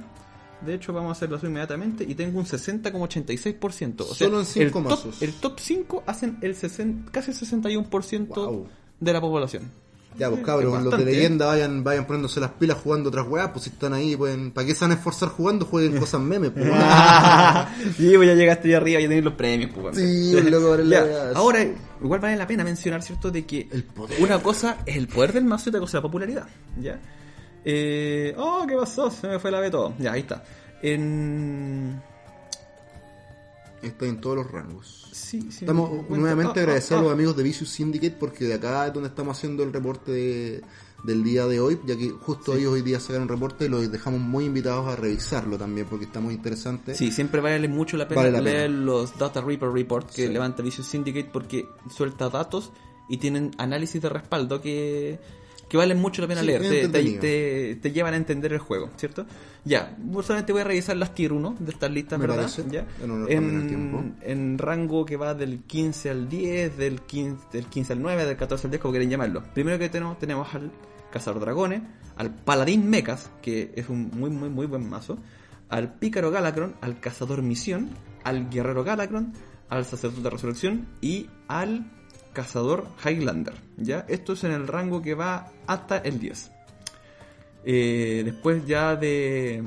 De 0.63 0.75
hecho, 0.75 0.93
vamos 0.93 1.09
a 1.09 1.11
hacerlo 1.13 1.35
así 1.37 1.47
inmediatamente 1.47 2.05
y 2.07 2.15
tengo 2.15 2.39
un 2.39 2.45
60,86%. 2.45 4.01
O 4.01 4.05
sea, 4.13 4.27
Solo 4.27 4.39
en 4.39 4.45
cinco 4.45 4.65
el 4.79 4.83
top, 4.85 4.91
mazos. 4.91 5.21
el 5.21 5.33
top 5.33 5.59
5 5.59 6.03
hacen 6.05 6.37
el 6.41 6.55
60, 6.55 7.11
casi 7.11 7.31
el 7.31 7.37
61% 7.37 8.27
Wow. 8.35 8.67
de 8.99 9.13
la 9.13 9.19
población. 9.19 9.63
Ya, 10.17 10.29
pues 10.29 10.39
Es 10.41 10.45
cabros, 10.45 10.83
los 10.83 10.97
de 10.97 11.05
leyenda 11.05 11.47
vayan, 11.47 11.83
vayan 11.83 12.05
poniéndose 12.05 12.39
las 12.39 12.51
pilas 12.51 12.77
jugando 12.77 13.09
otras 13.09 13.27
weas, 13.27 13.49
pues 13.49 13.63
si 13.63 13.69
están 13.69 13.93
ahí, 13.93 14.15
pueden, 14.15 14.51
¿para 14.51 14.67
qué 14.67 14.75
se 14.75 14.85
van 14.85 14.91
a 14.91 14.95
esforzar 14.95 15.29
jugando? 15.29 15.65
Jueguen 15.65 15.99
cosas 15.99 16.21
memes, 16.21 16.51
pues. 16.51 16.65
sí, 17.97 18.13
pues 18.15 18.27
ya 18.27 18.35
llegaste 18.35 18.67
ahí 18.69 18.73
arriba 18.73 18.99
y 19.01 19.07
tener 19.07 19.23
los 19.23 19.33
premios, 19.33 19.71
pues. 19.73 19.97
Sí, 19.97 20.41
loco, 20.49 20.81
Ya. 20.83 21.31
Ahora, 21.35 21.65
igual 22.01 22.19
vale 22.19 22.35
la 22.35 22.47
pena 22.47 22.63
mencionar, 22.63 23.01
¿cierto? 23.01 23.31
De 23.31 23.45
que 23.45 23.67
El 23.71 23.83
poder. 23.83 24.21
una 24.21 24.39
cosa 24.41 24.77
es 24.85 24.97
el 24.97 25.07
poder 25.07 25.33
del 25.33 25.45
mazo 25.45 25.65
y 25.65 25.69
otra 25.69 25.79
cosa 25.81 25.97
es 25.97 26.03
la 26.03 26.07
popularidad. 26.09 26.47
¿Ya? 26.79 26.99
Eh, 27.65 28.35
oh, 28.37 28.65
¿qué 28.67 28.75
pasó? 28.75 29.09
Se 29.09 29.27
me 29.27 29.39
fue 29.39 29.49
la 29.51 29.59
B 29.59 29.69
todo. 29.71 29.93
Ya, 29.99 30.11
ahí 30.11 30.21
está. 30.21 30.43
En. 30.81 32.01
Está 33.83 34.05
en 34.05 34.19
todos 34.21 34.37
los 34.37 34.49
rangos. 34.51 35.09
Sí, 35.11 35.41
sí, 35.51 35.65
Estamos 35.65 36.09
nuevamente 36.09 36.59
ah, 36.59 36.63
agradecer 36.63 36.97
ah, 36.97 37.01
a 37.01 37.03
los 37.03 37.11
amigos 37.11 37.35
de 37.37 37.43
Vicious 37.43 37.69
Syndicate 37.69 38.15
porque 38.19 38.45
de 38.45 38.53
acá 38.55 38.87
es 38.87 38.93
donde 38.93 39.09
estamos 39.09 39.37
haciendo 39.37 39.63
el 39.63 39.71
reporte 39.73 40.11
de- 40.11 40.61
del 41.03 41.21
día 41.21 41.45
de 41.47 41.59
hoy, 41.59 41.77
ya 41.85 41.97
que 41.97 42.11
justo 42.11 42.55
ellos 42.55 42.71
hoy 42.71 42.81
día 42.81 42.97
sacaron 42.97 43.23
un 43.23 43.27
reporte 43.29 43.65
y 43.65 43.69
los 43.69 43.91
dejamos 43.91 44.21
muy 44.21 44.45
invitados 44.45 44.87
a 44.87 44.95
revisarlo 44.95 45.57
también 45.57 45.85
porque 45.89 46.05
está 46.05 46.21
muy 46.21 46.33
interesante. 46.33 46.95
Sí, 46.95 47.11
siempre 47.11 47.41
vale 47.41 47.67
mucho 47.67 47.97
la 47.97 48.07
pena 48.07 48.21
Vale 48.21 48.31
la 48.31 48.39
leer 48.41 48.67
pena. 48.71 48.79
los 48.85 49.17
Data 49.19 49.41
Reaper 49.41 49.69
Report 49.69 50.09
que 50.09 50.27
Sí. 50.27 50.31
levanta 50.33 50.63
Vicious 50.63 50.87
Syndicate 50.87 51.29
porque 51.33 51.67
suelta 51.93 52.29
datos 52.29 52.71
y 53.09 53.17
tienen 53.17 53.51
análisis 53.57 54.01
de 54.01 54.07
respaldo 54.07 54.61
que, 54.61 55.19
que 55.73 55.77
valen 55.77 55.99
mucho 55.99 56.21
la 56.21 56.27
pena 56.27 56.41
Sí, 56.41 56.45
leer. 56.45 56.61
Te, 56.61 56.69
te, 56.69 56.81
entretenido. 56.83 57.19
te- 57.21 57.75
te 57.81 57.91
llevan 57.91 58.13
a 58.13 58.17
entender 58.17 58.53
el 58.53 58.59
juego, 58.59 58.91
¿cierto? 58.95 59.25
Ya, 59.65 59.97
solamente 60.21 60.51
voy 60.53 60.61
a 60.61 60.65
revisar 60.65 60.95
las 60.95 61.15
tier 61.15 61.33
1 61.33 61.55
de 61.59 61.71
estas 61.71 61.89
listas, 61.89 62.19
Me 62.19 62.27
¿verdad? 62.27 62.47
Ya. 62.69 62.85
En 64.21 64.57
rango 64.59 65.03
que 65.03 65.17
va 65.17 65.33
del 65.33 65.63
15 65.63 66.11
al 66.11 66.29
10, 66.29 66.77
del 66.77 67.01
15, 67.01 67.45
del 67.53 67.65
15 67.65 67.93
al 67.93 68.01
9, 68.03 68.25
del 68.25 68.37
14 68.37 68.67
al 68.67 68.71
10, 68.71 68.81
como 68.81 68.91
quieren 68.91 69.09
llamarlo. 69.09 69.43
Primero 69.55 69.79
que 69.79 69.89
tenemos, 69.89 70.19
tenemos 70.19 70.53
al 70.53 70.71
Cazador 71.11 71.41
Dragones, 71.41 71.81
al 72.17 72.29
Paladín 72.35 72.87
Mechas, 72.87 73.31
que 73.41 73.71
es 73.75 73.89
un 73.89 74.11
muy, 74.13 74.29
muy, 74.29 74.49
muy 74.49 74.67
buen 74.67 74.87
mazo, 74.87 75.17
al 75.69 75.95
Pícaro 75.95 76.29
Galacron, 76.29 76.75
al 76.81 76.99
Cazador 76.99 77.41
Misión, 77.41 77.89
al 78.23 78.47
Guerrero 78.51 78.83
Galacron, 78.83 79.33
al 79.69 79.85
Sacerdote 79.85 80.21
de 80.21 80.29
Resurrección 80.29 80.87
y 81.01 81.31
al 81.47 81.91
Cazador 82.33 82.87
Highlander. 83.05 83.53
¿ya? 83.77 84.05
Esto 84.09 84.33
es 84.33 84.43
en 84.43 84.51
el 84.51 84.67
rango 84.67 85.01
que 85.01 85.13
va 85.13 85.51
hasta 85.67 85.97
el 85.99 86.19
10. 86.19 86.51
Eh, 87.65 88.21
después 88.25 88.65
ya 88.65 88.95
de, 88.95 89.63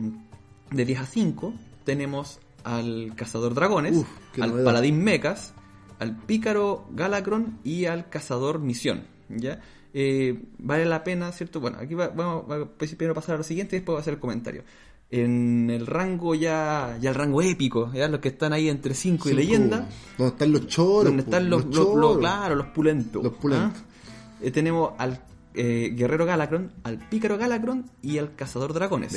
de 0.71 0.85
10 0.85 1.01
a 1.01 1.07
5 1.07 1.55
tenemos 1.85 2.41
al 2.65 3.13
Cazador 3.17 3.55
Dragones, 3.55 3.97
Uf, 3.97 4.09
al 4.41 4.51
novedad. 4.51 4.65
Paladín 4.67 5.03
Mechas, 5.03 5.55
al 5.99 6.17
Pícaro 6.17 6.87
Galacron 6.91 7.59
y 7.65 7.87
al 7.87 8.09
Cazador 8.09 8.59
Misión. 8.59 9.05
¿ya? 9.29 9.61
Eh, 9.95 10.43
vale 10.59 10.85
la 10.85 11.05
pena, 11.05 11.33
¿cierto? 11.33 11.61
Bueno, 11.61 11.79
aquí 11.81 11.95
va- 11.95 12.09
vamos 12.09 12.45
a 12.51 12.65
pues, 12.67 12.95
primero 12.97 13.15
pasar 13.15 13.37
a 13.37 13.39
lo 13.39 13.45
siguiente 13.45 13.77
y 13.77 13.79
después 13.79 13.95
voy 13.95 13.99
a 13.99 14.03
hacer 14.03 14.15
el 14.15 14.21
comentario. 14.21 14.63
En 15.11 15.71
el 15.71 15.87
rango 15.87 16.35
ya, 16.35 16.99
ya 17.01 17.11
el 17.11 17.15
rango 17.15 17.41
épico, 17.41 17.93
ya 17.93 18.09
los 18.09 18.19
que 18.21 18.29
están 18.29 18.53
ahí 18.53 18.69
entre 18.69 18.93
5 18.95 19.29
y 19.31 19.35
leyenda, 19.35 19.89
Donde 20.19 20.33
están 20.33 20.53
los 20.53 20.67
choros. 20.67 21.05
donde 21.05 21.23
están 21.23 21.49
los, 21.49 21.65
los- 21.67 21.95
los- 21.95 22.19
claro, 22.19 22.55
los 22.57 22.67
pulentos. 22.69 23.23
Los 23.23 23.35
pulentos. 23.35 23.81
¿ah? 23.81 24.41
Eh, 24.43 24.51
tenemos 24.51 24.93
al 24.99 25.21
eh, 25.57 25.91
guerrero 25.95 26.27
Galacron, 26.27 26.73
al 26.85 26.99
pícaro 27.09 27.39
Galacron 27.39 27.91
y 28.03 28.19
al 28.19 28.35
cazador 28.35 28.73
dragones. 28.73 29.13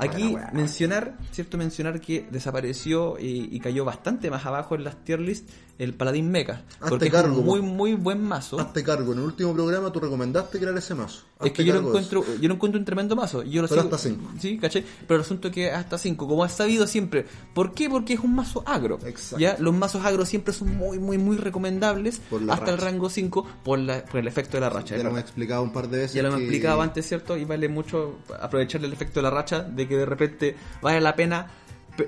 Aquí 0.00 0.34
mencionar, 0.52 1.16
cierto 1.30 1.56
mencionar 1.58 2.00
que 2.00 2.26
desapareció 2.30 3.18
y, 3.18 3.48
y 3.50 3.60
cayó 3.60 3.84
bastante 3.84 4.30
más 4.30 4.44
abajo 4.44 4.74
en 4.74 4.84
las 4.84 5.04
tier 5.04 5.20
list 5.20 5.48
el 5.78 5.94
paladín 5.94 6.30
mecha, 6.30 6.62
Hazte 6.80 6.88
porque 6.90 7.06
es 7.06 7.12
cargo, 7.12 7.38
un 7.38 7.44
muy 7.44 7.60
muy 7.60 7.94
buen 7.94 8.22
mazo. 8.22 8.60
Hazte 8.60 8.84
cargo. 8.84 9.12
En 9.12 9.18
el 9.18 9.24
último 9.24 9.52
programa 9.52 9.90
tú 9.90 9.98
recomendaste 10.00 10.58
crear 10.58 10.76
ese 10.76 10.94
mazo. 10.94 11.22
Es 11.42 11.52
que 11.52 11.64
yo 11.64 11.72
lo 11.74 11.88
encuentro, 11.88 12.24
yo 12.40 12.48
lo 12.48 12.54
encuentro 12.54 12.78
un 12.78 12.84
tremendo 12.84 13.16
mazo. 13.16 13.42
Yo 13.42 13.62
lo 13.62 13.68
Pero 13.68 13.82
sigo- 13.82 13.94
hasta 13.94 14.08
cinco. 14.08 14.30
Sí, 14.38 14.58
caché. 14.58 14.84
Pero 15.08 15.16
el 15.16 15.22
asunto 15.22 15.48
es 15.48 15.54
que 15.54 15.70
hasta 15.72 15.98
5, 15.98 16.28
como 16.28 16.44
has 16.44 16.52
sabido 16.52 16.86
siempre. 16.86 17.26
¿Por 17.52 17.72
qué? 17.74 17.90
Porque 17.90 18.14
es 18.14 18.20
un 18.20 18.34
mazo 18.34 18.62
agro. 18.64 18.98
Exacto. 19.04 19.38
Ya, 19.38 19.56
los 19.58 19.74
mazos 19.74 20.04
agro 20.04 20.24
siempre 20.24 20.54
son 20.54 20.76
muy, 20.76 21.00
muy, 21.00 21.18
muy 21.18 21.36
recomendables 21.36 22.20
hasta 22.48 22.70
el 22.70 22.78
rango 22.78 23.10
5 23.10 23.44
por, 23.64 23.78
la, 23.80 24.04
por 24.04 24.20
el 24.20 24.28
efecto 24.28 24.56
de 24.58 24.60
la 24.60 24.70
racha. 24.70 24.94
Explicado 25.52 25.62
un 25.62 25.72
par 25.72 25.88
de 25.88 25.98
veces. 25.98 26.14
Ya 26.14 26.22
lo 26.22 26.28
hemos 26.28 26.38
que- 26.40 26.44
explicado 26.46 26.80
antes, 26.82 27.06
¿cierto? 27.06 27.36
Y 27.36 27.44
vale 27.44 27.68
mucho 27.68 28.18
aprovechar 28.40 28.84
el 28.84 28.92
efecto 28.92 29.20
de 29.20 29.22
la 29.24 29.30
racha, 29.30 29.60
de 29.60 29.86
que 29.88 29.96
de 29.96 30.06
repente 30.06 30.56
vale 30.80 31.00
la 31.00 31.14
pena 31.14 31.46
pe- 31.46 31.52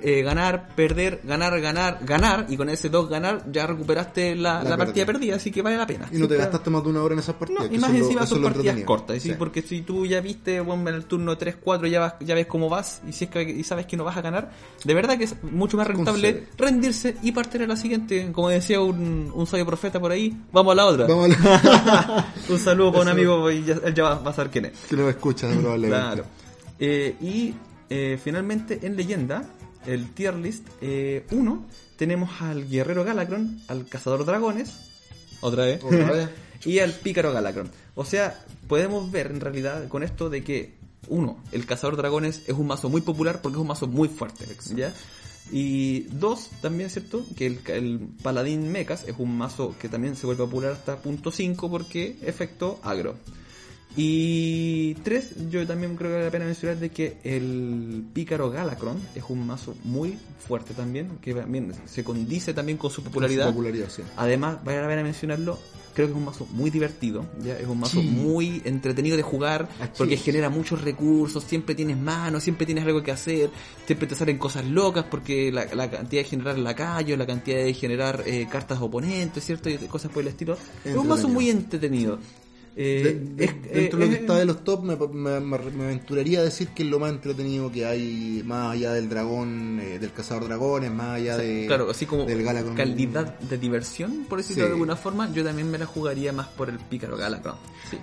eh, 0.01 0.23
ganar, 0.23 0.69
perder, 0.75 1.21
ganar, 1.23 1.59
ganar, 1.61 1.99
ganar, 2.01 2.45
y 2.49 2.57
con 2.57 2.69
ese 2.69 2.89
2 2.89 3.07
ganar 3.07 3.43
ya 3.51 3.67
recuperaste 3.67 4.35
la, 4.35 4.63
La 4.63 4.71
la 4.71 4.77
partida 4.77 5.05
perdida, 5.05 5.35
así 5.35 5.51
que 5.51 5.61
vale 5.61 5.77
la 5.77 5.85
pena. 5.85 6.07
Y 6.11 6.17
no 6.17 6.27
te 6.27 6.37
gastaste 6.37 6.69
más 6.71 6.83
de 6.83 6.89
una 6.89 7.03
hora 7.03 7.13
en 7.13 7.19
esas 7.19 7.35
partidas. 7.35 7.69
no, 7.69 7.75
y 7.75 7.77
más 7.77 7.91
lo- 7.91 7.97
encima 7.97 8.21
eso 8.23 8.33
son 8.35 8.41
lo 8.41 8.47
partidas 8.49 8.79
cortas, 8.81 9.21
¿sí? 9.21 9.29
Sí. 9.29 9.35
porque 9.37 9.61
si 9.61 9.81
tú 9.81 10.05
ya 10.07 10.21
viste 10.21 10.59
bueno, 10.59 10.89
en 10.89 10.95
el 10.95 11.05
turno 11.05 11.37
3-4 11.37 11.87
ya, 11.87 11.99
vas- 11.99 12.15
ya 12.19 12.33
ves 12.35 12.47
cómo 12.47 12.67
vas 12.67 13.01
y 13.07 13.11
si 13.13 13.25
es 13.25 13.29
que 13.29 13.43
y 13.43 13.63
sabes 13.63 13.85
que 13.85 13.95
no 13.95 14.03
vas 14.03 14.17
a 14.17 14.21
ganar, 14.21 14.51
de 14.83 14.93
verdad 14.93 15.17
que 15.17 15.25
es 15.25 15.35
mucho 15.43 15.77
más 15.77 15.85
rentable 15.87 16.33
Concede. 16.33 16.47
rendirse 16.57 17.15
y 17.21 17.31
partir 17.31 17.61
a 17.61 17.67
la 17.67 17.75
siguiente. 17.75 18.31
Como 18.31 18.49
decía 18.49 18.81
un, 18.81 19.31
un 19.33 19.45
sabio 19.47 19.65
profeta 19.67 19.99
por 19.99 20.11
ahí, 20.11 20.35
vamos 20.51 20.71
a 20.71 20.75
la 20.75 20.85
otra. 20.87 21.05
Vamos 21.07 21.29
a 21.45 22.25
un 22.49 22.57
saludo 22.59 22.91
para 22.91 23.03
un 23.03 23.09
amigo 23.09 23.51
y 23.51 23.63
ya, 23.63 23.75
él 23.85 23.93
ya 23.93 24.03
va, 24.03 24.15
va 24.19 24.31
a 24.31 24.33
saber 24.33 24.51
quién 24.51 24.65
es. 24.65 24.71
que 24.89 24.95
me 24.95 25.09
escuchas 25.09 25.55
probablemente. 25.55 26.05
Claro. 26.05 26.25
Eh, 26.79 27.15
y 27.21 27.53
eh, 27.89 28.19
finalmente 28.21 28.79
en 28.81 28.95
leyenda, 28.95 29.43
el 29.87 30.11
tier 30.11 30.35
list 30.35 30.67
1, 30.81 31.65
tenemos 31.97 32.41
al 32.41 32.67
guerrero 32.67 33.03
Galacron, 33.03 33.59
al 33.67 33.85
cazador 33.87 34.25
dragones, 34.25 34.73
otra 35.41 35.65
vez, 35.65 35.83
Otra 35.83 36.11
vez. 36.11 36.29
y 36.65 36.79
al 36.79 36.91
pícaro 36.91 37.31
Galacron. 37.31 37.69
O 37.95 38.05
sea, 38.05 38.43
podemos 38.67 39.11
ver 39.11 39.27
en 39.27 39.41
realidad 39.41 39.87
con 39.87 40.03
esto 40.03 40.29
de 40.29 40.43
que, 40.43 40.73
uno, 41.07 41.37
el 41.51 41.65
cazador 41.65 41.97
dragones 41.97 42.43
es 42.47 42.53
un 42.55 42.67
mazo 42.67 42.89
muy 42.89 43.01
popular 43.01 43.41
porque 43.41 43.57
es 43.57 43.61
un 43.61 43.67
mazo 43.67 43.87
muy 43.87 44.09
fuerte, 44.09 44.45
¿ya? 44.75 44.93
Y 45.51 46.01
dos, 46.11 46.49
también, 46.61 46.89
¿cierto? 46.89 47.23
Que 47.37 47.45
el, 47.45 47.59
el 47.67 47.99
paladín 48.23 48.71
mechas 48.71 49.03
es 49.07 49.13
un 49.19 49.37
mazo 49.37 49.75
que 49.79 49.89
también 49.89 50.15
se 50.15 50.25
vuelve 50.25 50.43
popular 50.43 50.71
hasta 50.71 50.97
punto 50.97 51.29
5 51.29 51.69
porque 51.69 52.17
efecto 52.23 52.79
agro. 52.81 53.15
Y 53.97 54.93
tres, 54.95 55.49
yo 55.49 55.65
también 55.65 55.95
creo 55.95 56.09
que 56.09 56.13
vale 56.15 56.25
la 56.25 56.31
pena 56.31 56.45
mencionar 56.45 56.77
de 56.77 56.89
que 56.89 57.17
el 57.23 58.03
pícaro 58.13 58.49
Galacron 58.49 58.97
es 59.15 59.23
un 59.29 59.47
mazo 59.47 59.75
muy 59.83 60.17
fuerte 60.45 60.73
también, 60.73 61.17
que 61.21 61.33
también 61.33 61.71
se 61.85 62.03
condice 62.03 62.53
también 62.53 62.77
con 62.77 62.91
su 62.91 63.03
popularidad. 63.03 63.45
Su 63.47 63.51
popularidad, 63.51 63.87
sí. 63.89 64.01
Además, 64.17 64.57
vale 64.65 64.81
la 64.81 64.87
pena 64.89 65.01
mencionarlo, 65.01 65.57
creo 65.93 66.07
que 66.07 66.11
es 66.11 66.17
un 66.17 66.25
mazo 66.25 66.45
muy 66.51 66.69
divertido, 66.71 67.25
¿ya? 67.41 67.57
es 67.57 67.67
un 67.67 67.79
mazo 67.79 68.01
Sí. 68.01 68.07
muy 68.07 68.61
entretenido 68.65 69.15
de 69.15 69.23
jugar, 69.23 69.69
porque 69.97 70.17
genera 70.17 70.49
muchos 70.49 70.81
recursos, 70.81 71.45
siempre 71.45 71.73
tienes 71.73 71.97
manos, 71.97 72.43
siempre 72.43 72.65
tienes 72.65 72.83
algo 72.85 73.01
que 73.01 73.11
hacer, 73.11 73.49
siempre 73.85 74.07
te 74.09 74.15
salen 74.15 74.37
cosas 74.37 74.65
locas, 74.65 75.05
porque 75.09 75.53
la, 75.53 75.73
la 75.73 75.89
cantidad 75.89 76.21
de 76.23 76.27
generar 76.29 76.57
lacayos, 76.57 77.17
la 77.17 77.25
cantidad 77.25 77.59
de 77.63 77.73
generar 77.73 78.23
eh, 78.25 78.45
cartas 78.51 78.81
oponentes, 78.81 79.45
¿cierto? 79.45 79.69
Y 79.69 79.77
cosas 79.87 80.11
por 80.11 80.21
el 80.21 80.27
estilo. 80.27 80.57
Es 80.83 80.93
un 80.95 81.07
mazo 81.07 81.29
muy 81.29 81.49
entretenido. 81.49 82.19
Eh, 82.77 83.01
De- 83.03 83.13
de- 83.35 83.45
es- 83.45 83.71
dentro 83.73 83.99
de 83.99 84.05
lo 84.05 84.11
eh, 84.11 84.15
que 84.15 84.21
está 84.21 84.35
de 84.35 84.43
los 84.45 84.63
top, 84.65 84.83
me, 84.83 84.95
me- 84.97 85.39
me- 85.39 85.57
me 85.71 85.83
aventuraría 85.85 86.41
a 86.41 86.43
decir 86.43 86.67
que 86.69 86.83
es 86.83 86.89
lo 86.89 86.99
más 86.99 87.09
entretenido 87.11 87.71
que 87.71 87.85
hay, 87.85 88.43
más 88.45 88.73
allá 88.73 88.91
del 88.91 89.07
dragón, 89.07 89.79
eh, 89.81 89.97
del 89.97 90.11
cazador 90.11 90.43
dragones, 90.45 90.91
más 90.91 91.15
allá 91.15 91.37
de. 91.37 91.65
Claro, 91.67 91.89
así 91.89 92.05
como 92.05 92.25
del 92.25 92.43
calidad 92.75 93.39
de 93.39 93.57
diversión, 93.57 94.25
por 94.27 94.39
decirlo 94.39 94.63
Sí. 94.63 94.67
de 94.67 94.73
alguna 94.73 94.95
forma, 94.97 95.31
yo 95.31 95.43
también 95.45 95.71
me 95.71 95.77
la 95.77 95.85
jugaría 95.85 96.33
más 96.33 96.47
por 96.47 96.69
el 96.69 96.79
pícaro 96.79 97.15
Galacron. 97.15 97.55
Sí. 97.89 97.97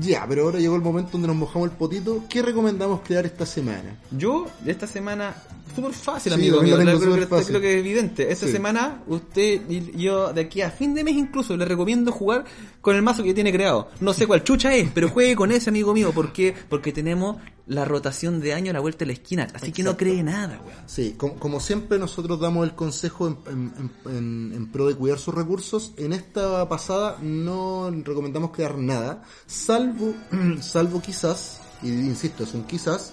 Ya, 0.00 0.26
pero 0.28 0.44
ahora 0.44 0.58
llegó 0.58 0.76
el 0.76 0.82
momento 0.82 1.12
donde 1.12 1.28
nos 1.28 1.36
mojamos 1.36 1.70
el 1.70 1.76
potito. 1.76 2.24
¿Qué 2.28 2.42
recomendamos 2.42 3.00
crear 3.00 3.24
esta 3.26 3.46
semana? 3.46 3.96
Yo, 4.10 4.46
esta 4.66 4.86
semana, 4.86 5.34
súper 5.74 5.92
fácil, 5.92 6.32
Sí, 6.32 6.38
amigo 6.38 6.62
mío. 6.62 6.76
Creo, 6.78 7.26
fácil. 7.28 7.46
creo 7.48 7.60
que 7.60 7.74
es 7.74 7.80
evidente. 7.80 8.30
Esta 8.30 8.46
Sí. 8.46 8.52
semana, 8.52 9.02
usted 9.06 9.62
y 9.68 9.96
yo, 10.02 10.32
de 10.32 10.42
aquí 10.42 10.60
a 10.62 10.70
fin 10.70 10.94
de 10.94 11.04
mes 11.04 11.14
incluso, 11.16 11.56
le 11.56 11.64
recomiendo 11.64 12.12
jugar 12.12 12.44
con 12.80 12.96
el 12.96 13.02
mazo 13.02 13.22
que 13.22 13.32
tiene 13.34 13.52
creado. 13.52 13.88
No 14.00 14.12
sé 14.12 14.26
cuál 14.26 14.44
chucha 14.44 14.74
es, 14.74 14.90
pero 14.92 15.08
juegue 15.08 15.34
con 15.36 15.52
ese, 15.52 15.70
amigo 15.70 15.94
mío. 15.94 16.12
¿Por 16.12 16.32
qué? 16.32 16.54
Porque 16.68 16.92
tenemos 16.92 17.36
la 17.68 17.84
rotación 17.84 18.40
de 18.40 18.54
año 18.54 18.70
a 18.70 18.74
la 18.74 18.80
vuelta 18.80 19.00
de 19.00 19.06
la 19.06 19.12
esquina. 19.12 19.46
Así 19.54 19.72
que 19.72 19.82
no 19.82 19.96
cree 19.96 20.22
nada, 20.22 20.60
weón. 20.66 20.78
Sí, 20.86 21.14
como, 21.16 21.34
como 21.34 21.60
siempre 21.60 21.98
nosotros 21.98 22.40
damos 22.40 22.66
el 22.66 22.74
consejo 22.74 23.28
en, 23.28 23.72
en- 23.76 24.12
en- 24.12 24.52
en 24.54 24.72
pro 24.72 24.86
de 24.88 24.94
cuidar 24.94 25.18
sus 25.18 25.34
recursos. 25.34 25.92
En 25.98 26.12
esta 26.12 26.66
pasada 26.68 27.18
no 27.22 27.90
recomendamos 28.04 28.50
crear 28.52 28.76
nada, 28.78 29.22
salvo, 29.46 30.14
salvo 30.62 31.00
quizás, 31.02 31.60
y 31.82 31.88
insisto, 31.88 32.44
es 32.44 32.54
un 32.54 32.64
quizás, 32.64 33.12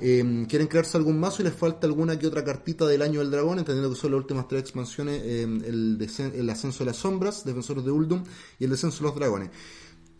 eh, 0.00 0.46
quieren 0.48 0.66
crearse 0.66 0.96
algún 0.96 1.20
mazo 1.20 1.42
y 1.42 1.44
les 1.44 1.54
falta 1.54 1.86
alguna 1.86 2.18
que 2.18 2.26
otra 2.26 2.42
cartita 2.44 2.86
del 2.86 3.02
año 3.02 3.20
del 3.20 3.30
dragón, 3.30 3.60
entendiendo 3.60 3.94
que 3.94 4.00
son 4.00 4.10
las 4.10 4.18
últimas 4.18 4.48
tres 4.48 4.62
expansiones, 4.62 5.20
eh, 5.24 5.42
el, 5.44 6.08
el 6.34 6.50
ascenso 6.50 6.80
de 6.80 6.86
las 6.86 6.96
sombras, 6.96 7.44
defensores 7.44 7.84
de 7.84 7.92
Uldum, 7.92 8.24
y 8.58 8.64
el 8.64 8.70
descenso 8.70 8.98
de 8.98 9.10
los 9.10 9.14
dragones. 9.14 9.50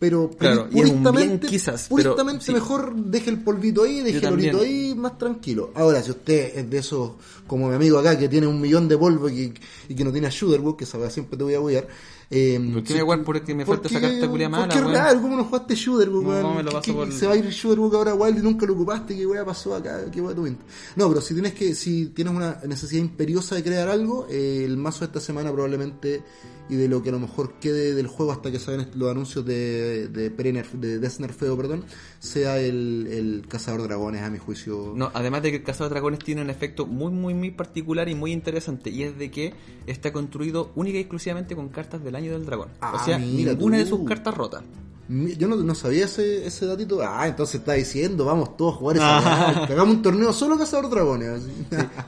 Pero 0.09 0.29
Claro, 0.31 0.69
puristamente, 0.69 1.47
quizás, 1.47 1.87
pero 1.89 2.11
puristamente 2.15 2.45
sí. 2.45 2.53
mejor 2.53 2.95
deje 2.95 3.29
el 3.29 3.39
polvito 3.43 3.83
ahí, 3.83 4.01
deje 4.01 4.17
el 4.25 4.33
orito 4.33 4.59
ahí, 4.61 4.93
más 4.95 5.17
tranquilo. 5.17 5.71
Ahora, 5.75 6.01
si 6.01 6.11
usted 6.11 6.57
es 6.57 6.69
de 6.69 6.77
esos, 6.77 7.11
como 7.47 7.69
mi 7.69 7.75
amigo 7.75 7.97
acá, 7.99 8.17
que 8.17 8.27
tiene 8.29 8.47
un 8.47 8.59
millón 8.59 8.87
de 8.87 8.97
polvo 8.97 9.29
y, 9.29 9.49
que- 9.51 9.61
y 9.89 9.95
que 9.95 10.03
no 10.03 10.11
tiene 10.11 10.27
a 10.27 10.29
Shooterbook, 10.29 10.77
que 10.77 10.83
esa 10.83 11.09
siempre 11.09 11.37
te 11.37 11.43
voy 11.43 11.53
a 11.53 11.61
huear. 11.61 11.87
Eh, 12.35 12.59
¿Por 12.73 12.83
qué 12.83 12.95
me 12.95 13.03
weón 13.03 13.23
porque 13.23 13.53
me 13.53 13.63
falta 13.63 13.87
esa 13.89 14.01
carta 14.01 14.27
culia 14.27 14.49
mala, 14.49 14.73
Porque 14.73 14.91
raro, 14.91 15.21
¿cómo 15.21 15.35
no 15.37 15.43
jugaste 15.43 15.75
Shooterbook, 15.75 16.23
No, 16.23 16.29
weón? 16.29 16.55
me 16.57 16.63
lo 16.63 16.69
¿Qué- 16.71 16.75
paso 16.77 16.85
qué- 16.85 16.93
por- 16.93 17.11
Se 17.11 17.27
va 17.27 17.33
a 17.33 17.35
ir 17.35 17.45
Shooterbook 17.49 17.93
ahora 17.93 18.15
wild 18.15 18.39
y 18.39 18.41
nunca 18.41 18.65
lo 18.65 18.73
ocupaste, 18.73 19.15
¿qué 19.15 19.25
weá 19.27 19.45
pasó 19.45 19.75
acá? 19.75 19.99
¿Qué 20.11 20.19
weá 20.19 20.33
tuviste? 20.33 20.63
No, 20.95 21.09
pero 21.09 21.21
si 21.21 21.33
tienes 21.35 21.53
que, 21.53 21.75
si 21.75 22.07
tienes 22.07 22.33
una 22.33 22.59
necesidad 22.67 23.01
imperiosa 23.01 23.55
de 23.55 23.63
crear 23.63 23.87
algo, 23.87 24.25
eh, 24.31 24.63
el 24.65 24.77
mazo 24.77 25.01
de 25.01 25.05
esta 25.07 25.19
semana 25.19 25.51
probablemente, 25.51 26.23
y 26.69 26.75
de 26.75 26.87
lo 26.87 27.03
que 27.03 27.09
a 27.09 27.11
lo 27.11 27.19
mejor 27.19 27.53
quede 27.59 27.93
del 27.93 28.07
juego 28.07 28.31
hasta 28.31 28.51
que 28.51 28.59
salgan 28.59 28.89
los 28.95 29.11
anuncios 29.11 29.45
de, 29.45 30.07
de, 30.07 30.35
pre-nerf- 30.35 30.71
de 30.79 30.99
Desnerfeo, 30.99 31.57
perdón, 31.57 31.83
sea 32.19 32.59
el, 32.59 33.07
el 33.11 33.45
Cazador 33.47 33.81
de 33.81 33.87
Dragones, 33.89 34.21
a 34.21 34.29
mi 34.29 34.37
juicio. 34.37 34.93
No, 34.95 35.11
además 35.13 35.43
de 35.43 35.51
que 35.51 35.57
el 35.57 35.63
Cazador 35.63 35.89
de 35.89 35.95
Dragones 35.95 36.19
tiene 36.19 36.41
un 36.41 36.49
efecto 36.49 36.85
muy, 36.85 37.11
muy, 37.11 37.33
muy 37.33 37.51
particular 37.51 38.07
y 38.09 38.15
muy 38.15 38.31
interesante, 38.31 38.89
y 38.89 39.03
es 39.03 39.17
de 39.17 39.29
que 39.29 39.53
está 39.87 40.13
construido 40.13 40.71
única 40.75 40.97
y 40.97 41.01
exclusivamente 41.01 41.55
con 41.55 41.69
cartas 41.69 42.03
del 42.03 42.15
año 42.15 42.31
del 42.31 42.45
dragón. 42.45 42.69
Ah, 42.79 42.97
o 43.01 43.05
sea, 43.05 43.17
mira 43.19 43.53
ninguna 43.53 43.77
de 43.77 43.85
sus 43.85 44.03
cartas 44.07 44.35
rota. 44.35 44.63
Yo 45.09 45.47
no, 45.49 45.57
no 45.57 45.75
sabía 45.75 46.05
ese, 46.05 46.45
ese 46.47 46.65
datito. 46.65 47.01
Ah, 47.03 47.27
entonces 47.27 47.55
está 47.55 47.73
diciendo, 47.73 48.23
vamos 48.25 48.55
todos 48.55 48.75
a 48.75 48.77
jugar 48.77 48.95
esa 48.97 49.61
Ah. 49.63 49.67
Que 49.67 49.73
hagamos 49.73 49.95
un 49.95 50.01
torneo 50.01 50.31
solo 50.31 50.57
Cazador 50.57 50.89
Dragones. 50.89 51.41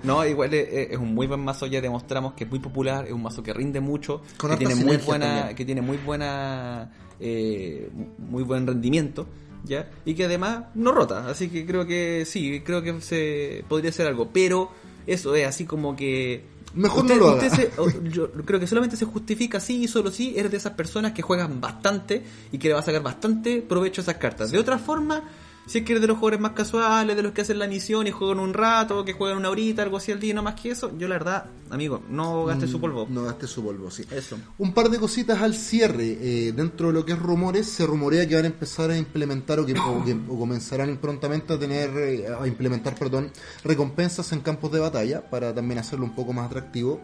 No, 0.03 0.25
igual 0.25 0.53
es, 0.53 0.91
es 0.91 0.97
un 0.97 1.13
muy 1.13 1.27
buen 1.27 1.41
mazo, 1.41 1.65
ya 1.65 1.81
demostramos 1.81 2.33
que 2.33 2.45
es 2.45 2.49
muy 2.49 2.59
popular, 2.59 3.05
es 3.05 3.11
un 3.11 3.21
mazo 3.21 3.43
que 3.43 3.53
rinde 3.53 3.81
mucho, 3.81 4.21
Con 4.37 4.51
que 4.51 4.57
tiene 4.57 4.75
muy 4.75 4.97
buena, 4.97 5.25
también. 5.35 5.55
que 5.55 5.65
tiene 5.65 5.81
muy 5.81 5.97
buena 5.97 6.91
eh, 7.19 7.89
muy 8.17 8.43
buen 8.43 8.65
rendimiento, 8.65 9.27
¿ya? 9.65 9.89
Y 10.05 10.13
que 10.15 10.25
además 10.25 10.65
no 10.75 10.91
rota, 10.93 11.27
así 11.29 11.49
que 11.49 11.65
creo 11.65 11.85
que 11.85 12.23
sí, 12.25 12.61
creo 12.65 12.81
que 12.81 13.01
se 13.01 13.63
podría 13.67 13.91
ser 13.91 14.07
algo, 14.07 14.29
pero 14.31 14.71
eso 15.07 15.35
es 15.35 15.45
así 15.47 15.65
como 15.65 15.95
que 15.95 16.45
Mejor 16.75 17.03
Usted- 17.05 17.15
no 17.17 17.19
lo 17.21 17.29
haga. 17.31 17.49
se- 17.49 17.71
yo 18.11 18.31
creo 18.31 18.59
que 18.59 18.67
solamente 18.67 18.97
se 18.97 19.05
justifica 19.05 19.59
sí 19.59 19.83
y 19.83 19.87
solo 19.87 20.11
sí 20.11 20.33
eres 20.35 20.51
de 20.51 20.57
esas 20.57 20.73
personas 20.73 21.13
que 21.13 21.21
juegan 21.21 21.59
bastante 21.61 22.23
y 22.51 22.57
que 22.57 22.67
le 22.67 22.73
va 22.73 22.81
a 22.81 22.83
sacar 22.83 23.01
bastante 23.01 23.61
provecho 23.61 24.01
a 24.01 24.03
esas 24.03 24.15
cartas. 24.17 24.51
De 24.51 24.59
otra 24.59 24.77
forma, 24.77 25.23
Si 25.67 25.79
es 25.79 25.83
que 25.85 25.93
eres 25.93 26.01
de 26.01 26.07
los 26.07 26.17
jugadores 26.17 26.39
más 26.39 26.51
casuales, 26.51 27.15
de 27.15 27.23
los 27.23 27.31
que 27.31 27.41
hacen 27.41 27.57
la 27.57 27.67
misión 27.67 28.05
y 28.05 28.11
juegan 28.11 28.39
un 28.39 28.53
rato, 28.53 29.03
que 29.03 29.13
juegan 29.13 29.37
una 29.39 29.49
horita, 29.49 29.81
algo 29.81 29.97
así 29.97 30.11
al 30.11 30.19
día, 30.19 30.33
no 30.33 30.43
más 30.43 30.53
que 30.61 30.69
eso, 30.69 30.91
yo 30.97 31.07
la 31.07 31.15
verdad, 31.15 31.45
amigo, 31.71 32.03
no 32.09 32.45
gaste 32.45 32.67
su 32.67 32.79
polvo. 32.79 33.07
Mm, 33.07 33.13
No 33.15 33.23
gaste 33.23 33.47
su 33.47 33.63
polvo, 33.63 33.89
sí. 33.89 34.03
Eso. 34.11 34.37
Un 34.59 34.73
par 34.73 34.89
de 34.89 34.99
cositas 34.99 35.41
al 35.41 35.55
cierre. 35.55 36.17
Eh, 36.21 36.53
dentro 36.55 36.87
de 36.87 36.93
lo 36.93 37.03
que 37.05 37.13
es 37.13 37.19
rumores, 37.19 37.65
se 37.67 37.85
rumorea 37.85 38.27
que 38.27 38.35
van 38.35 38.43
a 38.45 38.47
empezar 38.47 38.91
a 38.91 38.97
implementar 38.97 39.59
o 39.59 39.65
que, 39.65 39.73
o 39.73 40.03
que- 40.05 40.13
o 40.29 40.37
comenzarán 40.37 40.97
prontamente 40.97 41.53
a 41.53 41.57
tener, 41.59 41.89
eh, 41.97 42.25
a 42.39 42.45
implementar, 42.47 42.93
perdón, 42.95 43.31
recompensas 43.63 44.31
en 44.33 44.41
campos 44.41 44.71
de 44.71 44.79
batalla 44.79 45.27
para 45.29 45.53
también 45.53 45.79
hacerlo 45.79 46.05
un 46.05 46.13
poco 46.15 46.31
más 46.33 46.45
atractivo. 46.47 47.01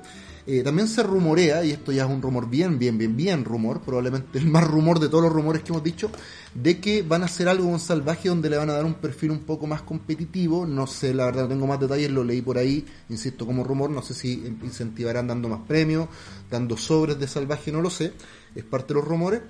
Eh, 0.47 0.63
también 0.63 0.87
se 0.87 1.03
rumorea, 1.03 1.63
y 1.63 1.71
esto 1.71 1.91
ya 1.91 2.03
es 2.05 2.09
un 2.09 2.19
rumor 2.21 2.49
bien, 2.49 2.79
bien, 2.79 2.97
bien, 2.97 3.15
bien 3.15 3.45
rumor, 3.45 3.81
probablemente 3.81 4.39
el 4.39 4.47
más 4.47 4.67
rumor 4.67 4.99
de 4.99 5.07
todos 5.07 5.23
los 5.23 5.31
rumores 5.33 5.61
que 5.61 5.71
hemos 5.71 5.83
dicho, 5.83 6.09
de 6.53 6.79
que 6.79 7.01
van 7.01 7.21
a 7.21 7.25
hacer 7.25 7.47
algo 7.47 7.69
con 7.69 7.79
Salvaje 7.79 8.27
donde 8.29 8.49
le 8.49 8.57
van 8.57 8.69
a 8.69 8.73
dar 8.73 8.85
un 8.85 8.95
perfil 8.95 9.31
un 9.31 9.39
poco 9.39 9.67
más 9.67 9.81
competitivo. 9.83 10.65
No 10.65 10.85
sé, 10.87 11.13
la 11.13 11.25
verdad 11.25 11.43
no 11.43 11.49
tengo 11.49 11.67
más 11.67 11.79
detalles, 11.79 12.11
lo 12.11 12.23
leí 12.23 12.41
por 12.41 12.57
ahí, 12.57 12.85
insisto, 13.09 13.45
como 13.45 13.63
rumor, 13.63 13.89
no 13.89 14.01
sé 14.01 14.13
si 14.13 14.33
incentivarán 14.63 15.27
dando 15.27 15.47
más 15.49 15.61
premios, 15.67 16.07
dando 16.49 16.75
sobres 16.77 17.17
de 17.19 17.27
Salvaje, 17.27 17.71
no 17.71 17.81
lo 17.81 17.89
sé, 17.89 18.13
es 18.55 18.63
parte 18.63 18.93
de 18.93 18.99
los 18.99 19.07
rumores. 19.07 19.41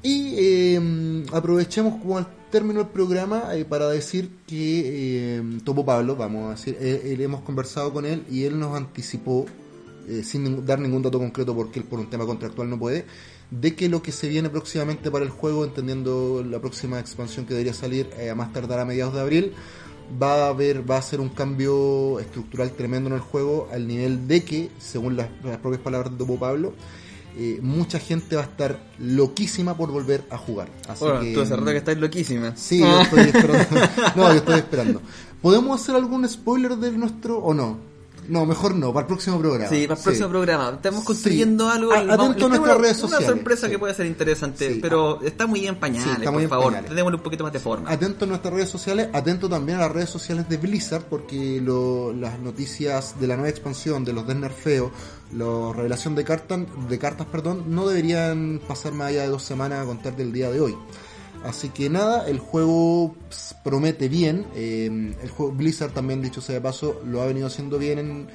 Y 0.00 0.34
eh, 0.38 1.24
aprovechemos 1.32 2.00
como 2.00 2.18
al 2.18 2.28
término 2.52 2.78
del 2.84 2.88
programa 2.92 3.56
eh, 3.56 3.64
para 3.64 3.88
decir 3.88 4.30
que 4.46 5.36
eh, 5.38 5.42
Topo 5.64 5.84
Pablo, 5.84 6.14
vamos 6.14 6.46
a 6.46 6.50
decir, 6.50 6.76
eh, 6.80 7.02
él- 7.12 7.20
hemos 7.20 7.40
conversado 7.40 7.92
con 7.92 8.06
él 8.06 8.22
y 8.30 8.44
él 8.44 8.60
nos 8.60 8.76
anticipó, 8.76 9.44
eh, 10.08 10.22
sin 10.22 10.64
dar 10.64 10.78
ningún 10.78 11.02
dato 11.02 11.18
concreto 11.18 11.52
porque 11.54 11.80
él 11.80 11.84
por 11.84 11.98
un 11.98 12.08
tema 12.08 12.24
contractual 12.26 12.70
no 12.70 12.78
puede, 12.78 13.06
de 13.50 13.74
que 13.74 13.88
lo 13.88 14.02
que 14.02 14.12
se 14.12 14.28
viene 14.28 14.50
próximamente 14.50 15.10
para 15.10 15.24
el 15.24 15.30
juego, 15.30 15.64
entendiendo 15.64 16.44
la 16.48 16.60
próxima 16.60 17.00
expansión 17.00 17.46
que 17.46 17.54
debería 17.54 17.72
salir 17.72 18.10
eh, 18.18 18.30
a 18.30 18.34
más 18.34 18.52
tardar 18.52 18.80
a 18.80 18.84
mediados 18.84 19.14
de 19.14 19.20
abril, 19.20 19.52
va 20.20 20.46
a 20.46 20.48
haber, 20.48 20.88
va 20.88 20.98
a 20.98 21.02
ser 21.02 21.20
un 21.20 21.28
cambio 21.28 22.18
estructural 22.20 22.72
tremendo 22.72 23.08
en 23.08 23.16
el 23.16 23.20
juego 23.20 23.68
al 23.72 23.86
nivel 23.86 24.26
de 24.26 24.44
que, 24.44 24.70
según 24.78 25.16
las, 25.16 25.28
las 25.44 25.58
propias 25.58 25.82
palabras 25.82 26.12
de 26.12 26.18
Topo 26.18 26.38
Pablo, 26.38 26.74
eh, 27.36 27.60
mucha 27.62 27.98
gente 28.00 28.34
va 28.36 28.42
a 28.42 28.46
estar 28.46 28.80
loquísima 28.98 29.76
por 29.76 29.90
volver 29.92 30.24
a 30.30 30.38
jugar. 30.38 30.68
Así 30.88 31.04
Bueno, 31.04 31.20
que, 31.20 31.34
tú 31.34 31.40
hace 31.40 31.56
rato 31.56 31.70
que 31.70 31.76
estás 31.76 31.96
loquísima. 31.98 32.56
Sí, 32.56 32.80
yo 32.80 33.00
estoy 33.00 33.20
esperando. 33.20 33.80
No, 34.16 34.28
yo 34.30 34.38
estoy 34.38 34.56
esperando. 34.56 35.02
¿Podemos 35.40 35.80
hacer 35.80 35.94
algún 35.94 36.28
spoiler 36.28 36.76
de 36.76 36.90
nuestro 36.92 37.38
o 37.38 37.54
no? 37.54 37.78
No, 38.28 38.44
mejor 38.46 38.74
no, 38.74 38.92
para 38.92 39.02
el 39.04 39.06
próximo 39.06 39.38
programa. 39.38 39.68
Sí, 39.70 39.86
para 39.86 39.98
el 39.98 40.04
próximo 40.04 40.28
programa. 40.28 40.70
Estamos 40.74 41.02
construyendo 41.04 41.70
Sí. 41.70 41.76
algo. 41.78 41.92
A- 41.92 41.98
atento 42.00 42.46
a 42.46 42.48
nuestras 42.50 42.58
una- 42.60 42.74
redes 42.74 42.98
Una 42.98 43.08
sociales, 43.08 43.26
sorpresa 43.28 43.66
sí. 43.66 43.72
que 43.72 43.78
puede 43.78 43.94
ser 43.94 44.06
interesante, 44.06 44.78
pero 44.82 45.20
está 45.22 45.46
muy 45.46 45.66
en 45.66 45.76
pañales, 45.76 46.28
por 46.30 46.48
favor. 46.48 46.72
pañales. 46.72 46.94
Démosle 46.94 47.16
un 47.16 47.22
poquito 47.22 47.44
más 47.44 47.52
de 47.52 47.58
forma. 47.60 47.90
Atento 47.90 48.24
a 48.24 48.28
nuestras 48.28 48.52
redes 48.54 48.68
sociales, 48.68 49.08
atento 49.12 49.48
también 49.48 49.78
a 49.78 49.82
las 49.82 49.92
redes 49.92 50.10
sociales 50.10 50.48
de 50.48 50.56
Blizzard, 50.58 51.04
porque 51.04 51.60
lo- 51.62 52.12
las 52.12 52.38
noticias 52.38 53.18
de 53.18 53.26
la 53.26 53.36
nueva 53.36 53.48
expansión, 53.48 54.04
de 54.04 54.12
los 54.12 54.26
desnerfeos, 54.26 54.92
la 55.36 55.72
revelación 55.74 56.14
de 56.14 56.24
cartas, 56.24 56.60
de 56.88 56.98
cartas, 56.98 57.26
perdón, 57.32 57.64
no 57.68 57.86
deberían 57.88 58.60
pasar 58.66 58.92
más 58.92 59.08
allá 59.08 59.22
de 59.22 59.28
dos 59.28 59.42
semanas 59.42 59.80
a 59.80 59.84
contar 59.84 60.16
del 60.16 60.32
día 60.32 60.50
de 60.50 60.60
hoy. 60.60 60.76
Así 61.44 61.68
que 61.70 61.88
nada, 61.88 62.28
el 62.28 62.38
juego 62.38 63.14
ps, 63.30 63.54
promete 63.64 64.08
bien. 64.08 64.46
eh, 64.54 65.14
el 65.22 65.30
juego 65.30 65.52
Blizzard 65.52 65.92
también, 65.92 66.20
dicho 66.22 66.40
sea 66.40 66.56
de 66.56 66.60
paso, 66.60 67.00
lo 67.06 67.22
ha 67.22 67.26
venido 67.26 67.46
haciendo 67.46 67.78
bien 67.78 67.98
en, 67.98 68.28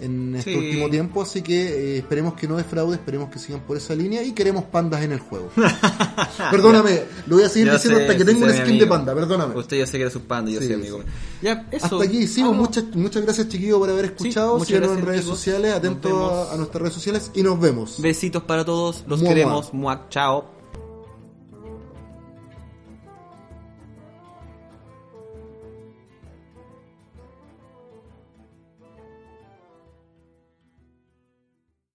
en 0.00 0.34
este 0.36 0.52
Sí. 0.52 0.56
último 0.58 0.88
tiempo. 0.90 1.22
Así 1.22 1.42
que 1.42 1.94
eh, 1.94 1.98
esperemos 1.98 2.34
que 2.34 2.46
no 2.46 2.56
defraude, 2.56 2.96
esperemos 2.96 3.30
que 3.30 3.38
sigan 3.38 3.60
por 3.62 3.76
esa 3.76 3.94
línea 3.94 4.22
y 4.22 4.32
queremos 4.32 4.64
pandas 4.64 5.02
en 5.02 5.12
el 5.12 5.18
juego. 5.20 5.48
perdóname, 6.50 7.02
lo 7.26 7.36
voy 7.36 7.44
a 7.44 7.48
seguir 7.48 7.68
Yo 7.68 7.74
diciendo 7.74 7.98
sé, 7.98 8.04
hasta 8.06 8.16
que 8.18 8.24
sé, 8.24 8.44
un 8.44 8.50
skin 8.52 8.78
de 8.78 8.86
panda, 8.86 9.14
perdóname. 9.14 9.56
Usted 9.56 9.78
ya 9.78 9.86
sé 9.86 9.92
que 9.96 10.02
era 10.02 10.10
su 10.10 10.20
panda, 10.22 10.50
yo 10.50 10.60
Sí, 10.60 10.72
amigo. 10.72 10.98
sí. 11.00 11.04
Ya, 11.42 11.66
eso. 11.72 11.86
Hasta 11.86 12.04
aquí 12.04 12.18
hicimos. 12.18 12.52
Algo- 12.52 12.60
Muchas, 12.62 12.84
muchas 12.94 13.22
gracias, 13.22 13.48
chiquillos, 13.48 13.78
por 13.78 13.90
haber 13.90 14.04
escuchado. 14.06 14.62
Síganos 14.64 14.98
en 14.98 15.06
redes 15.06 15.22
chicos. 15.22 15.38
sociales, 15.38 15.72
atentos 15.74 16.12
a, 16.50 16.54
a 16.54 16.56
nuestras 16.56 16.82
redes 16.82 16.94
sociales 16.94 17.30
y 17.34 17.42
nos 17.42 17.58
vemos. 17.60 18.00
Besitos 18.00 18.42
para 18.44 18.64
todos, 18.64 19.04
los 19.06 19.20
Mua, 19.20 19.28
queremos. 19.30 19.72
Mua, 19.74 20.06
chao. 20.10 20.59